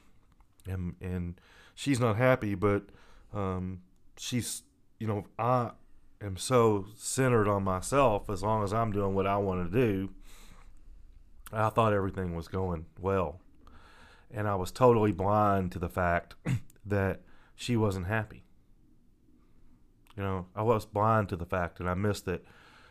and 0.67 0.95
and 1.01 1.41
she's 1.75 2.01
not 2.01 2.17
happy, 2.17 2.55
but 2.55 2.85
um, 3.33 3.81
she's 4.17 4.63
you 4.99 5.07
know 5.07 5.27
I 5.39 5.71
am 6.21 6.37
so 6.37 6.87
centered 6.97 7.49
on 7.49 7.65
myself. 7.65 8.29
As 8.31 8.43
long 8.43 8.63
as 8.63 8.73
I'm 8.73 8.93
doing 8.93 9.15
what 9.15 9.27
I 9.27 9.37
want 9.39 9.71
to 9.71 9.79
do, 9.79 10.11
I 11.53 11.69
thought 11.71 11.93
everything 11.93 12.37
was 12.37 12.49
going 12.49 12.87
well, 13.01 13.41
and 14.31 14.49
I 14.49 14.55
was 14.55 14.71
totally 14.73 15.13
blind 15.13 15.73
to 15.73 15.79
the 15.79 15.89
fact 15.89 16.35
that 16.87 17.23
she 17.55 17.77
wasn't 17.77 18.07
happy. 18.07 18.45
You 20.17 20.23
know, 20.23 20.47
I 20.55 20.63
was 20.63 20.87
blind 20.87 21.29
to 21.29 21.37
the 21.37 21.45
fact, 21.45 21.79
and 21.81 21.89
I 21.89 21.95
missed 21.95 22.25
that 22.25 22.45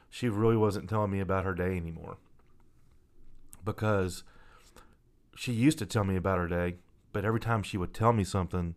she 0.10 0.30
really 0.30 0.58
wasn't 0.58 0.90
telling 0.90 1.12
me 1.12 1.20
about 1.20 1.44
her 1.44 1.54
day 1.54 1.76
anymore. 1.76 2.18
Because 3.64 4.24
she 5.36 5.52
used 5.52 5.80
to 5.80 5.86
tell 5.86 6.04
me 6.04 6.16
about 6.16 6.38
her 6.38 6.48
day, 6.48 6.76
but 7.12 7.26
every 7.26 7.40
time 7.40 7.64
she 7.64 7.78
would 7.78 7.94
tell 7.94 8.14
me 8.14 8.24
something, 8.24 8.76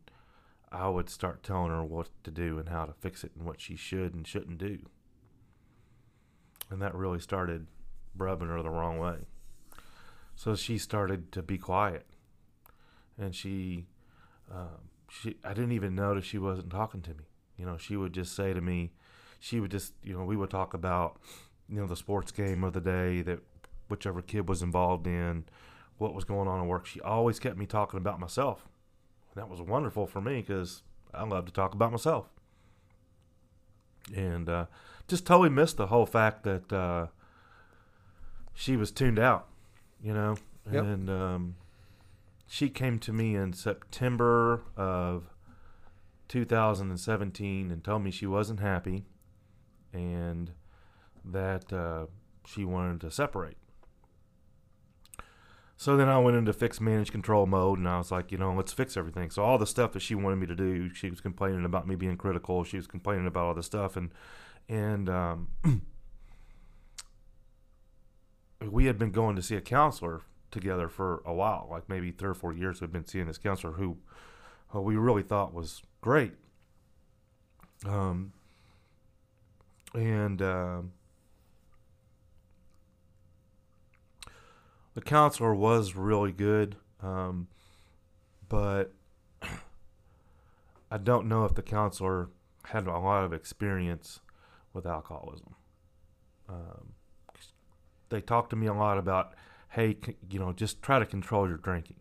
I 0.73 0.89
would 0.89 1.09
start 1.09 1.43
telling 1.43 1.71
her 1.71 1.85
what 1.85 2.09
to 2.25 2.31
do 2.31 2.59
and 2.59 2.69
how 2.69 2.85
to 2.87 2.93
fix 2.93 3.23
it 3.25 3.33
and 3.37 3.47
what 3.47 3.61
she 3.61 3.77
should 3.77 4.15
and 4.15 4.27
shouldn't 4.27 4.59
do. 4.59 4.79
And 6.71 6.83
that 6.83 6.95
really 6.95 7.21
started 7.21 7.67
rubbing 8.17 8.49
her 8.49 8.63
the 8.63 8.71
wrong 8.71 8.99
way. 8.99 9.27
So 10.37 10.55
she 10.55 10.79
started 10.79 11.33
to 11.33 11.43
be 11.43 11.59
quiet. 11.59 12.07
And 13.19 13.35
she, 13.35 13.87
uh, 14.53 14.79
she, 15.11 15.37
I 15.45 15.53
didn't 15.55 15.73
even 15.73 15.95
notice 15.95 16.25
she 16.25 16.39
wasn't 16.39 16.71
talking 16.71 17.03
to 17.03 17.11
me. 17.11 17.25
You 17.57 17.67
know, 17.67 17.77
she 17.77 17.97
would 17.97 18.13
just 18.13 18.37
say 18.37 18.53
to 18.53 18.61
me, 18.61 18.93
she 19.41 19.61
would 19.61 19.71
just, 19.71 19.93
you 20.03 20.17
know, 20.17 20.25
we 20.25 20.37
would 20.37 20.51
talk 20.51 20.75
about, 20.75 21.21
you 21.69 21.81
know, 21.81 21.87
the 21.87 21.97
sports 21.97 22.31
game 22.33 22.65
of 22.65 22.73
the 22.73 22.81
day 22.81 23.23
that 23.23 23.41
whichever 23.89 24.23
kid 24.23 24.49
was 24.49 24.63
involved 24.63 25.07
in, 25.07 25.45
what 25.99 26.15
was 26.15 26.25
going 26.25 26.49
on 26.49 26.61
at 26.61 26.67
work. 26.67 26.87
She 26.87 27.01
always 27.01 27.39
kept 27.39 27.57
me 27.57 27.67
talking 27.67 27.99
about 27.99 28.21
myself. 28.21 28.69
That 29.35 29.49
was 29.49 29.61
wonderful 29.61 30.07
for 30.07 30.21
me 30.21 30.41
because 30.41 30.83
I 31.13 31.25
love 31.25 31.47
to 31.47 31.53
talk 31.53 31.75
about 31.75 31.91
myself. 31.91 32.29
And 34.15 34.49
uh, 34.49 34.67
just 35.07 35.27
totally 35.27 35.51
missed 35.51 35.77
the 35.77 35.89
whole 35.89 36.07
fact 36.07 36.45
that 36.45 36.73
uh, 36.73 37.07
she 38.55 38.77
was 38.77 38.91
tuned 38.91 39.19
out, 39.19 39.49
you 40.03 40.13
know. 40.13 40.37
Yep. 40.71 40.85
And 40.85 41.11
um, 41.11 41.57
she 42.49 42.71
came 42.71 42.99
to 42.99 43.13
me 43.13 43.37
in 43.37 43.53
September 43.53 44.63
of 44.75 45.29
2017 46.29 47.71
and 47.71 47.85
told 47.85 48.03
me 48.03 48.11
she 48.11 48.27
wasn't 48.27 48.61
happy 48.61 49.05
and 49.93 50.53
that 51.23 51.71
uh, 51.73 52.07
she 52.47 52.65
wanted 52.65 53.03
to 53.03 53.11
separate. 53.11 53.59
So 55.77 55.97
then 55.97 56.09
I 56.09 56.19
went 56.19 56.39
into 56.39 56.55
fix 56.55 56.81
manage 56.81 57.13
control 57.13 57.47
mode 57.47 57.79
and 57.79 57.87
I 57.87 57.99
was 57.99 58.11
like, 58.11 58.33
you 58.33 58.39
know, 58.39 58.55
let's 58.55 58.73
fix 58.73 58.97
everything. 58.97 59.31
So 59.31 59.45
all 59.45 59.59
the 59.59 59.67
stuff 59.67 59.93
that 59.93 60.01
she 60.01 60.15
wanted 60.15 60.37
me 60.37 60.47
to 60.47 60.57
do, 60.57 60.93
she 60.95 61.11
was 61.11 61.21
complaining 61.21 61.67
about 61.67 61.87
me 61.87 61.97
being 61.97 62.17
critical. 62.17 62.65
She 62.65 62.79
was 62.79 62.87
complaining 62.87 63.27
about 63.27 63.45
all 63.45 63.55
this 63.55 63.67
stuff 63.67 63.95
and 63.97 64.11
and 64.71 65.09
um, 65.11 65.49
we 68.63 68.87
had 68.87 68.99
been 68.99 69.13
going 69.13 69.37
to 69.37 69.43
see 69.43 69.55
a 69.55 69.61
counselor 69.61 70.23
together 70.51 70.89
for 70.89 71.23
a 71.25 71.33
while, 71.35 71.69
like 71.71 71.89
maybe 71.89 72.11
three 72.11 72.31
or 72.31 72.35
four 72.35 72.53
years. 72.53 72.81
We've 72.81 72.93
been 72.93 73.07
seeing 73.07 73.27
this 73.27 73.39
counselor 73.39 73.75
who, 73.75 73.99
who 74.69 74.81
we 74.81 74.97
really 74.97 75.23
thought 75.23 75.53
was 75.55 75.83
great. 76.01 76.33
Um, 77.87 78.33
and 79.95 80.43
um, 80.43 80.93
the 84.95 85.01
counselor 85.01 85.55
was 85.55 85.95
really 85.95 86.33
good, 86.33 86.77
um, 87.01 87.49
but 88.49 88.93
I 90.91 90.99
don't 90.99 91.29
know 91.29 91.45
if 91.45 91.55
the 91.55 91.63
counselor 91.63 92.31
had 92.65 92.87
a 92.87 92.99
lot 92.99 93.25
of 93.25 93.33
experience 93.33 94.21
with 94.73 94.87
alcoholism. 94.87 95.55
Um, 96.49 96.95
they 98.09 98.21
talked 98.21 98.51
to 98.51 98.57
me 98.57 98.67
a 98.67 98.75
lot 98.75 98.99
about, 98.99 99.35
hey, 99.79 99.97
you 100.29 100.41
know, 100.41 100.53
just 100.53 100.83
try 100.83 100.99
to 100.99 101.07
control 101.07 101.47
your 101.47 101.57
drinking, 101.57 102.01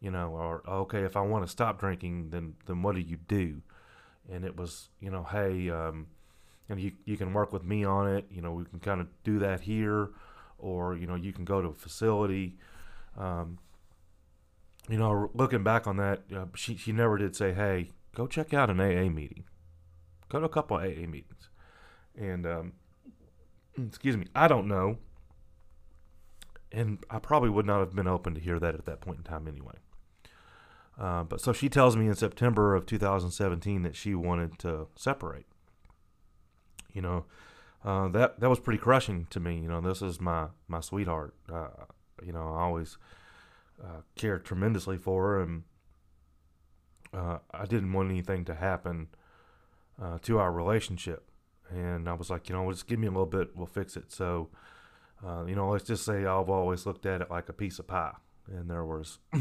you 0.00 0.10
know, 0.10 0.30
or 0.30 0.62
okay, 0.68 1.02
if 1.02 1.16
I 1.16 1.20
want 1.20 1.44
to 1.46 1.50
stop 1.50 1.78
drinking, 1.78 2.30
then 2.30 2.54
then 2.66 2.82
what 2.82 2.96
do 2.96 3.00
you 3.00 3.16
do? 3.16 3.62
And 4.30 4.44
it 4.44 4.56
was, 4.56 4.88
you 5.00 5.10
know, 5.10 5.22
hey, 5.22 5.70
um, 5.70 6.08
and 6.68 6.80
you 6.80 6.92
you 7.04 7.16
can 7.16 7.32
work 7.32 7.52
with 7.52 7.62
me 7.62 7.84
on 7.84 8.08
it. 8.08 8.26
You 8.30 8.42
know, 8.42 8.52
we 8.52 8.64
can 8.64 8.80
kind 8.80 9.00
of 9.00 9.06
do 9.22 9.38
that 9.38 9.60
here, 9.60 10.10
or 10.58 10.96
you 10.96 11.06
know, 11.06 11.14
you 11.14 11.32
can 11.32 11.44
go 11.44 11.62
to 11.62 11.68
a 11.68 11.72
facility. 11.72 12.56
Um, 13.16 13.58
you 14.88 14.98
know, 14.98 15.30
looking 15.34 15.62
back 15.62 15.86
on 15.86 15.98
that, 15.98 16.22
uh, 16.34 16.46
she 16.56 16.76
she 16.76 16.90
never 16.90 17.16
did 17.16 17.36
say, 17.36 17.52
hey, 17.52 17.90
go 18.12 18.26
check 18.26 18.52
out 18.52 18.70
an 18.70 18.80
AA 18.80 19.08
meeting, 19.08 19.44
go 20.28 20.40
to 20.40 20.46
a 20.46 20.48
couple 20.48 20.78
of 20.78 20.82
AA 20.82 21.06
meetings, 21.06 21.48
and 22.18 22.44
um, 22.44 22.72
excuse 23.86 24.16
me, 24.16 24.26
I 24.34 24.48
don't 24.48 24.66
know 24.66 24.98
and 26.72 26.98
I 27.10 27.18
probably 27.18 27.50
would 27.50 27.66
not 27.66 27.80
have 27.80 27.94
been 27.94 28.06
open 28.06 28.34
to 28.34 28.40
hear 28.40 28.58
that 28.58 28.74
at 28.74 28.84
that 28.86 29.00
point 29.00 29.18
in 29.18 29.24
time 29.24 29.48
anyway. 29.48 29.76
Uh, 30.98 31.22
but 31.22 31.40
so 31.40 31.52
she 31.52 31.68
tells 31.68 31.96
me 31.96 32.06
in 32.06 32.14
September 32.14 32.74
of 32.74 32.84
2017 32.86 33.82
that 33.82 33.94
she 33.94 34.14
wanted 34.14 34.58
to 34.58 34.88
separate. 34.96 35.46
You 36.92 37.02
know, 37.02 37.24
uh, 37.84 38.08
that 38.08 38.40
that 38.40 38.48
was 38.50 38.58
pretty 38.58 38.78
crushing 38.78 39.26
to 39.30 39.38
me. 39.38 39.58
You 39.58 39.68
know, 39.68 39.80
this 39.80 40.02
is 40.02 40.20
my 40.20 40.48
my 40.66 40.80
sweetheart. 40.80 41.34
Uh, 41.52 41.68
you 42.24 42.32
know, 42.32 42.54
I 42.54 42.62
always 42.62 42.98
uh, 43.82 44.02
cared 44.16 44.44
tremendously 44.44 44.98
for 44.98 45.22
her, 45.28 45.42
and 45.42 45.62
uh, 47.14 47.38
I 47.52 47.66
didn't 47.66 47.92
want 47.92 48.10
anything 48.10 48.44
to 48.46 48.54
happen 48.54 49.08
uh, 50.02 50.18
to 50.22 50.38
our 50.38 50.50
relationship. 50.52 51.30
And 51.70 52.08
I 52.08 52.14
was 52.14 52.30
like, 52.30 52.48
you 52.48 52.54
know, 52.54 52.70
just 52.72 52.86
give 52.86 52.98
me 52.98 53.06
a 53.06 53.10
little 53.10 53.26
bit, 53.26 53.54
we'll 53.54 53.66
fix 53.66 53.96
it. 53.96 54.10
So 54.10 54.48
uh, 55.26 55.44
you 55.46 55.54
know, 55.54 55.70
let's 55.70 55.84
just 55.84 56.04
say 56.04 56.24
I've 56.26 56.48
always 56.48 56.86
looked 56.86 57.06
at 57.06 57.20
it 57.22 57.30
like 57.30 57.48
a 57.48 57.52
piece 57.52 57.78
of 57.78 57.86
pie, 57.86 58.14
and 58.46 58.70
there 58.70 58.84
was 58.84 59.18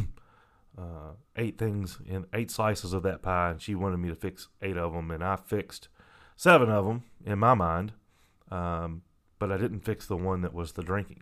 uh, 0.77 1.11
eight 1.35 1.57
things 1.57 1.99
in 2.07 2.25
eight 2.33 2.51
slices 2.51 2.93
of 2.93 3.03
that 3.03 3.21
pie, 3.21 3.51
and 3.51 3.61
she 3.61 3.75
wanted 3.75 3.97
me 3.97 4.09
to 4.09 4.15
fix 4.15 4.47
eight 4.61 4.77
of 4.77 4.93
them, 4.93 5.11
and 5.11 5.23
I 5.23 5.35
fixed 5.35 5.87
seven 6.35 6.69
of 6.69 6.85
them 6.85 7.03
in 7.25 7.39
my 7.39 7.53
mind, 7.53 7.93
um, 8.51 9.01
but 9.39 9.51
I 9.51 9.57
didn't 9.57 9.81
fix 9.81 10.05
the 10.05 10.17
one 10.17 10.41
that 10.41 10.53
was 10.53 10.73
the 10.73 10.83
drinking, 10.83 11.21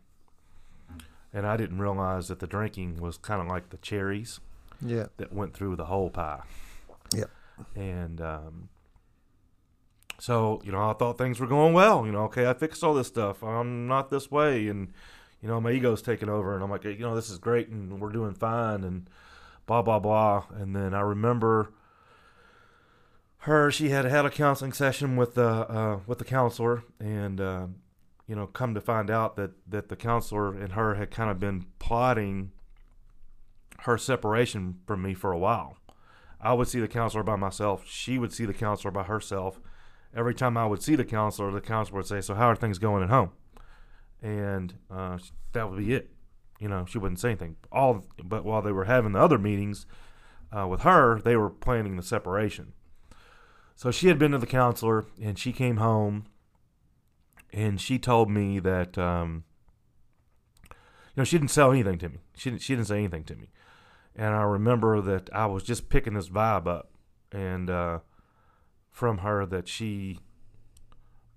and 1.34 1.46
I 1.46 1.58
didn't 1.58 1.80
realize 1.80 2.28
that 2.30 2.40
the 2.40 2.48
drinking 2.48 2.98
was 3.02 3.18
kind 3.18 3.42
of 3.42 3.48
like 3.48 3.70
the 3.70 3.78
cherries 3.78 4.40
Yeah. 4.82 5.08
that 5.18 5.34
went 5.34 5.54
through 5.54 5.76
the 5.76 5.86
whole 5.86 6.10
pie. 6.10 6.42
Yep. 7.14 7.30
And 7.76 8.20
um, 8.22 8.70
so, 10.20 10.62
you 10.64 10.72
know, 10.72 10.90
I 10.90 10.94
thought 10.94 11.18
things 11.18 11.40
were 11.40 11.48
going 11.48 11.74
well. 11.74 12.06
You 12.06 12.12
know, 12.12 12.24
okay, 12.26 12.48
I 12.48 12.54
fixed 12.54 12.84
all 12.84 12.94
this 12.94 13.08
stuff. 13.08 13.44
I'm 13.44 13.88
not 13.88 14.10
this 14.10 14.32
way. 14.32 14.68
And, 14.68 14.94
you 15.42 15.50
know, 15.50 15.60
my 15.60 15.72
ego's 15.72 16.02
taking 16.02 16.30
over. 16.30 16.56
And 16.56 16.64
I'm 16.64 16.70
like, 16.70 16.84
you 16.84 16.98
know, 17.00 17.16
this 17.16 17.30
is 17.30 17.38
great 17.38 17.68
and 17.70 18.00
we're 18.00 18.12
doing 18.12 18.34
fine 18.34 18.84
and 18.84 19.10
blah, 19.66 19.82
blah, 19.82 20.00
blah. 20.00 20.46
And 20.56 20.76
then 20.76 20.94
I 20.94 21.02
remember 21.02 21.74
her, 23.40 23.70
she 23.72 23.90
had 23.90 24.06
had 24.06 24.26
a 24.26 24.30
counseling 24.30 24.74
session 24.74 25.16
with 25.16 25.36
the, 25.36 25.48
uh, 25.48 26.00
with 26.08 26.20
the 26.20 26.26
counselor. 26.26 26.84
And, 27.00 27.42
uh, 27.42 27.68
you 28.28 28.36
know, 28.36 28.48
come 28.48 28.74
to 28.74 28.82
find 28.82 29.12
out 29.12 29.36
that, 29.36 29.52
that 29.68 29.90
the 29.90 29.96
counselor 29.96 30.54
and 30.54 30.74
her 30.74 30.96
had 30.96 31.12
kind 31.12 31.30
of 31.30 31.40
been 31.40 31.66
plotting 31.78 32.52
her 33.82 33.98
separation 33.98 34.80
from 34.88 35.04
me 35.04 35.14
for 35.14 35.32
a 35.32 35.38
while. 35.38 35.78
I 36.42 36.54
would 36.54 36.68
see 36.68 36.80
the 36.80 36.88
counselor 36.88 37.24
by 37.24 37.36
myself. 37.36 37.84
She 37.88 38.18
would 38.18 38.34
see 38.34 38.46
the 38.46 38.54
counselor 38.54 38.92
by 38.92 39.04
herself. 39.04 39.60
Every 40.16 40.34
time 40.34 40.58
I 40.58 40.66
would 40.66 40.82
see 40.82 40.96
the 40.96 41.06
counselor, 41.06 41.52
the 41.52 41.62
counselor 41.62 41.98
would 41.98 42.08
say, 42.08 42.22
"So 42.22 42.36
how 42.36 42.50
are 42.50 42.56
things 42.56 42.80
going 42.80 43.04
at 43.04 43.10
home?" 43.10 43.32
And 44.22 44.74
uh, 44.90 45.18
that 45.54 45.70
would 45.70 45.80
be 45.80 45.94
it. 45.94 46.12
You 46.60 46.70
know, 46.70 46.86
she 46.86 46.98
wouldn't 46.98 47.20
say 47.20 47.30
anything. 47.30 47.58
All, 47.72 48.06
but 48.24 48.46
while 48.46 48.62
they 48.62 48.72
were 48.72 48.86
having 48.86 49.12
the 49.12 49.20
other 49.20 49.38
meetings 49.38 49.86
uh, 50.52 50.68
with 50.68 50.82
her, 50.82 51.20
they 51.20 51.36
were 51.36 51.50
planning 51.50 51.98
the 51.98 52.04
separation. 52.04 52.74
So 53.76 53.92
she 53.92 54.08
had 54.08 54.18
been 54.18 54.32
to 54.32 54.38
the 54.38 54.48
counselor, 54.48 55.06
and 55.22 55.38
she 55.38 55.52
came 55.52 55.78
home, 55.78 56.28
and 57.52 57.80
she 57.82 58.00
told 58.00 58.30
me 58.30 58.60
that, 58.60 58.98
um, 58.98 59.44
you 60.70 61.18
know, 61.18 61.24
she 61.26 61.38
didn't 61.38 61.52
sell 61.52 61.72
anything 61.72 61.98
to 62.00 62.10
me. 62.10 62.20
She 62.38 62.50
didn't. 62.52 62.62
She 62.62 62.74
didn't 62.74 62.88
say 62.88 62.98
anything 62.98 63.26
to 63.26 63.36
me 63.36 63.50
and 64.16 64.34
I 64.34 64.44
remember 64.44 65.02
that 65.02 65.30
I 65.34 65.46
was 65.46 65.64
just 65.64 65.90
picking 65.90 66.14
this 66.14 66.30
vibe 66.30 66.68
up, 66.68 66.90
and 67.32 67.70
uh, 67.70 68.00
from 68.96 69.18
her 69.18 69.46
that 69.46 69.68
she 69.68 70.18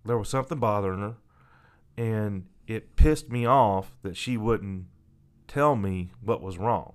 there 0.04 0.16
was 0.16 0.28
something 0.28 0.60
bothering 0.60 1.00
her, 1.00 1.16
and 1.96 2.46
it 2.68 2.94
pissed 2.94 3.30
me 3.30 3.44
off 3.46 3.96
that 4.02 4.16
she 4.16 4.36
wouldn't 4.36 4.84
tell 5.48 5.74
me 5.74 6.12
what 6.22 6.40
was 6.40 6.56
wrong. 6.56 6.94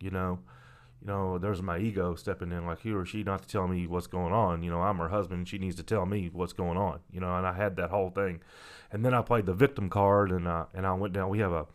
You 0.00 0.10
know, 0.10 0.40
you 1.00 1.06
know, 1.06 1.38
there's 1.38 1.62
my 1.62 1.78
ego 1.78 2.16
stepping 2.16 2.50
in, 2.50 2.66
like 2.66 2.80
he 2.80 2.90
or 2.90 3.06
she 3.06 3.22
not 3.22 3.42
to 3.42 3.48
tell 3.48 3.68
me 3.68 3.86
what's 3.86 4.08
going 4.08 4.32
on. 4.32 4.64
You 4.64 4.70
know, 4.72 4.82
I'm 4.82 4.98
her 4.98 5.10
husband; 5.10 5.46
she 5.46 5.58
needs 5.58 5.76
to 5.76 5.84
tell 5.84 6.06
me 6.06 6.28
what's 6.32 6.54
going 6.54 6.76
on. 6.76 6.98
You 7.12 7.20
know, 7.20 7.36
and 7.36 7.46
I 7.46 7.52
had 7.52 7.76
that 7.76 7.90
whole 7.90 8.10
thing, 8.10 8.40
and 8.90 9.04
then 9.04 9.14
I 9.14 9.22
played 9.22 9.46
the 9.46 9.54
victim 9.54 9.88
card, 9.88 10.32
and 10.32 10.48
uh, 10.48 10.66
and 10.74 10.88
I 10.88 10.92
went 10.94 11.14
down. 11.14 11.28
We 11.28 11.38
have 11.38 11.52
a 11.52 11.66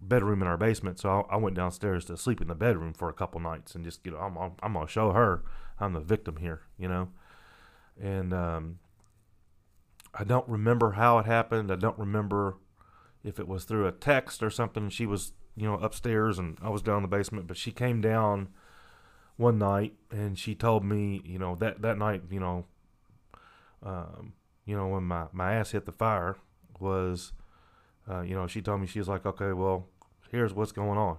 bedroom 0.00 0.42
in 0.42 0.48
our 0.48 0.58
basement, 0.58 0.98
so 0.98 1.24
I, 1.30 1.34
I 1.34 1.36
went 1.36 1.54
downstairs 1.54 2.04
to 2.06 2.16
sleep 2.16 2.40
in 2.40 2.48
the 2.48 2.56
bedroom 2.56 2.94
for 2.94 3.08
a 3.08 3.14
couple 3.14 3.38
nights 3.40 3.76
and 3.76 3.84
just 3.84 4.04
you 4.04 4.10
know 4.10 4.18
I'm 4.18 4.36
I'm, 4.36 4.52
I'm 4.60 4.72
gonna 4.72 4.88
show 4.88 5.12
her 5.12 5.44
I'm 5.78 5.94
the 5.94 6.00
victim 6.00 6.36
here, 6.36 6.62
you 6.76 6.88
know, 6.88 7.08
and 8.00 8.32
um, 8.32 8.78
I 10.14 10.24
don't 10.24 10.48
remember 10.48 10.92
how 10.92 11.18
it 11.18 11.26
happened. 11.26 11.70
I 11.70 11.76
don't 11.76 11.98
remember 11.98 12.56
if 13.22 13.38
it 13.38 13.46
was 13.46 13.64
through 13.64 13.86
a 13.86 13.92
text 13.92 14.42
or 14.42 14.50
something. 14.50 14.88
She 14.88 15.06
was 15.06 15.32
you 15.56 15.66
know 15.66 15.74
upstairs 15.74 16.38
and 16.38 16.58
I 16.62 16.70
was 16.70 16.82
down 16.82 16.98
in 16.98 17.02
the 17.02 17.08
basement, 17.08 17.46
but 17.46 17.56
she 17.56 17.72
came 17.72 18.00
down 18.00 18.48
one 19.36 19.58
night 19.58 19.94
and 20.10 20.38
she 20.38 20.54
told 20.54 20.84
me 20.84 21.22
you 21.24 21.38
know 21.38 21.54
that 21.56 21.82
that 21.82 21.96
night 21.96 22.22
you 22.30 22.40
know 22.40 22.66
um, 23.82 24.34
you 24.66 24.76
know 24.76 24.88
when 24.88 25.04
my 25.04 25.26
my 25.32 25.54
ass 25.54 25.70
hit 25.70 25.86
the 25.86 25.92
fire 25.92 26.36
was 26.78 27.32
uh, 28.10 28.22
you 28.22 28.34
know, 28.34 28.46
she 28.46 28.60
told 28.60 28.80
me 28.80 28.86
she 28.86 28.98
was 28.98 29.08
like, 29.08 29.24
okay, 29.24 29.52
well, 29.52 29.86
here's 30.30 30.52
what's 30.52 30.72
going 30.72 30.98
on. 30.98 31.18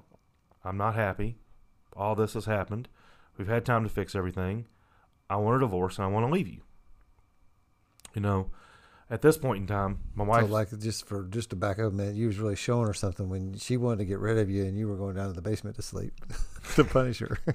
I'm 0.63 0.77
not 0.77 0.95
happy. 0.95 1.37
All 1.95 2.15
this 2.15 2.33
has 2.33 2.45
happened. 2.45 2.87
We've 3.37 3.47
had 3.47 3.65
time 3.65 3.83
to 3.83 3.89
fix 3.89 4.15
everything. 4.15 4.67
I 5.29 5.37
want 5.37 5.57
a 5.57 5.59
divorce 5.59 5.97
and 5.97 6.05
I 6.05 6.09
want 6.09 6.25
to 6.25 6.31
leave 6.31 6.47
you. 6.47 6.61
You 8.13 8.21
know, 8.21 8.49
at 9.09 9.21
this 9.21 9.37
point 9.37 9.61
in 9.61 9.67
time, 9.67 9.99
my 10.15 10.23
wife. 10.23 10.45
So, 10.47 10.51
like, 10.51 10.77
just 10.79 11.05
for 11.05 11.23
just 11.25 11.49
to 11.51 11.55
back 11.55 11.79
up 11.79 11.91
a 11.91 11.95
minute, 11.95 12.15
you 12.15 12.27
was 12.27 12.39
really 12.39 12.55
showing 12.55 12.87
her 12.87 12.93
something 12.93 13.29
when 13.29 13.57
she 13.57 13.77
wanted 13.77 13.97
to 13.99 14.05
get 14.05 14.19
rid 14.19 14.37
of 14.37 14.49
you, 14.49 14.63
and 14.65 14.77
you 14.77 14.87
were 14.87 14.95
going 14.97 15.15
down 15.15 15.27
to 15.27 15.33
the 15.33 15.41
basement 15.41 15.75
to 15.77 15.81
sleep 15.81 16.13
to 16.75 16.83
punish 16.83 17.19
her. 17.19 17.37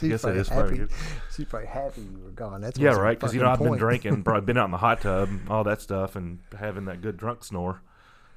She's 0.00 0.08
Yes, 0.10 0.20
it 0.20 0.22
probably 0.22 0.40
is 0.40 0.48
happy. 0.48 0.76
funny. 0.78 0.88
She's 1.34 1.44
probably 1.46 1.68
happy 1.68 2.00
you 2.00 2.18
were 2.24 2.30
gone. 2.30 2.62
That's 2.62 2.78
yeah, 2.78 2.94
right. 2.96 3.18
Because 3.18 3.34
you 3.34 3.42
know 3.42 3.50
I've 3.50 3.58
been 3.58 3.76
drinking, 3.76 4.22
probably 4.22 4.46
been 4.46 4.56
out 4.56 4.64
in 4.66 4.70
the 4.70 4.78
hot 4.78 5.00
tub, 5.02 5.28
all 5.50 5.64
that 5.64 5.82
stuff, 5.82 6.16
and 6.16 6.38
having 6.58 6.86
that 6.86 7.02
good 7.02 7.18
drunk 7.18 7.44
snore. 7.44 7.82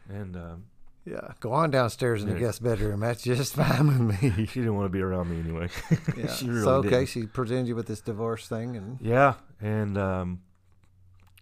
And 0.09 0.35
um, 0.35 0.65
Yeah, 1.05 1.31
go 1.39 1.53
on 1.53 1.71
downstairs 1.71 2.23
in 2.23 2.27
the 2.27 2.33
Yeah. 2.35 2.39
guest 2.47 2.61
bedroom. 2.61 2.99
That's 2.99 3.23
just 3.23 3.55
fine 3.55 3.87
with 3.87 4.21
me. 4.21 4.45
She 4.47 4.59
didn't 4.59 4.75
want 4.75 4.85
to 4.85 4.89
be 4.89 4.99
around 5.01 5.29
me 5.29 5.39
anyway. 5.39 5.69
Yeah. 6.17 6.27
she 6.27 6.49
really 6.49 6.63
so 6.63 6.71
okay, 6.79 6.89
didn't. 6.89 7.07
she 7.09 7.25
presented 7.25 7.67
you 7.69 7.75
with 7.77 7.87
this 7.87 8.01
divorce 8.01 8.45
thing, 8.49 8.75
and 8.75 8.97
Yeah, 8.99 9.35
and 9.61 9.97
um, 9.97 10.41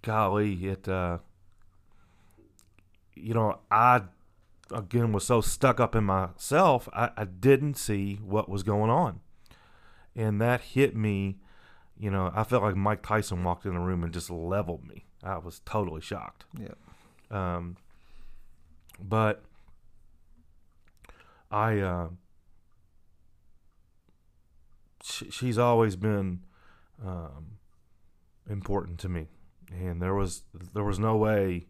golly, 0.08 0.53
it. 0.66 0.88
Uh, 0.88 1.18
you 3.14 3.34
know, 3.34 3.60
I 3.70 4.03
again 4.72 5.12
was 5.12 5.26
so 5.26 5.41
stuck 5.41 5.80
up 5.80 5.95
in 5.95 6.05
myself, 6.05 6.88
I, 6.93 7.10
I 7.18 7.26
didn't 7.26 7.76
see 7.76 8.16
what 8.24 8.47
was 8.47 8.64
going 8.64 8.89
on, 8.89 9.20
and 10.16 10.39
that 10.41 10.62
hit 10.62 10.95
me. 10.95 11.38
You 11.99 12.12
know, 12.12 12.32
I 12.34 12.43
felt 12.43 12.64
like 12.64 12.76
Mike 12.76 13.01
Tyson 13.01 13.43
walked 13.43 13.66
in 13.66 13.74
the 13.74 13.80
room 13.80 14.03
and 14.03 14.14
just 14.14 14.30
leveled 14.30 14.88
me. 14.88 15.05
I 15.24 15.39
was 15.39 15.62
totally 15.66 15.99
shocked. 15.99 16.45
yeah, 16.58 16.76
Um, 17.32 17.76
but 19.01 19.43
I, 21.49 21.80
uh, 21.80 22.10
she, 25.03 25.32
she's 25.32 25.58
always 25.58 25.95
been 25.95 26.41
um, 27.03 27.58
important 28.47 28.99
to 28.99 29.10
me, 29.10 29.28
and 29.72 30.01
there 30.01 30.15
was 30.15 30.43
there 30.74 30.84
was 30.84 30.99
no 30.99 31.15
way 31.15 31.68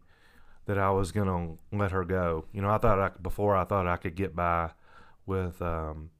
that 0.65 0.77
I 0.77 0.91
was 0.91 1.11
gonna 1.11 1.55
let 1.71 1.91
her 1.91 2.03
go. 2.03 2.45
You 2.51 2.61
know, 2.61 2.69
I 2.69 2.77
thought 2.77 2.99
I, 2.99 3.09
before 3.21 3.55
I 3.55 3.63
thought 3.63 3.87
I 3.87 3.97
could 3.97 4.15
get 4.15 4.35
by 4.35 4.71
with 5.25 5.61
um, 5.61 6.11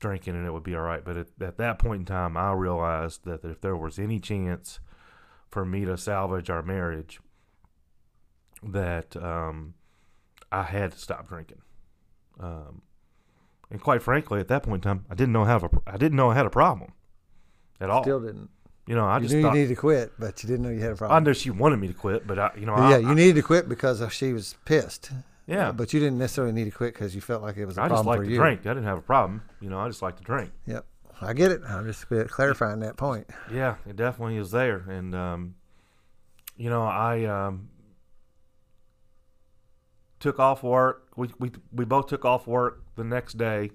drinking 0.00 0.34
and 0.34 0.46
it 0.46 0.52
would 0.52 0.62
be 0.62 0.74
all 0.74 0.82
right, 0.82 1.04
but 1.04 1.16
at, 1.16 1.28
at 1.40 1.58
that 1.58 1.78
point 1.78 2.00
in 2.00 2.06
time, 2.06 2.36
I 2.36 2.52
realized 2.52 3.24
that 3.24 3.44
if 3.44 3.60
there 3.60 3.76
was 3.76 3.98
any 3.98 4.18
chance 4.18 4.80
for 5.50 5.64
me 5.64 5.84
to 5.84 5.96
salvage 5.96 6.50
our 6.50 6.62
marriage, 6.62 7.20
that 8.62 9.16
um, 9.16 9.74
I 10.52 10.62
had 10.62 10.92
to 10.92 10.98
stop 10.98 11.28
drinking. 11.28 11.62
Um, 12.38 12.82
and 13.70 13.80
quite 13.80 14.02
frankly, 14.02 14.40
at 14.40 14.48
that 14.48 14.62
point 14.62 14.84
in 14.84 14.88
time, 14.90 15.06
I 15.10 15.14
didn't 15.14 15.32
know 15.32 15.44
how 15.44 15.58
to, 15.58 15.82
I 15.86 15.96
didn't 15.96 16.16
know 16.16 16.30
I 16.30 16.34
had 16.34 16.46
a 16.46 16.50
problem 16.50 16.92
at 17.80 17.90
all. 17.90 18.02
still 18.02 18.20
didn't. 18.20 18.50
You 18.86 18.94
know, 18.94 19.04
I 19.06 19.16
you 19.18 19.22
just 19.22 19.34
knew 19.34 19.42
thought 19.42 19.54
you 19.54 19.60
needed 19.62 19.74
to 19.74 19.80
quit, 19.80 20.12
but 20.18 20.42
you 20.42 20.48
didn't 20.48 20.64
know 20.64 20.70
you 20.70 20.80
had 20.80 20.92
a 20.92 20.96
problem. 20.96 21.16
I 21.16 21.20
knew 21.24 21.34
she 21.34 21.50
wanted 21.50 21.78
me 21.78 21.88
to 21.88 21.94
quit, 21.94 22.26
but 22.26 22.38
I, 22.38 22.50
you 22.58 22.66
know, 22.66 22.74
I, 22.74 22.90
yeah, 22.90 22.96
you 22.98 23.14
needed 23.14 23.36
to 23.36 23.42
quit 23.42 23.68
because 23.68 24.02
she 24.12 24.32
was 24.32 24.56
pissed. 24.64 25.10
yeah, 25.46 25.68
Uh, 25.68 25.72
but 25.72 25.92
you 25.92 26.00
didn't 26.00 26.18
necessarily 26.18 26.52
need 26.52 26.64
to 26.64 26.70
quit 26.70 26.94
because 26.94 27.14
you 27.14 27.20
felt 27.20 27.42
like 27.42 27.56
it 27.56 27.66
was 27.66 27.78
a 27.78 27.82
I 27.82 27.88
just 27.88 28.04
like 28.04 28.20
to 28.22 28.28
you. 28.28 28.36
drink. 28.36 28.60
I 28.66 28.70
didn't 28.70 28.84
have 28.84 28.98
a 28.98 29.02
problem. 29.02 29.42
You 29.60 29.70
know, 29.70 29.78
I 29.78 29.86
just 29.88 30.02
like 30.02 30.16
to 30.16 30.22
drink. 30.24 30.50
Yep, 30.66 30.84
I 31.20 31.32
get 31.34 31.52
it. 31.52 31.60
I'm 31.68 31.86
just 31.86 32.06
clarifying 32.28 32.80
that 32.80 32.96
point. 32.96 33.26
Yeah, 33.52 33.76
it 33.86 33.96
definitely 33.96 34.36
is 34.38 34.50
there, 34.50 34.78
and 34.88 35.14
um, 35.14 35.54
you 36.56 36.68
know, 36.70 36.82
I 36.82 37.24
um, 37.24 37.68
took 40.18 40.38
off 40.38 40.62
work. 40.62 41.08
We, 41.16 41.28
we 41.38 41.50
we 41.72 41.84
both 41.84 42.06
took 42.08 42.24
off 42.24 42.46
work 42.46 42.82
the 42.96 43.04
next 43.04 43.38
day. 43.38 43.70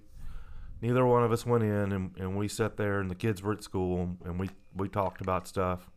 Neither 0.81 1.05
one 1.05 1.23
of 1.23 1.31
us 1.31 1.45
went 1.45 1.63
in, 1.63 1.91
and, 1.91 2.11
and 2.17 2.37
we 2.37 2.47
sat 2.47 2.77
there, 2.77 2.99
and 2.99 3.09
the 3.09 3.15
kids 3.15 3.41
were 3.41 3.53
at 3.53 3.63
school, 3.63 4.17
and 4.25 4.39
we 4.39 4.49
we 4.75 4.87
talked 4.89 5.21
about 5.21 5.47
stuff, 5.47 5.89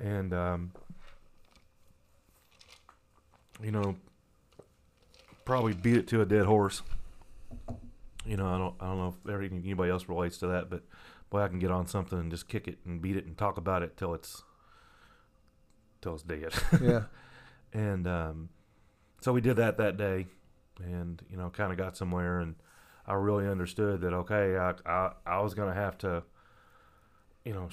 and 0.00 0.34
um, 0.34 0.72
you 3.62 3.70
know, 3.70 3.96
probably 5.44 5.72
beat 5.72 5.96
it 5.96 6.08
to 6.08 6.20
a 6.20 6.26
dead 6.26 6.46
horse. 6.46 6.82
You 8.26 8.36
know, 8.36 8.46
I 8.46 8.58
don't 8.58 8.74
I 8.80 8.86
don't 8.86 8.98
know 8.98 9.08
if 9.08 9.24
there- 9.24 9.42
anybody 9.42 9.90
else 9.90 10.08
relates 10.08 10.38
to 10.38 10.46
that, 10.48 10.68
but 10.70 10.82
boy, 11.30 11.40
I 11.40 11.48
can 11.48 11.58
get 11.58 11.70
on 11.70 11.86
something 11.86 12.18
and 12.18 12.30
just 12.30 12.48
kick 12.48 12.68
it 12.68 12.78
and 12.84 13.00
beat 13.00 13.16
it 13.16 13.26
and 13.26 13.36
talk 13.36 13.56
about 13.56 13.82
it 13.82 13.96
till 13.96 14.14
it's 14.14 14.42
till 16.02 16.14
it's 16.14 16.22
dead. 16.22 16.52
Yeah, 16.82 17.04
and 17.72 18.06
um, 18.06 18.48
so 19.20 19.32
we 19.32 19.40
did 19.40 19.56
that 19.56 19.78
that 19.78 19.96
day, 19.96 20.26
and 20.78 21.22
you 21.30 21.36
know, 21.36 21.50
kind 21.50 21.72
of 21.72 21.78
got 21.78 21.96
somewhere, 21.96 22.40
and 22.40 22.54
I 23.06 23.14
really 23.14 23.46
understood 23.48 24.00
that 24.02 24.12
okay, 24.12 24.56
I 24.56 24.74
I, 24.86 25.12
I 25.26 25.40
was 25.40 25.54
gonna 25.54 25.74
have 25.74 25.98
to, 25.98 26.22
you 27.44 27.52
know, 27.54 27.68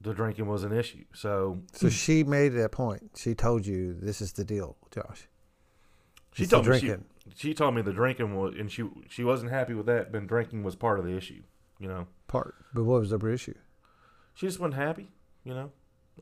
the 0.00 0.12
drinking 0.12 0.46
was 0.46 0.64
an 0.64 0.72
issue. 0.72 1.04
So 1.14 1.62
so 1.72 1.88
she 1.88 2.24
made 2.24 2.50
that 2.50 2.72
point. 2.72 3.12
She 3.16 3.34
told 3.34 3.66
you 3.66 3.94
this 3.94 4.20
is 4.20 4.32
the 4.32 4.44
deal, 4.44 4.76
Josh. 4.90 5.28
she 6.32 6.42
It's 6.44 6.50
told 6.50 6.66
me 6.66 6.78
she, 6.78 6.86
drinking. 6.86 7.04
she 7.36 7.54
told 7.54 7.74
me 7.74 7.82
the 7.82 7.92
drinking 7.92 8.36
was, 8.36 8.54
and 8.58 8.70
she 8.70 8.84
she 9.08 9.24
wasn't 9.24 9.50
happy 9.52 9.74
with 9.74 9.86
that, 9.86 10.12
but 10.12 10.26
drinking 10.26 10.62
was 10.62 10.74
part 10.76 10.98
of 10.98 11.04
the 11.04 11.16
issue. 11.16 11.42
You 11.78 11.88
know, 11.88 12.06
part. 12.28 12.54
But 12.74 12.84
what 12.84 13.00
was 13.00 13.10
the 13.10 13.26
issue? 13.26 13.54
she 14.34 14.46
just 14.46 14.60
wasn't 14.60 14.74
happy. 14.74 15.08
You 15.44 15.54
know, 15.54 15.72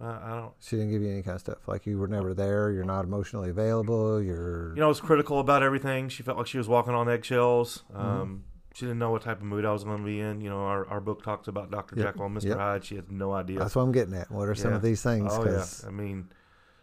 I, 0.00 0.06
I 0.06 0.36
don't. 0.36 0.52
She 0.60 0.76
didn't 0.76 0.90
give 0.90 1.02
you 1.02 1.10
any 1.10 1.22
kind 1.22 1.34
of 1.34 1.40
stuff. 1.40 1.68
Like 1.68 1.86
you 1.86 1.98
were 1.98 2.08
never 2.08 2.32
there. 2.32 2.70
You're 2.70 2.84
not 2.84 3.04
emotionally 3.04 3.50
available. 3.50 4.22
You're. 4.22 4.70
you 4.74 4.80
know, 4.80 4.86
I 4.86 4.88
was 4.88 5.00
critical 5.00 5.38
about 5.38 5.62
everything. 5.62 6.08
She 6.08 6.22
felt 6.22 6.38
like 6.38 6.46
she 6.46 6.56
was 6.58 6.68
walking 6.68 6.94
on 6.94 7.08
eggshells. 7.10 7.82
Mm-hmm. 7.92 8.00
Um, 8.06 8.44
She 8.74 8.86
didn't 8.86 8.98
know 9.00 9.10
what 9.10 9.22
type 9.22 9.38
of 9.38 9.42
mood 9.44 9.64
I 9.64 9.72
was 9.72 9.84
going 9.84 9.98
to 9.98 10.04
be 10.04 10.20
in. 10.20 10.40
You 10.40 10.50
know, 10.50 10.60
our, 10.60 10.86
our 10.86 11.00
book 11.00 11.22
talks 11.24 11.48
about 11.48 11.70
Dr. 11.70 11.96
Yep, 11.96 12.06
Jekyll 12.06 12.26
and 12.26 12.36
Mr. 12.36 12.44
yep. 12.44 12.58
Hyde. 12.58 12.84
She 12.84 12.96
had 12.96 13.10
no 13.10 13.32
idea. 13.32 13.58
that's 13.58 13.74
what 13.74 13.82
I'm 13.82 13.92
getting 13.92 14.14
at. 14.14 14.30
What 14.30 14.48
are 14.48 14.54
some 14.54 14.72
of 14.72 14.82
these 14.82 15.02
things? 15.02 15.32
oh, 15.32 15.44
yeah. 15.44 15.64
I 15.86 15.90
mean, 15.90 16.28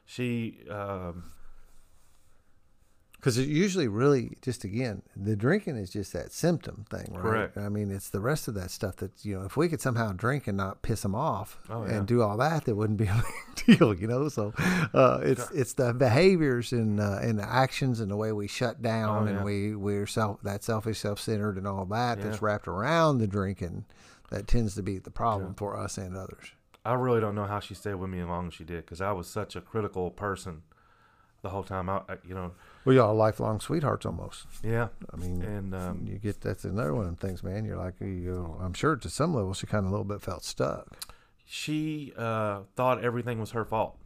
she, 0.06 0.60
um, 0.70 1.24
it 3.36 3.50
usually 3.50 3.90
really 3.90 4.38
just 4.42 4.64
again 4.64 5.02
the 5.18 5.36
drinking 5.36 5.76
is 5.76 5.90
just 5.90 6.14
that 6.14 6.32
symptom 6.32 6.86
thing, 6.90 7.08
right? 7.12 7.22
Correct. 7.22 7.58
I 7.58 7.68
mean, 7.68 7.92
it's 7.92 8.10
the 8.10 8.22
rest 8.22 8.48
of 8.48 8.54
that 8.54 8.72
stuff 8.72 8.96
that 8.98 9.26
you 9.26 9.38
know. 9.38 9.44
If 9.46 9.58
we 9.58 9.68
could 9.68 9.82
somehow 9.82 10.14
drink 10.14 10.48
and 10.48 10.56
not 10.56 10.84
piss 10.84 11.02
them 11.02 11.16
off 11.16 11.58
Oh, 11.70 11.84
yeah. 11.86 11.96
and 11.96 12.08
do 12.08 12.22
all 12.22 12.38
that, 12.38 12.64
that 12.66 12.76
wouldn't 12.76 13.00
be 13.00 13.08
a 13.08 13.24
big 13.66 13.78
deal, 13.80 13.94
you 13.94 14.08
know. 14.08 14.30
So 14.30 14.54
uh, 14.94 15.20
it's 15.24 15.52
it's 15.52 15.74
the 15.74 15.94
behaviors 15.94 16.72
and 16.72 17.02
uh, 17.02 17.18
and 17.22 17.40
the 17.40 17.44
actions 17.50 18.00
and 18.00 18.10
the 18.10 18.16
way 18.16 18.32
we 18.32 18.48
shut 18.48 18.82
down 18.82 19.24
Oh, 19.24 19.26
yeah. 19.32 19.36
and 19.38 19.44
we 19.44 19.76
we're 19.76 20.08
self 20.08 20.42
that 20.44 20.64
selfish, 20.64 21.00
self 21.00 21.20
centered, 21.20 21.58
and 21.58 21.68
all 21.68 21.84
that 21.88 22.22
that's 22.22 22.42
wrapped 22.42 22.68
around 22.70 23.18
the 23.18 23.28
drinking 23.28 23.84
that 24.30 24.46
tends 24.48 24.76
to 24.76 24.84
be 24.84 25.00
the 25.00 25.10
problem 25.12 25.50
Yeah. 25.52 25.58
for 25.58 25.76
us 25.78 25.98
and 25.98 26.16
others. 26.16 26.52
I 26.86 26.94
really 26.94 27.20
don't 27.20 27.36
know 27.36 27.46
how 27.48 27.60
she 27.60 27.74
stayed 27.74 27.96
with 27.96 28.10
me 28.10 28.22
as 28.22 28.28
long 28.28 28.48
as 28.48 28.54
she 28.54 28.64
did 28.64 28.86
because 28.86 29.02
I 29.02 29.12
was 29.12 29.28
such 29.28 29.56
a 29.58 29.62
critical 29.62 30.10
person 30.12 30.62
the 31.42 31.50
whole 31.50 31.64
time. 31.64 31.90
I, 31.90 31.98
I 32.08 32.18
you 32.26 32.34
know, 32.34 32.52
Well, 32.88 32.96
y'all 32.96 33.10
are 33.10 33.16
lifelong 33.16 33.60
sweethearts 33.60 34.06
almost. 34.06 34.46
yeah. 34.64 34.88
I 35.14 35.18
mean, 35.18 35.42
And 35.42 35.76
um, 35.76 36.08
you 36.10 36.18
get 36.18 36.40
that's 36.40 36.64
another 36.64 36.94
one 36.94 37.02
of 37.02 37.08
them 37.08 37.18
things, 37.18 37.44
man. 37.44 37.66
You're 37.66 37.76
like, 37.76 38.00
you 38.00 38.08
know, 38.08 38.58
I'm 38.62 38.74
sure 38.74 38.96
to 38.96 39.10
some 39.10 39.36
level 39.36 39.54
she 39.54 39.68
kind 39.68 39.84
of 39.84 39.92
a 39.92 39.94
little 39.94 40.06
bit 40.06 40.22
felt 40.22 40.46
stuck. 40.46 40.98
she 41.46 42.14
uh, 42.16 42.62
thought 42.78 43.04
everything 43.04 43.42
was 43.42 43.52
her 43.52 43.66
fault. 43.66 43.98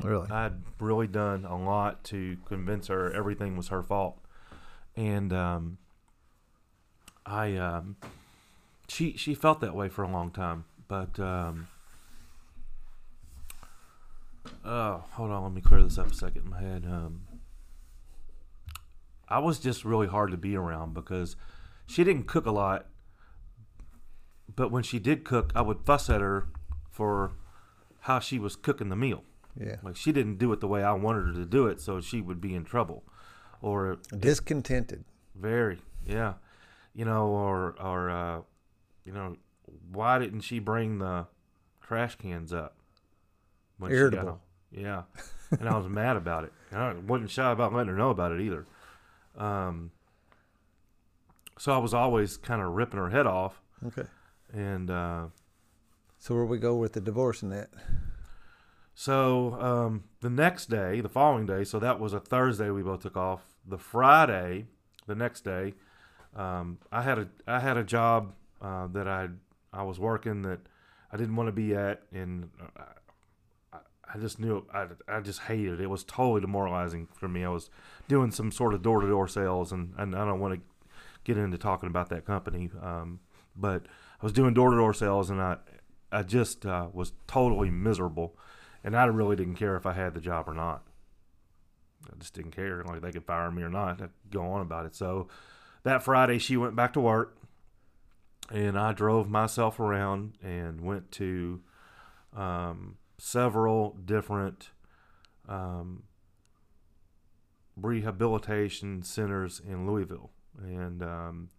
Really, 0.00 0.30
I'd 0.30 0.52
really 0.78 1.08
done 1.08 1.44
a 1.44 1.60
lot 1.60 2.04
to 2.04 2.36
convince 2.44 2.86
her 2.86 3.12
everything 3.12 3.56
was 3.56 3.66
her 3.66 3.82
fault, 3.82 4.16
and 4.94 5.32
um, 5.32 5.78
I 7.26 7.56
um, 7.56 7.96
she 8.86 9.16
she 9.16 9.34
felt 9.34 9.60
that 9.60 9.74
way 9.74 9.88
for 9.88 10.04
a 10.04 10.08
long 10.08 10.30
time. 10.30 10.66
But 10.86 11.18
um, 11.18 11.66
oh, 14.64 15.02
hold 15.14 15.32
on, 15.32 15.42
let 15.42 15.52
me 15.52 15.60
clear 15.60 15.82
this 15.82 15.98
up 15.98 16.12
a 16.12 16.14
second 16.14 16.44
in 16.44 16.50
my 16.50 16.60
head. 16.60 16.86
Um, 16.86 17.22
I 19.30 19.38
was 19.38 19.58
just 19.58 19.84
really 19.84 20.08
hard 20.08 20.30
to 20.32 20.36
be 20.36 20.56
around 20.56 20.92
because 20.94 21.36
she 21.86 22.02
didn't 22.04 22.24
cook 22.26 22.46
a 22.46 22.50
lot, 22.50 22.86
but 24.54 24.70
when 24.70 24.82
she 24.82 24.98
did 24.98 25.24
cook, 25.24 25.52
I 25.54 25.62
would 25.62 25.80
fuss 25.84 26.10
at 26.10 26.20
her 26.20 26.48
for 26.90 27.32
how 28.00 28.18
she 28.18 28.38
was 28.38 28.56
cooking 28.56 28.88
the 28.88 28.96
meal. 28.96 29.22
yeah, 29.56 29.76
Like 29.82 29.96
she 29.96 30.12
didn't 30.12 30.38
do 30.38 30.52
it 30.52 30.60
the 30.60 30.68
way 30.68 30.82
I 30.82 30.92
wanted 30.92 31.26
her 31.26 31.32
to 31.34 31.44
do 31.46 31.66
it, 31.66 31.80
so 31.80 32.00
she 32.00 32.20
would 32.20 32.40
be 32.40 32.54
in 32.54 32.64
trouble, 32.64 33.04
or 33.60 33.98
discontented. 34.18 35.04
very, 35.34 35.78
yeah, 36.06 36.34
you 36.94 37.04
know, 37.04 37.26
or 37.28 37.76
or 37.80 38.10
uh, 38.10 38.40
you 39.04 39.12
know, 39.12 39.36
why 39.92 40.18
didn't 40.18 40.40
she 40.40 40.58
bring 40.58 40.98
the 40.98 41.26
trash 41.80 42.16
cans 42.16 42.52
up? 42.52 42.76
when 43.78 43.90
she 43.90 43.94
got 43.94 44.00
Irritable. 44.00 44.40
Yeah, 44.72 45.02
and 45.58 45.68
I 45.68 45.76
was 45.76 45.88
mad 45.88 46.16
about 46.16 46.44
it. 46.44 46.52
And 46.70 46.80
I 46.80 46.92
wasn't 46.94 47.30
shy 47.30 47.50
about 47.50 47.72
letting 47.72 47.88
her 47.90 47.96
know 47.98 48.10
about 48.10 48.30
it 48.32 48.40
either. 48.40 48.66
Um, 49.36 49.92
so 51.58 51.72
I 51.72 51.78
was 51.78 51.94
always 51.94 52.36
kind 52.36 52.62
of 52.62 52.72
ripping 52.72 52.98
her 52.98 53.10
head 53.10 53.26
off, 53.26 53.60
Okay, 53.86 54.08
and 54.52 54.90
uh, 54.90 55.26
so 56.18 56.34
where 56.34 56.44
we 56.44 56.58
go 56.58 56.74
with 56.76 56.92
the 56.94 57.00
divorce 57.00 57.42
and 57.42 57.52
that? 57.52 57.70
So 58.94 59.54
um, 59.60 60.04
the 60.20 60.30
next 60.30 60.66
day, 60.68 61.00
the 61.00 61.08
following 61.08 61.46
day, 61.46 61.64
so 61.64 61.78
that 61.78 61.98
was 61.98 62.12
a 62.12 62.20
Thursday. 62.20 62.70
We 62.70 62.82
both 62.82 63.02
took 63.02 63.16
off. 63.16 63.42
The 63.66 63.78
Friday, 63.78 64.66
the 65.06 65.14
next 65.14 65.42
day, 65.42 65.74
um, 66.34 66.78
I 66.90 67.02
had 67.02 67.18
a 67.18 67.28
I 67.46 67.60
had 67.60 67.76
a 67.76 67.84
job 67.84 68.32
uh, 68.60 68.86
that 68.88 69.06
I 69.06 69.28
I 69.72 69.82
was 69.82 69.98
working 69.98 70.42
that 70.42 70.60
I 71.12 71.16
didn't 71.16 71.36
want 71.36 71.48
to 71.48 71.52
be 71.52 71.74
at, 71.74 72.02
and 72.12 72.50
uh, 72.78 72.82
I, 74.12 74.18
just 74.18 74.38
knew 74.38 74.66
I 74.72 74.86
I 75.08 75.20
just 75.20 75.40
hated 75.42 75.80
it. 75.80 75.80
It 75.80 75.90
was 75.90 76.04
totally 76.04 76.40
demoralizing 76.40 77.08
for 77.14 77.28
me. 77.28 77.44
I 77.44 77.48
was 77.48 77.70
doing 78.08 78.30
some 78.30 78.50
sort 78.50 78.74
of 78.74 78.82
door 78.82 79.00
to 79.00 79.08
door 79.08 79.28
sales, 79.28 79.72
and, 79.72 79.94
and 79.96 80.14
I 80.14 80.24
don't 80.24 80.40
want 80.40 80.54
to 80.54 80.60
get 81.24 81.36
into 81.36 81.58
talking 81.58 81.88
about 81.88 82.08
that 82.08 82.24
company, 82.24 82.70
um, 82.82 83.20
but 83.56 83.86
I 84.20 84.24
was 84.24 84.32
doing 84.32 84.54
door 84.54 84.70
to 84.70 84.76
door 84.76 84.94
sales, 84.94 85.30
and 85.30 85.40
I 85.40 85.56
I 86.12 86.22
just 86.22 86.66
uh, 86.66 86.88
was 86.92 87.12
totally 87.26 87.70
miserable, 87.70 88.36
and 88.82 88.96
I 88.96 89.04
really 89.04 89.36
didn't 89.36 89.56
care 89.56 89.76
if 89.76 89.86
I 89.86 89.92
had 89.92 90.14
the 90.14 90.20
job 90.20 90.48
or 90.48 90.54
not. 90.54 90.82
I 92.10 92.16
just 92.18 92.34
didn't 92.34 92.52
care. 92.52 92.82
Like 92.84 93.02
they 93.02 93.12
could 93.12 93.24
fire 93.24 93.50
me 93.50 93.62
or 93.62 93.68
not. 93.68 94.00
I'd 94.00 94.10
go 94.30 94.42
on 94.42 94.62
about 94.62 94.86
it. 94.86 94.94
So 94.94 95.28
that 95.82 96.02
Friday, 96.02 96.38
she 96.38 96.56
went 96.56 96.74
back 96.74 96.92
to 96.94 97.00
work, 97.00 97.36
and 98.50 98.78
I 98.78 98.92
drove 98.92 99.28
myself 99.28 99.78
around 99.78 100.34
and 100.42 100.80
went 100.80 101.12
to 101.12 101.60
um, 102.36 102.96
several 103.20 103.96
different 104.04 104.70
um, 105.46 106.04
rehabilitation 107.76 109.02
centers 109.02 109.60
in 109.60 109.86
Louisville 109.86 110.30
and 110.58 111.02
um, 111.02 111.50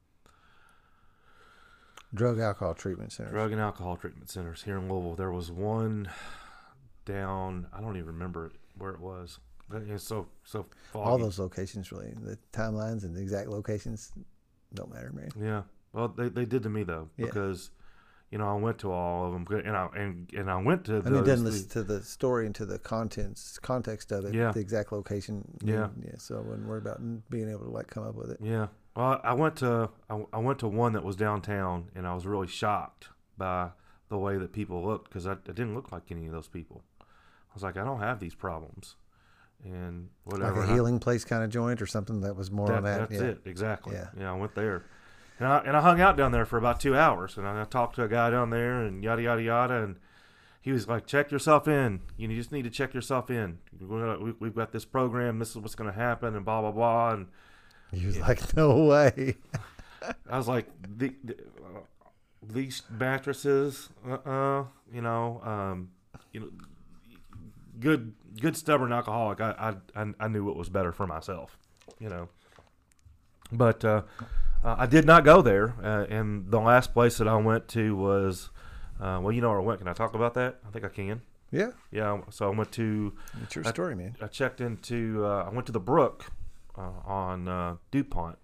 Drug 2.13 2.39
alcohol 2.39 2.73
treatment 2.73 3.11
center. 3.13 3.29
drug 3.29 3.51
and 3.51 3.61
alcohol 3.61 3.95
treatment 3.95 4.29
centers 4.29 4.63
here 4.63 4.77
in 4.77 4.89
Louisville. 4.89 5.15
There 5.15 5.31
was 5.31 5.49
one 5.51 6.09
down. 7.05 7.67
I 7.71 7.79
don't 7.79 7.95
even 7.95 8.07
remember 8.07 8.51
where 8.77 8.91
it 8.91 8.99
was. 8.99 9.39
It's 9.73 10.03
so 10.03 10.27
so 10.43 10.65
foggy. 10.91 11.09
All 11.09 11.17
those 11.17 11.39
locations, 11.39 11.91
really. 11.91 12.13
The 12.21 12.37
timelines 12.51 13.03
and 13.05 13.15
the 13.15 13.21
exact 13.21 13.47
locations 13.47 14.11
don't 14.73 14.93
matter, 14.93 15.11
man. 15.13 15.29
Yeah. 15.39 15.61
Well, 15.93 16.09
they, 16.09 16.27
they 16.27 16.43
did 16.45 16.63
to 16.63 16.69
me 16.69 16.83
though 16.83 17.07
because 17.15 17.69
you 18.31 18.37
know 18.37 18.47
I 18.49 18.55
went 18.55 18.79
to 18.79 18.91
all 18.91 19.25
of 19.27 19.33
them 19.33 19.45
and 19.65 19.75
I 19.75 19.87
and, 19.95 20.31
and 20.33 20.49
I 20.49 20.61
went 20.61 20.85
to 20.85 21.01
I 21.05 21.09
mean, 21.09 21.23
didn't 21.23 21.43
listen 21.43 21.69
to 21.69 21.83
the 21.83 22.01
story 22.01 22.45
and 22.45 22.55
to 22.55 22.65
the 22.65 22.79
contents, 22.79 23.59
context 23.59 24.11
of 24.11 24.25
it, 24.25 24.33
Yeah. 24.33 24.51
the 24.51 24.59
exact 24.61 24.91
location. 24.91 25.57
Yeah. 25.63 25.89
yeah. 26.03 26.13
So 26.17 26.37
I 26.37 26.41
wouldn't 26.41 26.67
worry 26.67 26.79
about 26.79 26.99
being 27.29 27.49
able 27.49 27.65
to 27.65 27.69
like 27.71 27.87
come 27.87 28.03
up 28.07 28.15
with 28.15 28.31
it. 28.31 28.39
Yeah. 28.41 28.67
Well, 28.95 29.19
I 29.23 29.33
went 29.33 29.57
to 29.57 29.89
I, 30.09 30.25
I 30.33 30.37
went 30.39 30.59
to 30.59 30.67
one 30.67 30.93
that 30.93 31.03
was 31.03 31.15
downtown, 31.15 31.89
and 31.95 32.07
I 32.07 32.13
was 32.13 32.25
really 32.25 32.47
shocked 32.47 33.09
by 33.37 33.69
the 34.09 34.17
way 34.17 34.37
that 34.37 34.51
people 34.53 34.83
looked 34.83 35.09
because 35.09 35.25
I, 35.27 35.33
I 35.33 35.35
didn't 35.53 35.75
look 35.75 35.91
like 35.91 36.03
any 36.11 36.25
of 36.25 36.31
those 36.33 36.47
people. 36.47 36.83
I 37.01 37.53
was 37.53 37.63
like, 37.63 37.75
I 37.77 37.83
don't 37.83 37.99
have 37.99 38.19
these 38.19 38.35
problems, 38.35 38.95
and 39.63 40.09
whatever. 40.23 40.51
Like 40.51 40.57
a 40.57 40.61
And 40.63 40.71
I- 40.71 40.73
healing 40.73 40.99
place 40.99 41.23
kind 41.25 41.43
of 41.43 41.49
joint 41.49 41.81
or 41.81 41.85
something 41.85 42.21
that 42.21 42.35
was 42.35 42.49
more 42.51 42.67
that- 42.67 42.77
on 42.77 42.83
that. 42.83 43.09
That's 43.09 43.21
yeah. 43.21 43.27
it, 43.29 43.41
exactly. 43.45 43.95
Yeah. 43.95 44.07
Yeah. 44.17 44.31
I 44.33 44.35
went 44.37 44.55
there, 44.55 44.85
and 45.41 45.49
I 45.49 45.57
and 45.65 45.75
I 45.75 45.81
hung 45.81 45.99
out 45.99 46.15
down 46.15 46.31
there 46.31 46.45
for 46.45 46.59
about 46.59 46.79
two 46.79 46.95
hours, 46.95 47.35
and 47.35 47.47
I 47.47 47.63
talked 47.63 47.95
to 47.95 48.03
a 48.03 48.07
guy 48.07 48.29
down 48.29 48.51
there, 48.51 48.83
and 48.83 49.03
yada 49.03 49.23
yada 49.23 49.41
yada, 49.41 49.83
and 49.83 49.95
he 50.61 50.71
was 50.71 50.87
like, 50.87 51.07
"Check 51.07 51.31
yourself 51.31 51.67
in. 51.67 52.01
You 52.15 52.27
just 52.27 52.51
need 52.51 52.61
to 52.61 52.69
check 52.69 52.93
yourself 52.93 53.31
in. 53.31 53.57
We're 53.79 54.05
gonna- 54.05 54.23
we- 54.23 54.35
We've 54.39 54.55
got 54.55 54.71
this 54.71 54.85
program. 54.85 55.39
This 55.39 55.49
is 55.49 55.57
what's 55.57 55.73
going 55.73 55.91
to 55.91 55.97
happen, 55.97 56.35
and 56.35 56.45
blah 56.45 56.61
blah 56.61 56.71
blah." 56.71 57.13
And 57.13 57.27
He 57.91 58.05
was 58.05 58.19
like, 58.19 58.55
no 58.55 58.85
way. 58.85 59.37
I 60.29 60.37
was 60.37 60.47
like, 60.47 60.67
the, 60.81 61.15
the, 61.23 61.33
uh, 61.33 61.79
these 62.43 62.83
mattresses, 62.89 63.89
uh, 64.07 64.13
uh 64.13 64.65
you 64.93 65.01
know, 65.01 65.41
um, 65.43 65.89
you 66.33 66.39
know, 66.39 66.49
good, 67.79 68.13
good 68.39 68.55
stubborn 68.55 68.93
alcoholic. 68.93 69.41
I, 69.41 69.75
I, 69.95 70.01
I, 70.01 70.13
I 70.19 70.27
knew 70.27 70.45
what 70.45 70.55
was 70.55 70.69
better 70.69 70.91
for 70.91 71.07
myself, 71.07 71.57
you 71.99 72.09
know. 72.09 72.29
But 73.51 73.83
uh, 73.83 74.03
uh, 74.63 74.75
I 74.77 74.85
did 74.85 75.05
not 75.05 75.23
go 75.25 75.41
there, 75.41 75.75
uh, 75.83 76.05
and 76.09 76.49
the 76.51 76.59
last 76.59 76.93
place 76.93 77.17
that 77.17 77.27
I 77.27 77.35
went 77.37 77.67
to 77.69 77.95
was, 77.95 78.49
uh, 78.99 79.19
well, 79.21 79.31
you 79.31 79.41
know 79.41 79.49
where 79.49 79.59
I 79.59 79.63
went. 79.63 79.79
Can 79.79 79.87
I 79.87 79.93
talk 79.93 80.13
about 80.13 80.33
that? 80.35 80.59
I 80.67 80.71
think 80.71 80.85
I 80.85 80.89
can. 80.89 81.21
Yeah. 81.51 81.71
Yeah. 81.91 82.21
So 82.29 82.47
I 82.51 82.55
went 82.55 82.71
to, 82.73 83.13
It's 83.43 83.55
your 83.55 83.67
I- 83.67 83.71
story, 83.71 83.95
man. 83.95 84.15
I 84.21 84.27
checked 84.27 84.61
into, 84.61 85.25
uh, 85.25 85.45
I 85.45 85.49
went 85.49 85.65
to 85.65 85.71
the 85.71 85.79
Brook 85.79 86.25
uh, 86.77 86.81
on 87.05 87.47
uh, 87.47 87.75
Dupont. 87.91 88.37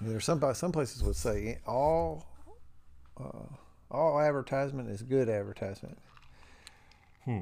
There's 0.00 0.24
some 0.24 0.40
some 0.54 0.72
places 0.72 1.02
would 1.02 1.16
say 1.16 1.58
all 1.66 2.24
uh, 3.20 3.54
all 3.90 4.18
advertisement 4.20 4.88
is 4.88 5.02
good 5.02 5.28
advertisement. 5.28 5.98
Hmm. 7.24 7.40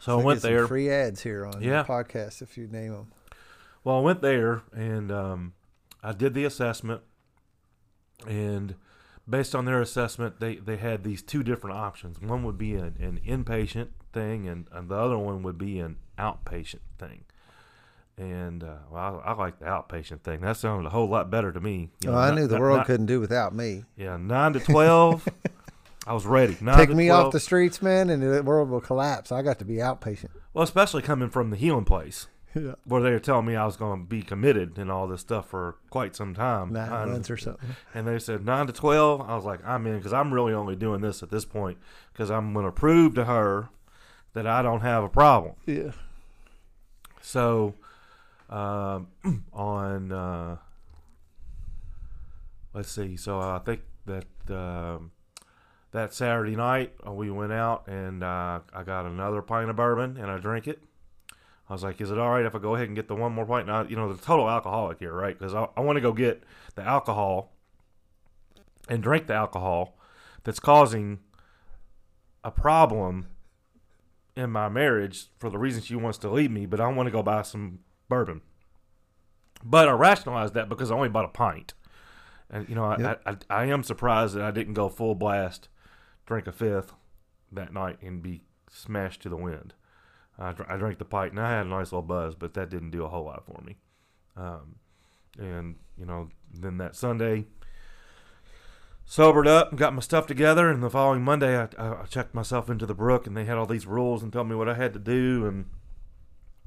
So 0.00 0.18
I 0.18 0.24
went 0.24 0.42
there. 0.42 0.66
Free 0.66 0.90
ads 0.90 1.22
here 1.22 1.46
on 1.46 1.60
Yeah. 1.60 1.82
the 1.82 1.88
podcast 1.88 2.42
if 2.42 2.56
you 2.56 2.66
name 2.68 2.92
them. 2.92 3.12
Well, 3.88 3.96
I 3.96 4.00
went 4.00 4.20
there 4.20 4.64
and 4.76 5.10
um, 5.10 5.54
I 6.02 6.12
did 6.12 6.34
the 6.34 6.44
assessment, 6.44 7.00
and 8.26 8.74
based 9.26 9.54
on 9.54 9.64
their 9.64 9.80
assessment, 9.80 10.40
they, 10.40 10.56
they 10.56 10.76
had 10.76 11.04
these 11.04 11.22
two 11.22 11.42
different 11.42 11.74
options. 11.78 12.20
One 12.20 12.42
would 12.44 12.58
be 12.58 12.74
an, 12.74 12.96
an 13.00 13.18
inpatient 13.26 13.88
thing, 14.12 14.46
and, 14.46 14.66
and 14.72 14.90
the 14.90 14.94
other 14.94 15.16
one 15.16 15.42
would 15.42 15.56
be 15.56 15.80
an 15.80 15.96
outpatient 16.18 16.80
thing. 16.98 17.24
And 18.18 18.62
uh, 18.62 18.74
well, 18.90 19.22
I, 19.24 19.30
I 19.30 19.32
like 19.32 19.58
the 19.58 19.64
outpatient 19.64 20.20
thing. 20.20 20.42
That 20.42 20.58
sounded 20.58 20.86
a 20.86 20.90
whole 20.90 21.08
lot 21.08 21.30
better 21.30 21.50
to 21.50 21.58
me. 21.60 21.88
You 22.04 22.10
Oh, 22.10 22.14
I 22.14 22.28
not- 22.28 22.34
knew 22.34 22.46
the 22.46 22.56
not- 22.56 22.60
world 22.60 22.76
not- 22.80 22.86
couldn't 22.86 23.06
do 23.06 23.20
without 23.20 23.54
me. 23.54 23.84
Yeah, 23.96 24.18
nine 24.18 24.52
to 24.52 24.60
twelve. 24.60 25.26
I 26.06 26.12
was 26.12 26.26
ready. 26.26 26.58
Nine 26.60 26.76
Take 26.76 26.90
me 26.90 27.06
12. 27.06 27.26
off 27.28 27.32
the 27.32 27.40
streets, 27.40 27.80
man, 27.80 28.10
and 28.10 28.22
the 28.22 28.42
world 28.42 28.68
will 28.68 28.82
collapse. 28.82 29.32
I 29.32 29.40
got 29.40 29.58
to 29.60 29.64
be 29.64 29.76
outpatient. 29.76 30.28
Well, 30.52 30.62
especially 30.64 31.00
coming 31.00 31.30
from 31.30 31.48
the 31.48 31.56
healing 31.56 31.86
place. 31.86 32.26
Yeah. 32.58 32.74
Where 32.84 33.02
they 33.02 33.10
were 33.10 33.18
telling 33.18 33.46
me 33.46 33.56
I 33.56 33.64
was 33.64 33.76
going 33.76 34.00
to 34.00 34.06
be 34.06 34.22
committed 34.22 34.78
and 34.78 34.90
all 34.90 35.06
this 35.06 35.20
stuff 35.20 35.48
for 35.48 35.76
quite 35.90 36.16
some 36.16 36.34
time. 36.34 36.72
Nine 36.72 37.10
months 37.10 37.30
or 37.30 37.36
something. 37.36 37.76
And 37.94 38.06
they 38.06 38.18
said 38.18 38.44
nine 38.44 38.66
to 38.66 38.72
twelve. 38.72 39.20
I 39.20 39.34
was 39.36 39.44
like, 39.44 39.60
I'm 39.66 39.86
in 39.86 39.96
because 39.96 40.12
I'm 40.12 40.32
really 40.32 40.52
only 40.52 40.76
doing 40.76 41.00
this 41.00 41.22
at 41.22 41.30
this 41.30 41.44
point 41.44 41.78
because 42.12 42.30
I'm 42.30 42.52
going 42.52 42.66
to 42.66 42.72
prove 42.72 43.14
to 43.14 43.24
her 43.24 43.68
that 44.34 44.46
I 44.46 44.62
don't 44.62 44.80
have 44.80 45.04
a 45.04 45.08
problem. 45.08 45.54
Yeah. 45.66 45.92
So, 47.20 47.74
um, 48.48 49.08
on 49.52 50.12
uh, 50.12 50.56
let's 52.74 52.90
see. 52.90 53.16
So 53.16 53.40
I 53.40 53.60
think 53.64 53.80
that 54.06 54.26
um, 54.50 55.10
that 55.92 56.14
Saturday 56.14 56.56
night 56.56 56.94
uh, 57.06 57.12
we 57.12 57.30
went 57.30 57.52
out 57.52 57.86
and 57.88 58.22
uh, 58.22 58.60
I 58.72 58.82
got 58.84 59.06
another 59.06 59.42
pint 59.42 59.70
of 59.70 59.76
bourbon 59.76 60.16
and 60.16 60.30
I 60.30 60.38
drank 60.38 60.68
it. 60.68 60.82
I 61.68 61.72
was 61.72 61.82
like, 61.82 62.00
"Is 62.00 62.10
it 62.10 62.18
all 62.18 62.30
right 62.30 62.46
if 62.46 62.54
I 62.54 62.58
go 62.58 62.74
ahead 62.74 62.86
and 62.86 62.96
get 62.96 63.08
the 63.08 63.14
one 63.14 63.32
more 63.32 63.44
pint?" 63.44 63.66
Now, 63.66 63.82
you 63.82 63.96
know, 63.96 64.12
the 64.12 64.22
total 64.22 64.48
alcoholic 64.48 64.98
here, 64.98 65.12
right? 65.12 65.38
Because 65.38 65.54
I, 65.54 65.68
I 65.76 65.80
want 65.80 65.96
to 65.96 66.00
go 66.00 66.12
get 66.12 66.42
the 66.74 66.82
alcohol 66.82 67.52
and 68.88 69.02
drink 69.02 69.26
the 69.26 69.34
alcohol 69.34 69.98
that's 70.44 70.60
causing 70.60 71.18
a 72.42 72.50
problem 72.50 73.28
in 74.34 74.50
my 74.50 74.68
marriage 74.68 75.26
for 75.38 75.50
the 75.50 75.58
reason 75.58 75.82
she 75.82 75.96
wants 75.96 76.16
to 76.18 76.30
leave 76.30 76.50
me, 76.50 76.64
but 76.64 76.80
I 76.80 76.88
want 76.88 77.06
to 77.08 77.10
go 77.10 77.22
buy 77.22 77.42
some 77.42 77.80
bourbon. 78.08 78.40
But 79.64 79.88
I 79.88 79.92
rationalized 79.92 80.54
that 80.54 80.68
because 80.68 80.90
I 80.90 80.94
only 80.94 81.08
bought 81.08 81.24
a 81.24 81.28
pint. 81.28 81.74
And, 82.48 82.68
you 82.68 82.74
know, 82.76 82.84
I, 82.84 82.98
Yep. 82.98 83.22
I, 83.26 83.30
I, 83.30 83.36
I 83.50 83.64
am 83.66 83.82
surprised 83.82 84.34
that 84.34 84.44
I 84.44 84.52
didn't 84.52 84.74
go 84.74 84.88
full 84.88 85.14
blast, 85.16 85.68
drink 86.24 86.46
a 86.46 86.52
fifth 86.52 86.92
that 87.50 87.72
night, 87.72 87.98
and 88.00 88.22
be 88.22 88.42
smashed 88.70 89.22
to 89.22 89.28
the 89.28 89.36
wind. 89.36 89.74
I, 90.38 90.52
dr- 90.52 90.70
I 90.70 90.76
drank 90.76 90.98
the 90.98 91.04
pint, 91.04 91.32
and 91.32 91.40
I 91.40 91.50
had 91.50 91.66
a 91.66 91.68
nice 91.68 91.86
little 91.86 92.02
buzz, 92.02 92.34
but 92.34 92.54
that 92.54 92.70
didn't 92.70 92.90
do 92.90 93.04
a 93.04 93.08
whole 93.08 93.24
lot 93.24 93.44
for 93.44 93.60
me. 93.64 93.76
Um, 94.36 94.76
and, 95.38 95.76
you 95.98 96.06
know, 96.06 96.28
then 96.52 96.78
that 96.78 96.94
Sunday, 96.94 97.46
sobered 99.04 99.48
up, 99.48 99.70
and 99.70 99.78
got 99.78 99.94
my 99.94 100.00
stuff 100.00 100.26
together, 100.26 100.68
and 100.70 100.82
the 100.82 100.90
following 100.90 101.22
Monday 101.22 101.58
I, 101.58 101.68
I 101.78 102.02
I 102.02 102.04
checked 102.08 102.34
myself 102.34 102.68
into 102.70 102.86
the 102.86 102.94
brook, 102.94 103.26
and 103.26 103.36
they 103.36 103.46
had 103.46 103.56
all 103.56 103.66
these 103.66 103.86
rules 103.86 104.22
and 104.22 104.32
told 104.32 104.48
me 104.48 104.54
what 104.54 104.68
I 104.68 104.74
had 104.74 104.92
to 104.92 104.98
do, 104.98 105.46
and 105.46 105.66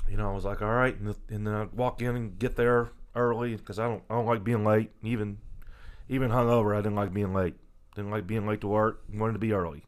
you 0.09 0.17
know 0.17 0.29
I 0.29 0.33
was 0.33 0.43
like, 0.43 0.61
all 0.61 0.71
right, 0.71 0.97
and, 0.97 1.07
the, 1.07 1.15
and 1.29 1.47
then 1.47 1.53
I'd 1.53 1.73
walk 1.73 2.01
in 2.01 2.15
and 2.15 2.39
get 2.39 2.55
there 2.55 2.91
early 3.15 3.55
because 3.55 3.77
I 3.77 3.87
don't 3.87 4.03
I 4.09 4.15
don't 4.15 4.25
like 4.25 4.43
being 4.43 4.65
late, 4.65 4.91
even 5.03 5.37
even 6.09 6.31
hungover, 6.31 6.75
I 6.75 6.81
didn't 6.81 6.95
like 6.95 7.13
being 7.13 7.33
late, 7.33 7.55
didn't 7.95 8.11
like 8.11 8.27
being 8.27 8.47
late 8.47 8.61
to 8.61 8.67
work, 8.67 9.03
wanted 9.13 9.33
to 9.33 9.39
be 9.39 9.53
early. 9.53 9.83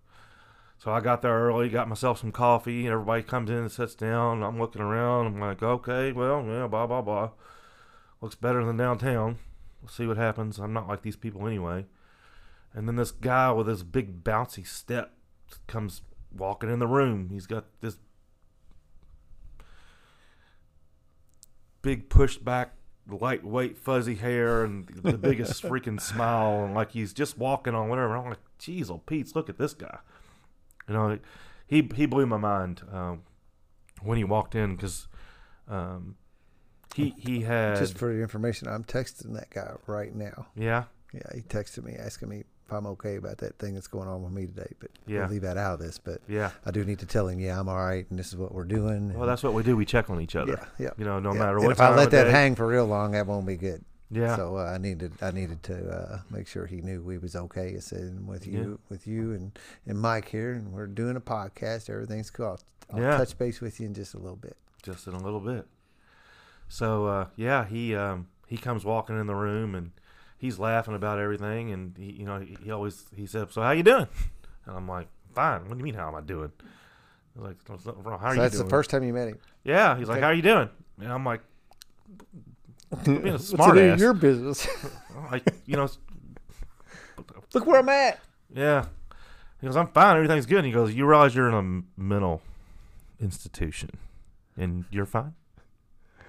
So 0.84 0.92
I 0.92 1.00
got 1.00 1.22
there 1.22 1.32
early, 1.32 1.70
got 1.70 1.88
myself 1.88 2.20
some 2.20 2.34
coffee, 2.34 2.82
and 2.82 2.92
everybody 2.92 3.24
comes 3.24 3.50
in 3.50 3.56
and 3.56 3.72
sits 3.72 3.96
down. 3.96 4.44
I'm 4.44 4.60
looking 4.60 4.82
around. 4.82 5.28
I'm 5.28 5.40
like, 5.40 5.64
okay, 5.64 6.12
well, 6.12 6.44
yeah, 6.46 6.68
blah 6.68 6.86
blah 6.86 7.02
blah. 7.02 7.30
Looks 8.20 8.36
better 8.36 8.66
than 8.66 8.76
downtown. 8.76 9.38
We'll 9.82 9.88
see 9.88 10.06
what 10.06 10.18
happens. 10.18 10.60
I'm 10.60 10.74
not 10.74 10.90
like 10.90 11.02
these 11.02 11.16
people 11.16 11.48
anyway. 11.48 11.86
And 12.74 12.86
then 12.86 12.98
this 12.98 13.12
guy 13.12 13.50
with 13.54 13.68
this 13.68 13.82
big 13.82 14.26
bouncy 14.26 14.68
step 14.68 15.14
comes 15.68 16.02
walking 16.36 16.70
in 16.70 16.80
the 16.80 16.88
room. 16.88 17.30
He's 17.30 17.48
got 17.48 17.64
this 17.80 17.96
big 21.82 22.10
pushed 22.10 22.44
back, 22.44 22.74
lightweight, 23.08 23.78
fuzzy 23.78 24.16
hair 24.16 24.66
and 24.66 24.90
the 25.02 25.18
biggest 25.18 25.64
freaking 25.64 26.02
smile, 26.02 26.66
and 26.66 26.74
like 26.74 26.92
he's 26.92 27.14
just 27.14 27.38
walking 27.38 27.74
on 27.74 27.88
whatever. 27.88 28.18
I'm 28.18 28.32
like, 28.32 28.40
geez, 28.60 28.92
oh 28.92 28.98
Pete, 28.98 29.34
look 29.34 29.48
at 29.48 29.58
this 29.58 29.74
guy. 29.74 30.00
You 30.88 30.94
know, 30.94 31.20
he 31.68 31.90
he 31.96 32.06
blew 32.06 32.26
my 32.26 32.38
mind 32.38 32.82
um, 32.92 33.24
when 34.02 34.18
he 34.18 34.24
walked 34.24 34.56
in 34.56 34.76
because 34.76 35.08
um, 35.68 36.16
he 36.96 37.14
he 37.18 37.42
had 37.42 37.78
Just 37.78 37.98
for 37.98 38.12
your 38.12 38.22
information, 38.22 38.68
I'm 38.68 38.84
texting 38.84 39.34
that 39.36 39.50
guy 39.50 39.72
right 39.88 40.14
now. 40.14 40.48
yeah 40.56 40.84
Yeah, 41.14 41.22
he 41.34 41.42
texted 41.42 41.84
me 41.84 41.96
asking 41.96 42.30
me 42.30 42.44
if 42.66 42.72
I'm 42.72 42.86
okay 42.88 43.16
about 43.18 43.38
that 43.40 43.58
thing 43.60 43.74
that's 43.74 43.88
going 43.88 44.08
on 44.08 44.24
with 44.24 44.32
me 44.32 44.46
today. 44.46 44.72
But 44.80 44.92
Yeah. 45.06 45.20
we'll 45.22 45.30
leave 45.30 45.42
that 45.42 45.58
out 45.58 45.74
of 45.76 45.80
this. 45.80 45.98
But 46.00 46.22
yeah. 46.28 46.52
I 46.66 46.72
do 46.72 46.84
need 46.86 47.00
to 47.00 47.06
tell 47.06 47.28
him, 47.28 47.40
yeah, 47.40 47.60
I'm 47.60 47.68
all 47.68 47.78
right, 47.84 48.06
and 48.10 48.18
this 48.20 48.28
is 48.28 48.36
what 48.38 48.54
we're 48.54 48.64
doing. 48.66 49.14
Well, 49.14 49.28
that's 49.28 49.44
what 49.44 49.54
we 49.54 49.64
do. 49.64 49.76
We 49.76 49.86
check 49.86 50.10
on 50.10 50.22
each 50.22 50.36
other. 50.36 50.54
yeah, 50.80 50.86
yeah. 50.86 50.90
You 50.98 51.06
know, 51.06 51.20
no 51.20 51.34
yeah. 51.34 51.40
matter 51.40 51.58
And 51.58 51.66
what 51.66 51.72
if 51.74 51.82
I 51.82 51.94
let 51.96 52.12
that 52.12 52.26
day. 52.26 52.32
hang 52.32 52.56
for 52.56 52.68
real 52.68 52.86
long, 52.86 53.12
that 53.12 53.26
won't 53.28 53.46
be 53.46 53.58
good. 53.58 53.84
Yeah. 54.16 54.36
So 54.36 54.58
uh, 54.58 54.64
I 54.66 54.78
needed 54.78 55.14
I 55.22 55.32
needed 55.32 55.64
to 55.64 55.90
uh, 55.90 56.20
make 56.30 56.48
sure 56.48 56.66
he 56.66 56.82
knew 56.82 57.02
we 57.02 57.18
was 57.18 57.36
okay. 57.36 57.74
I 57.76 57.80
said 57.80 58.26
with 58.28 58.46
you 58.46 58.80
with 58.90 59.08
you 59.08 59.34
and, 59.34 59.58
and 59.88 60.00
Mike 60.00 60.30
here, 60.30 60.54
and 60.54 60.72
we're 60.72 60.88
doing 60.88 61.16
a 61.16 61.22
podcast. 61.22 61.90
Everything's 61.90 62.30
cool. 62.30 62.46
I'll, 62.48 62.60
I'll 62.98 63.02
Yeah. 63.02 63.18
touch 63.18 63.38
base 63.38 63.60
with 63.62 63.80
you 63.80 63.88
in 63.88 63.94
just 63.94 64.14
a 64.14 64.20
little 64.20 64.36
bit. 64.38 64.56
just 64.84 65.08
in 65.08 65.14
a 65.14 65.20
little 65.24 65.40
bit. 65.40 65.66
So 66.68 67.08
uh, 67.08 67.28
yeah, 67.36 67.66
he 67.66 67.96
um, 67.96 68.28
he 68.48 68.58
comes 68.58 68.86
walking 68.86 69.20
in 69.20 69.28
the 69.28 69.36
room 69.36 69.74
and 69.76 69.92
he's 70.38 70.60
laughing 70.60 70.96
about 70.96 71.20
everything, 71.20 71.72
and 71.72 71.96
he, 71.98 72.12
you 72.12 72.26
know 72.26 72.40
he, 72.40 72.58
he 72.64 72.72
always 72.72 73.06
he 73.16 73.26
said, 73.26 73.52
"So 73.52 73.62
how 73.62 73.72
you 73.72 73.84
doing?" 73.84 74.08
And 74.66 74.76
I'm 74.78 74.88
like, 74.88 75.08
"Fine." 75.34 75.62
What 75.66 75.72
do 75.72 75.78
you 75.78 75.84
mean? 75.84 75.96
How 75.96 76.08
am 76.10 76.16
I 76.16 76.22
doing? 76.22 76.52
He's 77.34 77.44
like, 77.44 77.58
wrong. 77.68 78.20
How 78.20 78.28
are 78.28 78.30
So 78.30 78.36
you 78.36 78.42
that's 78.42 78.56
doing?" 78.56 78.66
the 78.66 78.70
first 78.70 78.90
time 78.92 79.04
you 79.04 79.14
met 79.14 79.28
him. 79.30 79.40
Yeah, 79.64 79.98
he's 79.98 80.08
like, 80.08 80.22
"How 80.22 80.28
are 80.28 80.34
you 80.34 80.42
doing?" 80.44 80.70
And 81.02 81.12
I'm 81.12 81.26
like, 81.26 81.42
being 83.06 83.28
a 83.30 83.40
smart 83.40 83.78
ass. 83.78 84.00
your 84.00 84.14
business? 84.14 84.68
I'm 85.32 85.42
you 85.66 85.76
know, 85.78 85.90
Look 87.54 87.66
where 87.66 87.80
I'm 87.80 87.90
at. 87.90 88.20
yeah. 88.54 88.86
He 89.62 89.68
goes, 89.68 89.78
"I'm 89.78 89.88
fine. 89.88 90.16
Everything's 90.18 90.46
good." 90.46 90.58
And 90.60 90.68
he 90.68 90.74
goes, 90.74 90.94
"You 90.94 91.06
realize 91.06 91.34
you're 91.36 91.48
in 91.48 91.54
a 91.96 92.00
mental 92.02 92.42
institution, 93.20 93.92
and 94.58 94.84
you're 94.92 95.06
fine." 95.06 95.34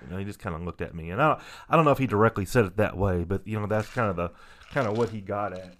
You 0.05 0.11
know, 0.13 0.19
he 0.19 0.25
just 0.25 0.39
kind 0.39 0.55
of 0.55 0.63
looked 0.63 0.83
at 0.83 0.95
me, 0.95 1.11
and 1.11 1.21
I 1.21 1.29
don't, 1.31 1.41
I 1.71 1.77
don't 1.77 1.85
know 1.85 1.91
if 1.91 1.99
he 1.99 2.07
directly 2.07 2.45
said 2.45 2.65
it 2.67 2.77
that 2.77 2.97
way, 2.97 3.25
but 3.25 3.47
you 3.47 3.59
know, 3.59 3.67
that's 3.67 3.89
kind 3.89 4.09
of 4.11 4.17
the 4.17 4.31
kind 4.71 4.87
of 4.87 4.97
what 4.97 5.09
he 5.09 5.21
got 5.21 5.53
at. 5.53 5.75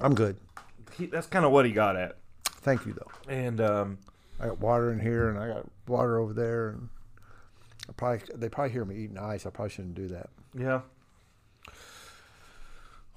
I'm 0.00 0.14
good. 0.14 0.36
He, 0.96 1.06
that's 1.06 1.26
kind 1.26 1.44
of 1.44 1.52
what 1.52 1.64
he 1.64 1.72
got 1.72 1.96
at, 1.96 2.16
Thank 2.46 2.86
you 2.86 2.92
though. 2.94 3.32
and 3.32 3.60
um, 3.60 3.98
I 4.40 4.46
got 4.46 4.58
water 4.60 4.92
in 4.92 4.98
here, 5.00 5.28
and 5.28 5.38
I 5.38 5.48
got 5.48 5.66
water 5.86 6.18
over 6.18 6.32
there, 6.32 6.70
and 6.70 6.88
I 7.88 7.92
probably 7.92 8.20
they 8.34 8.48
probably 8.48 8.72
hear 8.72 8.84
me 8.84 8.96
eating 8.96 9.18
ice. 9.18 9.46
I 9.46 9.50
probably 9.50 9.70
shouldn't 9.70 9.94
do 9.94 10.08
that. 10.08 10.30
yeah. 10.54 10.80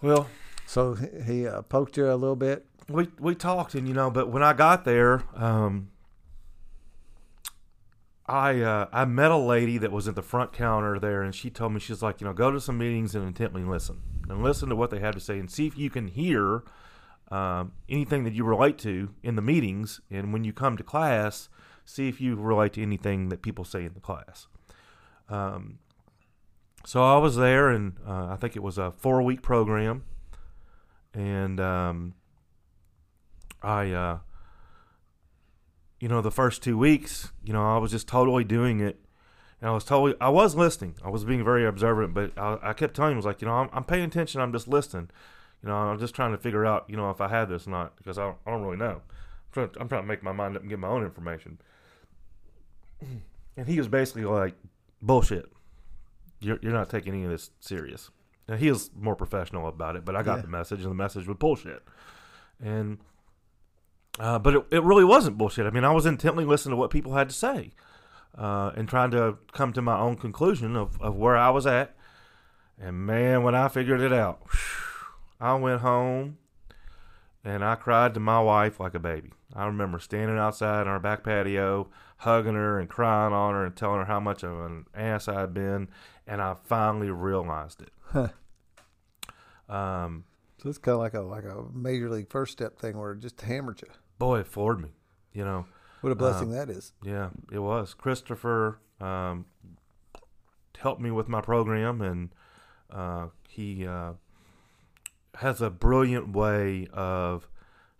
Well, 0.02 0.28
So 0.66 0.94
he- 0.96 1.48
uh, 1.48 1.62
poked 1.64 1.98
you 1.98 2.12
a 2.12 2.16
little 2.16 2.36
bit. 2.36 2.66
we 2.90 3.10
we 3.20 3.36
talked, 3.36 3.76
and 3.76 3.88
you 3.88 3.94
know, 3.94 4.10
but 4.10 4.30
when 4.30 4.42
I 4.44 4.54
got 4.54 4.84
there, 4.86 5.24
um, 5.36 5.90
I 8.28 8.62
uh, 8.62 8.88
I 8.94 9.06
met 9.06 9.32
a 9.32 9.38
lady 9.38 9.78
that 9.78 9.92
was 9.92 10.08
at 10.08 10.16
the 10.16 10.22
front 10.22 10.54
counter 10.54 10.98
there, 11.00 11.22
and 11.22 11.36
she 11.36 11.50
told 11.50 11.74
me 11.74 11.80
she's 11.80 12.02
like, 12.02 12.22
you 12.22 12.26
know, 12.28 12.34
go 12.34 12.50
to 12.52 12.60
some 12.62 12.78
meetings 12.78 13.14
and 13.16 13.26
intently 13.28 13.64
listen, 13.64 14.02
and 14.30 14.42
listen 14.42 14.70
to 14.70 14.76
what 14.76 14.90
they 14.90 15.00
have 15.00 15.14
to 15.16 15.20
say, 15.20 15.38
and 15.40 15.52
see 15.52 15.68
if 15.68 15.78
you 15.78 15.90
can 15.90 16.08
hear 16.08 16.64
um, 17.30 17.74
anything 17.90 18.24
that 18.24 18.34
you 18.34 18.44
relate 18.44 18.78
to 18.80 19.10
in 19.24 19.36
the 19.36 19.42
meetings, 19.42 20.02
and 20.10 20.32
when 20.34 20.44
you 20.44 20.54
come 20.54 20.78
to 20.78 20.84
class, 20.84 21.50
see 21.86 22.08
if 22.08 22.20
you 22.22 22.36
relate 22.36 22.74
to 22.74 22.82
anything 22.82 23.30
that 23.30 23.42
people 23.42 23.66
say 23.66 23.86
in 23.86 23.94
the 23.94 24.00
class. 24.00 24.48
Um, 25.32 25.80
so 26.86 27.02
I 27.04 27.18
was 27.18 27.38
there, 27.38 27.70
and 27.70 27.94
uh, 28.06 28.28
I 28.28 28.36
think 28.36 28.56
it 28.56 28.62
was 28.62 28.78
a 28.78 28.92
four 28.92 29.22
week 29.22 29.42
program, 29.42 30.04
and 31.14 31.60
um, 31.60 32.14
I, 33.64 33.92
uh, 33.92 34.20
you 36.00 36.10
know, 36.10 36.22
the 36.22 36.32
first 36.32 36.62
two 36.62 36.78
weeks, 36.78 37.32
you 37.44 37.54
know, 37.54 37.64
I 37.64 37.78
was 37.78 37.92
just 37.92 38.08
totally 38.08 38.44
doing 38.44 38.82
it, 38.82 39.00
and 39.62 39.70
I 39.70 39.74
was 39.74 39.86
totally, 39.86 40.16
I 40.20 40.30
was 40.30 40.56
listening, 40.56 40.96
I 41.04 41.10
was 41.10 41.24
being 41.24 41.46
very 41.46 41.66
observant, 41.66 42.14
but 42.14 42.38
I, 42.38 42.58
I 42.62 42.74
kept 42.74 42.96
telling 42.96 43.12
him, 43.12 43.18
I 43.18 43.20
was 43.20 43.26
like, 43.26 43.42
you 43.42 43.48
know, 43.48 43.54
I'm, 43.54 43.70
I'm 43.72 43.84
paying 43.86 44.04
attention, 44.04 44.42
I'm 44.42 44.52
just 44.52 44.68
listening, 44.68 45.10
you 45.64 45.70
know, 45.70 45.76
I'm 45.76 46.00
just 46.00 46.14
trying 46.14 46.32
to 46.32 46.38
figure 46.38 46.66
out, 46.66 46.86
you 46.90 46.98
know, 46.98 47.10
if 47.10 47.22
I 47.22 47.30
had 47.30 47.48
this 47.48 47.68
or 47.68 47.70
not, 47.70 47.96
because 47.96 48.18
I 48.18 48.24
don't, 48.24 48.38
I 48.46 48.52
don't 48.52 48.64
really 48.64 48.78
know. 48.78 49.02
I'm 49.02 49.54
trying, 49.54 49.70
I'm 49.80 49.88
trying 49.88 50.02
to 50.02 50.08
make 50.08 50.24
my 50.24 50.34
mind 50.34 50.58
up 50.58 50.64
and 50.64 50.70
get 50.70 50.80
my 50.80 50.90
own 50.90 51.04
information. 51.04 51.60
And 53.58 53.68
he 53.68 53.78
was 53.78 53.90
basically 53.90 54.24
like, 54.24 54.56
bullshit. 55.02 55.46
You're, 56.40 56.60
you're 56.62 56.74
not 56.74 56.90
taking 56.90 57.14
any 57.14 57.24
of 57.26 57.30
this 57.32 57.52
serious. 57.60 58.10
Now, 58.48 58.56
he 58.56 58.70
was 58.70 58.90
more 58.96 59.16
professional 59.16 59.68
about 59.68 59.96
it, 59.96 60.04
but 60.06 60.16
I 60.16 60.24
got 60.24 60.38
Yeah. 60.38 60.42
the 60.44 60.48
message, 60.48 60.82
and 60.82 60.90
the 60.92 60.96
message 60.96 61.28
was 61.28 61.38
bullshit. 61.38 61.84
And, 62.64 62.98
uh, 64.20 64.40
but 64.40 64.56
it, 64.56 64.66
it 64.72 64.84
really 64.84 65.06
wasn't 65.06 65.38
bullshit. 65.38 65.66
I 65.66 65.70
mean, 65.70 65.84
I 65.84 65.92
was 65.94 66.06
intently 66.06 66.46
listening 66.46 66.72
to 66.74 66.78
what 66.78 66.90
people 66.92 67.14
had 67.14 67.30
to 67.30 67.36
say 67.36 67.72
uh, 68.38 68.72
and 68.76 68.90
trying 68.90 69.12
to 69.12 69.38
come 69.52 69.72
to 69.74 69.82
my 69.82 69.98
own 70.00 70.16
conclusion 70.16 70.76
of, 70.76 71.00
of 71.02 71.16
where 71.16 71.38
I 71.38 71.50
was 71.52 71.66
at. 71.68 71.96
And 72.80 73.06
man, 73.06 73.44
when 73.44 73.54
I 73.56 73.68
figured 73.68 74.02
it 74.02 74.12
out, 74.14 74.42
I 75.40 75.54
went 75.56 75.82
home 75.82 76.38
and 77.44 77.64
I 77.64 77.76
cried 77.76 78.14
to 78.16 78.20
my 78.20 78.40
wife 78.42 78.80
like 78.80 78.96
a 78.96 79.00
baby. 79.00 79.32
I 79.56 79.66
remember 79.66 80.00
standing 80.00 80.38
outside 80.38 80.82
on 80.82 80.88
our 80.88 81.00
back 81.00 81.24
patio, 81.24 81.90
hugging 82.18 82.54
her 82.56 82.80
and 82.80 82.90
crying 82.90 83.34
on 83.34 83.54
her 83.54 83.66
and 83.66 83.76
telling 83.76 84.00
her 84.00 84.06
how 84.06 84.20
much 84.20 84.44
of 84.44 84.60
an 84.60 84.86
ass 84.96 85.28
I 85.28 85.42
had 85.42 85.54
been, 85.54 85.90
and 86.26 86.42
I 86.42 86.56
finally 86.66 87.10
realized 87.12 87.82
it. 87.82 87.92
Huh. 89.70 89.74
Um, 89.74 90.26
So 90.62 90.70
it's 90.70 90.78
kind 90.78 90.96
of 90.96 91.00
like 91.00 91.14
a 91.14 91.22
like 91.22 91.46
a 91.46 91.64
major 91.74 92.10
league 92.10 92.30
first 92.30 92.52
step 92.52 92.78
thing 92.78 92.98
where 92.98 93.14
it 93.14 93.20
just 93.20 93.40
hammered 93.42 93.82
you. 93.82 93.88
boy, 94.20 94.40
it 94.40 94.48
floored 94.48 94.82
me. 94.82 94.90
You 95.34 95.46
know, 95.46 95.66
What 96.02 96.12
a 96.12 96.16
blessing 96.16 96.52
that 96.52 96.70
is. 96.70 96.92
yeah, 97.04 97.30
it 97.52 97.60
was. 97.60 97.94
Christopher 97.94 98.80
um, 99.00 99.46
helped 100.78 101.02
me 101.02 101.10
with 101.12 101.30
my 101.30 101.40
program, 101.42 102.02
and 102.02 102.30
uh, 102.90 103.28
he 103.48 103.88
uh, 103.88 104.14
has 105.36 105.62
a 105.62 105.70
brilliant 105.70 106.34
way 106.36 106.88
of 106.92 107.48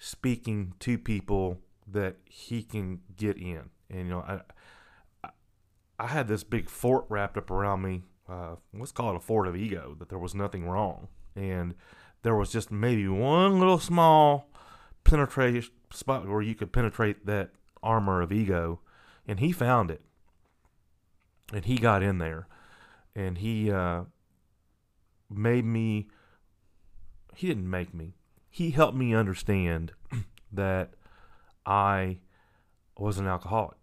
speaking 0.04 0.74
to 0.80 0.98
people 0.98 1.60
that 1.88 2.16
he 2.26 2.64
can 2.64 3.00
get 3.16 3.38
in. 3.38 3.70
And 3.88 4.00
you 4.00 4.06
know, 4.06 4.22
I 4.22 5.30
I, 6.00 6.08
had 6.08 6.28
this 6.28 6.44
big 6.44 6.70
fort 6.70 7.06
wrapped 7.08 7.38
up 7.38 7.52
around 7.52 7.84
me. 7.84 8.02
Uh, 8.28 8.56
let's 8.74 8.92
call 8.92 9.12
it 9.12 9.16
a 9.16 9.20
fort 9.20 9.48
of 9.48 9.56
ego 9.56 9.96
that 10.00 10.10
there 10.10 10.18
was 10.18 10.34
nothing 10.34 10.68
wrong, 10.68 11.08
and 11.36 11.76
there 12.24 12.36
was 12.36 12.52
just 12.52 12.72
maybe 12.72 13.08
one 13.08 13.60
little 13.60 13.78
small 13.78 14.50
penetration 15.04 15.72
spot 15.92 16.28
where 16.28 16.42
you 16.42 16.56
could 16.56 16.72
penetrate 16.72 17.28
that 17.28 17.52
armor 17.84 18.22
of 18.22 18.32
ego, 18.32 18.80
and 19.28 19.40
he 19.40 19.52
found 19.52 19.92
it, 19.92 20.02
and 21.54 21.66
he 21.66 21.76
got 21.78 22.02
in 22.02 22.18
there, 22.18 22.48
and 23.16 23.38
he 23.38 23.72
uh, 23.72 24.06
made 25.30 25.66
me. 25.66 26.08
He 27.36 27.48
didn't 27.48 27.70
make 27.70 27.94
me. 27.94 28.16
He 28.52 28.72
helped 28.72 28.98
me 28.98 29.16
understand 29.16 29.94
that 30.52 30.92
I 31.66 32.18
was 32.98 33.18
an 33.18 33.26
alcoholic. 33.26 33.78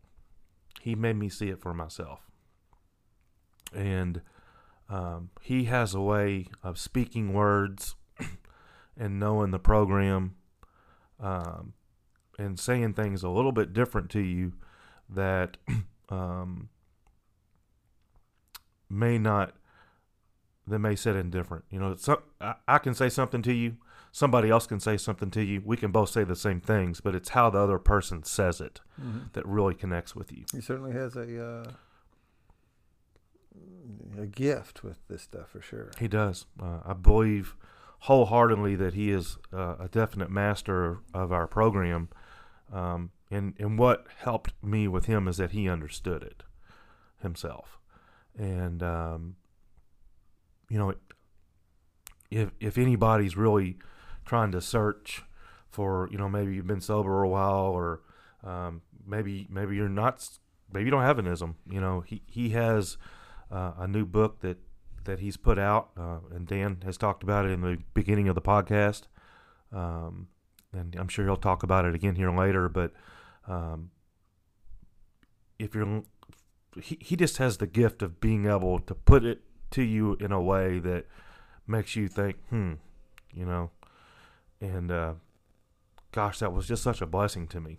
He 0.81 0.95
made 0.95 1.17
me 1.17 1.29
see 1.29 1.49
it 1.49 1.61
for 1.61 1.75
myself, 1.75 2.21
and 3.75 4.21
um, 4.89 5.31
he 5.41 5.65
has 5.65 5.95
a 5.95 6.01
way 6.01 6.47
of 6.63 6.79
speaking 6.79 7.33
words 7.33 7.97
and 8.97 9.19
knowing 9.19 9.51
the 9.51 9.59
program 9.59 10.37
um, 11.19 11.73
and 12.39 12.61
saying 12.61 12.95
things 12.95 13.23
a 13.23 13.29
little 13.29 13.53
bit 13.53 13.73
different 13.73 14.11
to 14.11 14.21
you 14.21 14.53
that 15.09 15.57
um, 16.09 16.69
may 18.89 19.19
not 19.19 19.55
that 20.67 20.79
may 20.79 20.95
set 20.95 21.17
in 21.17 21.31
different. 21.31 21.65
You 21.71 21.81
know, 21.81 21.97
some, 21.97 22.19
I, 22.41 22.55
I 22.67 22.79
can 22.79 22.95
say 22.95 23.09
something 23.09 23.43
to 23.43 23.53
you, 23.53 23.77
somebody 24.13 24.51
else 24.51 24.67
can 24.67 24.81
say 24.81 24.97
something 24.97 25.31
to 25.31 25.43
you. 25.43 25.63
We 25.65 25.77
can 25.77 25.93
both 25.93 26.11
say 26.11 26.25
the 26.25 26.37
same 26.37 26.61
things, 26.61 27.01
but 27.01 27.15
it's 27.15 27.31
how 27.31 27.51
the 27.51 27.59
other 27.59 27.79
person 27.79 28.25
says 28.25 28.61
it 28.61 28.81
that 29.33 29.47
really 29.47 29.75
connects 29.75 30.15
with 30.17 30.33
you. 30.33 30.45
He 30.53 30.61
certainly 30.61 30.93
has 30.93 31.17
a 31.17 31.45
uh, 31.45 31.71
a 34.19 34.27
gift 34.27 34.83
with 34.83 34.99
this 35.09 35.23
stuff 35.23 35.51
for 35.51 35.61
sure. 35.61 35.91
He 35.99 36.09
does. 36.09 36.47
Uh, 36.61 36.81
I 36.85 36.93
believe 36.93 37.57
wholeheartedly 38.01 38.77
that 38.77 38.95
he 38.95 39.11
is 39.11 39.39
uh, 39.53 39.77
a 39.81 39.89
definite 39.89 40.31
master 40.31 40.99
of 41.13 41.33
our 41.33 41.47
program. 41.47 42.09
Um, 42.73 43.11
and, 43.31 43.55
and 43.59 43.79
what 43.79 44.07
helped 44.19 44.53
me 44.63 44.89
with 44.89 45.07
him 45.07 45.29
is 45.29 45.39
that 45.39 45.51
he 45.51 45.69
understood 45.69 46.23
it 46.23 46.43
himself. 47.21 47.79
And, 48.39 48.83
um, 48.83 49.37
you 50.69 50.79
know, 50.79 50.95
if, 52.31 52.51
if 52.61 52.79
anybody's 52.79 53.37
really 53.37 53.79
trying 54.29 54.53
to 54.53 54.61
search 54.61 55.25
for, 55.69 56.09
you 56.13 56.19
know, 56.19 56.29
maybe 56.29 56.55
you've 56.55 56.67
been 56.67 56.81
sober 56.81 57.23
a 57.23 57.29
while 57.29 57.71
or 57.73 58.03
um, 58.45 58.83
maybe 59.07 59.47
maybe 59.51 59.75
you're 59.75 59.89
not, 59.89 60.29
maybe 60.73 60.85
you 60.85 60.91
don't 60.91 61.03
have 61.03 61.19
an 61.19 61.27
ism, 61.27 61.57
you 61.69 61.81
know, 61.81 62.01
he, 62.01 62.23
he 62.27 62.51
has 62.51 62.97
uh, 63.51 63.73
a 63.79 63.89
new 63.89 64.05
book 64.05 64.41
that 64.41 64.59
that 65.05 65.21
he's 65.21 65.39
put 65.39 65.59
out, 65.59 65.89
uh, 65.97 66.19
and 66.35 66.47
Dan 66.47 66.83
has 66.85 66.99
talked 66.99 67.23
about 67.23 67.47
it 67.47 67.51
in 67.51 67.63
the 67.63 67.79
beginning 67.95 68.29
of 68.29 68.35
the 68.35 68.43
podcast. 68.43 69.05
Um, 69.73 70.29
and 70.73 70.95
I'm 70.97 71.09
sure 71.09 71.25
he'll 71.25 71.37
talk 71.37 71.63
about 71.63 71.87
it 71.87 71.95
again 71.95 72.15
here 72.15 72.31
later. 72.31 72.69
But 72.69 72.93
um, 73.47 73.91
if 75.59 75.75
you're, 75.75 76.03
he, 76.81 76.99
he 77.01 77.17
just 77.17 77.39
has 77.39 77.57
the 77.57 77.67
gift 77.67 78.03
of 78.03 78.21
being 78.21 78.45
able 78.45 78.81
to 78.81 78.95
put 78.95 79.25
it 79.25 79.41
to 79.71 79.83
you 79.83 80.17
in 80.21 80.31
a 80.31 80.43
way 80.43 80.79
that 80.79 81.07
makes 81.67 81.97
you 81.97 82.07
think, 82.07 82.37
hmm, 82.51 82.75
you 83.33 83.47
know. 83.47 83.71
And 84.61 84.91
uh, 84.91 85.15
gosh, 86.13 86.39
that 86.41 86.53
was 86.53 86.67
just 86.67 86.83
such 86.83 87.01
a 87.01 87.07
blessing 87.07 87.47
to 87.49 87.61
me. 87.61 87.79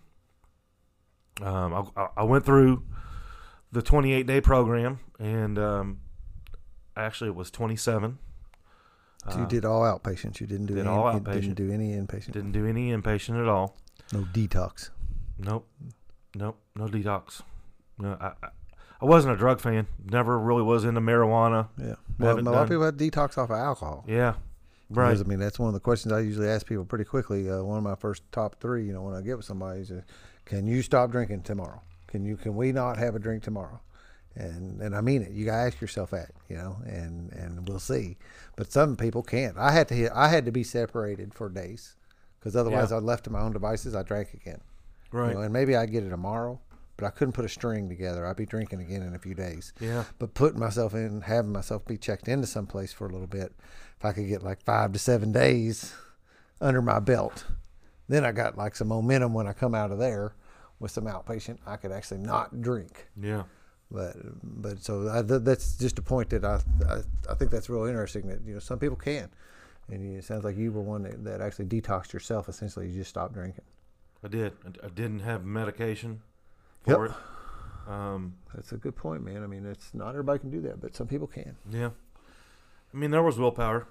Um, 1.41 1.91
I, 1.95 2.07
I- 2.17 2.23
went 2.23 2.45
through 2.45 2.83
the 3.71 3.81
28 3.81 4.25
day 4.27 4.41
program, 4.41 4.99
and 5.19 5.57
um, 5.57 5.99
actually 6.97 7.29
it 7.29 7.35
was 7.35 7.49
27. 7.51 8.17
So 9.29 9.37
you 9.37 9.43
Uh, 9.43 9.47
did 9.47 9.65
all 9.65 9.81
outpatients. 9.81 10.39
You 10.39 10.47
didn't 10.47 10.67
do 10.67 10.75
did 10.75 10.85
any, 10.85 10.89
all 10.89 11.03
outpatient. 11.05 11.33
Didn't 11.41 11.53
do 11.55 11.71
any 11.71 11.91
inpatient. 11.91 12.31
Didn't 12.31 12.51
do 12.53 12.65
any 12.65 12.91
inpatient 12.91 13.41
at 13.41 13.47
all. 13.47 13.77
No 14.13 14.21
detox. 14.33 14.89
Nope, 15.37 15.67
nope, 16.35 16.57
no 16.75 16.85
detox. 16.87 17.41
No, 17.97 18.17
I, 18.19 18.27
I, 18.43 18.49
I 19.01 19.05
wasn't 19.05 19.33
a 19.33 19.37
drug 19.37 19.59
fan. 19.61 19.87
Never 20.03 20.37
really 20.39 20.63
was 20.63 20.83
into 20.83 20.99
marijuana. 21.01 21.67
Yeah. 21.77 21.95
Well, 22.17 22.39
a 22.39 22.41
lot 22.41 22.63
of 22.63 22.69
people 22.69 22.83
have 22.85 22.95
detox 22.97 23.37
off 23.37 23.49
of 23.49 23.57
alcohol. 23.57 24.03
Yeah, 24.07 24.33
right. 24.89 25.07
Because, 25.09 25.21
I 25.21 25.25
mean, 25.25 25.39
that's 25.39 25.59
one 25.59 25.67
of 25.69 25.73
the 25.73 25.79
questions 25.79 26.11
I 26.11 26.19
usually 26.21 26.47
ask 26.49 26.65
people 26.65 26.85
pretty 26.85 27.05
quickly. 27.05 27.49
Uh, 27.49 27.63
one 27.63 27.77
of 27.77 27.83
my 27.83 27.95
first 27.95 28.23
top 28.31 28.59
three, 28.59 28.85
you 28.85 28.93
know, 28.93 29.01
when 29.01 29.15
I 29.15 29.21
get 29.21 29.37
with 29.37 29.45
somebody 29.45 29.81
is, 29.81 29.91
uh, 29.91 30.01
"Can 30.45 30.65
you 30.67 30.81
stop 30.81 31.11
drinking 31.11 31.43
tomorrow? 31.43 31.81
Can 32.07 32.23
you? 32.25 32.37
Can 32.37 32.55
we 32.55 32.71
not 32.71 32.97
have 32.97 33.15
a 33.15 33.19
drink 33.19 33.43
tomorrow?" 33.43 33.79
And 34.35 34.81
and 34.81 34.95
I 34.95 35.01
mean 35.01 35.21
it. 35.23 35.31
You 35.31 35.45
gotta 35.45 35.67
ask 35.67 35.81
yourself 35.81 36.11
that, 36.11 36.31
you 36.47 36.55
know, 36.55 36.77
and 36.85 37.31
and 37.33 37.67
we'll 37.67 37.79
see. 37.79 38.17
But 38.55 38.71
some 38.71 38.95
people 38.95 39.23
can't. 39.23 39.57
I 39.57 39.71
had 39.71 39.87
to 39.89 39.95
hit, 39.95 40.11
I 40.13 40.27
had 40.29 40.45
to 40.45 40.51
be 40.51 40.63
separated 40.63 41.33
for 41.33 41.49
days, 41.49 41.95
because 42.39 42.55
otherwise 42.55 42.91
Yeah. 42.91 42.97
I 42.97 42.99
left 42.99 43.23
to 43.25 43.29
my 43.31 43.41
own 43.41 43.51
devices. 43.53 43.95
I 43.95 44.03
drank 44.03 44.33
again. 44.33 44.61
you 45.11 45.19
Right. 45.19 45.33
know, 45.33 45.41
and 45.41 45.51
maybe 45.51 45.75
I'd 45.75 45.91
get 45.91 46.03
it 46.03 46.09
tomorrow, 46.09 46.59
but 46.95 47.05
I 47.07 47.09
couldn't 47.09 47.31
put 47.33 47.43
a 47.43 47.49
string 47.49 47.89
together. 47.89 48.25
I'd 48.27 48.35
be 48.35 48.45
drinking 48.45 48.79
again 48.81 49.01
in 49.01 49.15
a 49.15 49.19
few 49.19 49.33
days. 49.33 49.73
Yeah. 49.79 50.03
But 50.19 50.35
putting 50.35 50.59
myself 50.59 50.93
in, 50.93 51.21
having 51.21 51.51
myself 51.51 51.83
be 51.85 51.97
checked 51.97 52.27
into 52.27 52.45
some 52.45 52.67
place 52.67 52.93
for 52.93 53.07
a 53.07 53.09
little 53.11 53.25
bit, 53.27 53.51
if 53.99 54.05
I 54.05 54.13
could 54.13 54.27
get 54.27 54.41
like 54.43 54.61
five 54.63 54.93
to 54.93 54.99
seven 54.99 55.31
days 55.31 55.93
under 56.61 56.81
my 56.81 56.99
belt, 56.99 57.45
then 58.07 58.23
I 58.25 58.31
got 58.31 58.57
like 58.57 58.75
some 58.75 58.87
momentum 58.87 59.33
when 59.33 59.45
I 59.47 59.53
come 59.53 59.75
out 59.75 59.91
of 59.91 59.99
there 59.99 60.33
with 60.79 60.91
some 60.91 61.03
outpatient. 61.05 61.57
I 61.65 61.75
could 61.75 61.91
actually 61.91 62.21
not 62.21 62.61
drink. 62.61 63.07
Yeah. 63.21 63.43
But 63.91 64.15
but 64.43 64.83
so 64.83 65.09
I, 65.11 65.21
th- 65.23 65.41
that's 65.43 65.75
just 65.77 65.97
a 65.99 66.01
point 66.01 66.29
that 66.29 66.45
I, 66.45 66.61
I 66.87 66.99
I 67.29 67.33
think 67.35 67.49
that's 67.51 67.69
real 67.69 67.85
interesting 67.85 68.27
that 68.27 68.39
you 68.45 68.53
know 68.53 68.59
some 68.59 68.77
people 68.79 68.95
can, 68.95 69.29
and 69.89 70.17
it 70.17 70.23
sounds 70.23 70.43
like 70.43 70.55
you 70.57 70.71
were 70.71 70.81
one 70.83 71.01
that, 71.03 71.23
that 71.23 71.41
actually 71.41 71.65
detoxed 71.65 72.13
yourself. 72.13 72.47
Essentially, 72.47 72.87
you 72.87 72.93
just 72.99 73.09
stopped 73.09 73.33
drinking. 73.33 73.65
I 74.23 74.27
did. 74.27 74.53
I, 74.63 74.85
I 74.85 74.89
didn't 74.89 75.19
have 75.21 75.43
medication 75.43 76.21
Yep. 76.85 76.99
it. 76.99 77.11
Um, 77.91 78.35
That's 78.53 78.71
a 78.73 78.77
good 78.77 78.95
point, 78.95 79.25
man. 79.25 79.43
I 79.43 79.47
mean, 79.47 79.65
it's 79.65 79.91
not 79.95 80.09
everybody 80.09 80.37
can 80.37 80.51
do 80.51 80.61
that, 80.61 80.79
but 80.79 80.95
some 80.95 81.07
people 81.07 81.25
can. 81.27 81.55
yeah. 81.71 81.89
I 82.93 82.97
mean, 82.97 83.11
there 83.11 83.23
was 83.23 83.37
willpower 83.37 83.87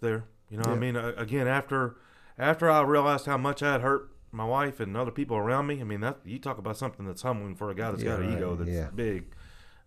there. 0.00 0.24
You 0.50 0.58
know, 0.58 0.64
I 0.64 0.74
mean, 0.74 0.96
uh, 0.96 1.12
again, 1.16 1.48
after 1.48 1.96
after 2.38 2.70
I 2.70 2.82
realized 2.82 3.26
how 3.26 3.38
much 3.38 3.62
I 3.62 3.72
had 3.72 3.80
hurt 3.80 4.10
my 4.32 4.44
wife 4.44 4.80
and 4.80 4.96
other 4.96 5.10
people 5.10 5.36
around 5.36 5.66
me, 5.66 5.80
I 5.80 5.84
mean, 5.84 6.00
that 6.00 6.18
you 6.24 6.38
talk 6.38 6.58
about 6.58 6.76
something 6.76 7.06
that's 7.06 7.22
humbling 7.22 7.54
for 7.56 7.70
a 7.70 7.74
guy 7.74 7.90
that's 7.90 8.02
Yeah, 8.02 8.10
got 8.10 8.20
an 8.20 8.28
right, 8.28 8.38
ego 8.38 8.54
that's 8.56 8.70
yeah. 8.70 8.90
big. 8.94 9.34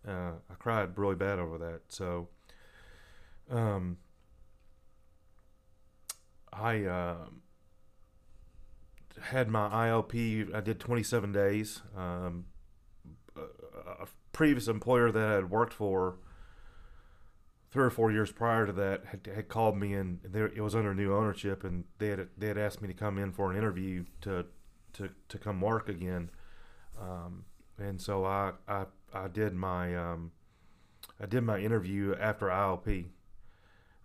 Uh, 0.08 0.32
I 0.50 0.54
cried 0.60 0.98
really 0.98 1.16
bad 1.16 1.40
over 1.40 1.58
that. 1.58 1.82
So, 1.90 2.30
um, 3.50 3.98
I 6.54 6.86
um 6.86 7.42
had 9.22 9.50
my 9.50 9.68
IOP. 9.70 10.54
I 10.54 10.62
did 10.62 10.80
27 10.80 11.32
days. 11.32 11.82
Um, 11.96 12.46
a, 13.36 13.42
a 14.04 14.08
previous 14.32 14.68
employer 14.68 15.12
that 15.12 15.28
I 15.28 15.34
had 15.36 15.50
worked 15.50 15.74
for 15.74 16.18
three 17.78 17.86
or 17.86 17.92
four 17.92 18.12
years 18.12 18.32
prior 18.32 18.66
to 18.66 18.72
that 18.72 19.06
had, 19.06 19.30
had 19.36 19.48
called 19.50 19.78
me 19.78 19.94
and 19.94 20.20
there 20.24 20.48
it 20.48 20.62
was 20.62 20.74
under 20.74 20.96
new 20.96 21.16
ownership 21.16 21.64
and 21.64 21.84
they 22.00 22.08
had 22.08 22.28
they 22.36 22.48
had 22.48 22.58
asked 22.58 22.82
me 22.82 22.88
to 22.88 22.94
come 22.96 23.20
in 23.20 23.32
for 23.32 23.52
an 23.52 23.58
interview 23.58 24.04
to 24.20 24.44
to, 24.94 25.08
to 25.30 25.38
come 25.38 25.62
work 25.62 25.88
again. 25.88 26.32
Um, 27.00 27.46
and 27.78 28.02
so 28.02 28.26
I, 28.26 28.54
I 28.68 28.86
I 29.14 29.28
did 29.28 29.54
my 29.54 29.96
um, 29.96 30.32
I 31.22 31.28
did 31.28 31.42
my 31.42 31.60
interview 31.60 32.16
after 32.20 32.48
IOP 32.48 33.06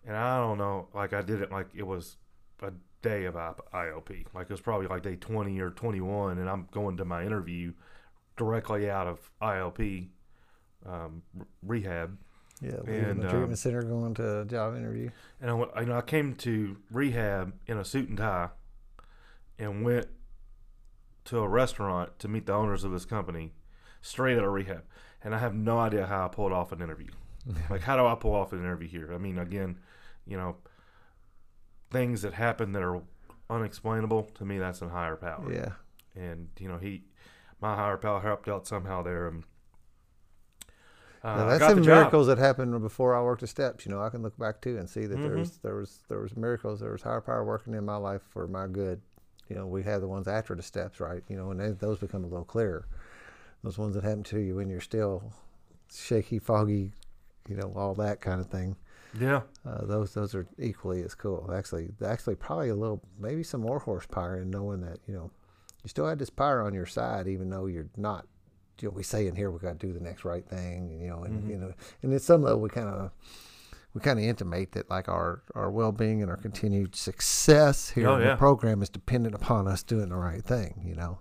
and 0.05 0.15
I 0.15 0.37
don't 0.37 0.59
know 0.59 0.89
like 0.93 1.13
I 1.13 1.23
did 1.23 1.41
it 1.41 1.51
like 1.51 1.69
it 1.73 1.87
was 1.87 2.17
a 2.61 2.73
day 3.01 3.25
of 3.25 3.33
IOP 3.33 4.27
like 4.35 4.43
it 4.43 4.53
was 4.53 4.61
probably 4.61 4.85
like 4.85 5.01
day 5.01 5.15
20 5.15 5.59
or 5.59 5.71
21 5.71 6.37
and 6.37 6.47
I'm 6.47 6.67
going 6.71 6.95
to 6.97 7.05
my 7.05 7.25
interview 7.25 7.73
directly 8.37 8.87
out 8.87 9.07
of 9.07 9.31
IOP 9.41 10.09
um, 10.85 11.23
rehab 11.63 12.19
Yeah, 12.63 12.77
leaving 12.85 13.03
And, 13.03 13.21
the 13.21 13.25
um, 13.25 13.31
treatment 13.31 13.59
center, 13.59 13.81
going 13.83 14.13
to 14.15 14.41
a 14.41 14.45
job 14.45 14.75
interview. 14.75 15.09
And 15.41 15.51
I, 15.51 15.53
went, 15.53 15.71
you 15.77 15.85
know, 15.85 15.97
I 15.97 16.01
came 16.01 16.33
to 16.35 16.77
rehab 16.91 17.53
in 17.67 17.77
a 17.77 17.85
suit 17.85 18.09
and 18.09 18.17
tie, 18.17 18.49
and 19.59 19.83
went 19.83 20.07
to 21.25 21.39
a 21.39 21.47
restaurant 21.47 22.17
to 22.19 22.27
meet 22.27 22.45
the 22.45 22.53
owners 22.53 22.83
of 22.83 22.91
this 22.91 23.05
company, 23.05 23.51
straight 24.01 24.37
out 24.37 24.43
of 24.43 24.51
rehab. 24.51 24.83
And 25.23 25.35
I 25.35 25.39
have 25.39 25.53
no 25.53 25.79
idea 25.79 26.05
how 26.05 26.25
I 26.25 26.27
pulled 26.29 26.51
off 26.51 26.71
an 26.71 26.81
interview. 26.81 27.11
like, 27.69 27.81
how 27.81 27.97
do 27.97 28.05
I 28.05 28.15
pull 28.15 28.33
off 28.33 28.53
an 28.53 28.59
interview 28.59 28.87
here? 28.87 29.13
I 29.13 29.17
mean, 29.17 29.37
again, 29.37 29.77
you 30.25 30.37
know, 30.37 30.57
things 31.91 32.21
that 32.23 32.33
happen 32.33 32.71
that 32.73 32.81
are 32.81 33.01
unexplainable 33.49 34.23
to 34.35 34.45
me. 34.45 34.57
That's 34.57 34.81
a 34.81 34.89
higher 34.89 35.15
power. 35.15 35.51
Yeah, 35.51 36.21
And 36.21 36.49
you 36.59 36.67
know, 36.67 36.77
he, 36.77 37.03
my 37.61 37.75
higher 37.75 37.97
power 37.97 38.21
helped 38.21 38.47
out 38.47 38.67
somehow 38.67 39.01
there. 39.03 39.27
And 39.27 39.43
uh, 41.23 41.35
now, 41.37 41.47
I 41.49 41.57
some 41.57 41.77
job. 41.83 41.85
miracles 41.97 42.27
that 42.27 42.37
happened 42.37 42.79
before 42.81 43.15
I 43.15 43.21
worked 43.21 43.41
the 43.41 43.47
steps. 43.47 43.85
You 43.85 43.91
know, 43.91 44.01
I 44.01 44.09
can 44.09 44.21
look 44.21 44.37
back 44.37 44.61
too 44.61 44.77
and 44.77 44.89
see 44.89 45.05
that 45.05 45.17
Mhm. 45.19 45.23
there 45.23 45.37
was 45.37 45.57
there 45.59 45.75
was 45.75 46.03
there 46.09 46.19
was 46.19 46.35
miracles. 46.35 46.79
There 46.81 46.91
was 46.91 47.01
higher 47.03 47.21
power 47.21 47.43
working 47.43 47.73
in 47.73 47.85
my 47.85 47.95
life 47.97 48.21
for 48.29 48.47
my 48.47 48.67
good. 48.67 49.01
You 49.49 49.55
know, 49.55 49.67
we 49.67 49.83
have 49.83 50.01
the 50.01 50.07
ones 50.07 50.27
after 50.27 50.55
the 50.55 50.63
steps, 50.63 50.99
right? 50.99 51.23
You 51.27 51.37
know, 51.37 51.51
and 51.51 51.79
those 51.79 51.99
become 51.99 52.23
a 52.23 52.27
little 52.27 52.45
clearer. 52.45 52.85
Those 53.63 53.77
ones 53.77 53.95
that 53.95 54.03
happen 54.03 54.23
to 54.23 54.39
you 54.39 54.55
when 54.55 54.69
you're 54.69 54.81
still 54.81 55.31
shaky, 55.93 56.39
foggy, 56.39 56.93
you 57.47 57.55
know, 57.55 57.71
all 57.75 57.93
that 57.95 58.19
kind 58.19 58.41
of 58.41 58.47
thing. 58.47 58.75
Yeah. 59.17 59.41
Uh, 59.65 59.85
those 59.85 60.13
those 60.13 60.33
are 60.35 60.47
equally 60.57 61.03
as 61.03 61.13
cool. 61.15 61.49
Actually, 61.53 61.91
actually, 62.03 62.35
probably 62.35 62.69
a 62.69 62.75
little, 62.75 63.01
maybe 63.19 63.43
some 63.43 63.61
more 63.61 63.79
horsepower 63.79 64.37
in 64.37 64.49
knowing 64.49 64.81
that 64.81 64.99
you 65.07 65.13
know 65.13 65.29
you 65.83 65.89
still 65.89 66.07
had 66.07 66.19
this 66.19 66.29
power 66.31 66.61
on 66.61 66.73
your 66.73 66.85
side, 66.87 67.27
even 67.27 67.49
though 67.49 67.67
you're 67.67 67.89
not. 67.95 68.25
You 68.81 68.87
know, 68.89 68.93
we 68.95 69.03
say 69.03 69.27
in 69.27 69.35
here 69.35 69.51
we 69.51 69.59
got 69.59 69.79
to 69.79 69.87
do 69.87 69.93
the 69.93 69.99
next 70.03 70.25
right 70.25 70.45
thing. 70.45 70.99
You 71.01 71.09
know, 71.09 71.23
and 71.23 71.43
Mhm. 71.43 71.49
you 71.49 71.57
know, 71.57 71.73
and 72.01 72.13
at 72.13 72.21
some 72.21 72.41
level 72.43 72.59
we 72.61 72.69
kind 72.69 72.87
of 72.89 73.11
we 73.93 74.01
kind 74.01 74.17
of 74.19 74.25
intimate 74.25 74.71
that 74.73 74.89
like 74.89 75.07
our 75.07 75.43
our 75.55 75.69
well 75.69 75.91
being 75.91 76.21
and 76.21 76.29
our 76.31 76.37
continued 76.37 76.95
success 76.95 77.89
here 77.89 78.07
Oh, 78.09 78.15
in 78.15 78.21
yeah. 78.23 78.31
the 78.31 78.37
program 78.37 78.81
is 78.81 78.89
dependent 78.89 79.35
upon 79.35 79.67
us 79.67 79.83
doing 79.83 80.09
the 80.09 80.15
right 80.17 80.43
thing. 80.43 80.81
You 80.85 80.95
know. 80.95 81.19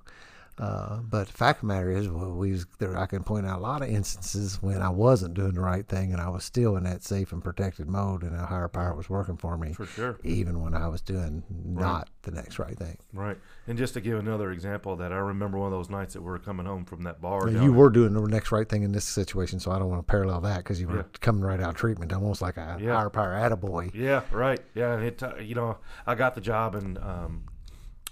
Uh, 0.59 0.99
but 0.99 1.27
the 1.29 1.33
fact 1.33 1.59
of 1.63 1.69
the 1.69 1.75
matter 1.75 1.91
is, 1.91 2.09
well, 2.09 2.31
we 2.31 2.53
was, 2.53 2.67
there. 2.79 2.97
I 2.97 3.07
can 3.07 3.25
point 3.25 3.47
out 3.47 3.59
a 3.59 3.63
lot 3.63 3.81
of 3.81 3.89
instances 3.89 4.63
when 4.63 4.83
I 4.83 4.91
wasn't 4.91 5.33
doing 5.35 5.55
the 5.55 5.61
right 5.63 5.87
thing, 5.89 6.13
and 6.13 6.21
I 6.21 6.29
was 6.29 6.45
still 6.45 6.77
in 6.77 6.85
that 6.85 7.03
safe 7.03 7.33
and 7.33 7.43
protected 7.43 7.89
mode, 7.89 8.23
and 8.23 8.37
a 8.37 8.45
higher 8.45 8.69
power 8.69 8.95
was 8.95 9.09
working 9.09 9.39
for 9.39 9.57
me, 9.57 9.73
For 9.73 9.87
sure. 9.87 10.19
even 10.25 10.61
when 10.61 10.75
I 10.75 10.89
was 10.89 11.01
doing 11.01 11.43
not 11.65 12.11
the 12.23 12.33
next 12.33 12.59
right 12.59 12.79
thing. 12.79 12.99
Right. 13.15 13.39
And 13.67 13.79
just 13.79 13.95
to 13.95 14.01
give 14.03 14.19
another 14.19 14.53
example 14.53 14.93
of 14.93 14.99
that, 14.99 15.11
I 15.11 15.17
remember 15.17 15.57
one 15.59 15.73
of 15.73 15.79
those 15.79 15.89
nights 15.89 16.13
that 16.15 16.21
we 16.21 16.27
were 16.27 16.39
coming 16.39 16.67
home 16.67 16.85
from 16.85 17.03
that 17.05 17.21
bar. 17.23 17.47
Down 17.49 17.63
you 17.63 17.73
were 17.73 17.89
doing 17.91 18.13
the 18.13 18.21
next 18.21 18.53
right 18.53 18.69
thing 18.69 18.83
in 18.83 18.93
this 18.93 19.07
situation, 19.07 19.59
so 19.59 19.71
I 19.71 19.79
don't 19.79 19.89
want 19.89 20.07
to 20.07 20.11
parallel 20.11 20.43
that 20.43 20.59
because 20.59 20.81
you 20.81 20.87
were 20.87 20.97
Yeah. 20.99 21.03
coming 21.23 21.43
right 21.43 21.61
out 21.61 21.71
of 21.71 21.77
treatment, 21.77 22.13
almost 22.13 22.43
like 22.43 22.59
a 22.59 22.77
Yeah. 22.79 22.95
higher 22.97 23.09
power 23.11 23.33
attaboy. 23.33 23.93
Yeah, 23.95 24.21
right. 24.31 24.61
Yeah, 24.75 24.95
and 24.95 25.03
it, 25.05 25.23
uh, 25.23 25.37
you 25.37 25.55
know, 25.55 25.79
I 26.07 26.15
got 26.15 26.35
the 26.35 26.43
job 26.43 26.75
and 26.75 26.99
um, 26.99 27.45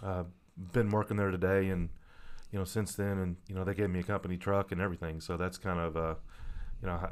uh, 0.03 0.25
been 0.73 0.89
working 0.91 1.19
there 1.19 1.31
today, 1.31 1.69
and 1.69 1.91
you 2.53 2.59
know, 2.59 2.65
since 2.65 2.95
then, 2.95 3.19
and 3.19 3.37
you 3.49 3.55
know, 3.55 3.65
they 3.65 3.75
gave 3.75 3.91
me 3.91 4.01
a 4.01 4.05
company 4.05 4.37
truck 4.37 4.73
and 4.73 4.81
everything, 4.81 5.21
so 5.21 5.37
that's 5.37 5.59
kind 5.59 5.79
of, 5.81 5.97
uh, 5.97 6.15
you 6.83 6.89
know, 6.89 7.09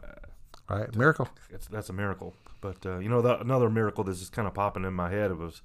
Right, 0.68 0.94
miracle. 0.94 1.28
it's, 1.50 1.66
that's 1.66 1.88
a 1.88 1.92
miracle. 1.92 2.34
But 2.60 2.84
uh, 2.84 2.98
you 2.98 3.08
know, 3.08 3.22
the, 3.22 3.40
another 3.40 3.70
miracle 3.70 4.04
that's 4.04 4.18
just 4.18 4.32
kind 4.32 4.48
of 4.48 4.54
popping 4.54 4.84
in 4.84 4.92
my 4.94 5.10
head 5.10 5.36
was, 5.36 5.62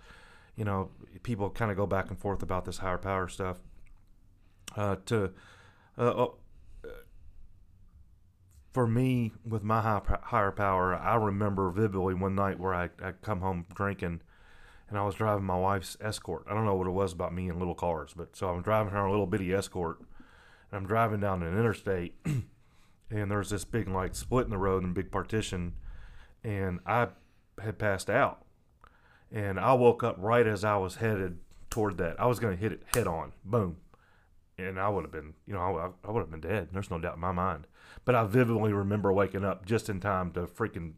you 0.55 0.65
know, 0.65 0.91
people 1.23 1.49
kind 1.49 1.71
of 1.71 1.77
go 1.77 1.85
back 1.87 2.09
and 2.09 2.19
forth 2.19 2.43
about 2.43 2.65
this 2.65 2.77
higher 2.79 2.97
power 2.97 3.27
stuff. 3.27 3.57
Uh, 4.75 4.95
to, 5.05 5.31
uh, 5.97 6.01
uh, 6.25 6.27
for 8.71 8.87
me, 8.87 9.31
with 9.45 9.63
my 9.63 9.81
high, 9.81 10.01
higher 10.23 10.51
power, 10.51 10.95
I 10.95 11.15
remember 11.15 11.69
vividly 11.69 12.13
one 12.15 12.35
night 12.35 12.59
where 12.59 12.73
I 12.73 12.89
I 13.01 13.11
come 13.21 13.41
home 13.41 13.65
drinking, 13.73 14.21
and 14.93 14.99
I 14.99 15.05
was 15.05 15.15
driving 15.15 15.43
my 15.43 15.57
wife's 15.57 15.97
escort. 15.99 16.45
I 16.47 16.53
don't 16.53 16.65
know 16.65 16.75
what 16.75 16.85
it 16.85 16.91
was 16.91 17.13
about 17.13 17.33
me 17.33 17.49
and 17.49 17.57
little 17.57 17.73
cars, 17.73 18.13
but 18.15 18.35
so 18.35 18.49
I'm 18.49 18.61
driving 18.61 18.93
her 18.93 19.03
a 19.03 19.09
little 19.09 19.25
bitty 19.25 19.51
escort, 19.51 19.97
and 19.97 20.07
I'm 20.77 20.85
driving 20.85 21.19
down 21.19 21.41
an 21.41 21.57
interstate, 21.57 22.13
and 23.09 23.31
there's 23.31 23.49
this 23.49 23.65
big 23.65 23.87
like 23.87 24.13
split 24.13 24.45
in 24.45 24.51
the 24.51 24.57
road 24.59 24.83
and 24.83 24.93
big 24.93 25.09
partition, 25.09 25.73
and 26.43 26.79
I 26.85 27.07
had 27.59 27.79
passed 27.79 28.07
out, 28.07 28.45
and 29.31 29.59
I 29.59 29.73
woke 29.73 30.03
up 30.03 30.15
right 30.19 30.45
as 30.45 30.63
I 30.63 30.77
was 30.77 30.97
headed 30.97 31.39
toward 31.71 31.97
that. 31.97 32.21
I 32.21 32.27
was 32.27 32.37
going 32.37 32.55
to 32.55 32.61
hit 32.61 32.73
it 32.73 32.83
head 32.93 33.07
on, 33.07 33.31
boom, 33.43 33.77
and 34.59 34.79
I 34.79 34.89
would 34.89 35.05
have 35.05 35.11
been, 35.11 35.33
you 35.47 35.55
know, 35.55 35.59
I, 35.59 36.07
I 36.07 36.11
would 36.11 36.19
have 36.19 36.29
been 36.29 36.39
dead. 36.39 36.67
There's 36.71 36.91
no 36.91 36.99
doubt 36.99 37.15
in 37.15 37.19
my 37.19 37.31
mind. 37.31 37.65
But 38.05 38.13
I 38.13 38.25
vividly 38.25 38.73
remember 38.73 39.11
waking 39.11 39.43
up 39.43 39.65
just 39.65 39.89
in 39.89 39.99
time 39.99 40.33
to 40.33 40.41
freaking 40.41 40.93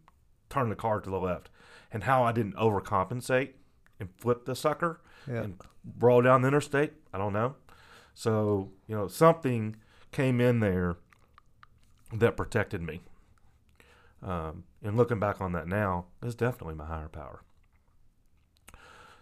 turn 0.49 0.67
the 0.67 0.75
car 0.75 0.99
to 0.99 1.09
the 1.09 1.17
left, 1.17 1.49
and 1.93 2.03
how 2.03 2.25
I 2.25 2.33
didn't 2.33 2.57
overcompensate 2.57 3.51
and 3.99 4.09
flip 4.17 4.45
the 4.45 4.55
sucker 4.55 5.01
Yeah. 5.27 5.41
and 5.43 5.57
roll 5.99 6.21
down 6.21 6.41
the 6.41 6.47
interstate. 6.47 6.93
I 7.13 7.17
don't 7.17 7.33
know. 7.33 7.55
So 8.13 8.71
you 8.87 8.95
know, 8.95 9.07
something 9.07 9.75
came 10.11 10.39
in 10.41 10.59
there 10.59 10.97
that 12.13 12.37
protected 12.37 12.81
me. 12.81 13.01
Um, 14.23 14.63
and 14.83 14.95
looking 14.97 15.19
back 15.19 15.41
on 15.41 15.51
that 15.51 15.67
now, 15.67 16.05
it's 16.23 16.35
definitely 16.35 16.75
my 16.75 16.85
higher 16.85 17.09
power. 17.09 17.41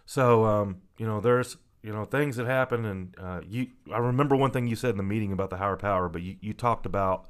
So, 0.06 0.44
um, 0.44 0.82
you 0.98 1.06
know, 1.06 1.20
there's 1.20 1.56
you 1.82 1.92
know 1.92 2.04
things 2.04 2.36
that 2.36 2.46
happen, 2.46 2.84
and 2.84 3.14
uh, 3.20 3.40
you. 3.46 3.68
I 3.92 3.98
remember 3.98 4.36
one 4.36 4.50
thing 4.50 4.66
you 4.66 4.76
said 4.76 4.90
in 4.90 4.96
the 4.96 5.02
meeting 5.02 5.32
about 5.32 5.50
the 5.50 5.56
higher 5.56 5.76
power, 5.76 6.08
but 6.08 6.22
you, 6.22 6.36
you 6.40 6.52
talked 6.52 6.86
about, 6.86 7.26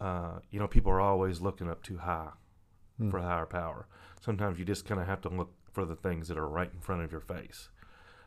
uh, 0.00 0.38
you 0.50 0.58
know, 0.58 0.66
people 0.68 0.90
are 0.92 1.00
always 1.00 1.40
looking 1.40 1.68
up 1.70 1.82
too 1.82 1.98
high 1.98 2.30
Hmm. 2.98 3.10
for 3.10 3.20
higher 3.20 3.46
power. 3.46 3.86
Sometimes 4.20 4.58
you 4.58 4.64
just 4.64 4.84
kind 4.84 5.00
of 5.00 5.06
have 5.06 5.20
to 5.22 5.28
look 5.28 5.52
for 5.72 5.84
the 5.84 5.94
things 5.96 6.28
that 6.28 6.38
are 6.38 6.48
right 6.48 6.70
in 6.72 6.80
front 6.80 7.02
of 7.02 7.12
your 7.12 7.20
face. 7.20 7.68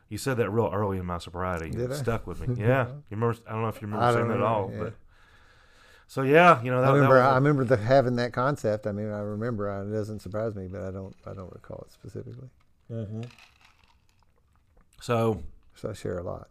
You 0.08 0.18
said 0.18 0.36
that 0.36 0.50
real 0.50 0.70
early 0.72 0.98
in 0.98 1.06
my 1.06 1.18
sobriety. 1.18 1.70
Did 1.70 1.80
it 1.80 1.92
I? 1.92 1.94
stuck 1.96 2.26
with 2.26 2.46
me. 2.46 2.56
Yeah, 2.62 2.86
you 2.88 3.16
remember? 3.16 3.36
I 3.46 3.52
don't 3.52 3.62
know 3.62 3.68
if 3.68 3.76
you 3.80 3.86
remember 3.86 4.04
I 4.04 4.12
saying 4.12 4.28
that 4.28 4.36
at 4.36 4.42
all, 4.42 4.70
yeah. 4.72 4.78
but 4.78 4.94
so 6.06 6.20
yeah, 6.22 6.62
you 6.62 6.70
know 6.70 6.80
that, 6.82 6.88
I 6.88 6.92
that 6.92 6.94
remember. 6.96 7.16
was 7.16 7.24
I 7.24 7.30
a- 7.30 7.34
remember 7.34 7.64
the, 7.64 7.76
having 7.78 8.16
that 8.16 8.32
concept. 8.34 8.86
I 8.86 8.92
mean, 8.92 9.10
I 9.10 9.20
remember. 9.20 9.70
uh, 9.70 9.82
It 9.84 9.90
doesn't 9.92 10.20
surprise 10.20 10.54
me, 10.54 10.66
but 10.68 10.82
I 10.82 10.90
don't. 10.90 11.14
I 11.26 11.32
don't 11.32 11.52
recall 11.52 11.84
it 11.86 11.92
specifically. 11.92 12.50
so 15.00 15.42
So 15.74 15.90
I 15.90 15.92
share 15.94 16.18
a 16.18 16.22
lot. 16.22 16.48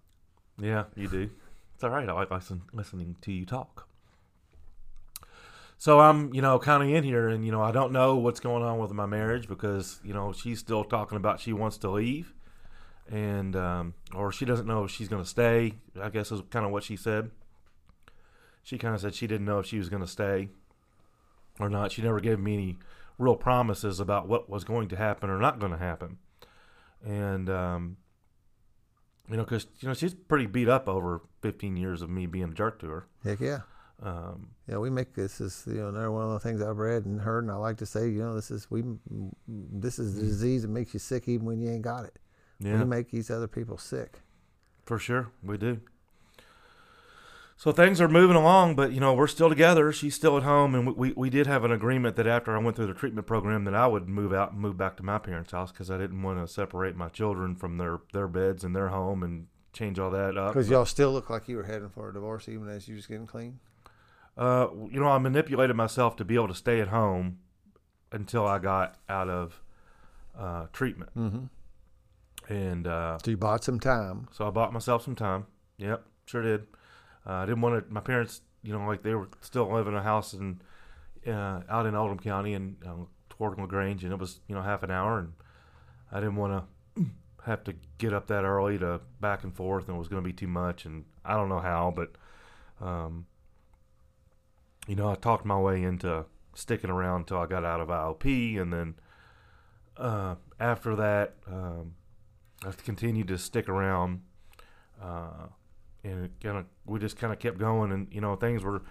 Yeah, 0.60 0.86
you 0.96 1.08
do. 1.08 1.30
It's 1.76 1.84
all 1.84 1.90
right. 1.92 2.08
I 2.08 2.12
like 2.14 2.32
listen, 2.32 2.62
listening 2.74 3.16
to 3.22 3.32
you 3.32 3.46
talk. 3.46 3.88
So 5.82 6.00
I'm, 6.00 6.32
you 6.32 6.44
know, 6.44 6.60
kind 6.60 6.84
of 6.84 6.96
in 6.96 7.04
here, 7.04 7.28
and 7.28 7.44
you 7.44 7.52
know, 7.52 7.64
I 7.64 7.72
don't 7.72 7.92
know 7.92 8.16
what's 8.16 8.40
going 8.40 8.62
on 8.62 8.78
with 8.78 8.92
my 8.92 9.08
marriage 9.08 9.48
because 9.48 10.00
you 10.04 10.14
know 10.14 10.32
she's 10.32 10.60
still 10.60 10.84
talking 10.84 11.16
about 11.16 11.40
she 11.40 11.54
wants 11.54 11.80
to 11.80 11.90
leave, 11.90 12.36
and 13.10 13.56
um, 13.56 13.96
or 14.14 14.32
she 14.32 14.46
doesn't 14.46 14.68
know 14.68 14.84
if 14.84 14.92
she's 14.92 15.08
going 15.08 15.24
to 15.24 15.28
stay. 15.28 15.74
I 16.00 16.10
guess 16.10 16.32
is 16.32 16.44
kind 16.52 16.68
of 16.68 16.72
what 16.72 16.84
she 16.84 16.96
said. 16.96 17.32
She 18.62 18.78
kind 18.78 18.94
of 18.94 19.02
said 19.02 19.16
she 19.16 19.26
didn't 19.26 19.48
know 19.48 19.58
if 19.58 19.66
she 19.66 19.80
was 19.80 19.90
going 19.90 20.04
to 20.04 20.08
stay 20.08 20.50
or 21.60 21.68
not. 21.68 21.92
She 21.92 22.04
never 22.04 22.20
gave 22.20 22.38
me 22.40 22.54
any 22.54 22.78
real 23.18 23.36
promises 23.36 24.00
about 24.00 24.28
what 24.28 24.52
was 24.52 24.64
going 24.64 24.88
to 24.90 24.96
happen 24.96 25.32
or 25.32 25.40
not 25.40 25.58
going 25.58 25.72
to 25.72 25.80
happen, 25.80 26.20
and 27.04 27.50
um, 27.50 27.98
you 29.28 29.36
know, 29.36 29.44
because 29.46 29.66
you 29.80 29.88
know 29.88 29.96
she's 29.96 30.14
pretty 30.14 30.46
beat 30.46 30.70
up 30.70 30.88
over 30.88 31.22
15 31.42 31.76
years 31.76 32.04
of 32.04 32.10
me 32.12 32.28
being 32.28 32.52
a 32.52 32.54
jerk 32.54 32.80
to 32.82 32.88
her. 32.90 33.08
Heck 33.24 33.40
yeah. 33.40 33.62
Um, 34.02 34.48
Yeah, 34.68 34.78
we 34.78 34.90
make 34.90 35.14
this 35.14 35.40
is 35.40 35.64
you 35.68 35.76
know 35.76 35.90
another 35.90 36.12
one 36.12 36.26
of 36.26 36.32
the 36.34 36.40
things 36.40 36.62
I've 36.62 36.78
read 36.78 37.06
and 37.06 37.22
heard, 37.22 37.44
and 37.44 37.52
I 37.52 37.56
like 37.56 37.78
to 37.78 37.86
say, 37.86 38.10
you 38.10 38.20
know, 38.24 38.34
this 38.34 38.50
is 38.50 38.70
we 38.72 38.84
this 39.48 40.00
is 40.00 40.16
the 40.16 40.22
disease 40.24 40.64
that 40.64 40.70
makes 40.70 40.94
you 40.94 41.00
sick 41.00 41.28
even 41.28 41.46
when 41.46 41.60
you 41.60 41.70
ain't 41.70 41.84
got 41.84 42.06
it. 42.06 42.18
yeah, 42.60 42.80
We 42.80 42.86
make 42.86 43.12
these 43.12 43.30
other 43.30 43.48
people 43.48 43.78
sick. 43.78 44.20
for 44.86 44.98
sure, 44.98 45.32
we 45.44 45.58
do. 45.58 45.82
So 47.58 47.72
things 47.72 48.02
are 48.02 48.08
moving 48.08 48.36
along, 48.36 48.76
but 48.76 48.92
you 48.92 49.00
know 49.00 49.14
we're 49.14 49.28
still 49.28 49.50
together. 49.50 49.92
She's 49.92 50.16
still 50.16 50.36
at 50.36 50.42
home, 50.44 50.74
and 50.74 50.88
we, 50.88 50.94
we, 50.94 51.14
we 51.16 51.30
did 51.30 51.46
have 51.46 51.64
an 51.64 51.72
agreement 51.72 52.16
that 52.16 52.26
after 52.26 52.56
I 52.56 52.60
went 52.60 52.76
through 52.76 52.88
the 52.88 52.96
treatment 52.96 53.28
program, 53.28 53.66
that 53.66 53.76
I 53.76 53.86
would 53.86 54.10
move 54.10 54.34
out 54.34 54.52
and 54.54 54.60
move 54.60 54.78
back 54.78 54.98
to 54.98 55.04
my 55.04 55.20
parents' 55.20 55.52
house 55.52 55.72
because 55.72 55.92
I 55.92 56.00
didn't 56.00 56.24
want 56.24 56.40
to 56.40 56.52
separate 56.52 56.96
my 56.96 57.10
children 57.10 57.56
from 57.56 57.78
their 57.78 58.00
their 58.14 58.28
beds 58.28 58.64
and 58.64 58.76
their 58.76 58.88
home 58.88 59.22
and 59.22 59.46
change 59.74 60.00
all 60.00 60.10
that 60.10 60.38
up. 60.38 60.54
Because 60.54 60.70
y'all 60.72 60.86
still 60.86 61.12
look 61.14 61.30
like 61.30 61.48
you 61.48 61.58
were 61.58 61.64
heading 61.64 61.90
for 61.90 62.10
a 62.10 62.14
divorce, 62.14 62.50
even 62.50 62.68
as 62.68 62.88
you 62.88 62.96
was 62.96 63.06
getting 63.06 63.28
clean. 63.28 63.60
Uh, 64.38 64.68
you 64.90 65.00
know, 65.00 65.08
I 65.08 65.18
manipulated 65.18 65.76
myself 65.76 66.16
to 66.18 66.26
be 66.26 66.36
able 66.36 66.48
to 66.48 66.56
stay 66.56 66.80
at 66.80 66.88
home 66.88 67.40
until 68.12 68.46
I 68.48 68.60
got 68.60 68.96
out 69.10 69.30
of 69.30 69.62
uh, 70.38 70.68
treatment, 70.74 71.12
Mm-hmm. 71.16 72.54
and 72.54 72.88
uh, 72.88 73.18
So 73.24 73.32
you 73.32 73.38
bought 73.38 73.64
some 73.64 73.80
time. 73.80 74.28
So 74.32 74.48
I 74.48 74.50
bought 74.50 74.74
myself 74.74 75.04
some 75.04 75.16
time. 75.16 75.46
Yep, 75.78 76.06
sure 76.26 76.42
did. 76.42 76.62
Uh, 77.26 77.34
I 77.34 77.46
didn't 77.46 77.62
want 77.62 77.86
to. 77.88 77.94
My 77.94 78.00
parents, 78.02 78.42
you 78.64 78.74
know, 78.74 78.86
like 78.86 79.04
they 79.04 79.14
were 79.14 79.30
still 79.42 79.72
living 79.72 79.94
in 79.94 80.00
a 80.00 80.04
house 80.04 80.34
in 80.34 80.62
uh, 81.28 81.62
out 81.70 81.86
in 81.86 81.96
Oldham 81.96 82.20
County 82.20 82.54
and 82.54 82.78
uh, 82.86 82.94
toward 83.30 83.60
Lagrange, 83.60 84.04
and 84.04 84.14
it 84.14 84.20
was 84.20 84.40
you 84.48 84.56
know 84.56 84.62
half 84.62 84.84
an 84.84 84.92
hour, 84.92 85.20
and 85.20 85.34
I 86.12 86.20
didn't 86.20 86.36
want 86.38 86.64
to 86.96 87.06
have 87.46 87.64
to 87.66 87.76
get 87.98 88.14
up 88.14 88.28
that 88.28 88.44
early 88.44 88.78
to 88.80 89.02
back 89.20 89.44
and 89.44 89.54
forth, 89.56 89.88
and 89.88 89.96
it 89.96 90.00
was 90.00 90.08
going 90.08 90.22
to 90.24 90.28
be 90.28 90.34
too 90.34 90.48
much, 90.48 90.86
and 90.86 91.06
I 91.26 91.36
don't 91.36 91.50
know 91.50 91.60
how, 91.60 91.94
but 91.96 92.12
um, 92.86 93.26
you 94.88 94.96
know, 94.96 95.10
I 95.10 95.16
talked 95.16 95.46
my 95.46 95.60
way 95.60 95.84
into 95.84 96.26
sticking 96.54 96.90
around 96.90 97.22
until 97.22 97.38
I 97.38 97.46
got 97.46 97.64
out 97.64 97.82
of 97.82 97.90
IOP, 97.90 98.60
and 98.60 98.74
then 98.74 98.96
uh, 99.98 100.36
after 100.60 100.96
that, 100.96 101.36
um, 101.48 101.96
I 102.66 102.72
continued 102.72 103.28
to 103.30 103.38
stick 103.38 103.70
around, 103.70 104.22
uh, 105.02 105.48
and 106.04 106.30
kind 106.42 106.58
of 106.58 106.66
we 106.86 107.00
just 107.00 107.18
kind 107.18 107.32
of 107.32 107.40
kept 107.40 107.58
going, 107.58 107.92
and 107.92 108.08
you 108.12 108.22
know 108.22 108.36
things 108.36 108.64
were 108.64 108.82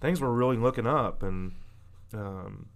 things 0.00 0.20
were 0.20 0.32
really 0.32 0.56
looking 0.56 0.86
up, 0.86 1.22
and 1.22 1.52
um, 2.14 2.68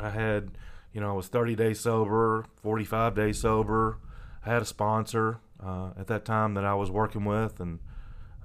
I 0.00 0.10
had 0.10 0.52
you 0.92 1.00
know 1.00 1.10
I 1.10 1.12
was 1.12 1.28
30 1.28 1.54
days 1.54 1.80
sober, 1.80 2.46
45 2.62 3.14
days 3.14 3.40
sober. 3.40 3.98
I 4.44 4.50
had 4.50 4.62
a 4.62 4.66
sponsor 4.66 5.40
uh, 5.62 5.90
at 5.98 6.06
that 6.08 6.24
time 6.24 6.54
that 6.54 6.64
I 6.64 6.74
was 6.74 6.90
working 6.90 7.24
with, 7.24 7.60
and 7.60 7.80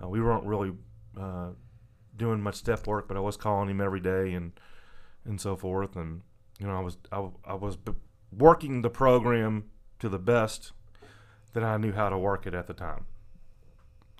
uh, 0.02 0.08
we 0.08 0.22
weren't 0.22 0.46
really 0.46 0.72
uh, 1.20 1.50
doing 2.20 2.41
much 2.41 2.56
step 2.56 2.86
work, 2.86 3.08
but 3.08 3.18
I 3.18 3.22
was 3.22 3.38
calling 3.38 3.70
him 3.70 3.82
every 3.82 4.00
day 4.00 4.34
and 4.34 4.52
and 5.26 5.41
so 5.41 5.56
forth, 5.56 5.96
and 5.96 6.22
you 6.60 6.68
know 6.68 6.76
I 6.78 6.82
was 6.82 6.98
I, 7.12 7.28
I 7.46 7.56
was 7.56 7.78
working 8.32 8.84
the 8.84 8.90
program 8.90 9.66
to 10.00 10.10
the 10.10 10.20
best 10.20 10.72
that 11.54 11.64
I 11.64 11.78
knew 11.78 11.91
how 11.91 12.10
to 12.10 12.18
work 12.18 12.46
it 12.46 12.54
at 12.54 12.68
the 12.68 12.74
time. 12.74 13.06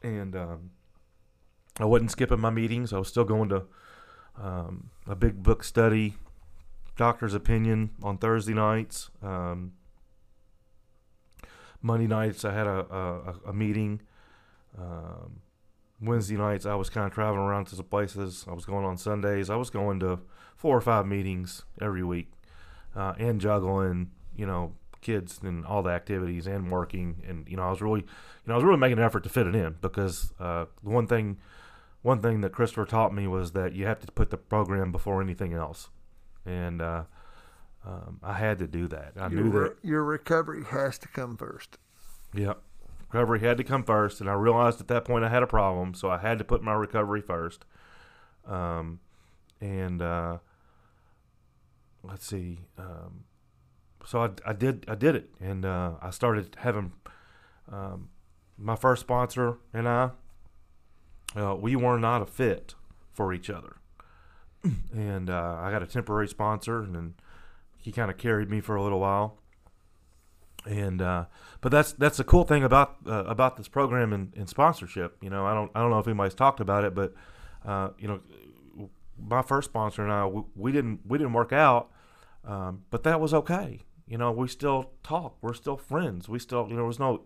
And 0.02 0.36
um, 0.36 0.72
I 1.80 1.86
wasn't 1.86 2.12
skipping 2.12 2.40
my 2.40 2.50
meetings. 2.50 2.92
I 2.92 2.98
was 2.98 3.08
still 3.08 3.26
going 3.26 3.50
to 3.50 3.64
um, 4.42 4.90
a 5.06 5.16
big 5.16 5.44
book 5.44 5.64
study, 5.64 6.16
doctor's 6.98 7.34
opinion 7.34 7.92
on 8.02 8.18
Thursday 8.18 8.54
nights. 8.54 9.10
Um, 9.22 9.74
Monday 11.82 12.08
nights, 12.08 12.44
I 12.44 12.54
had 12.54 12.68
a, 12.68 12.86
a, 12.94 13.50
a 13.50 13.54
meeting. 13.54 14.02
Um, 14.78 15.42
Wednesday 16.02 16.38
nights, 16.38 16.66
I 16.66 16.76
was 16.76 16.90
kind 16.90 17.06
of 17.06 17.14
traveling 17.14 17.46
around 17.46 17.66
to 17.68 17.76
some 17.76 17.86
places. 17.86 18.46
I 18.48 18.54
was 18.54 18.66
going 18.66 18.86
on 18.86 18.98
Sundays. 18.98 19.50
I 19.50 19.56
was 19.56 19.70
going 19.70 20.00
to 20.02 20.20
four 20.56 20.76
or 20.76 20.82
five 20.82 21.06
meetings 21.06 21.64
every 21.82 22.04
week 22.04 22.32
uh, 22.96 23.14
and 23.18 23.40
juggling, 23.40 24.12
you 24.36 24.46
know, 24.46 24.74
kids 25.02 25.40
and 25.44 25.66
all 25.66 25.82
the 25.82 25.90
activities 25.90 26.48
and 26.48 26.72
working. 26.72 27.24
And 27.28 27.48
you 27.48 27.58
know, 27.58 27.64
I 27.64 27.70
was 27.70 27.82
really, 27.82 28.02
you 28.02 28.48
know, 28.48 28.54
I 28.54 28.58
was 28.58 28.64
really 28.64 28.78
making 28.78 28.98
an 28.98 29.04
effort 29.04 29.24
to 29.24 29.30
fit 29.30 29.48
it 29.48 29.56
in 29.56 29.76
because 29.82 30.34
uh, 30.40 30.66
the 30.84 30.90
one 30.90 31.08
thing, 31.08 31.38
one 32.02 32.22
thing 32.22 32.42
that 32.42 32.52
Christopher 32.52 32.86
taught 32.86 33.14
me 33.14 33.28
was 33.28 33.52
that 33.52 33.74
you 33.74 33.86
have 33.86 34.00
to 34.00 34.12
put 34.12 34.30
the 34.30 34.38
program 34.38 34.92
before 34.92 35.22
anything 35.22 35.54
else, 35.54 35.90
and 36.46 36.82
uh, 36.82 37.04
um, 37.86 38.20
I 38.24 38.34
had 38.34 38.60
to 38.60 38.68
do 38.68 38.88
that. 38.90 39.14
I 39.18 39.28
knew 39.30 39.52
that. 39.52 39.78
your 39.82 40.04
recovery 40.04 40.64
has 40.66 40.98
to 41.00 41.08
come 41.08 41.38
first. 41.38 41.78
Yep. 42.34 42.62
Recovery 43.11 43.40
had 43.40 43.57
to 43.57 43.64
come 43.64 43.84
first, 43.84 44.22
and 44.22 44.30
I 44.30 44.34
realized 44.34 44.80
at 44.80 44.88
that 44.90 45.03
point 45.03 45.26
I 45.26 45.30
had 45.30 45.41
a 45.41 45.48
problem, 45.48 45.95
so 45.95 46.11
I 46.11 46.19
had 46.19 46.38
to 46.38 46.44
put 46.44 46.61
my 46.61 46.73
recovery 46.73 47.22
first. 47.22 47.65
Um, 48.45 48.99
and 49.60 50.02
uh, 50.02 50.38
let's 52.03 52.26
see. 52.26 52.60
Um, 52.77 53.23
so 54.06 54.23
I, 54.23 54.30
I 54.45 54.53
did 54.53 54.86
I 54.88 54.94
did 54.94 55.15
it, 55.15 55.31
and 55.40 55.65
uh, 55.65 55.94
I 56.02 56.11
started 56.11 56.56
having 56.60 56.94
um, 57.72 58.10
my 58.57 58.76
first 58.76 59.02
sponsor 59.02 59.57
and 59.73 59.88
I. 59.88 60.11
Uh, 61.36 61.56
we 61.56 61.76
were 61.76 61.99
not 61.99 62.22
a 62.22 62.26
fit 62.26 62.76
for 63.11 63.34
each 63.34 63.49
other, 63.49 63.77
and 64.94 65.30
uh, 65.30 65.57
I 65.60 65.72
got 65.72 65.81
a 65.81 65.88
temporary 65.88 66.27
sponsor, 66.27 66.81
and 66.81 67.15
he 67.77 67.91
kind 67.91 68.11
of 68.11 68.18
carried 68.18 68.49
me 68.49 68.61
for 68.61 68.76
a 68.76 68.84
little 68.84 68.99
while 68.99 69.40
and 70.65 71.02
uh, 71.02 71.26
but 71.61 71.72
that's 71.72 71.94
that's 71.94 72.18
the 72.18 72.23
cool 72.23 72.44
thing 72.44 72.64
about 72.64 72.98
uh, 73.07 73.23
about 73.26 73.57
this 73.57 73.68
program 73.68 74.14
and, 74.14 74.34
and 74.36 74.49
sponsorship. 74.49 75.18
You 75.22 75.30
know, 75.30 75.45
I 75.45 75.53
don't 75.53 75.72
I 75.76 75.81
don't 75.81 75.90
know 75.90 75.99
if 75.99 76.07
anybody's 76.07 76.36
talked 76.36 76.60
about 76.60 76.84
it, 76.84 76.94
but 76.94 77.14
uh, 77.65 77.90
you 77.98 78.07
know, 78.07 78.90
my 79.18 79.41
first 79.41 79.69
sponsor 79.69 80.03
and 80.03 80.11
I 80.11 80.26
we, 80.26 80.44
we 80.56 80.72
didn't 80.72 81.02
we 81.06 81.18
didn't 81.18 81.34
work 81.34 81.53
out, 81.53 81.91
um, 82.45 82.84
but 82.90 83.03
that 83.03 83.19
was 83.19 83.34
okay. 83.34 83.81
You 84.07 84.18
know, 84.18 84.31
we 84.31 84.48
still 84.48 84.91
talk. 85.03 85.38
We're 85.41 85.53
still 85.53 85.77
friends. 85.77 86.27
We 86.27 86.40
still 86.40 86.64
you 86.64 86.72
know 86.72 86.77
there 86.77 86.86
was 86.86 86.99
no. 86.99 87.22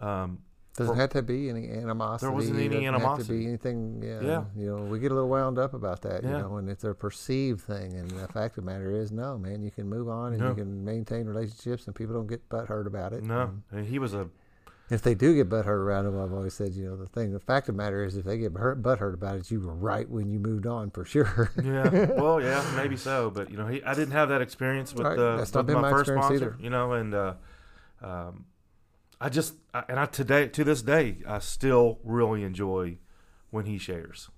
Um, 0.00 0.38
Doesn't 0.76 0.96
have 0.96 1.10
to 1.10 1.22
be 1.22 1.50
any 1.50 1.68
animosity. 1.70 2.26
There 2.26 2.34
wasn't 2.34 2.56
any 2.58 2.68
doesn't 2.68 2.82
Have 2.84 2.94
animosity. 2.94 3.28
to 3.28 3.38
be 3.40 3.46
anything. 3.46 4.02
Yeah, 4.02 4.20
Yeah. 4.22 4.44
You 4.56 4.66
know, 4.76 4.82
we 4.84 4.98
get 4.98 5.10
a 5.12 5.14
little 5.14 5.28
wound 5.28 5.58
up 5.58 5.74
about 5.74 6.00
that. 6.02 6.22
Yeah. 6.24 6.30
You 6.30 6.38
know, 6.44 6.56
and 6.56 6.68
it's 6.70 6.84
a 6.84 6.94
perceived 6.94 7.60
thing. 7.60 7.92
And 7.92 8.10
the 8.10 8.26
fact 8.28 8.56
of 8.56 8.64
the 8.64 8.70
matter 8.70 8.90
is, 8.90 9.12
no, 9.12 9.36
man, 9.36 9.62
you 9.62 9.70
can 9.70 9.86
move 9.88 10.08
on 10.08 10.32
and 10.32 10.40
No. 10.40 10.48
you 10.48 10.54
can 10.54 10.82
maintain 10.84 11.26
relationships, 11.26 11.86
and 11.86 11.94
people 11.94 12.14
don't 12.14 12.26
get 12.26 12.48
butthurt 12.48 12.86
about 12.86 13.12
it. 13.12 13.22
no, 13.22 13.42
And 13.42 13.62
and 13.80 13.86
he 13.86 13.98
was 13.98 14.14
a 14.14 14.28
if 14.90 15.00
they 15.00 15.14
do 15.14 15.34
get 15.34 15.48
butthurt 15.48 15.86
about 15.86 16.04
it, 16.04 16.08
I've 16.08 16.32
always 16.34 16.52
said, 16.52 16.74
you 16.74 16.84
know, 16.86 16.96
the 16.96 17.06
thing. 17.06 17.32
The 17.32 17.40
fact 17.40 17.68
of 17.68 17.76
the 17.76 17.82
matter 17.82 18.04
is, 18.04 18.14
if 18.16 18.24
they 18.26 18.36
get 18.36 18.52
hurt, 18.52 18.82
butthurt 18.82 19.14
about 19.14 19.36
it, 19.36 19.50
you 19.50 19.60
were 19.60 19.72
right 19.74 20.06
when 20.08 20.28
you 20.30 20.38
moved 20.38 20.66
on 20.66 20.90
for 20.90 21.04
sure. 21.06 21.50
yeah. 21.62 21.88
Well, 22.16 22.42
yeah, 22.42 22.62
maybe 22.76 22.96
so, 22.96 23.30
but 23.30 23.50
you 23.50 23.56
know, 23.56 23.66
he, 23.68 23.82
I 23.84 23.94
didn't 23.94 24.12
have 24.12 24.28
that 24.30 24.42
experience 24.42 24.92
with 24.94 25.06
Right, 25.06 25.16
not 25.18 25.38
with 25.66 25.74
my, 25.76 25.80
my 25.82 25.90
first 25.90 26.10
sponsor. 26.10 26.34
either. 26.34 26.56
You 26.60 26.68
know, 26.70 26.92
and 26.92 27.14
uh, 27.14 27.34
um, 28.02 28.44
I 29.24 29.28
just 29.28 29.54
I, 29.72 29.84
and 29.88 29.98
I 30.00 30.06
today 30.06 30.48
to 30.48 30.64
this 30.64 30.82
day 30.82 31.18
I 31.26 31.38
still 31.38 31.98
really 32.04 32.42
enjoy 32.42 32.98
when 33.50 33.66
he 33.66 33.78
shares. 33.78 34.28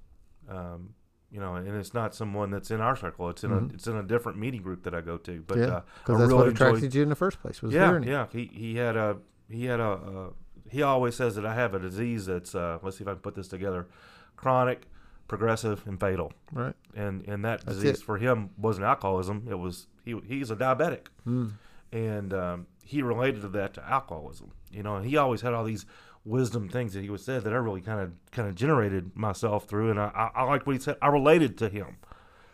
Um, 0.49 0.95
you 1.31 1.41
know, 1.41 1.55
and 1.57 1.67
it's 1.69 1.95
not 1.95 2.15
someone 2.15 2.51
that's 2.51 2.71
in 2.71 2.81
our 2.81 2.95
circle. 2.95 3.29
It's 3.31 3.43
in 3.43 3.51
a 3.53 3.65
it's 3.75 3.87
in 3.87 3.97
a 3.97 4.03
different 4.03 4.39
meeting 4.39 4.63
group 4.63 4.85
that 4.85 4.95
I 4.95 5.01
go 5.01 5.17
to. 5.19 5.43
But 5.47 5.59
yeah, 5.59 5.65
uh, 5.65 5.81
because 6.05 6.17
I 6.17 6.19
that's 6.19 6.29
really 6.29 6.35
what 6.35 6.49
enjoy- 6.49 6.67
attracted 6.67 6.95
you 6.95 7.03
in 7.03 7.09
the 7.09 7.17
first 7.17 7.41
place. 7.41 7.61
Was 7.63 7.73
yeah, 7.73 7.99
yeah. 8.01 8.27
He 8.31 8.51
he 8.53 8.77
had 8.77 8.97
a 8.97 9.17
he 9.51 9.65
had 9.65 9.81
a 9.81 9.85
uh, 9.91 10.31
he 10.71 10.83
always 10.83 11.17
says 11.17 11.35
that 11.37 11.45
I 11.47 11.55
have 11.55 11.75
a 11.75 11.79
disease 11.79 12.27
that's 12.27 12.55
uh, 12.55 12.79
let's 12.83 12.99
see 12.99 13.03
if 13.03 13.09
I 13.09 13.13
can 13.13 13.21
put 13.21 13.35
this 13.35 13.49
together, 13.49 13.89
chronic, 14.37 14.87
progressive, 15.27 15.83
and 15.87 15.99
fatal. 15.99 16.33
Right. 16.53 16.75
And 16.95 17.27
and 17.27 17.45
that 17.45 17.63
That's 17.65 17.79
disease 17.79 18.01
it. 18.01 18.05
for 18.05 18.19
him 18.19 18.51
wasn't 18.57 18.85
alcoholism. 18.87 19.47
It 19.51 19.59
was 19.59 19.89
he 20.05 20.15
he's 20.27 20.51
a 20.53 20.57
diabetic, 20.57 21.07
Mm. 21.27 21.53
and 21.91 22.33
um, 22.35 22.67
he 22.85 23.03
related 23.03 23.43
to 23.43 23.49
that 23.49 23.75
to 23.75 23.89
alcoholism. 23.89 24.53
You 24.71 24.83
know, 24.83 24.97
and 24.97 25.07
he 25.07 25.17
always 25.17 25.41
had 25.41 25.55
all 25.55 25.65
these 25.65 25.87
wisdom 26.25 26.69
things 26.69 26.95
that 26.95 27.03
he 27.03 27.11
would 27.11 27.21
say 27.21 27.39
that 27.39 27.53
I 27.53 27.57
really 27.57 27.81
kind 27.81 28.01
of 28.01 28.13
kind 28.31 28.49
of 28.49 28.55
generated 28.55 29.17
myself 29.17 29.67
through, 29.67 29.91
and 29.91 30.01
I, 30.01 30.11
I 30.15 30.41
I 30.41 30.43
liked 30.45 30.67
what 30.67 30.77
he 30.77 30.83
said. 30.83 30.97
I 31.03 31.09
related 31.09 31.59
to 31.59 31.69
him, 31.69 31.97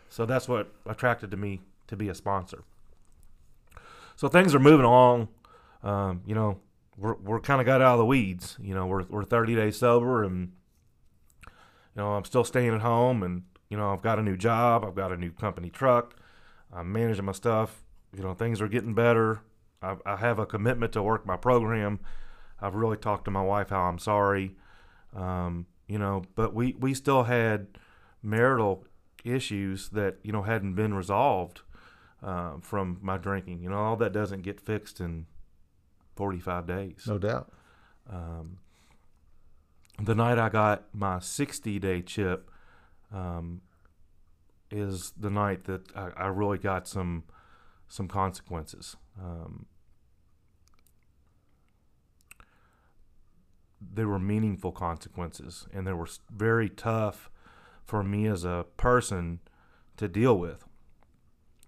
so 0.09 0.25
that's 0.25 0.47
what 0.47 0.73
attracted 0.85 1.31
to 1.31 1.37
me 1.37 1.61
to 1.87 1.95
be 1.95 2.09
a 2.09 2.15
sponsor. 2.15 2.63
So 4.15 4.27
things 4.27 4.53
are 4.53 4.59
moving 4.59 4.85
along. 4.85 5.29
Um, 5.83 6.21
you 6.25 6.35
know, 6.35 6.59
we're 6.97 7.15
we're 7.15 7.39
kind 7.39 7.59
of 7.59 7.65
got 7.65 7.81
out 7.81 7.93
of 7.93 7.99
the 7.99 8.05
weeds. 8.05 8.57
You 8.61 8.73
know, 8.73 8.85
we're 8.85 9.03
we're 9.03 9.23
30 9.23 9.55
days 9.55 9.77
sober, 9.77 10.23
and 10.23 10.51
you 11.45 11.51
know 11.95 12.13
I'm 12.13 12.25
still 12.25 12.43
staying 12.43 12.73
at 12.73 12.81
home, 12.81 13.23
and 13.23 13.43
you 13.69 13.77
know 13.77 13.91
I've 13.91 14.01
got 14.01 14.19
a 14.19 14.23
new 14.23 14.37
job, 14.37 14.85
I've 14.85 14.95
got 14.95 15.11
a 15.11 15.17
new 15.17 15.31
company 15.31 15.69
truck, 15.69 16.15
I'm 16.71 16.91
managing 16.91 17.25
my 17.25 17.31
stuff. 17.31 17.83
You 18.15 18.23
know, 18.23 18.33
things 18.33 18.61
are 18.61 18.67
getting 18.67 18.93
better. 18.93 19.41
I, 19.81 19.95
I 20.05 20.15
have 20.17 20.39
a 20.39 20.45
commitment 20.45 20.93
to 20.93 21.03
work 21.03 21.25
my 21.25 21.37
program. 21.37 21.99
I've 22.61 22.75
really 22.75 22.97
talked 22.97 23.25
to 23.25 23.31
my 23.31 23.41
wife 23.41 23.69
how 23.69 23.81
I'm 23.81 23.99
sorry. 23.99 24.55
Um, 25.15 25.65
you 25.87 25.97
know, 25.97 26.23
but 26.35 26.53
we 26.53 26.75
we 26.79 26.93
still 26.93 27.23
had 27.23 27.67
marital 28.23 28.85
issues 29.23 29.89
that 29.89 30.17
you 30.23 30.31
know 30.31 30.43
hadn't 30.43 30.75
been 30.75 30.93
resolved 30.93 31.61
uh, 32.23 32.53
from 32.61 32.99
my 33.01 33.17
drinking. 33.17 33.61
You 33.61 33.69
know, 33.69 33.77
all 33.77 33.95
that 33.97 34.13
doesn't 34.13 34.43
get 34.43 34.61
fixed 34.61 34.99
in 34.99 35.25
45 36.15 36.67
days. 36.67 37.03
No 37.07 37.17
doubt. 37.17 37.51
Um, 38.09 38.57
the 39.99 40.15
night 40.15 40.37
I 40.39 40.49
got 40.49 40.85
my 40.93 41.19
60 41.19 41.79
day 41.79 42.01
chip 42.01 42.49
um, 43.13 43.61
is 44.69 45.13
the 45.17 45.29
night 45.29 45.65
that 45.65 45.95
I, 45.95 46.09
I 46.15 46.27
really 46.27 46.57
got 46.57 46.87
some 46.87 47.23
some 47.87 48.07
consequences. 48.07 48.95
Um, 49.21 49.65
they 53.93 54.05
were 54.05 54.19
meaningful 54.19 54.71
consequences, 54.71 55.67
and 55.73 55.85
they 55.87 55.93
were 55.93 56.07
very 56.29 56.69
tough 56.69 57.29
for 57.83 58.03
me 58.03 58.27
as 58.27 58.43
a 58.43 58.65
person 58.77 59.39
to 59.97 60.07
deal 60.07 60.37
with. 60.37 60.63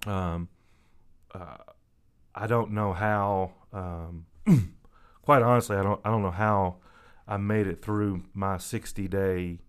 Um, 0.05 0.49
uh, 1.33 1.57
I 2.35 2.47
don't 2.47 2.71
know 2.71 2.93
how. 2.93 3.53
Um, 3.71 4.25
quite 5.21 5.41
honestly, 5.41 5.77
I 5.77 5.83
don't. 5.83 5.99
I 6.05 6.09
don't 6.09 6.21
know 6.21 6.31
how 6.31 6.77
I 7.27 7.37
made 7.37 7.67
it 7.67 7.81
through 7.81 8.23
my 8.33 8.57
60 8.57 9.07
day 9.07 9.59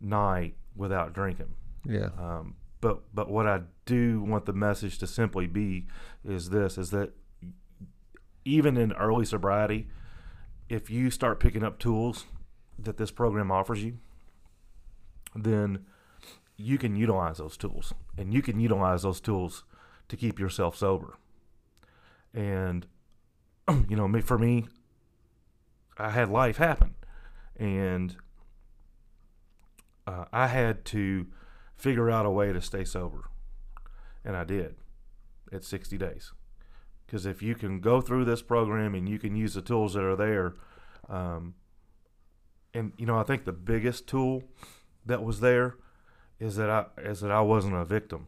night 0.00 0.54
without 0.76 1.12
drinking. 1.12 1.54
Yeah. 1.84 2.10
Um, 2.18 2.56
but 2.80 3.02
but 3.14 3.30
what 3.30 3.46
I 3.46 3.62
do 3.86 4.22
want 4.22 4.46
the 4.46 4.52
message 4.52 4.98
to 4.98 5.06
simply 5.06 5.46
be 5.46 5.86
is 6.24 6.50
this: 6.50 6.78
is 6.78 6.90
that 6.90 7.12
even 8.44 8.76
in 8.76 8.92
early 8.92 9.24
sobriety, 9.24 9.88
if 10.68 10.90
you 10.90 11.10
start 11.10 11.40
picking 11.40 11.62
up 11.62 11.78
tools 11.78 12.26
that 12.78 12.96
this 12.96 13.10
program 13.10 13.50
offers 13.50 13.82
you, 13.82 13.98
then 15.34 15.84
you 16.56 16.78
can 16.78 16.96
utilize 16.96 17.38
those 17.38 17.56
tools, 17.56 17.92
and 18.16 18.32
you 18.32 18.42
can 18.42 18.60
utilize 18.60 19.02
those 19.02 19.20
tools 19.20 19.64
to 20.08 20.16
keep 20.16 20.38
yourself 20.38 20.76
sober. 20.76 21.18
And 22.32 22.86
you 23.88 23.96
know, 23.96 24.20
for 24.20 24.38
me, 24.38 24.66
I 25.98 26.10
had 26.10 26.30
life 26.30 26.56
happen, 26.56 26.94
and 27.56 28.16
uh, 30.06 30.24
I 30.32 30.48
had 30.48 30.84
to 30.86 31.26
figure 31.76 32.10
out 32.10 32.26
a 32.26 32.30
way 32.30 32.52
to 32.52 32.60
stay 32.60 32.84
sober, 32.84 33.30
and 34.24 34.36
I 34.36 34.44
did 34.44 34.76
at 35.52 35.64
60 35.64 35.98
days. 35.98 36.32
Because 37.14 37.26
if 37.26 37.42
you 37.42 37.54
can 37.54 37.78
go 37.78 38.00
through 38.00 38.24
this 38.24 38.42
program 38.42 38.92
and 38.96 39.08
you 39.08 39.20
can 39.20 39.36
use 39.36 39.54
the 39.54 39.62
tools 39.62 39.94
that 39.94 40.02
are 40.02 40.16
there, 40.16 40.54
um, 41.08 41.54
and 42.74 42.92
you 42.98 43.06
know, 43.06 43.16
I 43.16 43.22
think 43.22 43.44
the 43.44 43.52
biggest 43.52 44.08
tool 44.08 44.42
that 45.06 45.22
was 45.22 45.38
there 45.38 45.76
is 46.40 46.56
that 46.56 46.68
I 46.68 46.86
is 47.00 47.20
that 47.20 47.30
I 47.30 47.40
wasn't 47.40 47.76
a 47.76 47.84
victim 47.84 48.26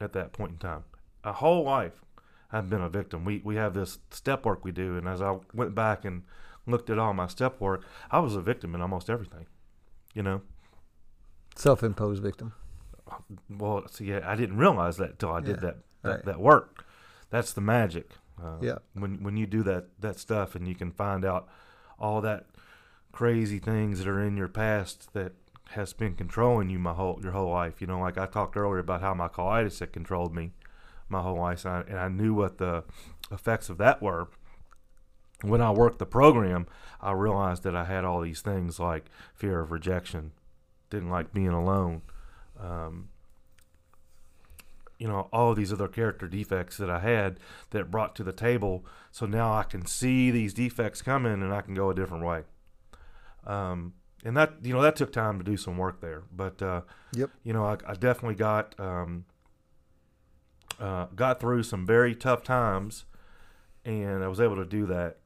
at 0.00 0.12
that 0.12 0.32
point 0.32 0.52
in 0.52 0.58
time. 0.58 0.84
A 1.24 1.32
whole 1.32 1.64
life 1.64 2.04
I've 2.52 2.70
been 2.70 2.82
a 2.82 2.88
victim. 2.88 3.24
We 3.24 3.42
we 3.44 3.56
have 3.56 3.74
this 3.74 3.98
step 4.12 4.44
work 4.44 4.64
we 4.64 4.70
do, 4.70 4.96
and 4.96 5.08
as 5.08 5.20
I 5.20 5.38
went 5.52 5.74
back 5.74 6.04
and 6.04 6.22
looked 6.68 6.88
at 6.88 7.00
all 7.00 7.14
my 7.14 7.26
step 7.26 7.60
work, 7.60 7.84
I 8.12 8.20
was 8.20 8.36
a 8.36 8.40
victim 8.40 8.76
in 8.76 8.80
almost 8.80 9.10
everything. 9.10 9.46
You 10.14 10.22
know, 10.22 10.42
Self-imposed 11.56 12.22
victim. 12.22 12.52
well, 13.50 13.88
see, 13.88 14.04
yeah, 14.04 14.20
I 14.22 14.36
didn't 14.36 14.58
realize 14.58 14.98
that 14.98 15.10
until 15.10 15.32
I 15.32 15.40
did 15.40 15.58
that 15.62 15.78
that, 16.02 16.10
right. 16.10 16.24
that 16.24 16.38
work. 16.38 16.84
That's 17.30 17.52
the 17.52 17.60
magic. 17.60 18.12
Uh, 18.42 18.58
Yeah. 18.60 18.78
When 18.94 19.22
when 19.22 19.36
you 19.36 19.46
do 19.46 19.62
that 19.64 20.00
that 20.00 20.18
stuff 20.18 20.54
and 20.54 20.66
you 20.68 20.74
can 20.74 20.92
find 20.92 21.24
out 21.24 21.48
all 21.98 22.20
that 22.20 22.46
crazy 23.12 23.58
things 23.58 23.98
that 23.98 24.08
are 24.08 24.22
in 24.22 24.36
your 24.36 24.48
past 24.48 25.12
that 25.12 25.32
has 25.70 25.92
been 25.92 26.14
controlling 26.14 26.70
you 26.70 26.78
my 26.78 26.92
whole 26.94 27.18
your 27.22 27.32
whole 27.32 27.50
life. 27.50 27.80
You 27.80 27.86
know, 27.86 28.00
like 28.00 28.16
I 28.16 28.26
talked 28.26 28.56
earlier 28.56 28.78
about 28.78 29.00
how 29.00 29.14
my 29.14 29.28
colitis 29.28 29.80
had 29.80 29.92
controlled 29.92 30.34
me 30.34 30.52
my 31.08 31.22
whole 31.22 31.38
life, 31.38 31.64
and 31.64 31.74
I, 31.74 31.80
and 31.88 31.98
I 31.98 32.08
knew 32.08 32.34
what 32.34 32.58
the 32.58 32.84
effects 33.30 33.68
of 33.68 33.78
that 33.78 34.00
were. 34.02 34.28
When 35.42 35.60
I 35.60 35.70
worked 35.70 35.98
the 36.00 36.06
program, 36.06 36.66
I 37.00 37.12
realized 37.12 37.62
that 37.62 37.76
I 37.76 37.84
had 37.84 38.04
all 38.04 38.20
these 38.20 38.40
things 38.40 38.80
like 38.80 39.04
fear 39.34 39.60
of 39.60 39.70
rejection, 39.70 40.32
didn't 40.90 41.10
like 41.10 41.32
being 41.32 41.48
alone, 41.50 42.02
um, 42.60 43.08
you 44.98 45.06
know, 45.08 45.28
all 45.32 45.54
these 45.54 45.72
other 45.72 45.88
character 45.88 46.26
defects 46.26 46.76
that 46.76 46.90
I 46.90 46.98
had 47.00 47.38
that 47.70 47.90
brought 47.90 48.16
to 48.16 48.24
the 48.24 48.32
table. 48.32 48.84
So 49.10 49.26
now 49.26 49.52
I 49.52 49.62
can 49.62 49.86
see 49.86 50.30
these 50.30 50.52
defects 50.52 51.02
coming 51.02 51.32
and 51.34 51.52
I 51.54 51.60
can 51.60 51.74
go 51.74 51.90
a 51.90 51.94
different 51.94 52.24
way. 52.24 52.42
Um, 53.46 53.94
and 54.24 54.36
that, 54.36 54.54
you 54.62 54.72
know, 54.72 54.82
that 54.82 54.96
took 54.96 55.12
time 55.12 55.38
to 55.38 55.44
do 55.44 55.56
some 55.56 55.78
work 55.78 56.00
there. 56.00 56.22
But, 56.34 56.60
uh, 56.60 56.82
Yep. 57.12 57.30
you 57.44 57.52
know, 57.52 57.64
I, 57.64 57.76
I 57.86 57.94
definitely 57.94 58.34
got, 58.34 58.74
um, 58.80 59.24
uh, 60.80 61.06
got 61.14 61.40
through 61.40 61.62
some 61.62 61.86
very 61.86 62.14
tough 62.14 62.42
times 62.42 63.04
and 63.84 64.22
I 64.22 64.28
was 64.28 64.40
able 64.40 64.56
to 64.56 64.64
do 64.64 64.86
that 64.86 65.18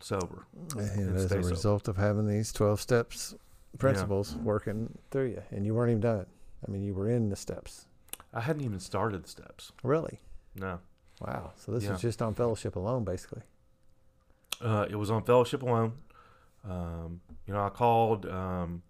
sober. 0.00 0.46
And 0.76 1.16
as 1.16 1.24
a 1.24 1.28
sober. 1.28 1.48
result 1.48 1.88
of 1.88 1.96
having 1.96 2.26
these 2.26 2.52
12 2.52 2.80
steps 2.80 3.34
principles 3.78 4.36
working 4.36 4.96
through 5.10 5.30
you, 5.30 5.42
and 5.50 5.66
you 5.66 5.74
weren't 5.74 5.90
even 5.90 6.00
done. 6.00 6.26
I 6.66 6.70
mean, 6.70 6.82
you 6.82 6.94
were 6.94 7.10
in 7.10 7.28
the 7.28 7.36
steps. 7.36 7.86
I 8.34 8.40
hadn't 8.40 8.62
even 8.62 8.80
started 8.80 9.24
the 9.24 9.28
steps. 9.28 9.72
Really? 9.82 10.20
No. 10.56 10.80
Wow. 11.20 11.52
So 11.56 11.72
this 11.72 11.84
Yeah. 11.84 11.92
was 11.92 12.00
just 12.02 12.20
on 12.20 12.34
fellowship 12.34 12.74
alone, 12.76 13.04
basically. 13.04 13.42
Uh, 14.60 14.86
it 14.90 14.96
was 14.96 15.10
on 15.10 15.22
fellowship 15.22 15.62
alone. 15.62 15.92
Um, 16.68 17.20
you 17.46 17.54
know, 17.54 17.64
I 17.64 17.68
called. 17.70 18.26
Um, 18.26 18.82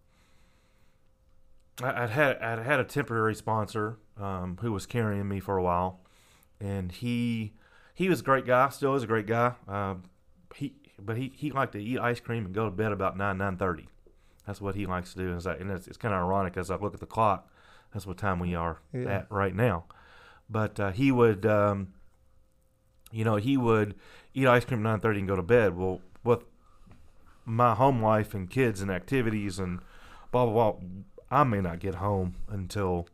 I, 1.83 2.05
I'd 2.05 2.11
had 2.11 2.39
I'd 2.39 2.59
had 2.61 2.81
a 2.81 2.85
temporary 2.85 3.35
sponsor 3.35 3.99
um, 4.21 4.59
who 4.61 4.73
was 4.73 4.87
carrying 4.87 5.29
me 5.29 5.41
for 5.41 5.57
a 5.59 5.63
while, 5.63 6.01
and 6.61 6.91
he 6.93 7.53
he 7.95 8.09
was 8.09 8.21
a 8.21 8.23
great 8.23 8.47
guy. 8.47 8.69
Still 8.71 8.95
is 8.95 9.03
a 9.03 9.07
great 9.07 9.27
guy. 9.27 9.53
Um, 9.69 10.05
he 10.55 10.75
but 10.99 11.17
he, 11.17 11.33
he 11.35 11.51
liked 11.51 11.73
to 11.73 11.83
eat 11.83 11.99
ice 11.99 12.21
cream 12.21 12.47
and 12.47 12.55
go 12.55 12.65
to 12.67 12.71
bed 12.71 12.93
about 12.93 13.17
nine 13.17 13.39
nine 13.39 13.57
thirty. 13.57 13.89
That's 14.47 14.61
what 14.61 14.75
he 14.77 14.87
likes 14.87 15.13
to 15.15 15.19
do. 15.19 15.29
And 15.29 15.37
it's, 15.37 15.47
like, 15.47 15.61
and 15.61 15.71
it's, 15.71 15.89
it's 15.89 15.97
kind 15.97 16.15
of 16.15 16.21
ironic 16.21 16.57
as 16.57 16.71
I 16.71 16.77
look 16.77 16.95
at 16.95 17.01
the 17.01 17.07
clock. 17.07 17.49
That's 17.95 18.07
what 18.07 18.19
time 18.19 18.41
we 18.41 18.55
are 18.55 18.79
Yeah. 18.93 19.09
at 19.09 19.31
right 19.31 19.55
now. 19.55 19.85
But 20.51 20.79
uh, 20.79 20.91
he 20.93 21.11
would, 21.13 21.47
um, 21.47 21.95
you 23.13 23.25
know, 23.25 23.37
he 23.37 23.57
would 23.57 23.95
eat 24.35 24.47
ice 24.47 24.65
cream 24.65 24.81
at 24.81 24.91
nine 24.91 25.01
thirty 25.01 25.21
and 25.21 25.29
go 25.29 25.37
to 25.37 25.43
bed. 25.43 25.77
Well, 25.77 26.01
with 26.23 26.41
my 27.47 27.75
home 27.75 28.03
life 28.03 28.35
and 28.35 28.51
kids 28.51 28.81
and 28.83 28.91
activities 28.91 29.59
and 29.59 29.79
blah 30.33 30.45
blah 30.47 30.73
blah, 30.73 30.81
I 31.31 31.45
may 31.45 31.61
not 31.61 31.79
get 31.79 31.95
home 31.97 32.35
until 32.49 33.07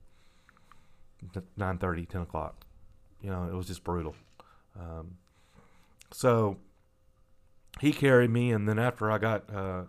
nine 1.57 1.79
thirty, 1.79 2.07
ten 2.07 2.23
o'clock. 2.23 2.65
You 3.21 3.31
know, 3.31 3.45
it 3.45 3.55
was 3.55 3.67
just 3.67 3.85
brutal. 3.85 4.15
Um, 4.79 5.19
so 6.11 6.57
he 7.81 7.93
carried 7.93 8.31
me, 8.31 8.51
and 8.51 8.67
then 8.69 8.79
after 8.79 9.11
I 9.11 9.19
got 9.19 9.45
uh, 9.55 9.83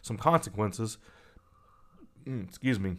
some 0.00 0.16
consequences, 0.16 0.96
mm, 2.26 2.48
excuse 2.48 2.80
me, 2.80 2.96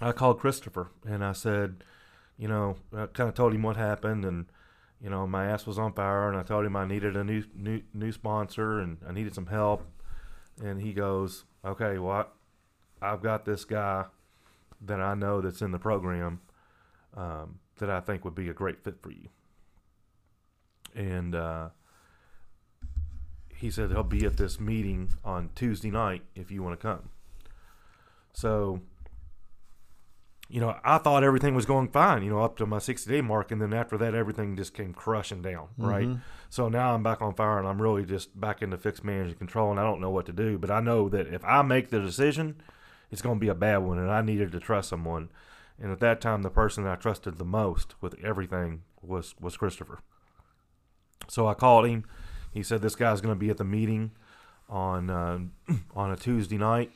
I 0.00 0.12
called 0.12 0.38
Christopher 0.38 0.90
and 1.06 1.24
I 1.24 1.32
said, 1.32 1.84
you 2.36 2.48
know, 2.48 2.76
I 2.96 3.06
kind 3.06 3.28
of 3.28 3.34
told 3.34 3.52
him 3.52 3.62
what 3.62 3.76
happened, 3.76 4.24
and 4.24 4.46
you 5.00 5.10
know, 5.10 5.26
my 5.26 5.46
ass 5.46 5.66
was 5.66 5.78
on 5.78 5.92
fire, 5.92 6.28
and 6.28 6.38
I 6.38 6.42
told 6.44 6.64
him 6.64 6.76
I 6.76 6.86
needed 6.86 7.16
a 7.16 7.24
new 7.24 7.42
new 7.54 7.82
new 7.92 8.12
sponsor 8.12 8.78
and 8.78 8.98
I 9.06 9.12
needed 9.12 9.34
some 9.34 9.46
help, 9.46 9.84
and 10.62 10.80
he 10.80 10.92
goes, 10.92 11.44
okay, 11.64 11.98
well, 11.98 12.28
I've 13.02 13.22
got 13.22 13.44
this 13.44 13.64
guy 13.64 14.04
that 14.80 15.00
I 15.00 15.14
know 15.14 15.40
that's 15.40 15.62
in 15.62 15.72
the 15.72 15.78
program 15.78 16.40
um, 17.16 17.58
that 17.78 17.90
I 17.90 18.00
think 18.00 18.24
would 18.24 18.34
be 18.34 18.48
a 18.48 18.54
great 18.54 18.82
fit 18.84 19.02
for 19.02 19.10
you. 19.10 19.28
And 20.94 21.34
uh, 21.34 21.68
he 23.54 23.70
said 23.70 23.90
he'll 23.90 24.02
be 24.04 24.24
at 24.24 24.36
this 24.36 24.60
meeting 24.60 25.10
on 25.24 25.50
Tuesday 25.54 25.90
night 25.90 26.22
if 26.34 26.50
you 26.50 26.62
want 26.62 26.78
to 26.78 26.86
come. 26.86 27.10
So, 28.32 28.80
you 30.48 30.60
know, 30.60 30.78
I 30.82 30.98
thought 30.98 31.22
everything 31.24 31.54
was 31.54 31.66
going 31.66 31.88
fine, 31.88 32.22
you 32.22 32.30
know, 32.30 32.42
up 32.42 32.56
to 32.56 32.66
my 32.66 32.78
60 32.78 33.10
day 33.10 33.20
mark. 33.20 33.50
And 33.50 33.60
then 33.60 33.74
after 33.74 33.98
that, 33.98 34.14
everything 34.14 34.56
just 34.56 34.72
came 34.72 34.94
crushing 34.94 35.42
down, 35.42 35.68
right? 35.76 36.06
So 36.48 36.68
now 36.68 36.94
I'm 36.94 37.02
back 37.02 37.20
on 37.20 37.34
fire 37.34 37.58
and 37.58 37.68
I'm 37.68 37.80
really 37.80 38.04
just 38.04 38.38
back 38.38 38.62
into 38.62 38.78
fixed 38.78 39.04
management 39.04 39.38
control 39.38 39.70
and 39.70 39.78
I 39.78 39.82
don't 39.82 40.00
know 40.00 40.10
what 40.10 40.26
to 40.26 40.32
do. 40.32 40.56
But 40.58 40.70
I 40.70 40.80
know 40.80 41.08
that 41.10 41.26
if 41.26 41.44
I 41.44 41.60
make 41.62 41.90
the 41.90 42.00
decision, 42.00 42.62
it's 43.10 43.20
going 43.20 43.36
to 43.36 43.40
be 43.40 43.48
a 43.48 43.54
bad 43.54 43.78
one. 43.78 43.98
And 43.98 44.10
I 44.10 44.22
needed 44.22 44.52
to 44.52 44.60
trust 44.60 44.88
someone. 44.88 45.28
And 45.80 45.92
at 45.92 46.00
that 46.00 46.20
time, 46.20 46.42
the 46.42 46.50
person 46.50 46.84
that 46.84 46.92
I 46.92 46.96
trusted 46.96 47.38
the 47.38 47.44
most 47.44 47.94
with 48.00 48.14
everything 48.24 48.82
was, 49.02 49.34
was 49.38 49.56
Christopher. 49.56 50.00
So 51.28 51.46
I 51.46 51.54
called 51.54 51.86
him. 51.86 52.04
He 52.52 52.62
said 52.62 52.80
this 52.80 52.96
guy's 52.96 53.20
going 53.20 53.34
to 53.34 53.38
be 53.38 53.50
at 53.50 53.58
the 53.58 53.64
meeting 53.64 54.12
on 54.68 55.10
uh, 55.10 55.38
on 55.94 56.10
a 56.10 56.16
Tuesday 56.16 56.58
night, 56.58 56.90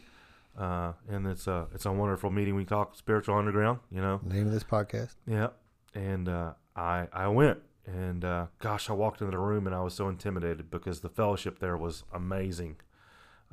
uh, 0.58 0.92
and 1.08 1.26
it's 1.26 1.46
a 1.46 1.68
it's 1.74 1.86
a 1.86 1.92
wonderful 1.92 2.30
meeting. 2.30 2.54
We 2.54 2.64
talk 2.64 2.96
spiritual 2.96 3.36
underground, 3.36 3.80
you 3.90 4.00
know. 4.00 4.20
Name 4.22 4.46
of 4.46 4.52
this 4.52 4.64
podcast. 4.64 5.14
Yeah, 5.26 5.48
and 5.94 6.28
uh, 6.28 6.52
I 6.76 7.08
I 7.12 7.28
went, 7.28 7.60
and 7.86 8.24
uh, 8.24 8.46
gosh, 8.58 8.90
I 8.90 8.92
walked 8.92 9.20
into 9.20 9.30
the 9.30 9.38
room 9.38 9.66
and 9.66 9.74
I 9.74 9.80
was 9.80 9.94
so 9.94 10.08
intimidated 10.08 10.70
because 10.70 11.00
the 11.00 11.08
fellowship 11.08 11.58
there 11.58 11.76
was 11.76 12.04
amazing. 12.12 12.76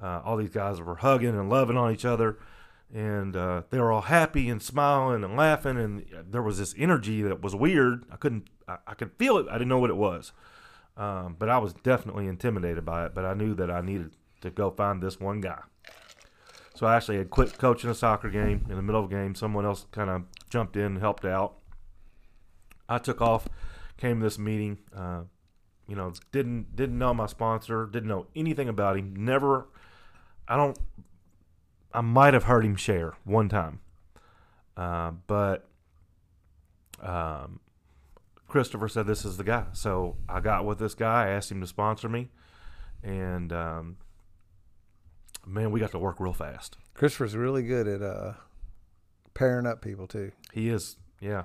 Uh, 0.02 0.22
all 0.24 0.38
these 0.38 0.50
guys 0.50 0.82
were 0.82 0.96
hugging 0.96 1.38
and 1.38 1.50
loving 1.50 1.78
on 1.78 1.92
each 1.92 2.06
other, 2.06 2.38
and 2.94 3.36
uh, 3.36 3.64
they 3.70 3.80
were 3.80 3.92
all 3.92 4.02
happy 4.02 4.50
and 4.50 4.62
smiling 4.62 5.24
and 5.24 5.36
laughing, 5.36 5.78
and 5.78 6.06
there 6.30 6.42
was 6.42 6.58
this 6.58 6.74
energy 6.78 7.22
that 7.22 7.42
was 7.42 7.56
weird. 7.56 8.06
I 8.12 8.16
couldn't 8.16 8.50
I, 8.68 8.78
I 8.88 8.94
could 8.94 9.12
feel 9.18 9.38
it. 9.38 9.48
I 9.50 9.54
didn't 9.54 9.70
know 9.70 9.80
what 9.80 9.90
it 9.90 9.98
was. 9.98 10.32
Um, 10.98 11.38
but 11.40 11.48
I 11.48 11.60
was 11.60 11.74
definitely 11.74 12.28
intimidated 12.28 12.84
by 12.84 13.06
it. 13.06 13.16
But 13.16 13.24
I 13.24 13.34
knew 13.34 13.56
that 13.56 13.72
I 13.72 13.80
needed 13.80 14.12
to 14.42 14.50
go 14.50 14.70
find 14.70 15.02
this 15.02 15.20
one 15.20 15.40
guy. 15.40 15.62
So 16.80 16.88
I 16.88 16.96
actually 16.96 17.18
had 17.18 17.30
quit 17.30 17.58
coaching 17.58 17.90
a 17.90 17.94
soccer 17.94 18.30
game 18.30 18.66
in 18.70 18.78
the 18.78 18.82
middle 18.82 19.04
of 19.04 19.12
a 19.12 19.14
game. 19.14 19.36
Someone 19.36 19.66
else 19.66 19.86
kind 19.92 20.10
of 20.10 20.24
jumped 20.50 20.78
in 20.78 20.84
and 20.84 20.98
helped 21.00 21.26
out. 21.26 21.58
I 22.88 23.00
took 23.00 23.20
off, 23.20 23.50
came 23.98 24.22
to 24.22 24.24
this 24.24 24.40
meeting. 24.40 24.78
Uh, 24.96 25.24
you 25.90 25.98
know, 25.98 26.14
didn't 26.32 26.78
didn't 26.78 26.98
know 26.98 27.14
my 27.14 27.26
sponsor, 27.26 27.86
didn't 27.86 28.08
know 28.08 28.28
anything 28.34 28.70
about 28.70 28.98
him. 28.98 29.14
Never, 29.14 29.68
I 30.48 30.56
don't. 30.56 30.80
I 31.94 32.00
might 32.00 32.34
have 32.34 32.46
heard 32.46 32.64
him 32.64 32.78
share 32.78 33.16
one 33.26 33.50
time, 33.50 33.82
uh, 34.78 35.12
but 35.28 35.68
um, 37.02 37.60
Christopher 38.48 38.88
said 38.88 39.06
this 39.06 39.26
is 39.26 39.36
the 39.36 39.44
guy. 39.44 39.66
So 39.74 40.16
I 40.30 40.40
got 40.40 40.64
with 40.64 40.80
this 40.80 40.96
guy. 40.96 41.26
I 41.26 41.32
asked 41.32 41.52
him 41.52 41.60
to 41.60 41.68
sponsor 41.68 42.08
me, 42.08 42.30
and 43.04 43.52
um, 43.52 43.98
man, 45.46 45.72
we 45.72 45.80
got 45.80 45.92
to 45.92 46.00
work 46.00 46.20
real 46.20 46.34
fast. 46.34 46.78
Christopher's 46.94 47.36
really 47.36 47.64
good 47.64 47.88
at 47.88 48.02
uh, 48.02 48.34
pairing 49.34 49.66
up 49.66 49.82
people 49.82 50.08
too. 50.08 50.32
He 50.54 50.70
is, 50.70 50.98
yeah. 51.20 51.44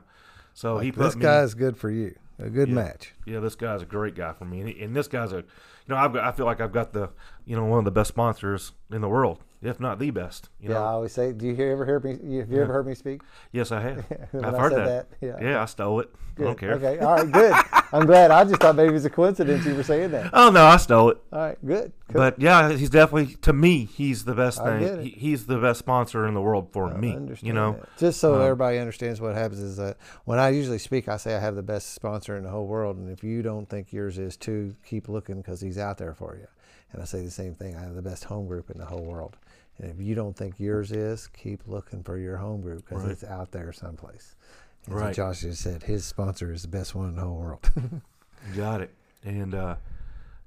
So 0.52 0.76
Like, 0.76 0.84
he 0.84 0.92
put 0.92 1.04
this 1.04 1.16
me, 1.16 1.22
guy's 1.22 1.54
good 1.54 1.76
for 1.76 1.90
you. 1.90 2.14
A 2.38 2.50
good 2.50 2.68
Yeah. 2.68 2.74
match. 2.74 3.14
Yeah, 3.26 3.40
this 3.40 3.54
guy's 3.54 3.82
a 3.82 3.86
great 3.86 4.14
guy 4.16 4.32
for 4.32 4.44
me, 4.44 4.60
and, 4.60 4.68
he, 4.68 4.82
and 4.82 4.94
this 4.96 5.06
guy's 5.06 5.32
a, 5.32 5.36
you 5.36 5.44
know, 5.88 5.96
I've 5.96 6.12
got, 6.12 6.24
I 6.24 6.32
feel 6.32 6.46
like 6.46 6.60
I've 6.60 6.72
got 6.72 6.92
the, 6.92 7.10
you 7.44 7.54
know, 7.56 7.64
one 7.64 7.78
of 7.78 7.84
the 7.84 7.90
best 7.92 8.08
sponsors 8.08 8.72
in 8.90 9.00
the 9.00 9.08
world, 9.08 9.38
if 9.66 9.80
not 9.80 9.98
the 9.98 10.10
best. 10.10 10.48
You 10.60 10.68
yeah, 10.70 10.74
know? 10.76 10.84
I 10.84 10.88
always 10.88 11.12
say, 11.12 11.32
do 11.32 11.46
you 11.46 11.54
hear, 11.54 11.70
ever 11.72 11.84
hear 11.86 12.00
me? 12.00 12.12
Have 12.12 12.50
you 12.50 12.56
Yeah. 12.56 12.62
ever 12.62 12.72
heard 12.72 12.86
me 12.86 12.94
speak? 12.94 13.22
Yes, 13.52 13.72
I 13.72 13.80
have. 13.80 14.04
I've 14.34 14.54
I 14.54 14.58
heard 14.58 14.72
said 14.72 14.86
that. 14.86 15.06
Yeah. 15.20 15.36
Yeah, 15.40 15.62
I 15.62 15.64
stole 15.66 16.00
it. 16.00 16.10
I 16.38 16.42
don't 16.42 16.58
care. 16.58 16.72
Okay. 16.74 16.98
All 16.98 17.16
right. 17.16 17.30
Good. 17.30 17.54
I'm 17.92 18.06
glad. 18.06 18.32
I 18.32 18.42
just 18.44 18.60
thought 18.60 18.74
maybe 18.74 18.88
it 18.88 18.92
was 18.92 19.04
a 19.04 19.10
coincidence 19.10 19.64
you 19.64 19.76
were 19.76 19.84
saying 19.84 20.10
that. 20.10 20.30
Oh 20.32 20.50
no, 20.50 20.64
I 20.64 20.78
stole 20.78 21.10
it. 21.10 21.18
All 21.32 21.38
right. 21.38 21.64
Good. 21.64 21.92
Cool. 22.08 22.14
But 22.20 22.40
yeah, 22.40 22.72
he's 22.72 22.90
definitely 22.90 23.36
to 23.36 23.52
me, 23.52 23.84
he's 23.84 24.24
the 24.24 24.34
best 24.34 24.62
thing. 24.62 25.00
He, 25.02 25.10
he's 25.10 25.46
the 25.46 25.58
best 25.58 25.78
sponsor 25.78 26.26
in 26.26 26.34
the 26.34 26.40
world 26.40 26.72
for 26.72 26.92
I 26.92 26.96
me. 26.96 27.14
understand 27.14 27.46
You 27.46 27.52
know, 27.52 27.72
that. 27.74 27.96
Just 27.98 28.20
so 28.20 28.34
Um, 28.34 28.42
everybody 28.42 28.78
understands 28.78 29.20
what 29.20 29.36
happens 29.36 29.60
is 29.60 29.76
that 29.76 29.96
when 30.24 30.40
I 30.40 30.48
usually 30.48 30.78
speak, 30.78 31.08
I 31.08 31.18
say 31.18 31.36
I 31.36 31.38
have 31.40 31.54
the 31.54 31.62
best 31.62 31.94
sponsor 31.94 32.36
in 32.36 32.42
the 32.42 32.50
whole 32.50 32.66
world, 32.66 32.96
and 32.96 33.08
if 33.10 33.22
you 33.22 33.42
don't 33.42 33.68
think 33.68 33.92
yours 33.92 34.18
is 34.18 34.36
too, 34.36 34.74
keep 34.84 35.08
looking 35.08 35.36
because 35.36 35.60
he's 35.60 35.78
out 35.78 35.98
there 35.98 36.14
for 36.14 36.34
you. 36.36 36.48
And 36.94 37.02
I 37.02 37.04
say 37.06 37.22
the 37.24 37.30
same 37.30 37.54
thing. 37.54 37.76
I 37.76 37.80
have 37.82 37.94
the 37.94 38.02
best 38.02 38.24
home 38.24 38.46
group 38.46 38.70
in 38.70 38.78
the 38.78 38.86
whole 38.86 39.04
world, 39.04 39.36
and 39.78 39.90
if 39.90 40.00
you 40.00 40.14
don't 40.14 40.36
think 40.36 40.58
yours 40.58 40.92
is, 40.92 41.26
keep 41.26 41.60
looking 41.66 42.02
for 42.04 42.16
your 42.16 42.36
home 42.36 42.62
group 42.62 42.88
because 42.88 43.02
Right. 43.02 43.12
it's 43.12 43.24
out 43.24 43.50
there 43.50 43.72
someplace. 43.72 44.36
And 44.86 44.94
Right. 44.94 45.14
So 45.14 45.22
Josh 45.24 45.40
just 45.42 45.60
said 45.62 45.82
his 45.82 46.04
sponsor 46.06 46.52
is 46.52 46.62
the 46.62 46.68
best 46.68 46.94
one 46.94 47.08
in 47.08 47.16
the 47.16 47.22
whole 47.22 47.36
world. 47.36 47.68
Got 48.56 48.80
it. 48.82 48.94
And 49.24 49.54
uh, 49.54 49.76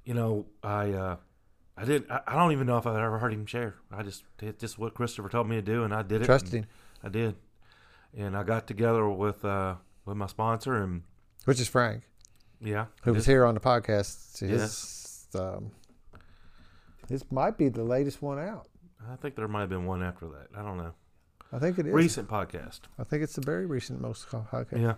you 0.06 0.14
know, 0.14 0.46
I 0.64 0.92
uh, 0.92 1.18
I 1.76 1.84
did. 1.86 2.10
I, 2.10 2.22
I 2.28 2.36
don't 2.36 2.54
even 2.54 2.66
know 2.66 2.78
if 2.78 2.88
I've 2.88 2.96
ever 2.96 3.20
heard 3.20 3.34
him 3.34 3.46
share. 3.46 3.76
I 3.92 4.04
just 4.04 4.24
did 4.38 4.58
just 4.60 4.80
what 4.80 4.94
Christopher 4.94 5.28
told 5.30 5.50
me 5.50 5.58
to 5.58 5.62
do, 5.62 5.84
and 5.84 5.94
I 5.94 6.02
did 6.02 6.22
it. 6.22 6.26
Trusted 6.26 6.54
him, 6.54 6.66
I 7.04 7.10
did. 7.10 7.36
And 8.18 8.38
I 8.38 8.44
got 8.44 8.68
together 8.68 9.08
with 9.10 9.44
uh, 9.44 9.76
with 10.06 10.16
my 10.16 10.28
sponsor, 10.28 10.82
and 10.82 11.04
which 11.44 11.60
is 11.60 11.68
Frank, 11.68 12.04
yeah, 12.62 12.86
who 13.04 13.14
was 13.14 13.26
here 13.26 13.44
on 13.46 13.54
the 13.54 13.60
podcast. 13.60 14.40
His, 14.40 15.28
um, 15.36 15.72
this 17.08 17.24
might 17.32 17.58
be 17.58 17.70
the 17.70 17.84
latest 17.84 18.22
one 18.22 18.40
out. 18.40 18.68
I 19.12 19.16
think 19.16 19.36
there 19.36 19.48
might 19.48 19.62
have 19.62 19.70
been 19.70 19.86
one 19.86 20.04
after 20.04 20.28
that. 20.28 20.48
I 20.58 20.62
don't 20.64 20.78
know. 20.78 20.94
I 21.52 21.60
think 21.60 21.80
it 21.80 21.88
is. 21.88 21.94
Recent 21.94 22.28
podcast. 22.28 22.82
I 23.00 23.04
think 23.04 23.24
it's 23.24 23.36
the 23.36 23.42
very 23.42 23.66
recent 23.66 24.02
most 24.02 24.28
podcast. 24.30 24.82
Yeah. 24.82 24.96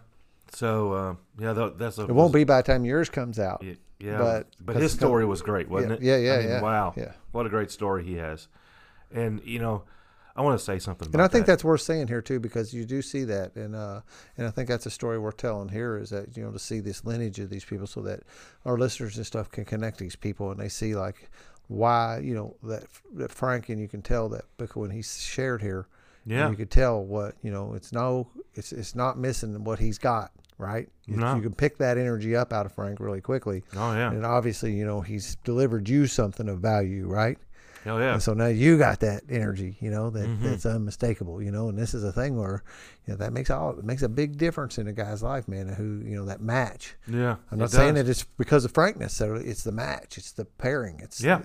So 0.52 0.94
uh, 0.94 1.16
yeah, 1.38 1.54
tha- 1.54 1.74
that's 1.78 1.98
a. 2.00 2.04
It 2.04 2.12
won't 2.16 2.34
be 2.34 2.44
by 2.44 2.62
the 2.62 2.64
time 2.72 2.86
yours 2.86 3.10
comes 3.10 3.38
out. 3.40 3.62
Yeah, 3.64 3.74
yeah 4.00 4.18
but- 4.18 4.48
but, 4.60 4.76
his 4.78 4.92
story 4.92 5.26
was 5.26 5.42
great, 5.44 5.70
wasn't 5.70 6.02
yeah, 6.02 6.16
it? 6.16 6.24
yeah, 6.24 6.32
I 6.32 6.36
yeah, 6.36 6.40
mean, 6.42 6.50
yeah. 6.50 6.62
Wow, 6.62 6.94
Yeah. 6.98 7.12
what 7.32 7.46
a 7.46 7.50
great 7.50 7.70
story 7.72 8.04
he 8.04 8.16
has. 8.16 8.48
And 9.12 9.42
you 9.44 9.60
know, 9.60 9.84
I 10.36 10.42
want 10.42 10.58
to 10.58 10.64
say 10.66 10.80
something. 10.80 11.08
About 11.10 11.16
And 11.16 11.22
I 11.22 11.28
think 11.28 11.46
that. 11.46 11.54
that's 11.54 11.64
worth 11.64 11.82
saying 11.82 12.08
here 12.08 12.22
too, 12.22 12.40
because 12.40 12.74
you 12.74 12.86
do 12.86 13.04
see 13.04 13.26
that, 13.26 13.56
and 13.56 13.76
uh, 13.76 14.02
and 14.38 14.48
I 14.48 14.50
think 14.50 14.70
that's 14.70 14.88
a 14.88 14.92
story 14.92 15.20
worth 15.20 15.38
telling 15.38 15.70
here 15.70 15.98
is 15.98 16.10
that 16.10 16.36
you 16.36 16.44
know 16.44 16.52
to 16.52 16.60
see 16.60 16.80
this 16.80 17.06
lineage 17.06 17.40
of 17.40 17.52
these 17.52 17.66
people, 17.66 17.86
so 17.86 18.02
that 18.02 18.22
our 18.66 18.78
listeners 18.78 19.18
and 19.18 19.26
stuff 19.28 19.52
can 19.52 19.66
connect 19.66 20.00
these 20.00 20.16
people, 20.16 20.50
and 20.50 20.60
they 20.60 20.70
see 20.70 20.96
like 20.96 21.30
why 21.70 22.20
you 22.22 22.34
know 22.34 22.56
that 22.64 22.84
that 23.16 23.32
Frank 23.32 23.70
and 23.70 23.80
you 23.80 23.88
can 23.88 24.02
tell 24.02 24.28
that 24.30 24.44
because 24.58 24.76
when 24.76 24.92
he 24.92 25.02
shared 25.02 25.62
here, 25.62 25.88
yeah, 26.26 26.50
you 26.50 26.56
could 26.56 26.70
tell 26.72 27.04
what 27.04 27.36
you 27.42 27.52
know 27.52 27.74
it's 27.76 27.94
no 27.94 28.28
it's 28.56 28.72
it's 28.74 28.96
not 28.96 29.18
missing 29.18 29.64
what 29.64 29.80
he's 29.80 29.98
got 29.98 30.32
right. 30.58 30.90
You- 31.06 31.16
No. 31.18 31.36
You 31.36 31.42
can 31.42 31.54
pick 31.54 31.78
that 31.78 31.98
energy 31.98 32.36
up 32.36 32.52
out 32.52 32.66
of 32.66 32.74
Frank 32.74 33.00
really 33.00 33.22
quickly, 33.22 33.64
oh 33.78 33.94
yeah, 33.94 34.12
and 34.12 34.26
obviously 34.26 34.74
you 34.74 34.86
know 34.86 35.00
he's 35.02 35.36
delivered 35.46 35.88
you 35.88 36.06
something 36.08 36.50
of 36.50 36.60
value, 36.60 37.08
right? 37.08 37.38
oh 37.86 37.98
yeah, 37.98 38.12
And 38.14 38.22
so 38.22 38.34
now 38.34 38.48
you 38.48 38.78
got 38.78 39.00
that 39.00 39.24
energy, 39.30 39.78
you 39.80 39.90
know, 39.90 40.10
that, 40.10 40.28
Mhm. 40.28 40.42
that's 40.44 40.66
unmistakable, 40.66 41.42
you 41.42 41.50
know, 41.50 41.70
and 41.70 41.78
this 41.78 41.94
is 41.94 42.04
a 42.04 42.12
thing 42.12 42.36
where, 42.38 42.62
you 43.08 43.14
know, 43.14 43.18
that 43.20 43.32
makes 43.32 43.50
all 43.50 43.70
it 43.80 43.86
makes 43.86 44.02
a 44.02 44.10
big 44.10 44.38
difference 44.38 44.78
in 44.78 44.88
a 44.90 44.92
guy's 44.92 45.24
life, 45.24 45.48
man. 45.48 45.70
Who 45.70 46.02
you 46.06 46.18
know 46.18 46.26
that 46.26 46.42
match. 46.42 46.96
yeah. 47.08 47.38
I'm 47.52 47.58
not 47.60 47.72
saying 47.72 47.94
does. 47.94 48.04
that 48.04 48.12
it's 48.12 48.24
because 48.38 48.66
of 48.66 48.72
frankness. 48.74 49.14
So 49.14 49.36
it's 49.36 49.64
the 49.64 49.72
match, 49.72 50.18
it's 50.18 50.34
the 50.34 50.44
pairing. 50.44 51.00
It's 51.00 51.22
Yeah, 51.22 51.44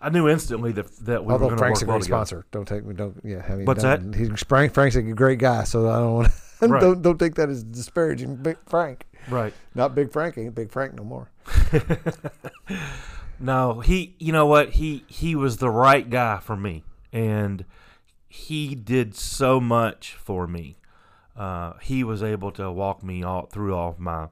I 0.00 0.08
knew 0.10 0.28
instantly 0.28 0.72
that 0.72 0.88
that 1.04 1.24
we 1.24 1.32
Although 1.32 1.48
were 1.48 1.56
going 1.56 1.58
to 1.58 1.64
a 1.64 1.70
work 1.70 1.88
well 1.88 1.98
great 1.98 2.02
together. 2.04 2.04
sponsor, 2.04 2.46
don't 2.52 2.66
take 2.66 2.84
me. 2.84 2.94
Don't 2.94 3.20
yeah. 3.22 3.44
I 3.48 3.54
mean, 3.56 3.66
What's 3.66 3.82
don't- 3.82 4.14
He's 4.14 4.30
Frank. 4.44 4.72
Frank's 4.72 4.96
a 4.96 5.02
great 5.02 5.38
guy, 5.38 5.64
so 5.64 5.88
I 5.88 5.98
don't 5.98 6.14
want. 6.14 6.28
Right. 6.62 6.78
don't 6.78 7.00
don't 7.00 7.18
take 7.18 7.36
that 7.36 7.48
as 7.48 7.64
disparaging. 7.64 8.36
Big 8.36 8.58
Frank, 8.66 9.06
Right. 9.30 9.54
not 9.74 9.94
Big 9.94 10.12
Frank. 10.12 10.36
Ain't 10.36 10.54
Big 10.54 10.70
Frank 10.70 10.94
no 10.94 11.04
more. 11.04 11.30
No, 13.42 13.80
he. 13.80 14.14
You 14.18 14.32
know 14.32 14.44
what? 14.46 14.72
He 14.72 15.04
he 15.08 15.34
was 15.34 15.56
the 15.56 15.70
right 15.70 16.08
guy 16.08 16.38
for 16.40 16.56
me, 16.56 16.84
and 17.10 17.64
he 18.28 18.74
did 18.74 19.14
so 19.16 19.58
much 19.60 20.12
for 20.12 20.46
me. 20.46 20.76
Uh, 21.34 21.72
he 21.80 22.04
was 22.04 22.22
able 22.22 22.52
to 22.52 22.70
walk 22.70 23.02
me 23.02 23.22
all 23.22 23.46
through 23.46 23.74
all 23.74 23.88
of 23.92 23.98
my 23.98 24.28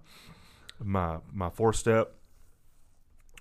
my 0.78 1.18
my 1.32 1.48
four 1.48 1.72
step. 1.72 2.12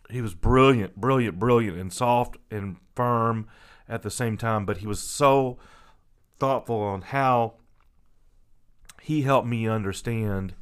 He 0.10 0.22
was 0.22 0.34
brilliant, 0.34 0.96
brilliant, 0.96 1.40
brilliant, 1.40 1.78
and 1.78 1.92
soft 1.92 2.38
and 2.50 2.78
firm 2.96 3.48
at 3.90 4.04
the 4.04 4.12
same 4.12 4.38
time. 4.38 4.66
But 4.66 4.78
he 4.78 4.88
was 4.88 5.00
so 5.00 5.58
thoughtful 6.40 6.80
on 6.82 7.02
how 7.02 7.56
he 9.02 9.24
helped 9.24 9.48
me 9.48 9.68
understand 9.68 10.54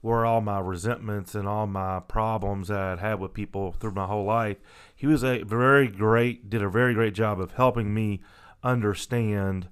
where 0.00 0.26
all 0.26 0.42
my 0.42 0.60
resentments 0.60 1.34
and 1.34 1.48
all 1.48 1.66
my 1.66 1.98
problems 1.98 2.68
that 2.68 2.78
I'd 2.78 2.98
had 2.98 3.20
with 3.20 3.32
people 3.32 3.72
through 3.72 3.92
my 3.92 4.06
whole 4.06 4.24
life. 4.24 4.58
He 4.94 5.06
was 5.06 5.24
a 5.24 5.42
very 5.44 5.88
great, 5.88 6.50
did 6.50 6.62
a 6.62 6.68
very 6.68 6.92
great 6.92 7.14
job 7.14 7.40
of 7.40 7.52
helping 7.52 7.94
me 7.94 8.20
understand 8.62 9.68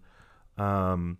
um, 0.56 1.18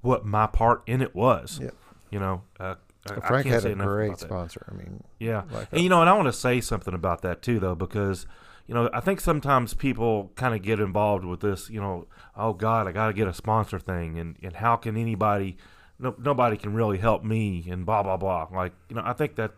what 0.00 0.24
my 0.24 0.46
part 0.46 0.82
in 0.86 1.02
it 1.02 1.14
was. 1.14 1.58
Yep. 1.60 1.74
You 2.10 2.20
know, 2.20 2.42
uh, 2.60 2.76
I- 3.10 3.14
I 3.16 3.20
Frank 3.28 3.46
can't 3.46 3.62
had 3.62 3.72
a 3.72 3.74
great 3.76 4.18
sponsor. 4.18 4.66
I 4.70 4.74
mean, 4.76 5.04
Yeah, 5.18 5.42
like 5.52 5.68
and 5.72 5.80
uh, 5.80 5.82
you 5.82 5.88
know, 5.88 6.00
and 6.00 6.08
I 6.10 6.14
want 6.14 6.26
to 6.26 6.32
say 6.32 6.60
something 6.60 6.94
about 6.94 7.22
that 7.22 7.42
too, 7.42 7.58
though, 7.60 7.74
because 7.74 8.26
you 8.66 8.74
know, 8.74 8.88
I 8.94 9.00
think 9.00 9.20
sometimes 9.20 9.74
people 9.74 10.32
kind 10.36 10.54
of 10.54 10.62
get 10.62 10.80
involved 10.80 11.24
with 11.24 11.40
this. 11.40 11.68
You 11.68 11.80
know, 11.80 12.06
oh 12.36 12.54
God, 12.54 12.86
I 12.86 12.92
got 12.92 13.08
to 13.08 13.12
get 13.12 13.28
a 13.28 13.34
sponsor 13.34 13.78
thing, 13.78 14.18
and 14.18 14.36
and 14.42 14.56
how 14.56 14.76
can 14.76 14.96
anybody? 14.96 15.56
No, 15.98 16.14
nobody 16.18 16.56
can 16.56 16.72
really 16.74 16.98
help 16.98 17.22
me, 17.24 17.66
and 17.70 17.84
blah 17.84 18.02
blah 18.02 18.16
blah. 18.16 18.48
Like 18.52 18.72
you 18.88 18.96
know, 18.96 19.02
I 19.04 19.12
think 19.12 19.36
that, 19.36 19.52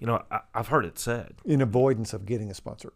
you 0.00 0.06
know, 0.06 0.22
I, 0.30 0.40
I've 0.54 0.68
heard 0.68 0.84
it 0.84 0.98
said. 0.98 1.34
In 1.44 1.60
avoidance 1.62 2.12
of 2.12 2.26
getting 2.26 2.50
a 2.50 2.54
sponsor. 2.54 2.92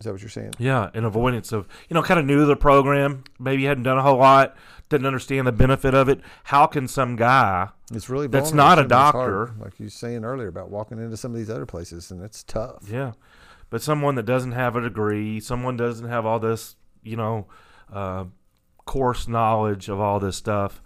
Is 0.00 0.04
that 0.04 0.12
what 0.12 0.20
you're 0.20 0.28
saying? 0.28 0.54
Yeah, 0.58 0.90
in 0.92 1.04
avoidance 1.04 1.52
of 1.52 1.68
you 1.88 1.94
know, 1.94 2.02
kind 2.02 2.18
of 2.18 2.26
new 2.26 2.40
to 2.40 2.46
the 2.46 2.56
program, 2.56 3.24
maybe 3.38 3.64
hadn't 3.64 3.84
done 3.84 3.98
a 3.98 4.02
whole 4.02 4.18
lot, 4.18 4.56
didn't 4.88 5.06
understand 5.06 5.46
the 5.46 5.52
benefit 5.52 5.94
of 5.94 6.08
it. 6.08 6.20
How 6.44 6.66
can 6.66 6.88
some 6.88 7.16
guy 7.16 7.68
It's 7.92 8.08
really 8.08 8.26
That's 8.26 8.52
not 8.52 8.78
a 8.78 8.82
hard, 8.82 8.88
doctor. 8.88 9.54
like 9.58 9.78
you 9.78 9.86
were 9.86 9.90
saying 9.90 10.24
earlier 10.24 10.48
about 10.48 10.70
walking 10.70 10.98
into 10.98 11.16
some 11.16 11.30
of 11.30 11.36
these 11.36 11.50
other 11.50 11.66
places, 11.66 12.10
and 12.10 12.22
it's 12.22 12.42
tough. 12.42 12.88
Yeah, 12.90 13.12
but 13.70 13.82
someone 13.82 14.16
that 14.16 14.26
doesn't 14.26 14.52
have 14.52 14.76
a 14.76 14.80
degree, 14.80 15.40
someone 15.40 15.76
doesn't 15.76 16.08
have 16.08 16.26
all 16.26 16.38
this, 16.38 16.76
you 17.02 17.16
know, 17.16 17.46
uh, 17.92 18.24
course 18.84 19.28
knowledge 19.28 19.88
of 19.88 20.00
all 20.00 20.20
this 20.20 20.36
stuff. 20.36 20.82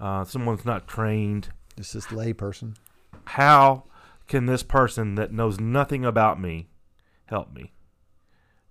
Uh, 0.00 0.24
someone's 0.24 0.64
not 0.64 0.88
trained. 0.88 1.50
It's 1.76 1.92
this 1.92 2.10
lay 2.12 2.32
person. 2.32 2.76
How 3.24 3.84
can 4.28 4.46
this 4.46 4.62
person 4.62 5.14
that 5.16 5.32
knows 5.32 5.60
nothing 5.60 6.04
about 6.04 6.40
me 6.40 6.68
help 7.26 7.52
me? 7.54 7.72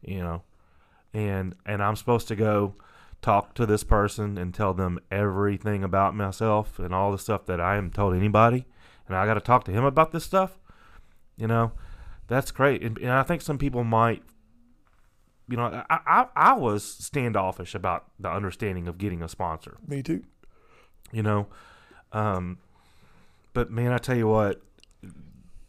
You 0.03 0.19
know, 0.19 0.43
and 1.13 1.55
and 1.65 1.81
I'm 1.83 1.95
supposed 1.95 2.27
to 2.29 2.35
go 2.35 2.75
talk 3.21 3.53
to 3.53 3.65
this 3.67 3.83
person 3.83 4.37
and 4.37 4.53
tell 4.53 4.73
them 4.73 4.99
everything 5.11 5.83
about 5.83 6.15
myself 6.15 6.79
and 6.79 6.93
all 6.93 7.11
the 7.11 7.19
stuff 7.19 7.45
that 7.45 7.61
I 7.61 7.75
haven't 7.75 7.93
told 7.93 8.15
anybody, 8.15 8.65
and 9.07 9.15
I 9.15 9.25
got 9.25 9.35
to 9.35 9.41
talk 9.41 9.63
to 9.65 9.71
him 9.71 9.83
about 9.83 10.11
this 10.11 10.23
stuff. 10.23 10.57
You 11.37 11.47
know, 11.47 11.71
that's 12.27 12.51
great, 12.51 12.81
and, 12.83 12.97
and 12.97 13.11
I 13.11 13.23
think 13.23 13.41
some 13.41 13.57
people 13.57 13.83
might. 13.83 14.23
You 15.49 15.57
know, 15.57 15.83
I, 15.89 15.99
I 16.07 16.27
I 16.35 16.53
was 16.53 16.83
standoffish 16.83 17.75
about 17.75 18.05
the 18.19 18.29
understanding 18.31 18.87
of 18.87 18.97
getting 18.97 19.21
a 19.21 19.27
sponsor 19.27 19.77
Me 19.85 20.01
too. 20.01 20.23
you 21.11 21.21
know 21.23 21.47
um 22.13 22.57
but 23.53 23.69
man 23.69 23.91
i 23.91 23.97
tell 23.97 24.15
you 24.15 24.27
what 24.27 24.61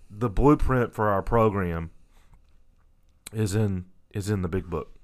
the 0.09 0.29
blueprint 0.29 0.93
for 0.95 1.09
our 1.09 1.23
program 1.23 1.91
is 3.33 3.55
in 3.57 3.87
is 4.13 4.31
in 4.31 4.43
the 4.43 4.49
big 4.49 4.69
book 4.69 4.95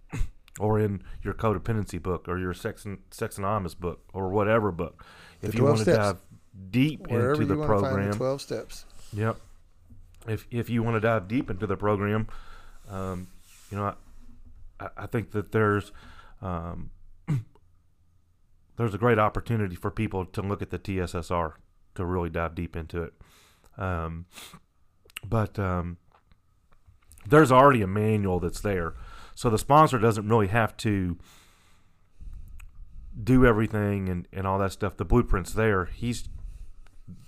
or 0.60 0.78
in 0.78 1.02
your 1.22 1.34
codependency 1.34 2.02
book 2.02 2.28
or 2.28 2.38
your 2.38 2.54
sex 2.54 2.84
and 2.84 2.98
sex 3.10 3.38
anonymous 3.38 3.74
book 3.74 4.00
or 4.12 4.28
whatever 4.28 4.70
book 4.72 5.04
if 5.42 5.54
you 5.54 5.64
want 5.64 5.78
to 5.78 5.84
dive 5.84 6.16
deep 6.70 7.06
Wherever 7.08 7.34
into 7.34 7.46
the 7.46 7.56
want 7.56 7.68
to 7.70 7.74
find 7.74 7.82
program 7.82 8.10
the 8.12 8.16
twelve 8.16 8.40
steps. 8.40 8.84
Yep. 9.12 9.36
If 10.26 10.46
if 10.50 10.68
you 10.68 10.82
want 10.82 10.96
to 10.96 11.00
dive 11.00 11.28
deep 11.28 11.50
into 11.50 11.66
the 11.66 11.76
program, 11.76 12.28
um, 12.88 13.28
you 13.70 13.76
know, 13.76 13.94
I, 14.80 14.88
I 14.96 15.06
think 15.06 15.30
that 15.32 15.52
there's 15.52 15.92
um, 16.42 16.90
there's 18.76 18.94
a 18.94 18.98
great 18.98 19.18
opportunity 19.18 19.76
for 19.76 19.90
people 19.90 20.24
to 20.26 20.42
look 20.42 20.62
at 20.62 20.70
the 20.70 20.78
TSSR 20.78 21.54
to 21.94 22.04
really 22.04 22.30
dive 22.30 22.54
deep 22.54 22.76
into 22.76 23.02
it. 23.02 23.12
Um, 23.76 24.26
but 25.24 25.58
um, 25.58 25.98
there's 27.28 27.52
already 27.52 27.82
a 27.82 27.86
manual 27.86 28.40
that's 28.40 28.60
there, 28.60 28.94
so 29.34 29.50
the 29.50 29.58
sponsor 29.58 29.98
doesn't 29.98 30.28
really 30.28 30.48
have 30.48 30.76
to 30.78 31.16
do 33.22 33.44
everything 33.44 34.08
and, 34.08 34.28
and 34.32 34.46
all 34.46 34.58
that 34.58 34.72
stuff. 34.72 34.96
The 34.96 35.04
blueprint's 35.04 35.52
there. 35.52 35.86
He's 35.86 36.28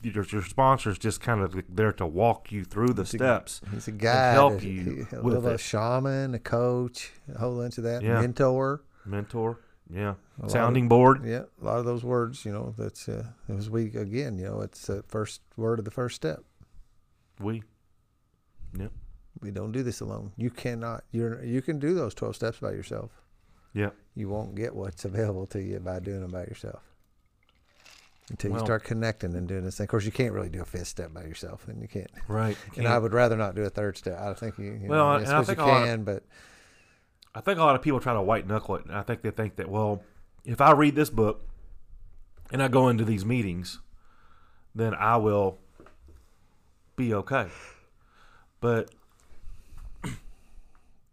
your, 0.02 0.24
your 0.26 0.42
sponsor's 0.42 0.98
just 0.98 1.20
kind 1.20 1.40
of 1.40 1.62
there 1.68 1.92
to 1.92 2.06
walk 2.06 2.52
you 2.52 2.64
through 2.64 2.88
the 2.94 3.02
He's 3.02 3.14
a- 3.14 3.18
steps. 3.18 3.60
He's 3.72 3.88
a 3.88 3.92
guide. 3.92 4.34
help 4.34 4.60
He- 4.60 4.70
you 4.70 5.06
a 5.12 5.22
with 5.22 5.34
little 5.34 5.48
it. 5.50 5.60
shaman, 5.60 6.34
a 6.34 6.38
coach, 6.38 7.10
a 7.34 7.38
whole 7.38 7.56
bunch 7.58 7.78
of 7.78 7.84
that. 7.84 8.02
Yeah. 8.02 8.20
Mentor. 8.20 8.82
Mentor, 9.06 9.58
yeah, 9.92 10.14
A 10.42 10.50
sounding 10.50 10.86
board, 10.86 11.24
Yeah, 11.24 11.44
a 11.60 11.64
lot 11.64 11.78
of 11.78 11.86
those 11.86 12.04
words. 12.04 12.44
You 12.44 12.52
know, 12.52 12.74
that's 12.76 13.08
uh, 13.08 13.24
as 13.48 13.70
we 13.70 13.86
again. 13.86 14.38
You 14.38 14.44
know, 14.44 14.60
it's 14.60 14.86
the 14.86 15.02
first 15.08 15.40
word 15.56 15.78
of 15.78 15.86
the 15.86 15.90
first 15.90 16.14
step. 16.16 16.44
we, 17.40 17.62
We 19.40 19.50
don't 19.50 19.72
do 19.72 19.82
this 19.82 20.00
alone. 20.00 20.32
You 20.36 20.50
cannot. 20.50 21.04
You're 21.12 21.42
you 21.44 21.62
can 21.62 21.78
do 21.78 21.94
those 21.94 22.14
twelve 22.14 22.36
steps 22.36 22.58
by 22.58 22.72
yourself. 22.72 23.10
yeah, 23.72 23.90
You 24.14 24.28
won't 24.28 24.54
get 24.54 24.74
what's 24.74 25.04
available 25.04 25.46
to 25.48 25.62
you 25.62 25.78
by 25.80 26.00
doing 26.00 26.20
them 26.20 26.30
by 26.30 26.42
yourself. 26.42 26.82
Until 28.30 28.50
Well- 28.52 28.60
you 28.60 28.66
start 28.66 28.84
connecting 28.84 29.34
and 29.34 29.48
doing 29.48 29.64
this 29.64 29.76
thing. 29.78 29.84
Of 29.84 29.88
course, 29.90 30.04
you 30.04 30.12
can't 30.12 30.32
really 30.32 30.48
do 30.50 30.60
a 30.60 30.64
fifth 30.64 30.88
step 30.88 31.12
by 31.12 31.22
yourself, 31.24 31.66
and 31.68 31.80
you 31.80 31.88
can't. 31.88 32.10
right. 32.28 32.56
And 32.76 32.86
I 32.86 32.98
would 32.98 33.12
rather 33.12 33.36
not 33.36 33.54
do 33.54 33.62
a 33.62 33.70
third 33.70 33.96
step. 33.96 34.18
I 34.20 34.34
think 34.34 34.58
you. 34.58 34.72
you 34.72 34.88
Well, 34.88 35.04
know, 35.18 35.24
and 35.24 35.26
I 35.26 35.40
I 35.40 35.42
think 35.44 35.58
you 35.58 35.64
lot 35.64 35.82
of- 35.82 35.88
can, 35.88 36.04
but 36.04 36.24
I 37.34 37.40
think 37.40 37.58
a 37.58 37.62
lot 37.62 37.76
of 37.76 37.82
people 37.82 37.98
try 38.00 38.12
to 38.12 38.20
white 38.22 38.46
knuckle 38.46 38.76
it, 38.76 38.84
and 38.86 38.94
I 38.94 39.02
think 39.02 39.22
they 39.22 39.30
think 39.30 39.56
that 39.56 39.68
well, 39.70 40.02
if 40.44 40.60
I 40.60 40.72
read 40.72 40.94
this 40.96 41.10
book 41.10 41.48
and 42.52 42.62
I 42.62 42.68
go 42.68 42.88
into 42.88 43.04
these 43.04 43.24
meetings, 43.24 43.80
then 44.74 44.94
I 44.94 45.16
will 45.16 45.58
be 46.96 47.14
okay. 47.14 47.48
But 48.60 48.90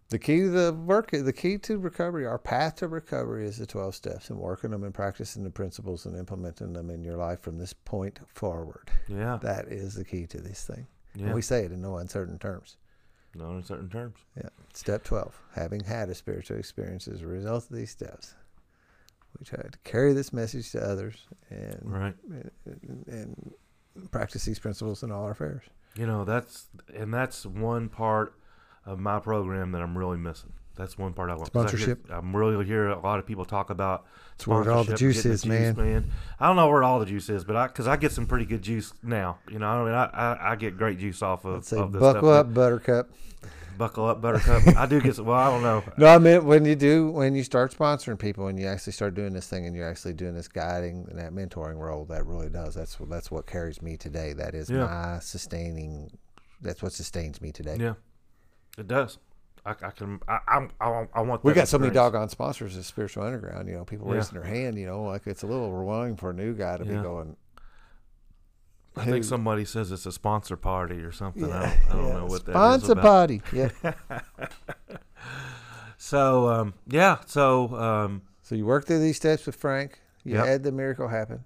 The 0.10 0.20
key 0.20 0.40
to 0.40 0.50
the 0.50 0.74
work, 0.74 1.12
the 1.12 1.34
key 1.34 1.58
to 1.60 1.78
recovery, 1.78 2.26
our 2.26 2.38
path 2.40 2.76
to 2.78 2.88
recovery 2.88 3.46
is 3.46 3.58
the 3.58 3.66
12 3.66 3.94
steps 3.94 4.30
and 4.30 4.40
working 4.40 4.72
them 4.72 4.84
and 4.84 4.94
practicing 4.94 5.44
the 5.44 5.50
principles 5.50 6.06
and 6.06 6.16
implementing 6.18 6.72
them 6.72 6.90
in 6.90 7.04
your 7.04 7.18
life 7.18 7.42
from 7.42 7.58
this 7.58 7.74
point 7.74 8.20
forward. 8.34 8.90
yeah, 9.10 9.38
That 9.42 9.68
is 9.68 9.96
the 9.96 10.06
key 10.06 10.26
to 10.28 10.40
this 10.40 10.64
thing. 10.66 10.88
yeah, 11.14 11.26
And 11.26 11.36
we 11.36 11.42
say 11.42 11.66
it 11.66 11.74
in 11.74 11.82
no 11.82 11.98
uncertain 11.98 12.40
terms. 12.40 12.78
no, 13.36 13.58
in 13.58 13.64
certain 13.64 13.90
terms, 13.90 14.16
Yeah. 14.38 14.48
Step 14.74 15.04
12, 15.04 15.42
having 15.56 15.84
had 15.84 16.08
a 16.10 16.16
spiritual 16.16 16.58
experience 16.58 17.08
as 17.10 17.22
a 17.22 17.28
result 17.28 17.70
of 17.70 17.76
these 17.76 17.92
steps, 17.92 18.34
we 19.38 19.44
try 19.46 19.62
to 19.62 19.78
carry 19.84 20.14
this 20.14 20.32
message 20.32 20.72
to 20.72 20.82
others 20.82 21.28
and, 21.50 21.80
right? 21.84 22.16
and, 22.66 23.06
and 23.08 23.54
practice 24.10 24.46
these 24.46 24.58
principles 24.60 25.04
in 25.04 25.12
all 25.12 25.26
our 25.26 25.32
affairs. 25.32 25.64
You 25.96 26.08
know, 26.08 26.24
that's 26.24 26.68
and 26.96 27.14
that's 27.14 27.46
one 27.46 27.90
part 27.90 28.34
of 28.88 29.00
my 29.00 29.20
program 29.20 29.72
that 29.74 29.82
I'm 29.82 29.96
really 29.98 30.18
missing. 30.18 30.52
That's 30.76 30.98
one 30.98 31.14
part 31.14 31.30
I 31.30 31.34
want. 31.36 31.52
'cause 31.52 31.66
I 31.66 31.68
Sponsorship. 31.70 32.06
I'm 32.12 32.36
really 32.36 32.64
hear 32.66 32.88
a 32.90 33.00
lot 33.00 33.18
of 33.20 33.26
people 33.26 33.46
talk 33.46 33.70
about 33.72 34.06
It's 34.36 34.46
where 34.46 34.72
all 34.72 34.84
the 34.84 34.96
juice 34.96 35.26
is, 35.26 35.42
the 35.42 35.50
man. 35.50 36.12
I 36.40 36.46
don't 36.48 36.56
know 36.56 36.68
where 36.70 36.84
all 36.84 37.00
the 37.00 37.06
juice 37.08 37.30
is, 37.30 37.44
but 37.44 37.56
I 37.56 37.66
because 37.68 37.88
I 37.88 37.98
get 37.98 38.12
some 38.12 38.28
pretty 38.28 38.46
good 38.46 38.62
juice 38.62 38.94
now. 39.04 39.40
You 39.50 39.58
know, 39.60 39.68
I 39.68 39.84
mean, 39.86 39.94
I, 39.94 40.06
I, 40.06 40.52
I 40.52 40.56
get 40.56 40.78
great 40.78 41.00
juice 41.00 41.22
off 41.24 41.46
of, 41.46 41.54
Let's 41.56 41.68
say, 41.70 41.78
of 41.80 41.92
this 41.92 42.00
buckle 42.00 42.30
stuff. 42.30 42.46
up, 42.48 42.54
Buttercup. 42.54 43.10
buckle 43.80 44.06
up, 44.06 44.22
Buttercup. 44.22 44.68
I 44.78 44.86
do 44.86 45.02
get 45.02 45.16
some. 45.16 45.26
Well, 45.26 45.36
I 45.38 45.50
don't 45.50 45.64
know. 45.64 45.84
No, 45.98 46.06
I 46.08 46.20
meant 46.20 46.44
when 46.44 46.64
you 46.64 46.76
do 46.76 47.10
when 47.10 47.34
you 47.34 47.44
start 47.44 47.74
sponsoring 47.76 48.20
people 48.20 48.46
and 48.48 48.60
you 48.60 48.68
actually 48.68 48.94
start 48.94 49.16
doing 49.16 49.34
this 49.34 49.48
thing 49.48 49.66
and 49.66 49.76
you're 49.76 49.90
actually 49.90 50.14
doing 50.14 50.36
this 50.36 50.48
guiding 50.48 51.08
and 51.10 51.18
that 51.18 51.34
mentoring 51.34 51.80
role, 51.80 52.06
that 52.06 52.24
really 52.28 52.50
does. 52.50 52.76
That's 52.76 53.00
what 53.00 53.10
that's 53.10 53.32
what 53.32 53.48
carries 53.48 53.82
me 53.82 53.98
today. 53.98 54.34
That 54.34 54.54
is 54.54 54.70
Yeah. 54.70 54.86
my 54.86 55.20
sustaining. 55.22 56.12
That's 56.62 56.84
what 56.84 56.94
sustains 56.94 57.42
me 57.42 57.52
today. 57.52 57.78
Yeah, 57.80 57.94
it 58.78 58.88
does. 58.88 59.18
I, 59.66 59.72
I 59.72 59.92
can. 59.92 60.20
I, 60.28 60.40
I'm. 60.48 60.70
I, 60.80 60.90
want- 60.90 61.10
I 61.14 61.22
want. 61.22 61.44
We 61.44 61.54
got 61.54 61.68
so 61.68 61.78
many 61.78 61.94
doggone 61.94 62.30
sponsors 62.30 62.78
at 62.78 62.84
Spiritual 62.86 63.24
Underground. 63.24 63.68
You 63.68 63.76
know, 63.76 63.86
people 63.86 64.08
Yeah. 64.08 64.16
raising 64.16 64.36
their 64.40 64.48
hand. 64.48 64.78
You 64.78 64.86
know, 64.88 65.04
like 65.04 65.28
it's 65.28 65.44
a 65.44 65.48
little 65.48 65.66
overwhelming 65.66 66.16
for 66.16 66.30
a 66.30 66.34
new 66.34 66.54
guy 66.54 66.78
to 66.78 66.86
Yeah. 66.86 66.98
be 66.98 67.02
going. 67.02 67.36
I 68.96 69.06
think 69.06 69.24
somebody 69.26 69.64
says 69.66 69.92
it's 69.92 70.06
a 70.08 70.12
sponsor 70.12 70.56
party 70.58 70.96
or 71.02 71.12
something. 71.12 71.44
I 71.46 71.48
Yeah, 71.66 71.78
don't, 71.90 71.90
I 71.90 72.02
don't 72.02 72.14
know 72.16 72.26
what 72.26 72.46
that 72.46 72.52
is 72.52 72.56
Sponsor 72.84 72.96
party. 72.96 73.42
Yeah. 73.54 73.70
So 75.98 76.48
um, 76.50 76.74
yeah, 76.88 77.18
so 77.26 77.76
um, 77.76 78.22
so 78.44 78.56
you 78.56 78.66
work 78.66 78.86
through 78.86 79.00
these 79.00 79.18
steps 79.18 79.46
with 79.46 79.56
Frank. 79.56 80.00
You 80.24 80.36
Yep. 80.36 80.46
had 80.46 80.64
the 80.64 80.72
miracle 80.72 81.08
happen. 81.08 81.44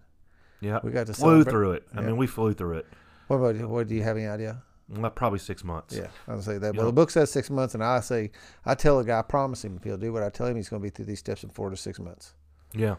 yeah, 0.59 0.79
We 0.83 0.91
got 0.91 1.07
to 1.07 1.13
flew 1.13 1.43
celebrate. 1.43 1.51
through 1.51 1.71
it. 1.73 1.87
I 1.95 2.01
mean, 2.01 2.17
we 2.17 2.27
flew 2.27 2.53
through 2.53 2.77
it. 2.79 2.87
What 3.27 3.37
about 3.37 3.55
you? 3.55 3.67
What 3.67 3.87
do 3.87 3.95
you 3.95 4.03
have 4.03 4.17
any 4.17 4.27
idea? 4.27 4.61
Well, 4.93 5.09
probably 5.11 5.39
six 5.39 5.63
months. 5.63 5.95
Yeah, 5.95 6.07
I 6.27 6.35
would 6.35 6.43
say 6.43 6.57
that. 6.57 6.73
You 6.73 6.77
Well, 6.77 6.83
know- 6.85 6.91
the 6.91 6.93
book 6.93 7.11
says 7.11 7.31
six 7.31 7.49
months, 7.49 7.73
and 7.73 7.83
I 7.83 7.99
say, 8.01 8.31
I 8.65 8.75
tell 8.75 8.99
a 8.99 9.03
guy, 9.05 9.19
I 9.19 9.21
promise 9.21 9.63
him 9.63 9.77
if 9.77 9.83
he'll 9.83 9.97
do 9.97 10.11
what 10.11 10.21
I 10.23 10.29
tell 10.29 10.47
him, 10.47 10.55
he's 10.57 10.69
going 10.69 10.81
to 10.81 10.83
be 10.85 10.89
through 10.89 11.05
these 11.05 11.19
steps 11.19 11.43
in 11.43 11.49
four 11.49 11.69
to 11.69 11.77
six 11.77 11.99
months. 11.99 12.33
Yeah. 12.73 12.95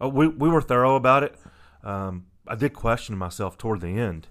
Oh, 0.00 0.08
we 0.08 0.26
we 0.28 0.48
were 0.48 0.60
thorough 0.62 0.96
about 0.96 1.22
it. 1.22 1.36
Um, 1.84 2.26
I 2.46 2.54
did 2.56 2.72
question 2.74 3.16
myself 3.16 3.56
toward 3.56 3.80
the 3.80 3.98
end 3.98 4.26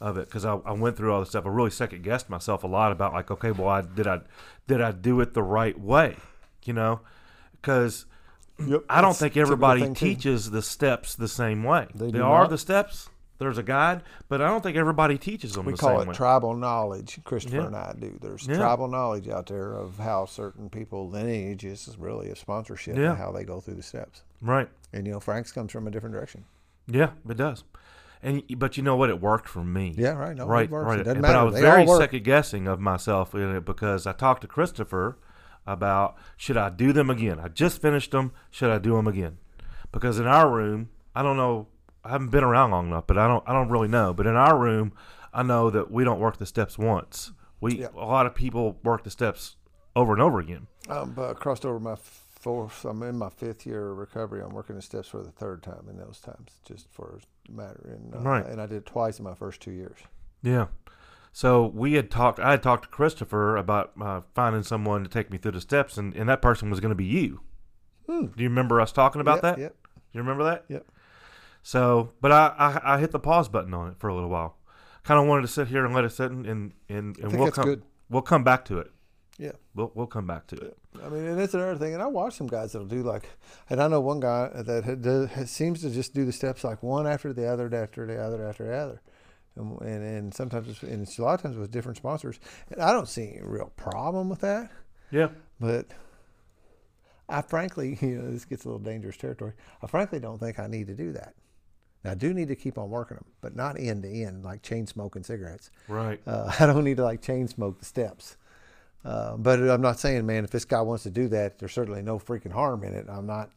of 0.00 0.16
it 0.18 0.26
because 0.26 0.44
I, 0.44 0.54
I 0.64 0.72
went 0.72 0.96
through 0.96 1.12
all 1.12 1.20
this 1.20 1.28
stuff. 1.30 1.46
I 1.46 1.48
really 1.48 1.70
second 1.70 2.02
guessed 2.02 2.28
myself 2.28 2.64
a 2.64 2.66
lot 2.66 2.90
about 2.92 3.12
like, 3.12 3.30
okay, 3.30 3.52
well, 3.52 3.68
I 3.68 3.82
did 3.82 4.06
I 4.08 4.20
did 4.66 4.80
I 4.80 4.90
do 4.92 5.20
it 5.20 5.34
the 5.34 5.42
right 5.44 5.78
way? 5.78 6.16
You 6.64 6.72
know, 6.72 7.00
because 7.52 8.06
Yep. 8.64 8.84
I 8.88 9.00
don't 9.00 9.16
think 9.16 9.36
everybody 9.36 9.80
thing, 9.80 9.94
too. 9.94 10.06
teaches 10.06 10.50
the 10.50 10.62
steps 10.62 11.14
the 11.16 11.26
same 11.28 11.64
way. 11.64 11.86
They 11.94 12.10
do 12.10 12.22
are 12.22 12.42
not. 12.42 12.50
the 12.50 12.58
steps. 12.58 13.08
There's 13.42 13.58
a 13.58 13.62
guide, 13.62 14.02
but 14.28 14.40
I 14.40 14.46
don't 14.46 14.62
think 14.62 14.76
everybody 14.76 15.18
teaches 15.18 15.52
them 15.54 15.66
We 15.66 15.72
the 15.72 15.78
call 15.78 16.00
it 16.00 16.08
way. 16.08 16.14
tribal 16.14 16.54
knowledge. 16.54 17.18
Christopher 17.24 17.56
Yeah. 17.56 17.66
and 17.66 17.76
I 17.76 17.94
do. 17.98 18.16
There's 18.20 18.46
Yeah. 18.46 18.56
tribal 18.56 18.88
knowledge 18.88 19.28
out 19.28 19.46
there 19.46 19.72
of 19.74 19.98
how 19.98 20.24
certain 20.26 20.70
people 20.70 21.08
lineages 21.10 21.88
is 21.88 21.98
really 21.98 22.30
a 22.30 22.36
sponsorship 22.36 22.96
Yeah. 22.96 23.10
and 23.10 23.18
how 23.18 23.32
they 23.32 23.44
go 23.44 23.60
through 23.60 23.74
the 23.74 23.82
steps. 23.82 24.22
right. 24.40 24.68
And 24.92 25.06
you 25.06 25.12
know, 25.12 25.20
Frank's 25.20 25.50
comes 25.52 25.72
from 25.72 25.86
a 25.86 25.90
different 25.90 26.14
direction. 26.14 26.44
Yeah, 26.86 27.10
it 27.28 27.36
does. 27.36 27.64
And 28.22 28.42
but 28.56 28.76
you 28.76 28.82
know 28.84 28.94
what? 28.96 29.10
It 29.10 29.20
worked 29.20 29.48
for 29.48 29.64
me. 29.64 29.94
Yeah, 29.96 30.12
right. 30.12 30.36
No, 30.36 30.46
right, 30.46 30.70
right. 30.70 31.00
It 31.00 31.04
doesn't 31.04 31.22
but. 31.22 31.34
I 31.34 31.42
was 31.42 31.54
they 31.54 31.60
very 31.60 31.86
second 31.88 32.22
guessing 32.24 32.68
of 32.68 32.78
myself 32.78 33.34
in 33.34 33.56
it 33.56 33.64
because 33.64 34.06
I 34.06 34.12
talked 34.12 34.42
to 34.42 34.46
Christopher 34.46 35.18
about 35.66 36.16
should 36.36 36.56
I 36.56 36.68
do 36.70 36.92
them 36.92 37.10
again? 37.10 37.40
I 37.40 37.48
just 37.48 37.80
finished 37.82 38.12
them. 38.12 38.32
Should 38.50 38.70
I 38.70 38.78
do 38.78 38.94
them 38.94 39.06
again? 39.08 39.38
Because 39.90 40.18
in 40.18 40.26
our 40.26 40.48
room, 40.50 40.88
I 41.16 41.22
don't 41.22 41.36
know. 41.36 41.66
I 42.04 42.10
haven't 42.10 42.30
been 42.30 42.44
around 42.44 42.70
long 42.72 42.88
enough, 42.88 43.06
but 43.06 43.16
I 43.18 43.26
don't. 43.28 43.44
I 43.46 43.52
don't 43.52 43.68
really 43.70 43.88
know. 43.88 44.12
But 44.12 44.26
in 44.26 44.34
our 44.36 44.58
room, 44.58 44.92
I 45.32 45.42
know 45.42 45.70
that 45.70 45.90
we 45.90 46.04
don't 46.04 46.20
work 46.20 46.38
the 46.38 46.46
steps 46.46 46.76
once. 46.78 47.32
We 47.60 47.80
Yeah. 47.80 47.88
a 47.94 48.04
lot 48.04 48.26
of 48.26 48.34
people 48.34 48.78
work 48.82 49.04
the 49.04 49.10
steps 49.10 49.56
over 49.94 50.12
and 50.12 50.20
over 50.20 50.38
again. 50.40 50.66
I'm 50.88 51.14
uh, 51.16 51.34
crossed 51.34 51.64
over 51.64 51.78
my 51.78 51.94
fourth. 51.96 52.84
I'm 52.84 53.02
in 53.04 53.16
my 53.16 53.28
fifth 53.30 53.64
year 53.66 53.90
of 53.92 53.98
recovery. 53.98 54.42
I'm 54.42 54.50
working 54.50 54.74
the 54.74 54.82
steps 54.82 55.06
for 55.08 55.22
the 55.22 55.30
third 55.30 55.62
time 55.62 55.86
in 55.88 55.96
those 55.96 56.18
times, 56.18 56.50
just 56.66 56.88
for 56.90 57.20
matter. 57.48 57.88
And 57.94 58.14
uh, 58.14 58.18
Right. 58.18 58.44
and 58.46 58.60
I 58.60 58.66
did 58.66 58.78
it 58.78 58.86
twice 58.86 59.18
in 59.18 59.24
my 59.24 59.34
first 59.34 59.60
two 59.60 59.70
years. 59.70 59.98
Yeah. 60.42 60.66
So 61.32 61.66
we 61.66 61.94
had 61.94 62.10
talked. 62.10 62.40
I 62.40 62.50
had 62.50 62.62
talked 62.62 62.82
to 62.84 62.88
Christopher 62.90 63.56
about 63.56 63.92
uh, 64.00 64.20
finding 64.34 64.64
someone 64.64 65.02
to 65.04 65.08
take 65.08 65.30
me 65.30 65.38
through 65.38 65.52
the 65.52 65.60
steps, 65.60 65.96
and, 65.96 66.14
and 66.16 66.28
that 66.28 66.42
person 66.42 66.68
was 66.68 66.80
going 66.80 66.90
to 66.90 66.94
be 66.96 67.04
you. 67.06 67.40
Hmm. 68.06 68.26
Do 68.26 68.42
you 68.42 68.48
remember 68.48 68.80
us 68.80 68.90
talking 68.92 69.20
about 69.20 69.36
Yep, 69.36 69.42
that? 69.42 69.58
Yep. 69.58 69.76
You 70.12 70.20
remember 70.20 70.44
that? 70.44 70.64
Yep. 70.68 70.86
So, 71.62 72.12
but 72.20 72.32
I, 72.32 72.54
I 72.58 72.94
I 72.94 72.98
hit 72.98 73.12
the 73.12 73.20
pause 73.20 73.48
button 73.48 73.72
on 73.74 73.88
it 73.88 73.98
for 73.98 74.08
a 74.08 74.14
little 74.14 74.30
while. 74.30 74.56
Kind 75.04 75.20
of 75.20 75.26
wanted 75.26 75.42
to 75.42 75.48
sit 75.48 75.68
here 75.68 75.84
and 75.84 75.94
let 75.94 76.04
it 76.04 76.10
sit, 76.10 76.30
and 76.30 76.46
and 76.46 76.72
and, 76.88 77.16
I 77.18 77.22
and 77.22 77.30
think 77.30 77.42
we'll 77.42 77.52
come 77.52 77.64
good. 77.64 77.82
we'll 78.10 78.22
come 78.22 78.44
back 78.44 78.64
to 78.66 78.78
it. 78.78 78.90
Yeah. 79.38 79.52
We'll 79.74 79.92
we'll 79.94 80.06
come 80.06 80.26
back 80.26 80.46
to 80.48 80.56
it. 80.56 80.76
I 81.02 81.08
mean, 81.08 81.24
and 81.24 81.38
that's 81.38 81.54
another 81.54 81.76
thing. 81.76 81.94
And 81.94 82.02
I 82.02 82.06
watch 82.06 82.34
some 82.34 82.46
guys 82.46 82.72
that'll 82.72 82.86
do 82.86 83.02
like, 83.02 83.28
and 83.70 83.82
I 83.82 83.88
know 83.88 84.00
one 84.00 84.20
guy 84.20 84.50
that 84.54 85.00
does, 85.00 85.50
seems 85.50 85.80
to 85.82 85.90
just 85.90 86.14
do 86.14 86.24
the 86.24 86.32
steps 86.32 86.64
like 86.64 86.82
one 86.82 87.06
after 87.06 87.32
the 87.32 87.46
other, 87.46 87.72
after 87.74 88.06
the 88.06 88.22
other, 88.22 88.46
after 88.46 88.66
the 88.66 88.74
other. 88.74 89.02
And, 89.56 89.80
and, 89.80 90.04
and 90.04 90.34
sometimes, 90.34 90.68
it's, 90.68 90.82
and 90.82 91.02
it's 91.02 91.18
a 91.18 91.22
lot 91.22 91.34
of 91.34 91.42
times 91.42 91.56
with 91.56 91.70
different 91.70 91.98
sponsors. 91.98 92.38
And 92.70 92.80
I 92.80 92.92
don't 92.92 93.08
see 93.08 93.28
any 93.28 93.40
real 93.42 93.72
problem 93.76 94.28
with 94.28 94.40
that. 94.40 94.70
Yeah. 95.10 95.28
But 95.60 95.86
I 97.28 97.42
frankly, 97.42 97.98
you 98.02 98.20
know, 98.20 98.30
this 98.30 98.44
gets 98.44 98.64
a 98.64 98.68
little 98.68 98.82
dangerous 98.82 99.16
territory. 99.16 99.52
I 99.82 99.86
frankly 99.86 100.20
don't 100.20 100.38
think 100.38 100.58
I 100.58 100.66
need 100.66 100.86
to 100.88 100.94
do 100.94 101.12
that. 101.12 101.34
Now, 102.04 102.12
I 102.12 102.14
do 102.14 102.34
need 102.34 102.48
to 102.48 102.56
keep 102.56 102.78
on 102.78 102.90
working 102.90 103.16
them, 103.16 103.26
but 103.40 103.54
not 103.54 103.78
end 103.78 104.02
to 104.02 104.08
end, 104.08 104.44
like 104.44 104.62
chain 104.62 104.86
smoking 104.86 105.22
cigarettes. 105.22 105.70
Right. 105.88 106.20
Uh, 106.26 106.52
I 106.60 106.66
don't 106.66 106.84
need 106.84 106.96
to 106.96 107.04
like 107.04 107.22
chain 107.22 107.48
smoke 107.48 107.78
the 107.78 107.84
steps. 107.84 108.36
Uh, 109.04 109.36
but 109.36 109.58
I'm 109.58 109.80
not 109.80 109.98
saying, 109.98 110.24
man, 110.26 110.44
if 110.44 110.50
this 110.50 110.64
guy 110.64 110.80
wants 110.80 111.02
to 111.04 111.10
do 111.10 111.28
that, 111.28 111.58
there's 111.58 111.72
certainly 111.72 112.02
no 112.02 112.18
freaking 112.18 112.52
harm 112.52 112.84
in 112.84 112.94
it. 112.94 113.06
I'm 113.08 113.26
not. 113.26 113.50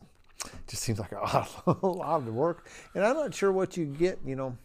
It 0.44 0.52
just 0.68 0.84
seems 0.84 1.00
like 1.00 1.12
a 1.12 1.16
lot, 1.16 1.64
a 1.84 1.88
lot 1.88 2.18
of 2.18 2.34
work, 2.34 2.68
and 2.94 3.04
I'm 3.04 3.16
not 3.16 3.34
sure 3.34 3.52
what 3.52 3.78
you 3.78 3.86
get. 3.86 4.20
You 4.26 4.36
know, 4.36 4.58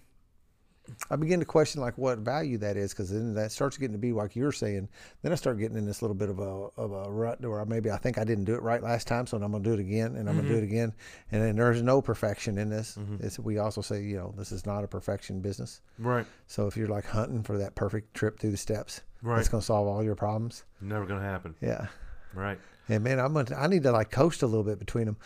I 1.10 1.16
begin 1.16 1.40
to 1.40 1.46
question 1.46 1.80
like 1.80 1.96
what 1.98 2.18
value 2.18 2.58
that 2.58 2.76
is 2.76 2.92
because 2.92 3.10
then 3.10 3.34
that 3.34 3.52
starts 3.52 3.76
getting 3.76 3.92
to 3.92 3.98
be 3.98 4.12
like 4.12 4.34
you're 4.36 4.52
saying. 4.52 4.88
Then 5.22 5.32
I 5.32 5.34
start 5.34 5.58
getting 5.58 5.76
in 5.76 5.86
this 5.86 6.02
little 6.02 6.14
bit 6.14 6.28
of 6.28 6.38
a 6.38 6.68
of 6.76 6.92
a 6.92 7.10
rut 7.10 7.40
where 7.40 7.64
maybe 7.64 7.90
I 7.90 7.96
think 7.96 8.18
I 8.18 8.24
didn't 8.24 8.44
do 8.44 8.54
it 8.54 8.62
right 8.62 8.82
last 8.82 9.06
time, 9.06 9.26
so 9.26 9.36
I'm 9.36 9.52
gonna 9.52 9.62
do 9.64 9.72
it 9.72 9.80
again, 9.80 10.16
and 10.16 10.28
I'm 10.28 10.36
gonna 10.36 10.48
do 10.48 10.56
it 10.56 10.64
again, 10.64 10.92
and 11.32 11.42
then 11.42 11.56
there's 11.56 11.82
no 11.82 12.00
perfection 12.02 12.58
in 12.58 12.68
this. 12.70 12.96
It's, 13.20 13.38
we 13.38 13.58
also 13.58 13.80
say, 13.80 14.02
you 14.02 14.16
know, 14.16 14.34
this 14.36 14.52
is 14.52 14.66
not 14.66 14.84
a 14.84 14.88
perfection 14.88 15.40
business. 15.40 15.80
Right. 15.98 16.26
So 16.46 16.66
if 16.66 16.76
you're 16.76 16.88
like 16.88 17.06
hunting 17.06 17.42
for 17.42 17.58
that 17.58 17.74
perfect 17.74 18.14
trip 18.14 18.38
through 18.38 18.50
the 18.52 18.56
steps, 18.56 19.00
Right. 19.22 19.36
that's 19.36 19.48
gonna 19.48 19.62
solve 19.62 19.86
all 19.88 20.02
your 20.02 20.14
problems. 20.16 20.64
Never 20.80 21.06
gonna 21.06 21.20
happen. 21.22 21.54
Yeah, 21.60 21.86
Right. 22.34 22.58
and 22.88 23.04
man, 23.04 23.18
I'm 23.20 23.32
gonna, 23.34 23.54
I 23.56 23.66
need 23.66 23.82
to 23.84 23.92
like 23.92 24.10
coast 24.10 24.42
a 24.42 24.46
little 24.46 24.64
bit 24.64 24.78
between 24.78 25.06
them. 25.06 25.16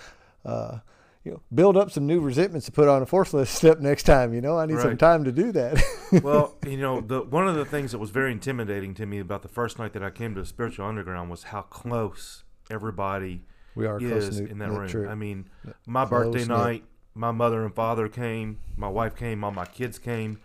Uh, 0.45 0.79
you 1.25 1.33
know, 1.33 1.41
build 1.55 1.77
up 1.77 1.91
some 1.91 2.07
new 2.07 2.21
resentments 2.21 2.67
to 2.67 2.73
put 2.73 2.87
on 2.87 3.03
a 3.03 3.07
force 3.07 3.31
forceless 3.31 3.51
step 3.57 3.81
next 3.81 4.03
time. 4.03 4.35
You 4.35 4.41
know, 4.41 4.59
I 4.59 4.67
need 4.67 4.79
some 4.79 4.99
time 4.99 5.25
to 5.25 5.33
do 5.33 5.53
that. 5.53 5.83
well, 6.23 6.57
you 6.67 6.77
know, 6.77 7.01
the 7.01 7.23
one 7.23 7.49
of 7.49 7.57
the 7.57 7.65
things 7.65 7.93
that 7.93 7.99
was 7.99 8.11
very 8.11 8.31
intimidating 8.31 8.95
to 8.95 9.07
me 9.07 9.19
about 9.19 9.43
the 9.43 9.49
first 9.49 9.79
night 9.79 9.95
that 9.95 10.03
I 10.03 10.11
came 10.11 10.35
to 10.35 10.45
spiritual 10.45 10.87
underground 10.87 11.31
was 11.31 11.45
how 11.45 11.63
close 11.63 12.45
everybody 12.71 13.43
we 13.75 13.87
are 13.87 13.99
close 13.99 14.29
is 14.29 14.41
knit, 14.41 14.51
in 14.51 14.59
that 14.59 14.71
room. 14.71 15.09
I 15.09 15.15
mean, 15.15 15.49
my 15.87 16.05
birthday 16.05 16.45
Close-knit. 16.45 16.59
night, 16.59 16.85
my 17.15 17.31
mother 17.31 17.65
and 17.65 17.75
father 17.75 18.09
came, 18.09 18.59
my 18.77 18.89
wife 18.89 19.17
came, 19.17 19.43
all 19.45 19.51
my 19.51 19.65
kids 19.65 19.99
came, 19.99 20.41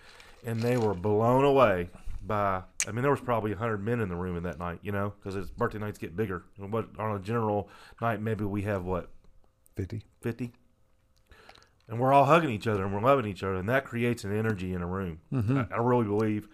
and 0.46 0.62
they 0.62 0.78
were 0.78 0.94
blown 0.94 1.44
away 1.44 1.90
by. 2.26 2.64
I 2.88 2.92
mean, 2.92 3.02
there 3.02 3.12
was 3.12 3.20
probably 3.20 3.54
hundred 3.54 3.84
men 3.84 4.00
in 4.00 4.08
the 4.08 4.16
room 4.16 4.38
in 4.38 4.44
that 4.44 4.60
night. 4.60 4.80
You 4.82 4.94
know, 4.94 5.14
because 5.22 5.50
birthday 5.52 5.80
nights 5.80 5.98
get 5.98 6.16
bigger. 6.16 6.44
What 6.58 6.88
on 6.98 7.18
a 7.18 7.20
general 7.20 7.68
night, 8.02 8.22
maybe 8.22 8.46
we 8.46 8.62
have 8.62 8.86
what 8.86 9.10
Fifty. 9.76 10.04
fifty. 10.22 10.52
And 11.90 12.00
we're 12.00 12.14
all 12.14 12.26
hugging 12.26 12.52
each 12.52 12.68
other 12.68 12.86
and 12.86 12.94
we're 12.94 13.02
loving 13.02 13.26
each 13.26 13.42
other, 13.42 13.56
and 13.56 13.68
that 13.68 13.84
creates 13.84 14.24
an 14.24 14.38
energy 14.38 14.74
in 14.74 14.82
a 14.84 14.88
room. 14.88 15.20
I, 15.34 15.76
I 15.76 15.78
really 15.80 16.06
believe 16.06 16.48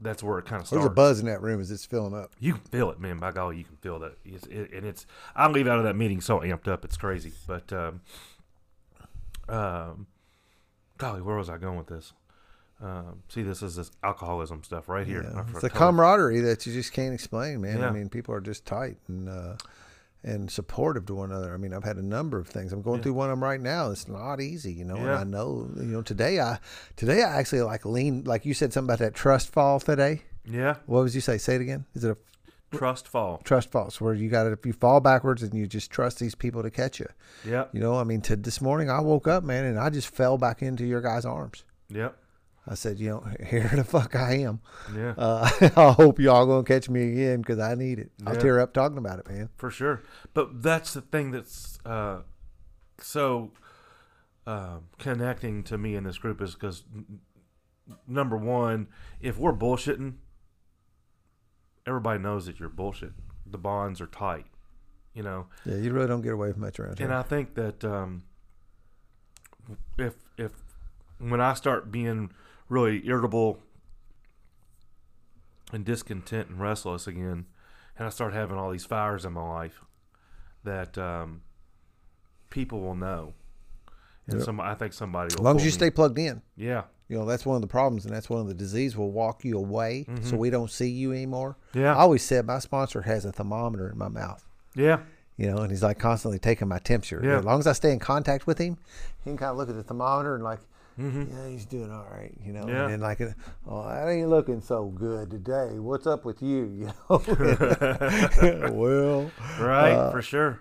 that's 0.00 0.20
where 0.20 0.38
it 0.40 0.46
kind 0.46 0.60
of 0.60 0.66
starts. 0.66 0.82
There's 0.82 0.90
a 0.90 0.94
buzz 0.94 1.20
in 1.20 1.26
that 1.26 1.40
room 1.40 1.60
as 1.60 1.70
it's 1.70 1.84
filling 1.84 2.12
up. 2.12 2.32
You 2.40 2.54
can 2.54 2.62
feel 2.62 2.90
it, 2.90 2.98
man. 2.98 3.18
By 3.18 3.30
golly, 3.30 3.58
you 3.58 3.64
can 3.64 3.76
feel 3.76 4.00
that. 4.00 4.18
It's, 4.24 4.46
it, 4.48 4.72
and 4.72 4.84
it's. 4.84 5.06
I 5.36 5.48
leave 5.48 5.68
out 5.68 5.78
of 5.78 5.84
that 5.84 5.94
meeting 5.94 6.20
so 6.20 6.40
amped 6.40 6.66
up, 6.66 6.84
it's 6.84 6.96
crazy. 6.96 7.32
But, 7.46 7.72
um, 7.72 8.00
um, 9.48 10.08
golly, 10.98 11.22
where 11.22 11.36
was 11.36 11.48
I 11.48 11.56
going 11.56 11.78
with 11.78 11.86
this? 11.86 12.12
Um, 12.82 13.22
see, 13.28 13.42
this 13.42 13.62
is 13.62 13.76
this 13.76 13.92
alcoholism 14.02 14.64
stuff 14.64 14.88
right 14.88 15.06
here. 15.06 15.22
Yeah. 15.22 15.44
It's 15.50 15.60
the 15.60 15.70
camaraderie 15.70 16.40
that 16.40 16.66
you 16.66 16.72
just 16.72 16.92
can't 16.92 17.14
explain, 17.14 17.60
man. 17.60 17.78
Yeah. 17.78 17.88
I 17.88 17.92
mean, 17.92 18.08
people 18.08 18.34
are 18.34 18.40
just 18.40 18.66
tight 18.66 18.96
and 19.06 19.28
uh, 19.28 19.54
and 20.24 20.50
supportive 20.50 21.04
to 21.06 21.14
one 21.14 21.30
another. 21.30 21.52
I 21.54 21.58
mean, 21.58 21.72
I've 21.74 21.84
had 21.84 21.96
a 21.98 22.02
number 22.02 22.38
of 22.38 22.48
things. 22.48 22.72
I'm 22.72 22.82
going 22.82 22.98
Yeah. 22.98 23.02
through 23.04 23.12
one 23.12 23.30
of 23.30 23.36
them 23.36 23.44
right 23.44 23.60
now. 23.60 23.90
It's 23.90 24.08
not 24.08 24.40
easy, 24.40 24.72
you 24.72 24.84
know. 24.84 24.96
And 24.96 25.10
I 25.10 25.22
know, 25.24 25.68
you 25.76 25.82
know, 25.84 26.02
today 26.02 26.40
I 26.40 26.58
today 26.96 27.22
I 27.22 27.38
actually 27.38 27.60
like 27.62 27.84
lean 27.84 28.24
like 28.24 28.44
you 28.46 28.54
said 28.54 28.72
something 28.72 28.88
about 28.88 28.98
that 29.00 29.14
trust 29.14 29.52
fall 29.52 29.78
today. 29.80 30.22
Yeah, 30.46 30.76
What 30.86 31.02
was 31.02 31.14
you 31.14 31.20
say? 31.20 31.38
Say 31.38 31.54
it 31.56 31.60
again. 31.60 31.86
Is 31.94 32.04
it 32.04 32.10
a 32.10 32.76
trust 32.76 33.06
fall. 33.08 33.40
trust 33.44 33.70
fall? 33.70 33.90
So 33.90 34.04
where 34.04 34.14
you 34.14 34.28
got 34.28 34.46
it 34.46 34.52
if 34.52 34.66
you 34.66 34.72
fall 34.72 35.00
backwards 35.00 35.42
and 35.42 35.54
you 35.54 35.66
just 35.66 35.90
trust 35.90 36.18
these 36.18 36.34
people 36.34 36.62
to 36.62 36.70
catch 36.70 36.98
you. 37.00 37.06
yeah 37.44 37.66
You 37.72 37.80
know, 37.80 37.96
I 37.98 38.04
mean, 38.04 38.20
to 38.22 38.36
this 38.36 38.60
morning 38.60 38.90
I 38.90 39.00
woke 39.00 39.28
up, 39.28 39.44
man, 39.44 39.64
and 39.64 39.78
I 39.78 39.90
just 39.90 40.08
fell 40.08 40.36
back 40.38 40.60
into 40.62 40.84
your 40.84 41.00
guys' 41.00 41.24
arms. 41.24 41.64
yep, 41.88 42.16
I 42.66 42.74
said, 42.74 42.98
you 42.98 43.10
know, 43.10 43.26
here 43.46 43.70
the 43.74 43.84
fuck 43.84 44.14
I 44.16 44.38
am. 44.38 44.60
yeah, 44.94 45.14
Uh, 45.18 45.50
I 45.76 45.92
hope 45.92 46.18
y'all 46.18 46.46
gonna 46.46 46.64
catch 46.64 46.88
me 46.88 47.12
again 47.12 47.40
because 47.40 47.58
I 47.58 47.74
need 47.74 47.98
it. 47.98 48.10
I'll 48.26 48.36
tear 48.36 48.58
up 48.60 48.72
talking 48.72 48.98
about 48.98 49.18
it, 49.18 49.28
man. 49.28 49.50
for 49.56 49.70
sure. 49.70 50.02
But 50.32 50.62
that's 50.62 50.94
the 50.94 51.02
thing 51.02 51.30
that's 51.30 51.78
uh, 51.84 52.20
so 52.98 53.52
um 54.46 54.84
connecting 54.98 55.62
to 55.64 55.76
me 55.78 55.94
in 55.96 56.04
this 56.04 56.18
group 56.18 56.40
is 56.42 56.54
because 56.54 56.84
number 58.06 58.36
one, 58.36 58.88
if 59.20 59.38
we're 59.38 59.52
bullshitting, 59.52 60.14
everybody 61.86 62.18
knows 62.22 62.46
that 62.46 62.58
you're 62.60 62.70
bullshitting. 62.70 63.12
The 63.46 63.58
bonds 63.58 64.00
are 64.00 64.06
tight, 64.06 64.46
you 65.12 65.22
know. 65.22 65.46
Yeah, 65.66 65.76
you 65.76 65.92
really 65.92 66.06
don't 66.06 66.22
get 66.22 66.32
away 66.32 66.52
from 66.52 66.62
much 66.62 66.80
around 66.80 66.98
here. 66.98 67.06
And 67.06 67.14
I 67.14 67.22
think 67.22 67.54
that 67.56 67.84
um, 67.84 68.22
if 69.98 70.14
if 70.38 70.52
when 71.18 71.40
I 71.40 71.54
start 71.54 71.90
being 71.92 72.32
really 72.74 73.06
irritable 73.06 73.58
and 75.72 75.84
discontent 75.84 76.48
and 76.48 76.60
restless 76.60 77.06
again, 77.06 77.46
and 77.98 78.06
I 78.06 78.10
start 78.10 78.32
having 78.32 78.56
all 78.56 78.70
these 78.70 78.84
fires 78.84 79.24
in 79.24 79.32
my 79.32 79.48
life, 79.48 79.80
that 80.64 80.96
um, 80.98 81.42
people 82.50 82.80
will 82.80 82.94
know, 82.94 83.32
and 84.26 84.36
Yep. 84.38 84.44
some 84.44 84.60
I 84.60 84.74
think 84.74 84.92
somebody 84.92 85.34
will 85.34 85.40
as 85.40 85.44
long 85.44 85.56
as 85.56 85.62
you 85.64 85.68
me- 85.68 85.72
stay 85.72 85.90
plugged 85.90 86.18
in, 86.18 86.42
yeah, 86.56 86.84
you 87.08 87.18
know 87.18 87.24
that's 87.24 87.44
one 87.46 87.56
of 87.56 87.62
the 87.62 87.68
problems, 87.68 88.04
and 88.04 88.14
that's 88.14 88.28
one 88.30 88.40
of 88.40 88.46
the 88.46 88.54
disease 88.54 88.96
will 88.96 89.10
walk 89.12 89.44
you 89.44 89.56
away, 89.58 90.06
so 90.22 90.36
we 90.36 90.50
don't 90.50 90.70
see 90.70 90.88
you 90.90 91.12
anymore. 91.12 91.56
Yeah. 91.72 91.82
I 91.82 91.92
Mm-hmm. 91.92 92.00
always 92.00 92.22
said 92.22 92.46
my 92.46 92.58
sponsor 92.58 93.02
has 93.02 93.24
a 93.24 93.32
thermometer 93.32 93.90
in 93.90 93.98
my 93.98 94.08
mouth, 94.08 94.46
yeah, 94.74 95.00
you 95.36 95.50
know, 95.50 95.58
and 95.58 95.70
he's 95.70 95.82
like 95.82 95.98
constantly 95.98 96.38
taking 96.38 96.68
my 96.68 96.78
temperature. 96.78 97.20
Yeah. 97.24 97.38
As 97.38 97.44
long 97.44 97.58
as 97.60 97.66
I 97.66 97.72
stay 97.72 97.92
in 97.92 97.98
contact 97.98 98.46
with 98.46 98.58
him, 98.58 98.78
he 99.24 99.30
can 99.30 99.36
kind 99.36 99.50
of 99.50 99.56
look 99.56 99.68
at 99.68 99.74
the 99.76 99.82
thermometer 99.82 100.34
and 100.34 100.44
like. 100.44 100.60
Hmm 100.96 101.24
Yeah, 101.28 101.48
he's 101.48 101.64
doing 101.66 101.90
all 101.90 102.06
right, 102.10 102.32
you 102.44 102.52
know. 102.52 102.66
Yeah. 102.66 102.84
And 102.84 102.90
then 102.90 103.00
like, 103.00 103.20
oh, 103.68 103.88
that 103.88 104.08
ain't 104.08 104.28
looking 104.28 104.60
so 104.60 104.86
good 104.86 105.30
today. 105.30 105.78
What's 105.78 106.06
up 106.06 106.24
with 106.24 106.42
you? 106.42 106.64
You 106.74 106.92
know. 107.08 107.18
well, 108.74 109.30
right 109.58 109.92
Uh, 109.92 110.10
for 110.10 110.22
sure 110.22 110.60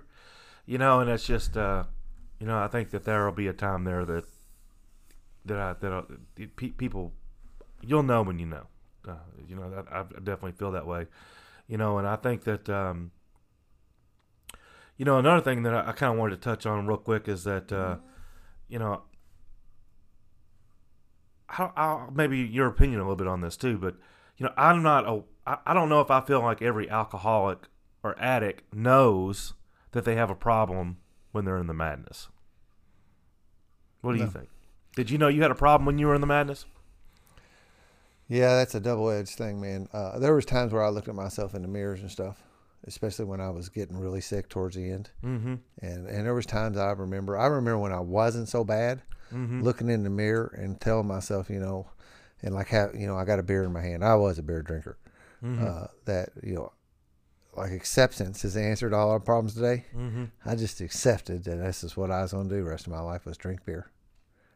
you 0.66 0.78
know 0.78 1.02
and 1.02 1.10
it's 1.10 1.26
just 1.26 1.58
uh 1.58 1.84
you 2.40 2.48
know 2.48 2.58
i 2.58 2.68
think 2.68 2.90
that 2.92 3.04
there 3.04 3.26
will 3.26 3.32
be 3.34 3.48
a 3.48 3.54
time 3.54 3.84
there 3.84 4.06
that 4.06 4.24
that 5.46 5.58
i 5.58 5.74
that 5.74 5.92
I, 5.92 6.46
pe- 6.56 6.70
people 6.70 7.12
you'll 7.82 8.04
know 8.04 8.22
when 8.22 8.40
you 8.40 8.46
know 8.46 8.66
uh, 9.08 9.16
you 9.48 9.56
know 9.56 9.70
that 9.70 9.86
i 9.92 10.04
definitely 10.24 10.54
feel 10.54 10.72
that 10.72 10.88
way 10.88 11.08
you 11.68 11.78
know 11.78 11.98
and 11.98 12.08
i 12.08 12.16
think 12.16 12.44
that 12.46 12.70
um 12.70 13.12
you 14.98 15.06
know 15.06 15.18
another 15.18 15.42
thing 15.42 15.64
that 15.64 15.74
i, 15.74 15.90
I 15.90 15.92
kind 15.92 16.14
of 16.14 16.20
wanted 16.20 16.36
to 16.36 16.42
touch 16.42 16.66
on 16.66 16.88
real 16.88 16.98
quick 16.98 17.28
is 17.28 17.44
that 17.44 17.72
uh 17.72 17.98
you 18.70 18.80
know 18.80 19.02
I'll, 21.50 22.12
maybe 22.14 22.40
your 22.40 22.68
opinion 22.68 23.00
a 23.00 23.04
little 23.04 23.16
bit 23.16 23.28
on 23.28 23.42
this 23.42 23.58
too 23.58 23.78
but 23.78 23.96
you 24.38 24.46
know 24.46 24.54
i'm 24.58 24.82
not 24.82 25.08
a 25.08 25.24
I, 25.46 25.58
I 25.68 25.74
don't 25.74 25.90
know 25.90 26.02
if 26.02 26.10
i 26.10 26.22
feel 26.22 26.42
like 26.42 26.62
every 26.62 26.90
alcoholic 26.90 27.68
or 28.04 28.20
addict 28.20 28.74
knows 28.74 29.54
that 29.94 30.06
they 30.06 30.16
have 30.16 30.30
a 30.30 30.36
problem 30.36 30.98
when 31.32 31.46
they're 31.46 31.58
in 31.58 31.68
the 31.68 31.74
madness. 31.74 32.28
What 34.02 34.14
do 34.14 34.20
you 34.20 34.28
think? 34.28 34.50
Did 34.96 35.10
you 35.10 35.18
know 35.18 35.30
you 35.30 35.42
had 35.42 35.50
a 35.50 35.56
problem 35.56 35.86
when 35.86 35.98
you 35.98 36.08
were 36.08 36.16
in 36.16 36.22
the 36.22 36.28
madness? 36.28 36.66
Yeah, 38.28 38.58
that's 38.58 38.76
a 38.76 38.80
double 38.80 39.10
edged 39.10 39.38
thing, 39.38 39.62
man. 39.62 39.88
Uh, 39.94 40.20
there 40.20 40.36
was 40.36 40.46
times 40.46 40.74
where 40.74 40.84
I 40.84 40.90
looked 40.90 41.08
at 41.08 41.16
myself 41.16 41.56
in 41.56 41.62
the 41.62 41.68
mirrors 41.68 42.02
and 42.02 42.12
stuff, 42.12 42.44
especially 42.86 43.26
when 43.26 43.40
I 43.40 43.50
was 43.50 43.70
getting 43.70 43.98
really 43.98 44.22
sick 44.22 44.50
towards 44.50 44.76
the 44.76 44.92
end. 44.92 45.10
Mm-hmm. 45.24 45.56
And 45.82 46.08
and 46.08 46.26
there 46.26 46.34
was 46.34 46.46
times 46.46 46.78
I 46.78 46.92
remember. 46.92 47.38
I 47.38 47.46
remember 47.46 47.80
when 47.80 47.94
I 47.94 48.00
wasn't 48.02 48.50
so 48.50 48.64
bad, 48.64 49.02
Mm-hmm. 49.34 49.62
looking 49.62 49.90
in 49.90 50.04
the 50.04 50.10
mirror 50.10 50.54
and 50.58 50.80
telling 50.80 51.08
myself, 51.08 51.50
you 51.50 51.60
know, 51.60 51.88
and 52.42 52.54
like 52.54 52.68
how 52.70 52.90
you 52.94 53.08
know, 53.08 53.18
I 53.18 53.26
got 53.26 53.40
a 53.40 53.44
beer 53.44 53.64
in 53.64 53.74
my 53.74 53.82
hand. 53.82 54.04
I 54.06 54.16
was 54.16 54.38
a 54.40 54.44
beer 54.44 54.62
drinker. 54.62 54.98
Mm-hmm. 55.44 55.66
Uh, 55.66 55.88
that 56.06 56.30
you 56.42 56.54
know, 56.56 56.72
like 57.56 57.72
acceptance 57.72 58.42
has 58.44 58.56
answered 58.56 58.94
all 58.94 59.12
our 59.12 59.20
problems 59.20 59.54
today. 59.56 59.86
Mm-hmm. 59.96 60.26
I 60.46 60.56
just 60.56 60.80
accepted 60.82 61.44
that 61.44 61.58
this 61.58 61.84
is 61.84 61.98
what 61.98 62.12
I 62.12 62.22
was 62.22 62.32
going 62.34 62.48
to 62.50 62.56
do 62.56 62.64
the 62.64 62.70
rest 62.70 62.88
of 62.88 62.94
my 62.94 63.02
life 63.02 63.26
was 63.26 63.38
drink 63.38 63.66
beer. 63.66 63.90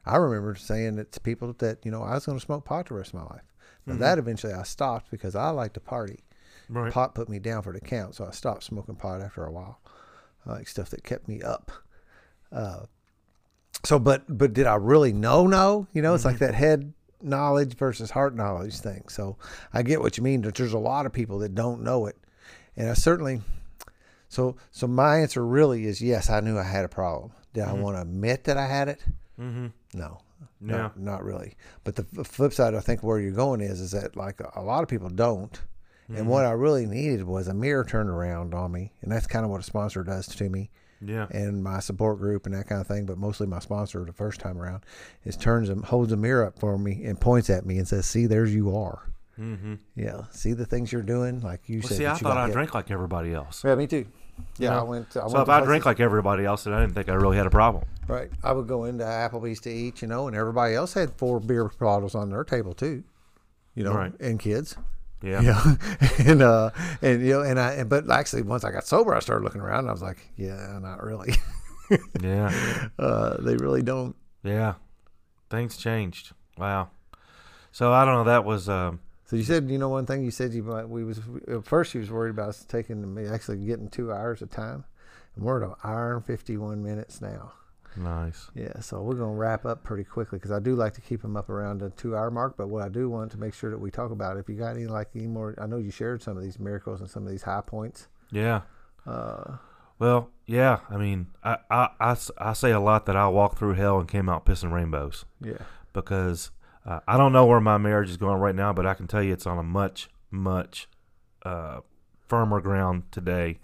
I 0.06 0.16
remember 0.16 0.56
saying 0.56 0.98
it 1.00 1.12
to 1.12 1.20
people 1.20 1.54
that 1.60 1.86
you 1.86 1.92
know 1.92 2.04
I 2.04 2.14
was 2.14 2.26
going 2.26 2.38
to 2.40 2.46
smoke 2.46 2.64
pot 2.66 2.88
the 2.88 2.94
rest 2.96 3.10
of 3.14 3.20
my 3.20 3.26
life. 3.26 3.44
Now 3.86 3.96
Mhm. 3.96 4.00
that 4.00 4.18
eventually 4.20 4.54
I 4.54 4.64
stopped 4.64 5.12
because 5.12 5.36
I 5.36 5.50
like 5.50 5.74
to 5.74 5.80
party. 5.80 6.24
Right. 6.70 6.92
Pot 6.92 7.16
put 7.16 7.30
me 7.30 7.40
down 7.40 7.62
for 7.62 7.72
the 7.74 7.80
count, 7.80 8.16
so 8.16 8.26
I 8.26 8.32
stopped 8.32 8.64
smoking 8.64 8.96
pot 8.96 9.22
after 9.22 9.46
a 9.46 9.52
while. 9.52 9.80
I 10.46 10.52
like 10.54 10.68
stuff 10.68 10.90
that 10.92 11.04
kept 11.04 11.28
me 11.28 11.42
up. 11.42 11.72
Uh, 12.52 12.86
so, 13.84 14.00
but 14.00 14.24
but 14.28 14.54
did 14.54 14.66
I 14.68 14.76
really 14.76 15.14
know? 15.14 15.48
No, 15.48 15.88
you 15.94 16.02
know, 16.02 16.14
it's 16.16 16.26
like 16.26 16.40
that 16.40 16.54
head 16.56 16.94
knowledge 17.22 17.76
versus 17.76 18.12
heart 18.12 18.36
knowledge 18.36 18.80
thing. 18.80 19.04
So 19.10 19.38
I 19.74 19.82
get 19.84 20.02
what 20.02 20.18
you 20.18 20.24
mean. 20.24 20.42
That 20.42 20.56
there's 20.56 20.74
a 20.74 20.78
lot 20.80 21.06
of 21.06 21.14
people 21.14 21.40
that 21.40 21.56
don't 21.56 21.84
know 21.84 22.06
it, 22.08 22.18
and 22.76 22.90
I 22.90 22.94
certainly. 22.94 23.42
So 24.30 24.58
so 24.72 24.88
my 24.88 25.18
answer 25.20 25.46
really 25.46 25.86
is 25.86 26.02
yes. 26.02 26.30
I 26.30 26.40
knew 26.42 26.58
I 26.58 26.64
had 26.64 26.86
a 26.86 26.90
problem. 26.90 27.32
Did 27.54 27.64
I 27.64 27.72
Mhm. 27.74 27.82
want 27.82 27.98
to 27.98 28.02
admit 28.02 28.44
that 28.44 28.58
I 28.58 28.68
had 28.68 28.88
it? 28.90 29.00
Mm-hmm. 29.40 29.68
No, 29.94 30.20
no, 30.60 30.92
not 30.98 31.24
really. 31.24 31.56
But 31.84 31.96
the 31.96 32.06
f- 32.20 32.28
flip 32.28 32.54
side, 32.54 32.76
I 32.76 32.82
think, 32.82 33.02
where 33.04 33.20
you're 33.20 33.32
going 33.32 33.62
is, 33.62 33.80
is 33.80 33.92
that 33.92 34.16
like 34.18 34.42
a, 34.42 34.52
a 34.56 34.62
lot 34.62 34.84
of 34.84 34.90
people 34.90 35.10
don't. 35.10 35.60
And 36.10 36.28
what 36.30 36.46
I 36.46 36.52
really 36.52 36.86
needed 36.86 37.24
was 37.26 37.50
a 37.50 37.54
mirror 37.54 37.84
turned 37.84 38.10
around 38.10 38.54
on 38.54 38.72
me, 38.72 38.94
and 39.02 39.12
that's 39.12 39.28
kind 39.28 39.44
of 39.44 39.52
what 39.52 39.60
a 39.60 39.64
sponsor 39.64 40.04
does 40.06 40.26
to 40.28 40.50
me, 40.50 40.70
Yeah. 41.02 41.28
and 41.32 41.64
my 41.64 41.80
support 41.80 42.18
group 42.20 42.46
and 42.46 42.56
that 42.56 42.68
kind 42.68 42.82
of 42.82 42.88
thing. 42.88 43.06
But 43.06 43.18
mostly 43.18 43.48
my 43.48 43.60
sponsor, 43.60 44.04
the 44.06 44.14
first 44.14 44.40
time 44.40 44.58
around, 44.58 44.84
is 45.26 45.38
turns 45.38 45.68
them, 45.70 45.84
holds 45.84 46.12
a 46.12 46.18
mirror 46.18 46.46
up 46.46 46.60
for 46.60 46.78
me, 46.78 47.04
and 47.06 47.20
points 47.20 47.50
at 47.50 47.66
me 47.66 47.78
and 47.78 47.88
says, 47.88 48.06
"See, 48.06 48.26
there's 48.26 48.54
you 48.54 48.76
are. 48.76 49.04
Mm-hmm. 49.40 49.76
Yeah, 49.96 50.22
see 50.32 50.54
the 50.54 50.66
things 50.66 50.92
you're 50.92 51.04
doing, 51.04 51.42
like 51.42 51.62
you 51.70 51.80
Well, 51.82 51.90
said. 51.90 51.98
see, 51.98 52.06
I 52.08 52.14
you 52.14 52.18
thought 52.20 52.34
got 52.34 52.38
I 52.38 52.46
hit." 52.48 52.54
drank 52.54 52.74
like 52.74 52.90
everybody 52.90 53.34
else. 53.34 53.64
Yeah, 53.64 53.76
me 53.76 53.86
too. 53.86 54.06
Yeah, 54.58 54.72
Yeah. 54.72 54.80
I 54.80 54.84
went. 54.84 55.08
I 55.10 55.14
So 55.14 55.20
went 55.22 55.28
if 55.28 55.34
to 55.34 55.40
I 55.40 55.46
places- 55.46 55.68
drank 55.68 55.86
like 55.86 56.00
everybody 56.00 56.46
else, 56.46 56.64
then 56.64 56.74
I 56.74 56.82
didn't 56.82 56.94
think 56.96 57.10
I 57.10 57.14
really 57.14 57.38
had 57.38 57.46
a 57.46 57.52
problem. 57.52 57.84
right, 58.08 58.32
I 58.44 58.52
would 58.54 58.68
go 58.68 58.86
into 58.86 59.04
Applebee's 59.04 59.60
to 59.62 59.70
eat, 59.72 60.02
you 60.02 60.08
know, 60.08 60.28
and 60.28 60.36
everybody 60.36 60.74
else 60.76 60.94
had 60.94 61.12
four 61.18 61.40
beer 61.40 61.70
bottles 61.80 62.16
on 62.16 62.30
their 62.30 62.44
table 62.44 62.74
too, 62.74 63.04
you 63.76 63.84
know, 63.84 63.94
Right. 63.94 64.14
and 64.20 64.40
kids. 64.40 64.78
Yeah. 65.22 65.42
Yeah, 65.42 65.76
and 66.20 66.42
uh, 66.42 66.70
and 67.02 67.22
you 67.26 67.34
know, 67.34 67.42
and 67.42 67.60
I, 67.60 67.72
and, 67.74 67.90
but 67.90 68.10
actually, 68.10 68.44
once 68.44 68.64
I 68.64 68.72
got 68.72 68.86
sober, 68.86 69.16
I 69.16 69.20
started 69.20 69.44
looking 69.44 69.62
around. 69.62 69.80
and 69.80 69.90
I 69.90 69.92
was 69.92 70.02
like, 70.02 70.20
yeah, 70.36 70.78
not 70.82 71.04
really. 71.04 71.34
Yeah. 72.22 72.90
uh, 73.00 73.38
they 73.42 73.56
really 73.56 73.82
don't. 73.82 74.14
Yeah. 74.44 74.74
Things 75.50 75.78
changed. 75.78 76.34
Wow. 76.58 76.90
So 77.72 77.94
I 77.94 78.04
don't 78.04 78.14
know. 78.16 78.24
That 78.26 78.44
was 78.44 78.68
um, 78.68 79.00
So 79.26 79.38
you 79.38 79.44
said, 79.44 79.70
you 79.72 79.78
know, 79.78 79.88
one 79.88 80.06
thing 80.06 80.22
you 80.26 80.32
said 80.32 80.54
you 80.54 80.64
might. 80.64 80.90
We 80.90 81.06
was 81.06 81.22
at 81.48 81.64
first 81.66 81.94
you 81.94 82.02
was 82.02 82.12
worried 82.12 82.32
about 82.32 82.50
us 82.50 82.66
taking 82.66 83.14
me 83.14 83.26
actually 83.28 83.60
getting 83.66 83.88
two 83.90 84.12
hours 84.12 84.42
of 84.42 84.50
time, 84.50 84.84
and 85.36 85.46
we're 85.46 85.64
at 85.64 85.70
an 85.70 85.76
hour 85.84 86.16
and 86.16 86.26
fifty 86.26 86.58
one 86.58 86.84
minutes 86.84 87.22
now. 87.22 87.54
Nice. 87.98 88.50
Yeah, 88.56 88.80
so 88.80 89.02
we're 89.02 89.16
gonna 89.16 89.34
wrap 89.34 89.66
up 89.66 89.84
pretty 89.84 90.04
quickly 90.04 90.38
because 90.38 90.52
I 90.52 90.60
do 90.60 90.76
like 90.76 90.94
to 90.94 91.02
keep 91.02 91.22
them 91.22 91.36
up 91.36 91.50
around 91.50 91.80
the 91.82 91.90
two 91.92 92.16
hour 92.16 92.32
mark. 92.32 92.56
But 92.58 92.70
what 92.70 92.84
I 92.84 92.90
do 92.90 93.10
want 93.10 93.32
to 93.32 93.38
make 93.38 93.54
sure 93.54 93.70
that 93.72 93.80
we 93.80 93.92
talk 93.92 94.12
about, 94.12 94.38
if 94.38 94.48
you 94.48 94.56
got 94.56 94.76
any 94.76 94.88
like 94.88 95.10
any 95.16 95.28
more, 95.28 95.56
I 95.60 95.68
know 95.68 95.78
you 95.78 95.92
shared 95.92 96.22
some 96.22 96.38
of 96.38 96.44
these 96.44 96.60
miracles 96.60 97.02
and 97.02 97.10
some 97.10 97.24
of 97.24 97.30
these 97.30 97.44
high 97.44 97.62
points. 97.66 98.08
Yeah. 98.32 98.62
Uh, 99.06 99.58
Well, 100.00 100.30
yeah. 100.46 100.80
I 100.90 100.98
mean, 100.98 101.28
I 101.44 101.58
I 101.70 102.18
I 102.38 102.54
say 102.54 102.72
a 102.72 102.80
lot 102.80 103.06
that 103.08 103.16
I 103.16 103.28
walked 103.28 103.58
through 103.58 103.74
hell 103.74 104.00
and 104.00 104.08
came 104.08 104.30
out 104.30 104.46
pissing 104.46 104.72
rainbows 104.72 105.26
yeah, 105.42 105.64
because 105.94 106.52
uh, 106.86 107.00
I 107.08 107.18
don't 107.18 107.34
know 107.34 107.46
where 107.46 107.60
my 107.62 107.78
marriage 107.78 108.10
is 108.10 108.18
going 108.18 108.40
right 108.40 108.56
now, 108.56 108.74
but 108.74 108.86
I 108.86 108.94
can 108.94 109.08
tell 109.08 109.24
you 109.24 109.34
it's 109.34 109.48
on 109.48 109.58
a 109.58 109.64
much, 109.64 110.10
much 110.32 110.88
uh, 111.44 111.80
firmer 112.28 112.62
ground 112.62 113.04
today 113.12 113.60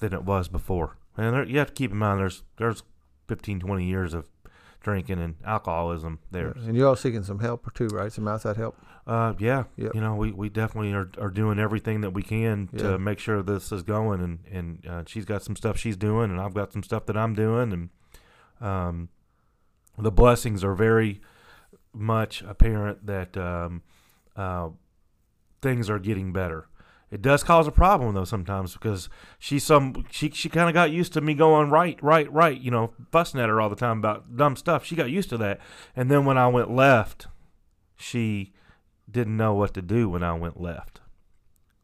than 0.00 0.12
it 0.12 0.24
was 0.24 0.48
before. 0.48 0.96
And 1.16 1.34
there, 1.34 1.44
you 1.44 1.58
have 1.58 1.68
to 1.68 1.74
keep 1.74 1.92
in 1.92 1.98
mind 1.98 2.18
there's 2.20 2.42
there's 2.56 2.82
15, 3.26 3.60
20 3.60 3.84
years 3.84 4.14
of 4.14 4.28
drinking 4.80 5.18
and 5.18 5.36
alcoholism 5.46 6.18
there. 6.30 6.48
and 6.50 6.76
you're 6.76 6.86
all 6.88 6.96
seeking 6.96 7.22
some 7.22 7.38
help 7.38 7.72
too, 7.74 7.86
right? 7.88 8.12
Some 8.12 8.28
outside 8.28 8.56
help. 8.58 8.76
Uh, 9.06 9.32
yeah, 9.38 9.64
Yep. 9.76 9.94
you 9.94 10.00
know, 10.00 10.14
we, 10.14 10.30
we 10.32 10.48
definitely 10.50 10.92
are, 10.92 11.10
are 11.18 11.30
doing 11.30 11.58
everything 11.58 12.02
that 12.02 12.10
we 12.10 12.22
can 12.22 12.68
Yeah. 12.72 12.82
to 12.82 12.98
make 12.98 13.18
sure 13.18 13.42
this 13.42 13.72
is 13.72 13.82
going, 13.82 14.20
and 14.20 14.38
and 14.50 14.86
uh, 14.86 15.02
she's 15.06 15.24
got 15.24 15.42
some 15.42 15.56
stuff 15.56 15.78
she's 15.78 15.96
doing, 15.96 16.30
and 16.30 16.38
I've 16.40 16.54
got 16.54 16.72
some 16.72 16.82
stuff 16.82 17.06
that 17.06 17.16
I'm 17.16 17.34
doing, 17.34 17.72
and 17.72 17.88
um, 18.66 19.08
the 19.98 20.10
blessings 20.10 20.62
are 20.64 20.74
very 20.74 21.20
much 21.94 22.42
apparent 22.42 23.06
that 23.06 23.36
um, 23.36 23.82
uh, 24.36 24.68
things 25.62 25.88
are 25.88 25.98
getting 25.98 26.32
better. 26.32 26.66
It 27.14 27.22
does 27.22 27.44
cause 27.44 27.68
a 27.68 27.70
problem 27.70 28.16
though 28.16 28.24
sometimes 28.24 28.72
because 28.72 29.08
she's 29.38 29.62
some 29.62 30.04
she 30.10 30.30
she 30.30 30.48
kind 30.48 30.68
of 30.68 30.74
got 30.74 30.90
used 30.90 31.12
to 31.12 31.20
me 31.20 31.34
going 31.34 31.70
right 31.70 31.96
right 32.02 32.30
right 32.32 32.60
you 32.60 32.72
know 32.72 32.92
fussing 33.12 33.40
at 33.40 33.48
her 33.48 33.60
all 33.60 33.70
the 33.70 33.76
time 33.76 33.98
about 33.98 34.36
dumb 34.36 34.56
stuff. 34.56 34.84
She 34.84 34.96
got 34.96 35.10
used 35.10 35.28
to 35.30 35.38
that, 35.38 35.60
and 35.94 36.10
then 36.10 36.24
when 36.24 36.36
I 36.36 36.48
went 36.48 36.72
left, 36.72 37.28
she 37.96 38.52
didn't 39.08 39.36
know 39.36 39.54
what 39.54 39.74
to 39.74 39.82
do 39.82 40.08
when 40.08 40.24
I 40.24 40.32
went 40.32 40.60
left. 40.60 41.02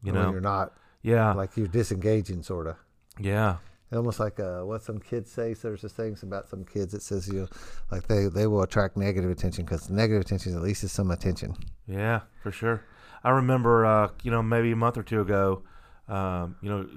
You 0.03 0.11
when 0.11 0.21
know, 0.21 0.31
you're 0.31 0.41
not 0.41 0.73
yeah, 1.01 1.31
like 1.31 1.55
you're 1.55 1.67
disengaging, 1.67 2.43
sort 2.43 2.67
of. 2.67 2.75
yeah, 3.17 3.55
Almost 3.93 4.19
like 4.19 4.37
uh, 4.37 4.63
what 4.63 4.83
some 4.83 4.99
kids 4.99 5.31
say. 5.31 5.53
So 5.53 5.69
there's 5.69 5.83
this 5.83 5.93
things 5.93 6.23
about 6.23 6.49
some 6.49 6.65
kids 6.65 6.91
that 6.91 7.03
says 7.03 7.29
you, 7.29 7.41
know, 7.41 7.47
like 7.89 8.05
they 8.09 8.27
they 8.27 8.47
will 8.47 8.63
attract 8.63 8.97
negative 8.97 9.31
attention 9.31 9.63
because 9.63 9.89
negative 9.89 10.23
attention 10.23 10.57
at 10.57 10.61
least 10.61 10.83
is 10.83 10.91
some 10.91 11.09
attention. 11.09 11.55
yeah, 11.87 12.19
for 12.43 12.51
sure. 12.51 12.83
I 13.23 13.29
remember, 13.29 13.85
uh, 13.85 14.09
you 14.23 14.31
know, 14.31 14.41
maybe 14.41 14.71
a 14.71 14.75
month 14.75 14.97
or 14.97 15.03
two 15.03 15.21
ago, 15.21 15.63
um, 16.07 16.55
you 16.61 16.69
know, 16.69 16.87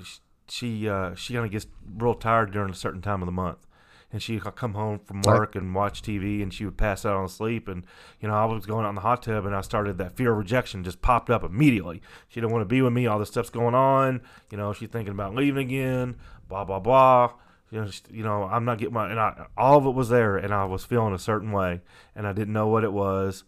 she 0.48 0.88
uh, 0.88 1.14
she 1.14 1.34
kind 1.34 1.46
of 1.46 1.52
gets 1.52 1.66
real 1.96 2.14
tired 2.14 2.52
during 2.52 2.70
a 2.70 2.74
certain 2.74 3.02
time 3.02 3.22
of 3.22 3.26
the 3.26 3.32
month, 3.32 3.66
and 4.12 4.22
she'd 4.22 4.42
come 4.42 4.74
home 4.74 4.98
from 4.98 5.22
work 5.22 5.54
and 5.54 5.74
watch 5.74 6.02
TV, 6.02 6.42
and 6.42 6.52
she 6.52 6.64
would 6.64 6.76
pass 6.76 7.04
out 7.04 7.16
on 7.16 7.28
sleep. 7.28 7.68
And 7.68 7.86
you 8.20 8.28
know, 8.28 8.34
I 8.34 8.44
was 8.44 8.66
going 8.66 8.84
out 8.84 8.90
in 8.90 8.94
the 8.94 9.00
hot 9.02 9.22
tub, 9.22 9.46
and 9.46 9.54
I 9.54 9.60
started 9.60 9.98
that 9.98 10.16
fear 10.16 10.32
of 10.32 10.38
rejection 10.38 10.84
just 10.84 11.02
popped 11.02 11.30
up 11.30 11.44
immediately. 11.44 12.02
She 12.28 12.40
didn't 12.40 12.52
want 12.52 12.62
to 12.62 12.66
be 12.66 12.82
with 12.82 12.92
me. 12.92 13.06
All 13.06 13.18
this 13.18 13.28
stuff's 13.28 13.50
going 13.50 13.74
on. 13.74 14.20
You 14.50 14.58
know, 14.58 14.72
she's 14.72 14.88
thinking 14.88 15.12
about 15.12 15.34
leaving 15.34 15.66
again. 15.66 16.16
Blah 16.48 16.64
blah 16.64 16.80
blah. 16.80 17.32
You 17.70 17.80
know, 17.80 17.86
just, 17.86 18.10
you 18.10 18.22
know, 18.22 18.44
I'm 18.44 18.64
not 18.64 18.78
getting 18.78 18.94
my 18.94 19.10
and 19.10 19.18
I 19.18 19.46
all 19.56 19.78
of 19.78 19.86
it 19.86 19.94
was 19.94 20.08
there, 20.08 20.36
and 20.36 20.52
I 20.52 20.64
was 20.64 20.84
feeling 20.84 21.14
a 21.14 21.18
certain 21.18 21.52
way, 21.52 21.80
and 22.14 22.26
I 22.26 22.32
didn't 22.32 22.52
know 22.52 22.68
what 22.68 22.84
it 22.84 22.92
was, 22.92 23.44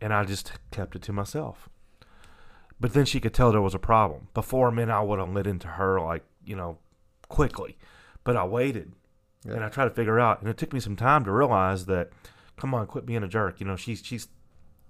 and 0.00 0.12
I 0.12 0.24
just 0.24 0.52
kept 0.70 0.96
it 0.96 1.02
to 1.02 1.12
myself. 1.12 1.68
But 2.80 2.92
then 2.94 3.04
she 3.04 3.18
could 3.20 3.34
tell 3.34 3.50
there 3.50 3.60
was 3.60 3.74
a 3.74 3.78
problem. 3.78 4.28
Before, 4.34 4.70
man, 4.70 4.90
I 4.90 5.00
would 5.00 5.18
have 5.18 5.30
lit 5.30 5.46
into 5.46 5.66
her 5.68 6.00
like 6.00 6.24
you 6.44 6.56
know, 6.56 6.78
quickly, 7.28 7.76
but 8.24 8.36
I 8.36 8.44
waited 8.44 8.92
Yeah. 9.44 9.54
and 9.54 9.64
I 9.64 9.68
tried 9.68 9.84
to 9.84 9.90
figure 9.90 10.18
out, 10.18 10.40
and 10.40 10.48
it 10.48 10.56
took 10.56 10.72
me 10.72 10.80
some 10.80 10.96
time 10.96 11.24
to 11.24 11.32
realize 11.32 11.84
that, 11.86 12.10
come 12.56 12.72
on, 12.74 12.86
quit 12.86 13.04
being 13.04 13.22
a 13.22 13.28
jerk. 13.28 13.60
You 13.60 13.66
know, 13.66 13.76
she's 13.76 14.02
she's 14.04 14.28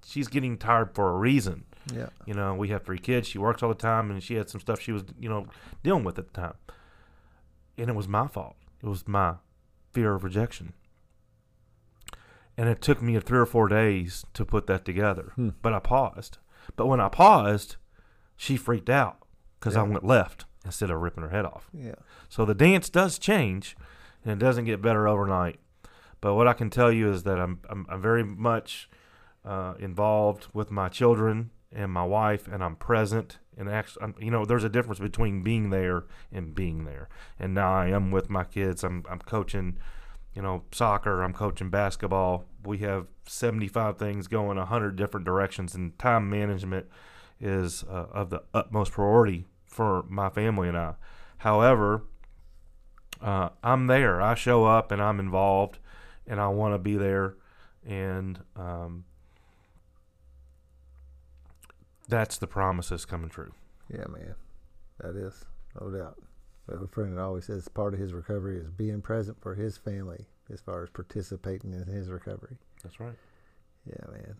she's 0.05 0.29
getting 0.29 0.57
tired 0.59 0.95
for 0.95 1.11
a 1.11 1.17
reason. 1.19 1.65
Yeah. 1.93 2.11
You 2.27 2.35
know, 2.35 2.55
we 2.55 2.69
have 2.69 2.85
three 2.85 2.99
kids. 2.99 3.27
She 3.29 3.39
works 3.39 3.63
all 3.63 3.71
the 3.71 3.75
time, 3.75 4.11
and 4.11 4.23
she 4.23 4.35
had 4.35 4.51
some 4.51 4.61
stuff 4.61 4.81
she 4.81 4.93
was, 4.93 5.05
you 5.19 5.29
know, 5.29 5.47
dealing 5.83 6.05
with 6.05 6.19
at 6.19 6.33
the 6.33 6.41
time. 6.41 6.55
And 7.79 7.89
it 7.89 7.95
was 7.97 8.07
my 8.09 8.27
fault. 8.29 8.57
It 8.83 8.87
was 8.87 9.09
my 9.09 9.35
fear 9.93 10.15
of 10.15 10.23
rejection. 10.25 10.75
And 12.57 12.69
it 12.69 12.83
took 12.83 13.01
me 13.01 13.19
three 13.21 13.39
or 13.39 13.47
four 13.47 13.69
days 13.69 14.25
to 14.35 14.45
put 14.45 14.67
that 14.67 14.85
together. 14.85 15.33
Hmm. 15.37 15.51
But 15.63 15.73
I 15.73 15.79
paused. 15.79 16.39
But 16.77 16.87
when 16.87 17.01
I 17.01 17.09
paused, 17.09 17.77
she 18.37 18.57
freaked 18.57 18.91
out 18.91 19.19
because 19.59 19.77
I 19.77 19.83
went 19.83 20.05
left 20.05 20.45
instead 20.65 20.91
of 20.91 21.01
ripping 21.01 21.23
her 21.23 21.31
head 21.31 21.45
off. 21.45 21.69
Yeah. 21.73 21.95
So 22.29 22.45
the 22.45 22.55
dance 22.55 22.89
does 22.89 23.19
change, 23.19 23.77
and 24.25 24.33
it 24.33 24.45
doesn't 24.45 24.65
get 24.65 24.83
better 24.83 25.09
overnight. 25.09 25.59
But 26.21 26.35
what 26.35 26.49
I 26.49 26.53
can 26.53 26.71
tell 26.71 26.93
you 26.93 27.11
is 27.11 27.23
that 27.25 27.39
I'm 27.39 27.61
I'm, 27.69 27.87
I'm 27.89 28.03
very 28.03 28.25
much 28.25 28.89
uh, 29.45 29.75
involved 29.79 30.49
with 30.53 30.71
my 30.71 30.89
children 30.89 31.51
and 31.73 31.93
my 31.93 32.05
wife, 32.05 32.49
and 32.49 32.63
I'm 32.63 32.77
present. 32.77 33.39
And 33.57 33.69
actually, 33.69 34.05
I'm, 34.05 34.15
you 34.21 34.31
know, 34.31 34.45
there's 34.45 34.65
a 34.65 34.69
difference 34.69 35.01
between 35.01 35.43
being 35.43 35.71
there 35.71 36.05
and 36.33 36.55
being 36.55 36.85
there. 36.85 37.09
And 37.39 37.55
now 37.55 37.73
I 37.75 37.89
am 37.89 38.11
with 38.11 38.31
my 38.31 38.45
kids. 38.45 38.85
I'm 38.85 39.05
I'm 39.11 39.19
coaching, 39.21 39.79
you 40.39 40.43
know, 40.43 40.63
soccer. 40.71 41.25
I'm 41.25 41.33
coaching 41.33 41.69
basketball. 41.69 42.45
We 42.65 42.79
have 42.79 43.09
75 43.27 43.99
things 43.99 44.29
going 44.29 44.57
100 44.57 44.95
different 44.95 45.27
directions, 45.27 45.75
and 45.75 45.99
time 45.99 46.31
management 46.31 46.87
is 47.41 47.83
uh, 47.91 48.07
of 48.13 48.31
the 48.31 48.45
utmost 48.55 48.93
priority 48.93 49.47
for 49.67 50.05
my 50.09 50.29
family 50.29 50.69
and 50.69 50.79
I. 50.79 50.95
However, 51.39 52.05
uh, 53.21 53.49
I'm 53.65 53.89
there. 53.89 54.23
I 54.23 54.37
show 54.37 54.65
up 54.65 54.93
and 54.93 55.03
I'm 55.03 55.19
involved, 55.19 55.81
and 56.25 56.41
I 56.41 56.47
want 56.47 56.73
to 56.73 56.79
be 56.79 56.97
there, 56.97 57.35
and 57.85 58.39
um, 58.55 59.07
that's 62.07 62.39
the 62.39 62.47
promise 62.47 62.91
that's 62.91 63.05
coming 63.05 63.29
true. 63.29 63.53
Yeah, 63.93 64.05
man. 64.07 64.37
That 65.01 65.17
is. 65.17 65.45
no 65.81 65.91
doubt. 65.91 66.17
A 66.69 66.87
friend 66.89 67.19
always 67.19 67.47
says 67.47 67.67
part 67.69 67.95
of 67.95 68.01
his 68.01 68.13
recovery 68.13 68.59
is 68.59 68.71
being 68.71 69.01
present 69.01 69.41
for 69.41 69.55
his 69.55 69.77
family 69.79 70.27
as 70.53 70.61
far 70.61 70.83
as 70.83 70.91
participating 70.91 71.73
in 71.73 71.85
his 71.93 72.11
recovery. 72.11 72.57
That's 72.83 73.01
right. 73.01 73.15
Yeah, 73.87 74.11
man. 74.11 74.35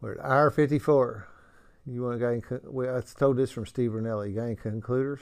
We're 0.00 0.12
at 0.12 0.24
hour 0.24 0.50
54. 0.50 1.26
You 1.86 2.02
want 2.02 2.20
to 2.20 2.40
go? 2.40 2.60
Well, 2.64 2.96
I 2.96 3.00
told 3.00 3.36
this 3.36 3.50
from 3.50 3.64
Steve 3.66 3.92
Ranelli. 3.92 4.30
You 4.30 4.34
got 4.34 4.42
any 4.44 4.56
concluders? 4.56 5.20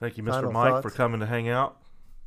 Thank 0.00 0.16
you, 0.16 0.24
Mr. 0.24 0.30
Final 0.32 0.52
Mike, 0.52 0.70
thoughts? 0.72 0.82
for 0.82 0.90
coming 0.90 1.20
to 1.20 1.26
hang 1.26 1.48
out, 1.48 1.76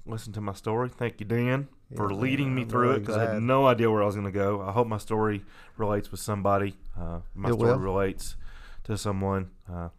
listen 0.06 0.32
to 0.34 0.42
my 0.42 0.54
story. 0.54 0.88
Thank 0.90 1.20
you, 1.20 1.26
Dan, 1.26 1.68
for 1.96 2.10
Yeah, 2.12 2.18
leading 2.18 2.48
man, 2.48 2.56
me 2.56 2.62
I'm 2.62 2.70
through 2.70 2.92
it 2.94 3.00
because 3.02 3.18
I 3.18 3.34
had 3.34 3.44
no 3.44 3.66
idea 3.68 3.92
where 3.92 4.02
I 4.02 4.06
was 4.06 4.16
going 4.16 4.26
to 4.28 4.32
go. 4.32 4.62
I 4.62 4.72
hope 4.72 4.88
my 4.88 4.98
story 4.98 5.44
relates 5.76 6.10
with 6.12 6.22
somebody. 6.22 6.76
Uh, 6.98 7.20
my 7.34 7.50
It 7.50 7.54
story 7.56 7.72
will. 7.72 7.80
relates 7.80 8.38
to 8.86 8.98
someone. 8.98 9.50
Uh, 9.70 9.90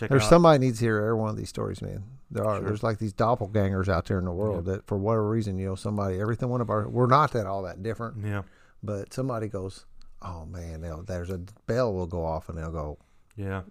check 0.00 0.10
There's 0.10 0.24
out. 0.24 0.30
somebody 0.30 0.58
needs 0.58 0.78
to 0.78 0.84
hear 0.84 0.98
every 0.98 1.14
one 1.14 1.30
of 1.30 1.36
these 1.36 1.48
stories, 1.48 1.80
man. 1.82 2.04
There 2.30 2.44
are. 2.44 2.58
Sure. 2.58 2.66
There's 2.66 2.82
like 2.82 2.98
these 2.98 3.12
doppelgangers 3.12 3.88
out 3.88 4.06
there 4.06 4.18
in 4.18 4.24
the 4.24 4.32
world 4.32 4.64
that, 4.66 4.86
for 4.86 4.96
whatever 4.98 5.28
reason, 5.28 5.58
you 5.58 5.66
know, 5.66 5.74
somebody, 5.74 6.20
everything 6.20 6.48
one 6.48 6.60
of 6.60 6.70
our, 6.70 6.88
we're 6.88 7.06
not 7.06 7.32
that 7.32 7.46
all 7.46 7.62
that 7.62 7.82
different, 7.82 8.24
Yeah, 8.24 8.42
but 8.82 9.12
somebody 9.12 9.48
goes, 9.48 9.84
oh 10.22 10.46
man, 10.46 10.84
there's 11.06 11.30
a 11.30 11.38
bell 11.66 11.92
will 11.92 12.06
go 12.06 12.24
off 12.24 12.48
and 12.48 12.56
they'll 12.58 12.70
go, 12.70 12.98
yeah. 13.36 13.62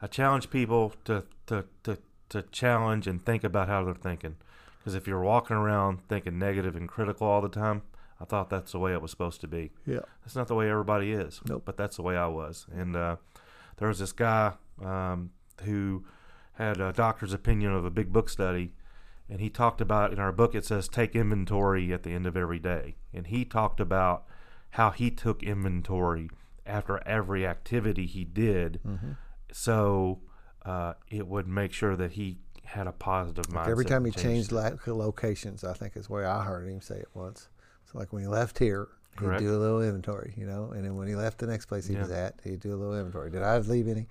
I 0.00 0.06
challenge 0.06 0.50
people 0.50 0.92
to 1.04 1.24
to 1.46 1.64
to 1.84 1.98
to 2.30 2.42
challenge 2.42 3.06
and 3.06 3.24
think 3.24 3.44
about 3.44 3.68
how 3.68 3.84
they're 3.84 3.94
thinking. 3.94 4.36
Because 4.78 4.94
if 4.94 5.06
you're 5.06 5.20
walking 5.22 5.56
around 5.56 6.00
thinking 6.08 6.38
negative 6.38 6.76
and 6.76 6.88
critical 6.88 7.26
all 7.26 7.40
the 7.40 7.48
time, 7.48 7.82
I 8.20 8.24
thought 8.24 8.50
that's 8.50 8.72
the 8.72 8.78
way 8.78 8.92
it 8.92 9.02
was 9.02 9.10
supposed 9.10 9.40
to 9.42 9.48
be. 9.48 9.72
yeah, 9.84 10.00
That's 10.22 10.36
not 10.36 10.46
the 10.48 10.54
way 10.54 10.70
everybody 10.70 11.12
is. 11.12 11.40
Nope. 11.48 11.62
But 11.66 11.76
that's 11.76 11.96
the 11.96 12.02
way 12.02 12.16
I 12.16 12.28
was. 12.28 12.66
And 12.72 12.94
uh, 12.96 13.16
there 13.78 13.88
was 13.88 13.98
this 13.98 14.12
guy 14.12 14.52
um, 14.84 15.30
who 15.64 16.04
had 16.54 16.80
a 16.80 16.92
doctor's 16.92 17.32
opinion 17.32 17.72
of 17.72 17.84
a 17.84 17.90
big 17.90 18.12
book 18.12 18.28
study, 18.28 18.72
and 19.28 19.40
he 19.40 19.50
talked 19.50 19.80
about 19.80 20.12
in 20.12 20.18
our 20.18 20.32
book 20.32 20.54
it 20.54 20.64
says 20.64 20.88
take 20.88 21.14
inventory 21.14 21.92
at 21.92 22.02
the 22.02 22.10
end 22.10 22.26
of 22.26 22.36
every 22.36 22.58
day, 22.58 22.96
and 23.12 23.26
he 23.26 23.44
talked 23.44 23.80
about 23.80 24.24
how 24.70 24.90
he 24.90 25.10
took 25.10 25.42
inventory 25.42 26.30
after 26.64 27.06
every 27.06 27.46
activity 27.46 28.06
he 28.06 28.24
did, 28.24 28.80
Mm-hmm. 28.86 29.12
so 29.52 30.20
uh, 30.64 30.94
it 31.10 31.26
would 31.26 31.46
make 31.46 31.72
sure 31.72 31.94
that 31.96 32.12
he 32.12 32.38
had 32.64 32.86
a 32.88 32.92
positive 32.92 33.46
mindset. 33.46 33.68
Every 33.68 33.84
time 33.84 34.04
he 34.04 34.10
and 34.10 34.20
changed 34.20 34.50
locations, 34.52 35.62
I 35.62 35.72
think 35.74 35.96
is 35.96 36.08
the 36.08 36.12
way 36.12 36.24
I 36.24 36.42
heard 36.42 36.66
him 36.68 36.80
say 36.80 36.96
it 36.96 37.08
once. 37.14 37.48
So 37.90 37.98
like 37.98 38.12
when 38.12 38.22
he 38.22 38.28
left 38.28 38.58
here, 38.58 38.88
he'd 39.20 39.26
do 39.40 39.54
a 39.56 39.58
little 39.58 39.82
inventory, 39.82 40.34
you 40.36 40.46
know, 40.46 40.72
and 40.72 40.84
then 40.84 40.96
when 40.96 41.08
he 41.08 41.14
left 41.14 41.38
the 41.38 41.46
next 41.46 41.66
place 41.66 41.86
he 41.86 41.96
was 41.96 42.10
at, 42.10 42.34
he'd 42.44 42.60
do 42.60 42.74
a 42.74 42.76
little 42.76 42.96
inventory. 42.96 43.30
Did 43.30 43.42
I 43.42 43.58
leave 43.58 43.88
any? 43.88 44.06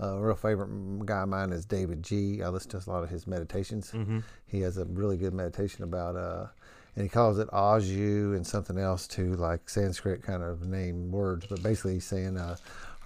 Uh, 0.00 0.14
a 0.16 0.20
real 0.20 0.36
favorite 0.36 1.06
guy 1.06 1.22
of 1.22 1.28
mine 1.28 1.50
is 1.52 1.64
David 1.64 2.02
G. 2.02 2.42
I 2.42 2.48
listen 2.48 2.70
to 2.70 2.76
a 2.78 2.90
lot 2.90 3.02
of 3.02 3.10
his 3.10 3.26
meditations. 3.26 3.90
Mhm. 3.92 4.22
He 4.46 4.60
has 4.60 4.78
a 4.78 4.84
really 4.84 5.16
good 5.16 5.34
meditation 5.34 5.82
about, 5.84 6.14
uh, 6.16 6.46
and 6.94 7.02
he 7.02 7.08
calls 7.08 7.38
it 7.38 7.48
Aju 7.52 8.34
and 8.34 8.46
something 8.46 8.78
else 8.78 9.06
too, 9.08 9.34
like 9.34 9.68
Sanskrit 9.68 10.22
kind 10.22 10.42
of 10.42 10.66
name 10.68 11.10
words. 11.10 11.46
But 11.48 11.62
basically, 11.62 11.94
he's 11.94 12.04
saying, 12.06 12.36
uh, 12.36 12.56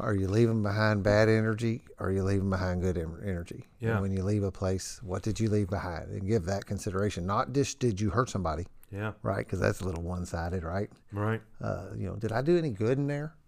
are 0.01 0.15
you 0.15 0.29
leaving 0.29 0.63
behind 0.63 1.03
bad 1.03 1.29
energy 1.29 1.83
or 1.99 2.09
are 2.09 2.13
you 2.13 2.25
leaving 2.25 2.49
behind 2.51 2.81
good 2.83 2.97
en- 2.99 3.19
energy? 3.25 3.65
Yeah. 3.81 3.93
And 3.93 4.01
when 4.03 4.13
you 4.13 4.23
leave 4.23 4.43
a 4.43 4.51
place, 4.51 5.01
what 5.03 5.23
did 5.23 5.39
you 5.41 5.49
leave 5.51 5.69
behind? 5.69 6.11
And 6.11 6.27
give 6.27 6.45
that 6.47 6.65
consideration. 6.67 7.27
Not 7.27 7.53
just 7.53 7.79
did 7.79 8.01
you 8.01 8.11
hurt 8.11 8.29
somebody, 8.31 8.67
Yeah. 8.93 9.13
right? 9.23 9.39
Because 9.39 9.59
that's 9.61 9.81
a 9.81 9.85
little 9.87 10.03
one 10.03 10.27
sided, 10.27 10.63
right? 10.65 10.91
Right. 11.13 11.41
Uh, 11.63 11.87
you 11.97 12.07
know, 12.09 12.17
did 12.17 12.31
I 12.33 12.43
do 12.43 12.59
any 12.59 12.71
good 12.71 12.99
in 12.99 13.07
there? 13.07 13.35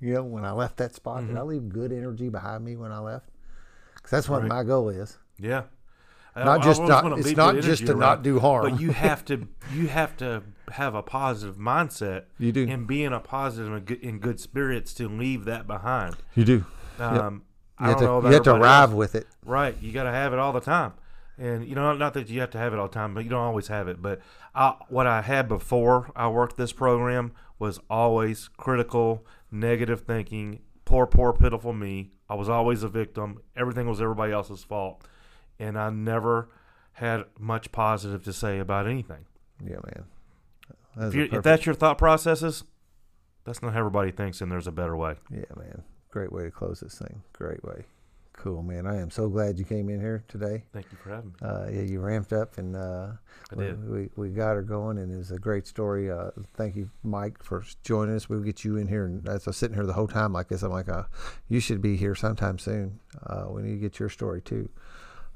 You 0.00 0.14
know, 0.14 0.22
when 0.22 0.44
I 0.44 0.52
left 0.52 0.76
that 0.76 0.94
spot, 0.94 1.18
Mm-hmm. 1.22 1.28
did 1.28 1.36
I 1.38 1.42
leave 1.42 1.68
good 1.70 1.92
energy 1.92 2.28
behind 2.28 2.64
me 2.64 2.76
when 2.76 2.92
I 2.92 2.98
left? 3.00 3.30
Because 3.96 4.10
that's 4.10 4.28
what 4.28 4.42
Right. 4.42 4.48
my 4.48 4.62
goal 4.62 4.90
is. 4.90 5.18
Yeah. 5.38 5.62
Not 6.36 6.60
I 6.60 6.62
just 6.62 6.80
always 6.80 6.88
not- 7.02 7.18
it's 7.18 7.36
not 7.36 7.56
just 7.56 7.86
to 7.86 7.94
not 7.94 8.22
do 8.22 8.38
harm. 8.38 8.70
But 8.70 8.80
you 8.80 8.92
have 8.92 9.24
to 9.24 9.48
you 9.72 9.88
have 9.88 10.16
to 10.18 10.42
have 10.70 10.94
a 10.94 11.02
positive 11.02 11.56
mindset. 11.56 12.24
You 12.38 12.52
do. 12.52 12.68
And 12.68 12.86
be 12.86 13.02
in 13.02 13.12
a 13.12 13.18
positive 13.18 13.72
and 13.72 13.84
good, 13.86 13.98
in 14.00 14.18
good 14.20 14.38
spirits 14.38 14.92
to 14.94 15.08
leave 15.08 15.46
that 15.46 15.66
behind. 15.66 16.14
You 16.36 16.44
do. 16.44 16.64
Um, 17.00 17.42
You 17.80 17.86
I 17.86 17.88
have 17.88 17.98
don't 17.98 18.04
know 18.04 18.06
to, 18.06 18.16
about 18.18 18.28
you 18.28 18.34
have 18.34 18.42
to 18.44 18.54
arrive 18.54 18.90
else. 18.90 18.96
with 18.98 19.14
it. 19.16 19.26
Right. 19.44 19.74
You 19.80 19.90
got 19.92 20.04
to 20.04 20.12
have 20.12 20.32
it 20.32 20.38
all 20.38 20.52
the 20.52 20.60
time. 20.60 20.92
And 21.38 21.66
you 21.68 21.74
know, 21.74 21.94
not 21.94 22.14
that 22.14 22.28
you 22.28 22.40
have 22.40 22.50
to 22.50 22.58
have 22.58 22.72
it 22.72 22.78
all 22.78 22.88
the 22.88 22.94
time, 22.94 23.14
but 23.14 23.22
you 23.22 23.30
don't 23.30 23.40
always 23.40 23.68
have 23.68 23.86
it. 23.86 24.02
But 24.02 24.20
I, 24.54 24.74
what 24.88 25.06
I 25.06 25.22
had 25.22 25.48
before 25.48 26.10
I 26.16 26.28
worked 26.28 26.56
this 26.56 26.72
program 26.72 27.32
was 27.58 27.78
always 27.88 28.48
critical, 28.56 29.24
negative 29.50 30.00
thinking, 30.00 30.60
poor, 30.84 31.06
poor, 31.06 31.32
pitiful 31.32 31.72
me. 31.72 32.10
I 32.28 32.34
was 32.34 32.48
always 32.48 32.82
a 32.82 32.88
victim. 32.88 33.40
Everything 33.56 33.88
was 33.88 34.00
everybody 34.00 34.32
else's 34.32 34.64
fault, 34.64 35.06
and 35.58 35.78
I 35.78 35.90
never 35.90 36.48
had 36.94 37.24
much 37.38 37.70
positive 37.70 38.24
to 38.24 38.32
say 38.32 38.58
about 38.58 38.86
anything. 38.86 39.24
Yeah, 39.64 39.76
man. 39.84 40.04
That's 40.96 41.14
If, 41.14 41.14
you 41.14 41.28
if 41.38 41.42
that's 41.44 41.64
your 41.64 41.74
thought 41.74 41.98
processes, 41.98 42.64
that's 43.44 43.62
not 43.62 43.72
how 43.72 43.78
everybody 43.78 44.10
thinks, 44.10 44.40
and 44.40 44.50
there's 44.50 44.66
a 44.66 44.72
better 44.72 44.96
way. 44.96 45.14
yeah, 45.30 45.44
man. 45.56 45.84
Great 46.10 46.32
way 46.32 46.44
to 46.44 46.50
close 46.50 46.80
this 46.80 46.98
thing. 46.98 47.22
Great 47.32 47.62
way. 47.62 47.84
Cool, 48.38 48.62
man. 48.62 48.86
I 48.86 49.00
am 49.00 49.10
so 49.10 49.28
glad 49.28 49.58
you 49.58 49.64
came 49.64 49.88
in 49.88 49.98
here 49.98 50.22
today. 50.28 50.62
Thank 50.72 50.86
you 50.92 50.98
for 51.02 51.10
having 51.10 51.30
me. 51.30 51.34
Uh, 51.42 51.66
yeah, 51.72 51.82
you 51.82 51.98
ramped 51.98 52.32
up 52.32 52.56
and 52.56 52.76
uh, 52.76 53.08
I 53.50 53.54
we, 53.56 53.64
did. 53.64 53.90
we 53.90 54.08
we 54.14 54.28
got 54.28 54.54
her 54.54 54.62
going, 54.62 54.98
and 54.98 55.12
it 55.12 55.16
was 55.16 55.32
a 55.32 55.40
great 55.40 55.66
story. 55.66 56.08
Uh, 56.08 56.30
thank 56.54 56.76
you, 56.76 56.88
Mike, 57.02 57.42
for 57.42 57.64
joining 57.82 58.14
us. 58.14 58.28
We'll 58.28 58.38
get 58.38 58.64
you 58.64 58.76
in 58.76 58.86
here, 58.86 59.06
and 59.06 59.28
as 59.28 59.48
I'm 59.48 59.52
sitting 59.52 59.74
here 59.74 59.86
the 59.86 59.92
whole 59.92 60.06
time 60.06 60.32
like 60.32 60.48
this, 60.48 60.62
I'm 60.62 60.70
like, 60.70 60.88
uh, 60.88 61.02
you 61.48 61.58
should 61.58 61.82
be 61.82 61.96
here 61.96 62.14
sometime 62.14 62.60
soon. 62.60 63.00
Uh, 63.26 63.46
we 63.48 63.62
need 63.62 63.72
to 63.72 63.78
get 63.78 63.98
your 63.98 64.08
story 64.08 64.40
too. 64.40 64.68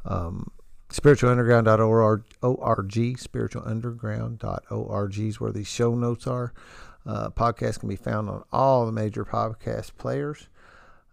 Um, 0.05 0.53
spiritualunderground.org, 0.91 2.24
O-R-G, 2.45 3.15
spiritualunderground.org 3.15 5.19
is 5.19 5.41
where 5.41 5.53
these 5.53 5.69
show 5.69 5.97
notes 5.97 6.29
are. 6.29 6.53
Uh, 7.05 7.31
podcast 7.31 7.81
can 7.81 7.89
be 7.89 7.97
found 7.97 8.29
on 8.29 8.45
all 8.53 8.87
the 8.87 8.93
major 8.93 9.24
podcast 9.24 9.97
players. 9.97 10.47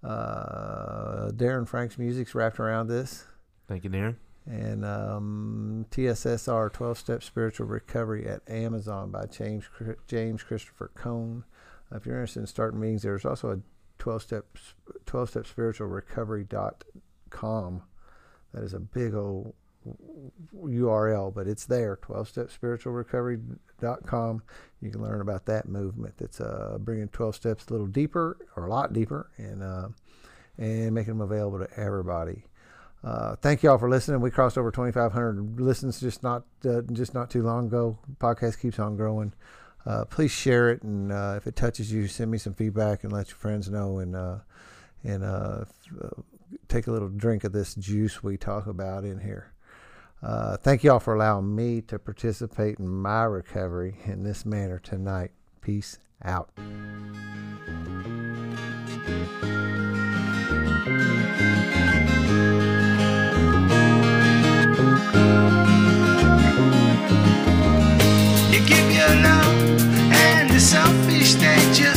Uh, 0.04 1.30
Darren 1.32 1.68
Frank's 1.68 1.98
music's 1.98 2.34
wrapped 2.34 2.60
around 2.60 2.88
this 2.88 3.26
Thank 3.68 3.84
you, 3.84 3.90
Darren. 3.90 4.16
and 4.48 4.86
um, 4.86 5.86
TSSR 5.92 6.72
12 6.72 6.98
Step 6.98 7.24
Spiritual 7.24 7.68
Recovery 7.68 8.28
at 8.28 8.42
Amazon 8.50 9.12
by 9.12 9.26
James 9.26 9.66
James 10.08 10.42
Christopher 10.44 10.92
Cohn. 10.96 11.44
Uh, 11.92 11.98
if 11.98 12.06
you're 12.06 12.16
interested 12.16 12.40
in 12.40 12.48
starting 12.48 12.80
meetings, 12.80 13.02
there's 13.04 13.26
also 13.26 13.52
a 13.52 13.60
12 14.00 14.22
step 14.22 14.46
12 15.06 15.30
step 15.30 15.46
spiritual 15.48 15.88
recovery.com. 15.88 17.82
That 18.54 18.64
is 18.64 18.74
a 18.74 18.80
big 18.80 19.14
old 19.14 19.54
URL, 20.56 21.34
but 21.34 21.48
it's 21.48 21.66
there 21.66 21.98
12 22.02 22.28
step 22.28 22.52
spiritual 22.52 22.94
recovery.com. 22.94 24.44
You 24.82 24.92
can 24.92 25.02
learn 25.02 25.22
about 25.22 25.46
that 25.46 25.68
movement 25.68 26.16
that's 26.18 26.40
uh, 26.40 26.78
bringing 26.80 27.10
12 27.10 27.36
steps 27.36 27.68
a 27.68 27.72
little 27.72 27.88
deeper 27.88 28.38
or 28.56 28.66
a 28.66 28.70
lot 28.70 28.94
deeper 28.94 29.30
and 29.38 29.64
uh, 29.64 29.90
and 30.58 30.94
making 30.94 31.18
them 31.18 31.22
available 31.22 31.60
to 31.60 31.80
everybody. 31.80 32.44
Uh, 33.04 33.36
thank 33.38 33.64
you 33.64 33.70
all 33.70 33.78
for 33.78 33.90
listening. 33.90 34.20
We 34.20 34.30
crossed 34.30 34.58
over 34.58 34.72
2,500 34.72 35.60
listens 35.60 36.00
just 36.00 36.22
not 36.22 36.44
uh, 36.66 36.82
just 36.92 37.14
not 37.14 37.30
too 37.30 37.44
long 37.44 37.68
ago. 37.68 37.98
Podcast 38.20 38.60
keeps 38.62 38.80
on 38.80 38.96
growing. 38.96 39.34
Uh, 39.86 40.06
please 40.06 40.32
share 40.32 40.70
it, 40.70 40.84
and 40.84 41.12
uh, 41.12 41.36
if 41.38 41.48
it 41.48 41.56
touches 41.56 41.92
you, 41.92 42.08
send 42.08 42.30
me 42.30 42.38
some 42.38 42.54
feedback 42.54 43.04
and 43.04 43.14
let 43.14 43.30
your 43.30 43.38
friends 43.38 43.70
know. 43.70 44.00
And 44.00 44.16
and 45.04 45.24
take 46.68 46.88
a 46.88 46.92
little 46.92 47.10
drink 47.10 47.44
of 47.44 47.52
this 47.52 47.76
juice 47.76 48.24
we 48.24 48.38
talk 48.38 48.68
about 48.68 49.04
in 49.04 49.20
here. 49.20 49.54
Uh, 50.22 50.58
thank 50.58 50.84
you 50.84 50.92
all 50.92 51.00
for 51.00 51.16
allowing 51.16 51.56
me 51.56 51.82
to 51.82 51.98
participate 51.98 52.78
in 52.78 52.88
my 52.90 53.24
recovery 53.24 53.98
in 54.06 54.24
this 54.24 54.46
manner 54.46 54.80
tonight. 54.80 55.32
Peace 55.62 55.98
out. 56.24 56.50
You 68.52 68.60
give 68.66 68.92
your 68.92 69.16
love 69.22 69.82
and 70.12 70.50
the 70.50 70.60
selfish 70.60 71.36
nature. 71.36 71.89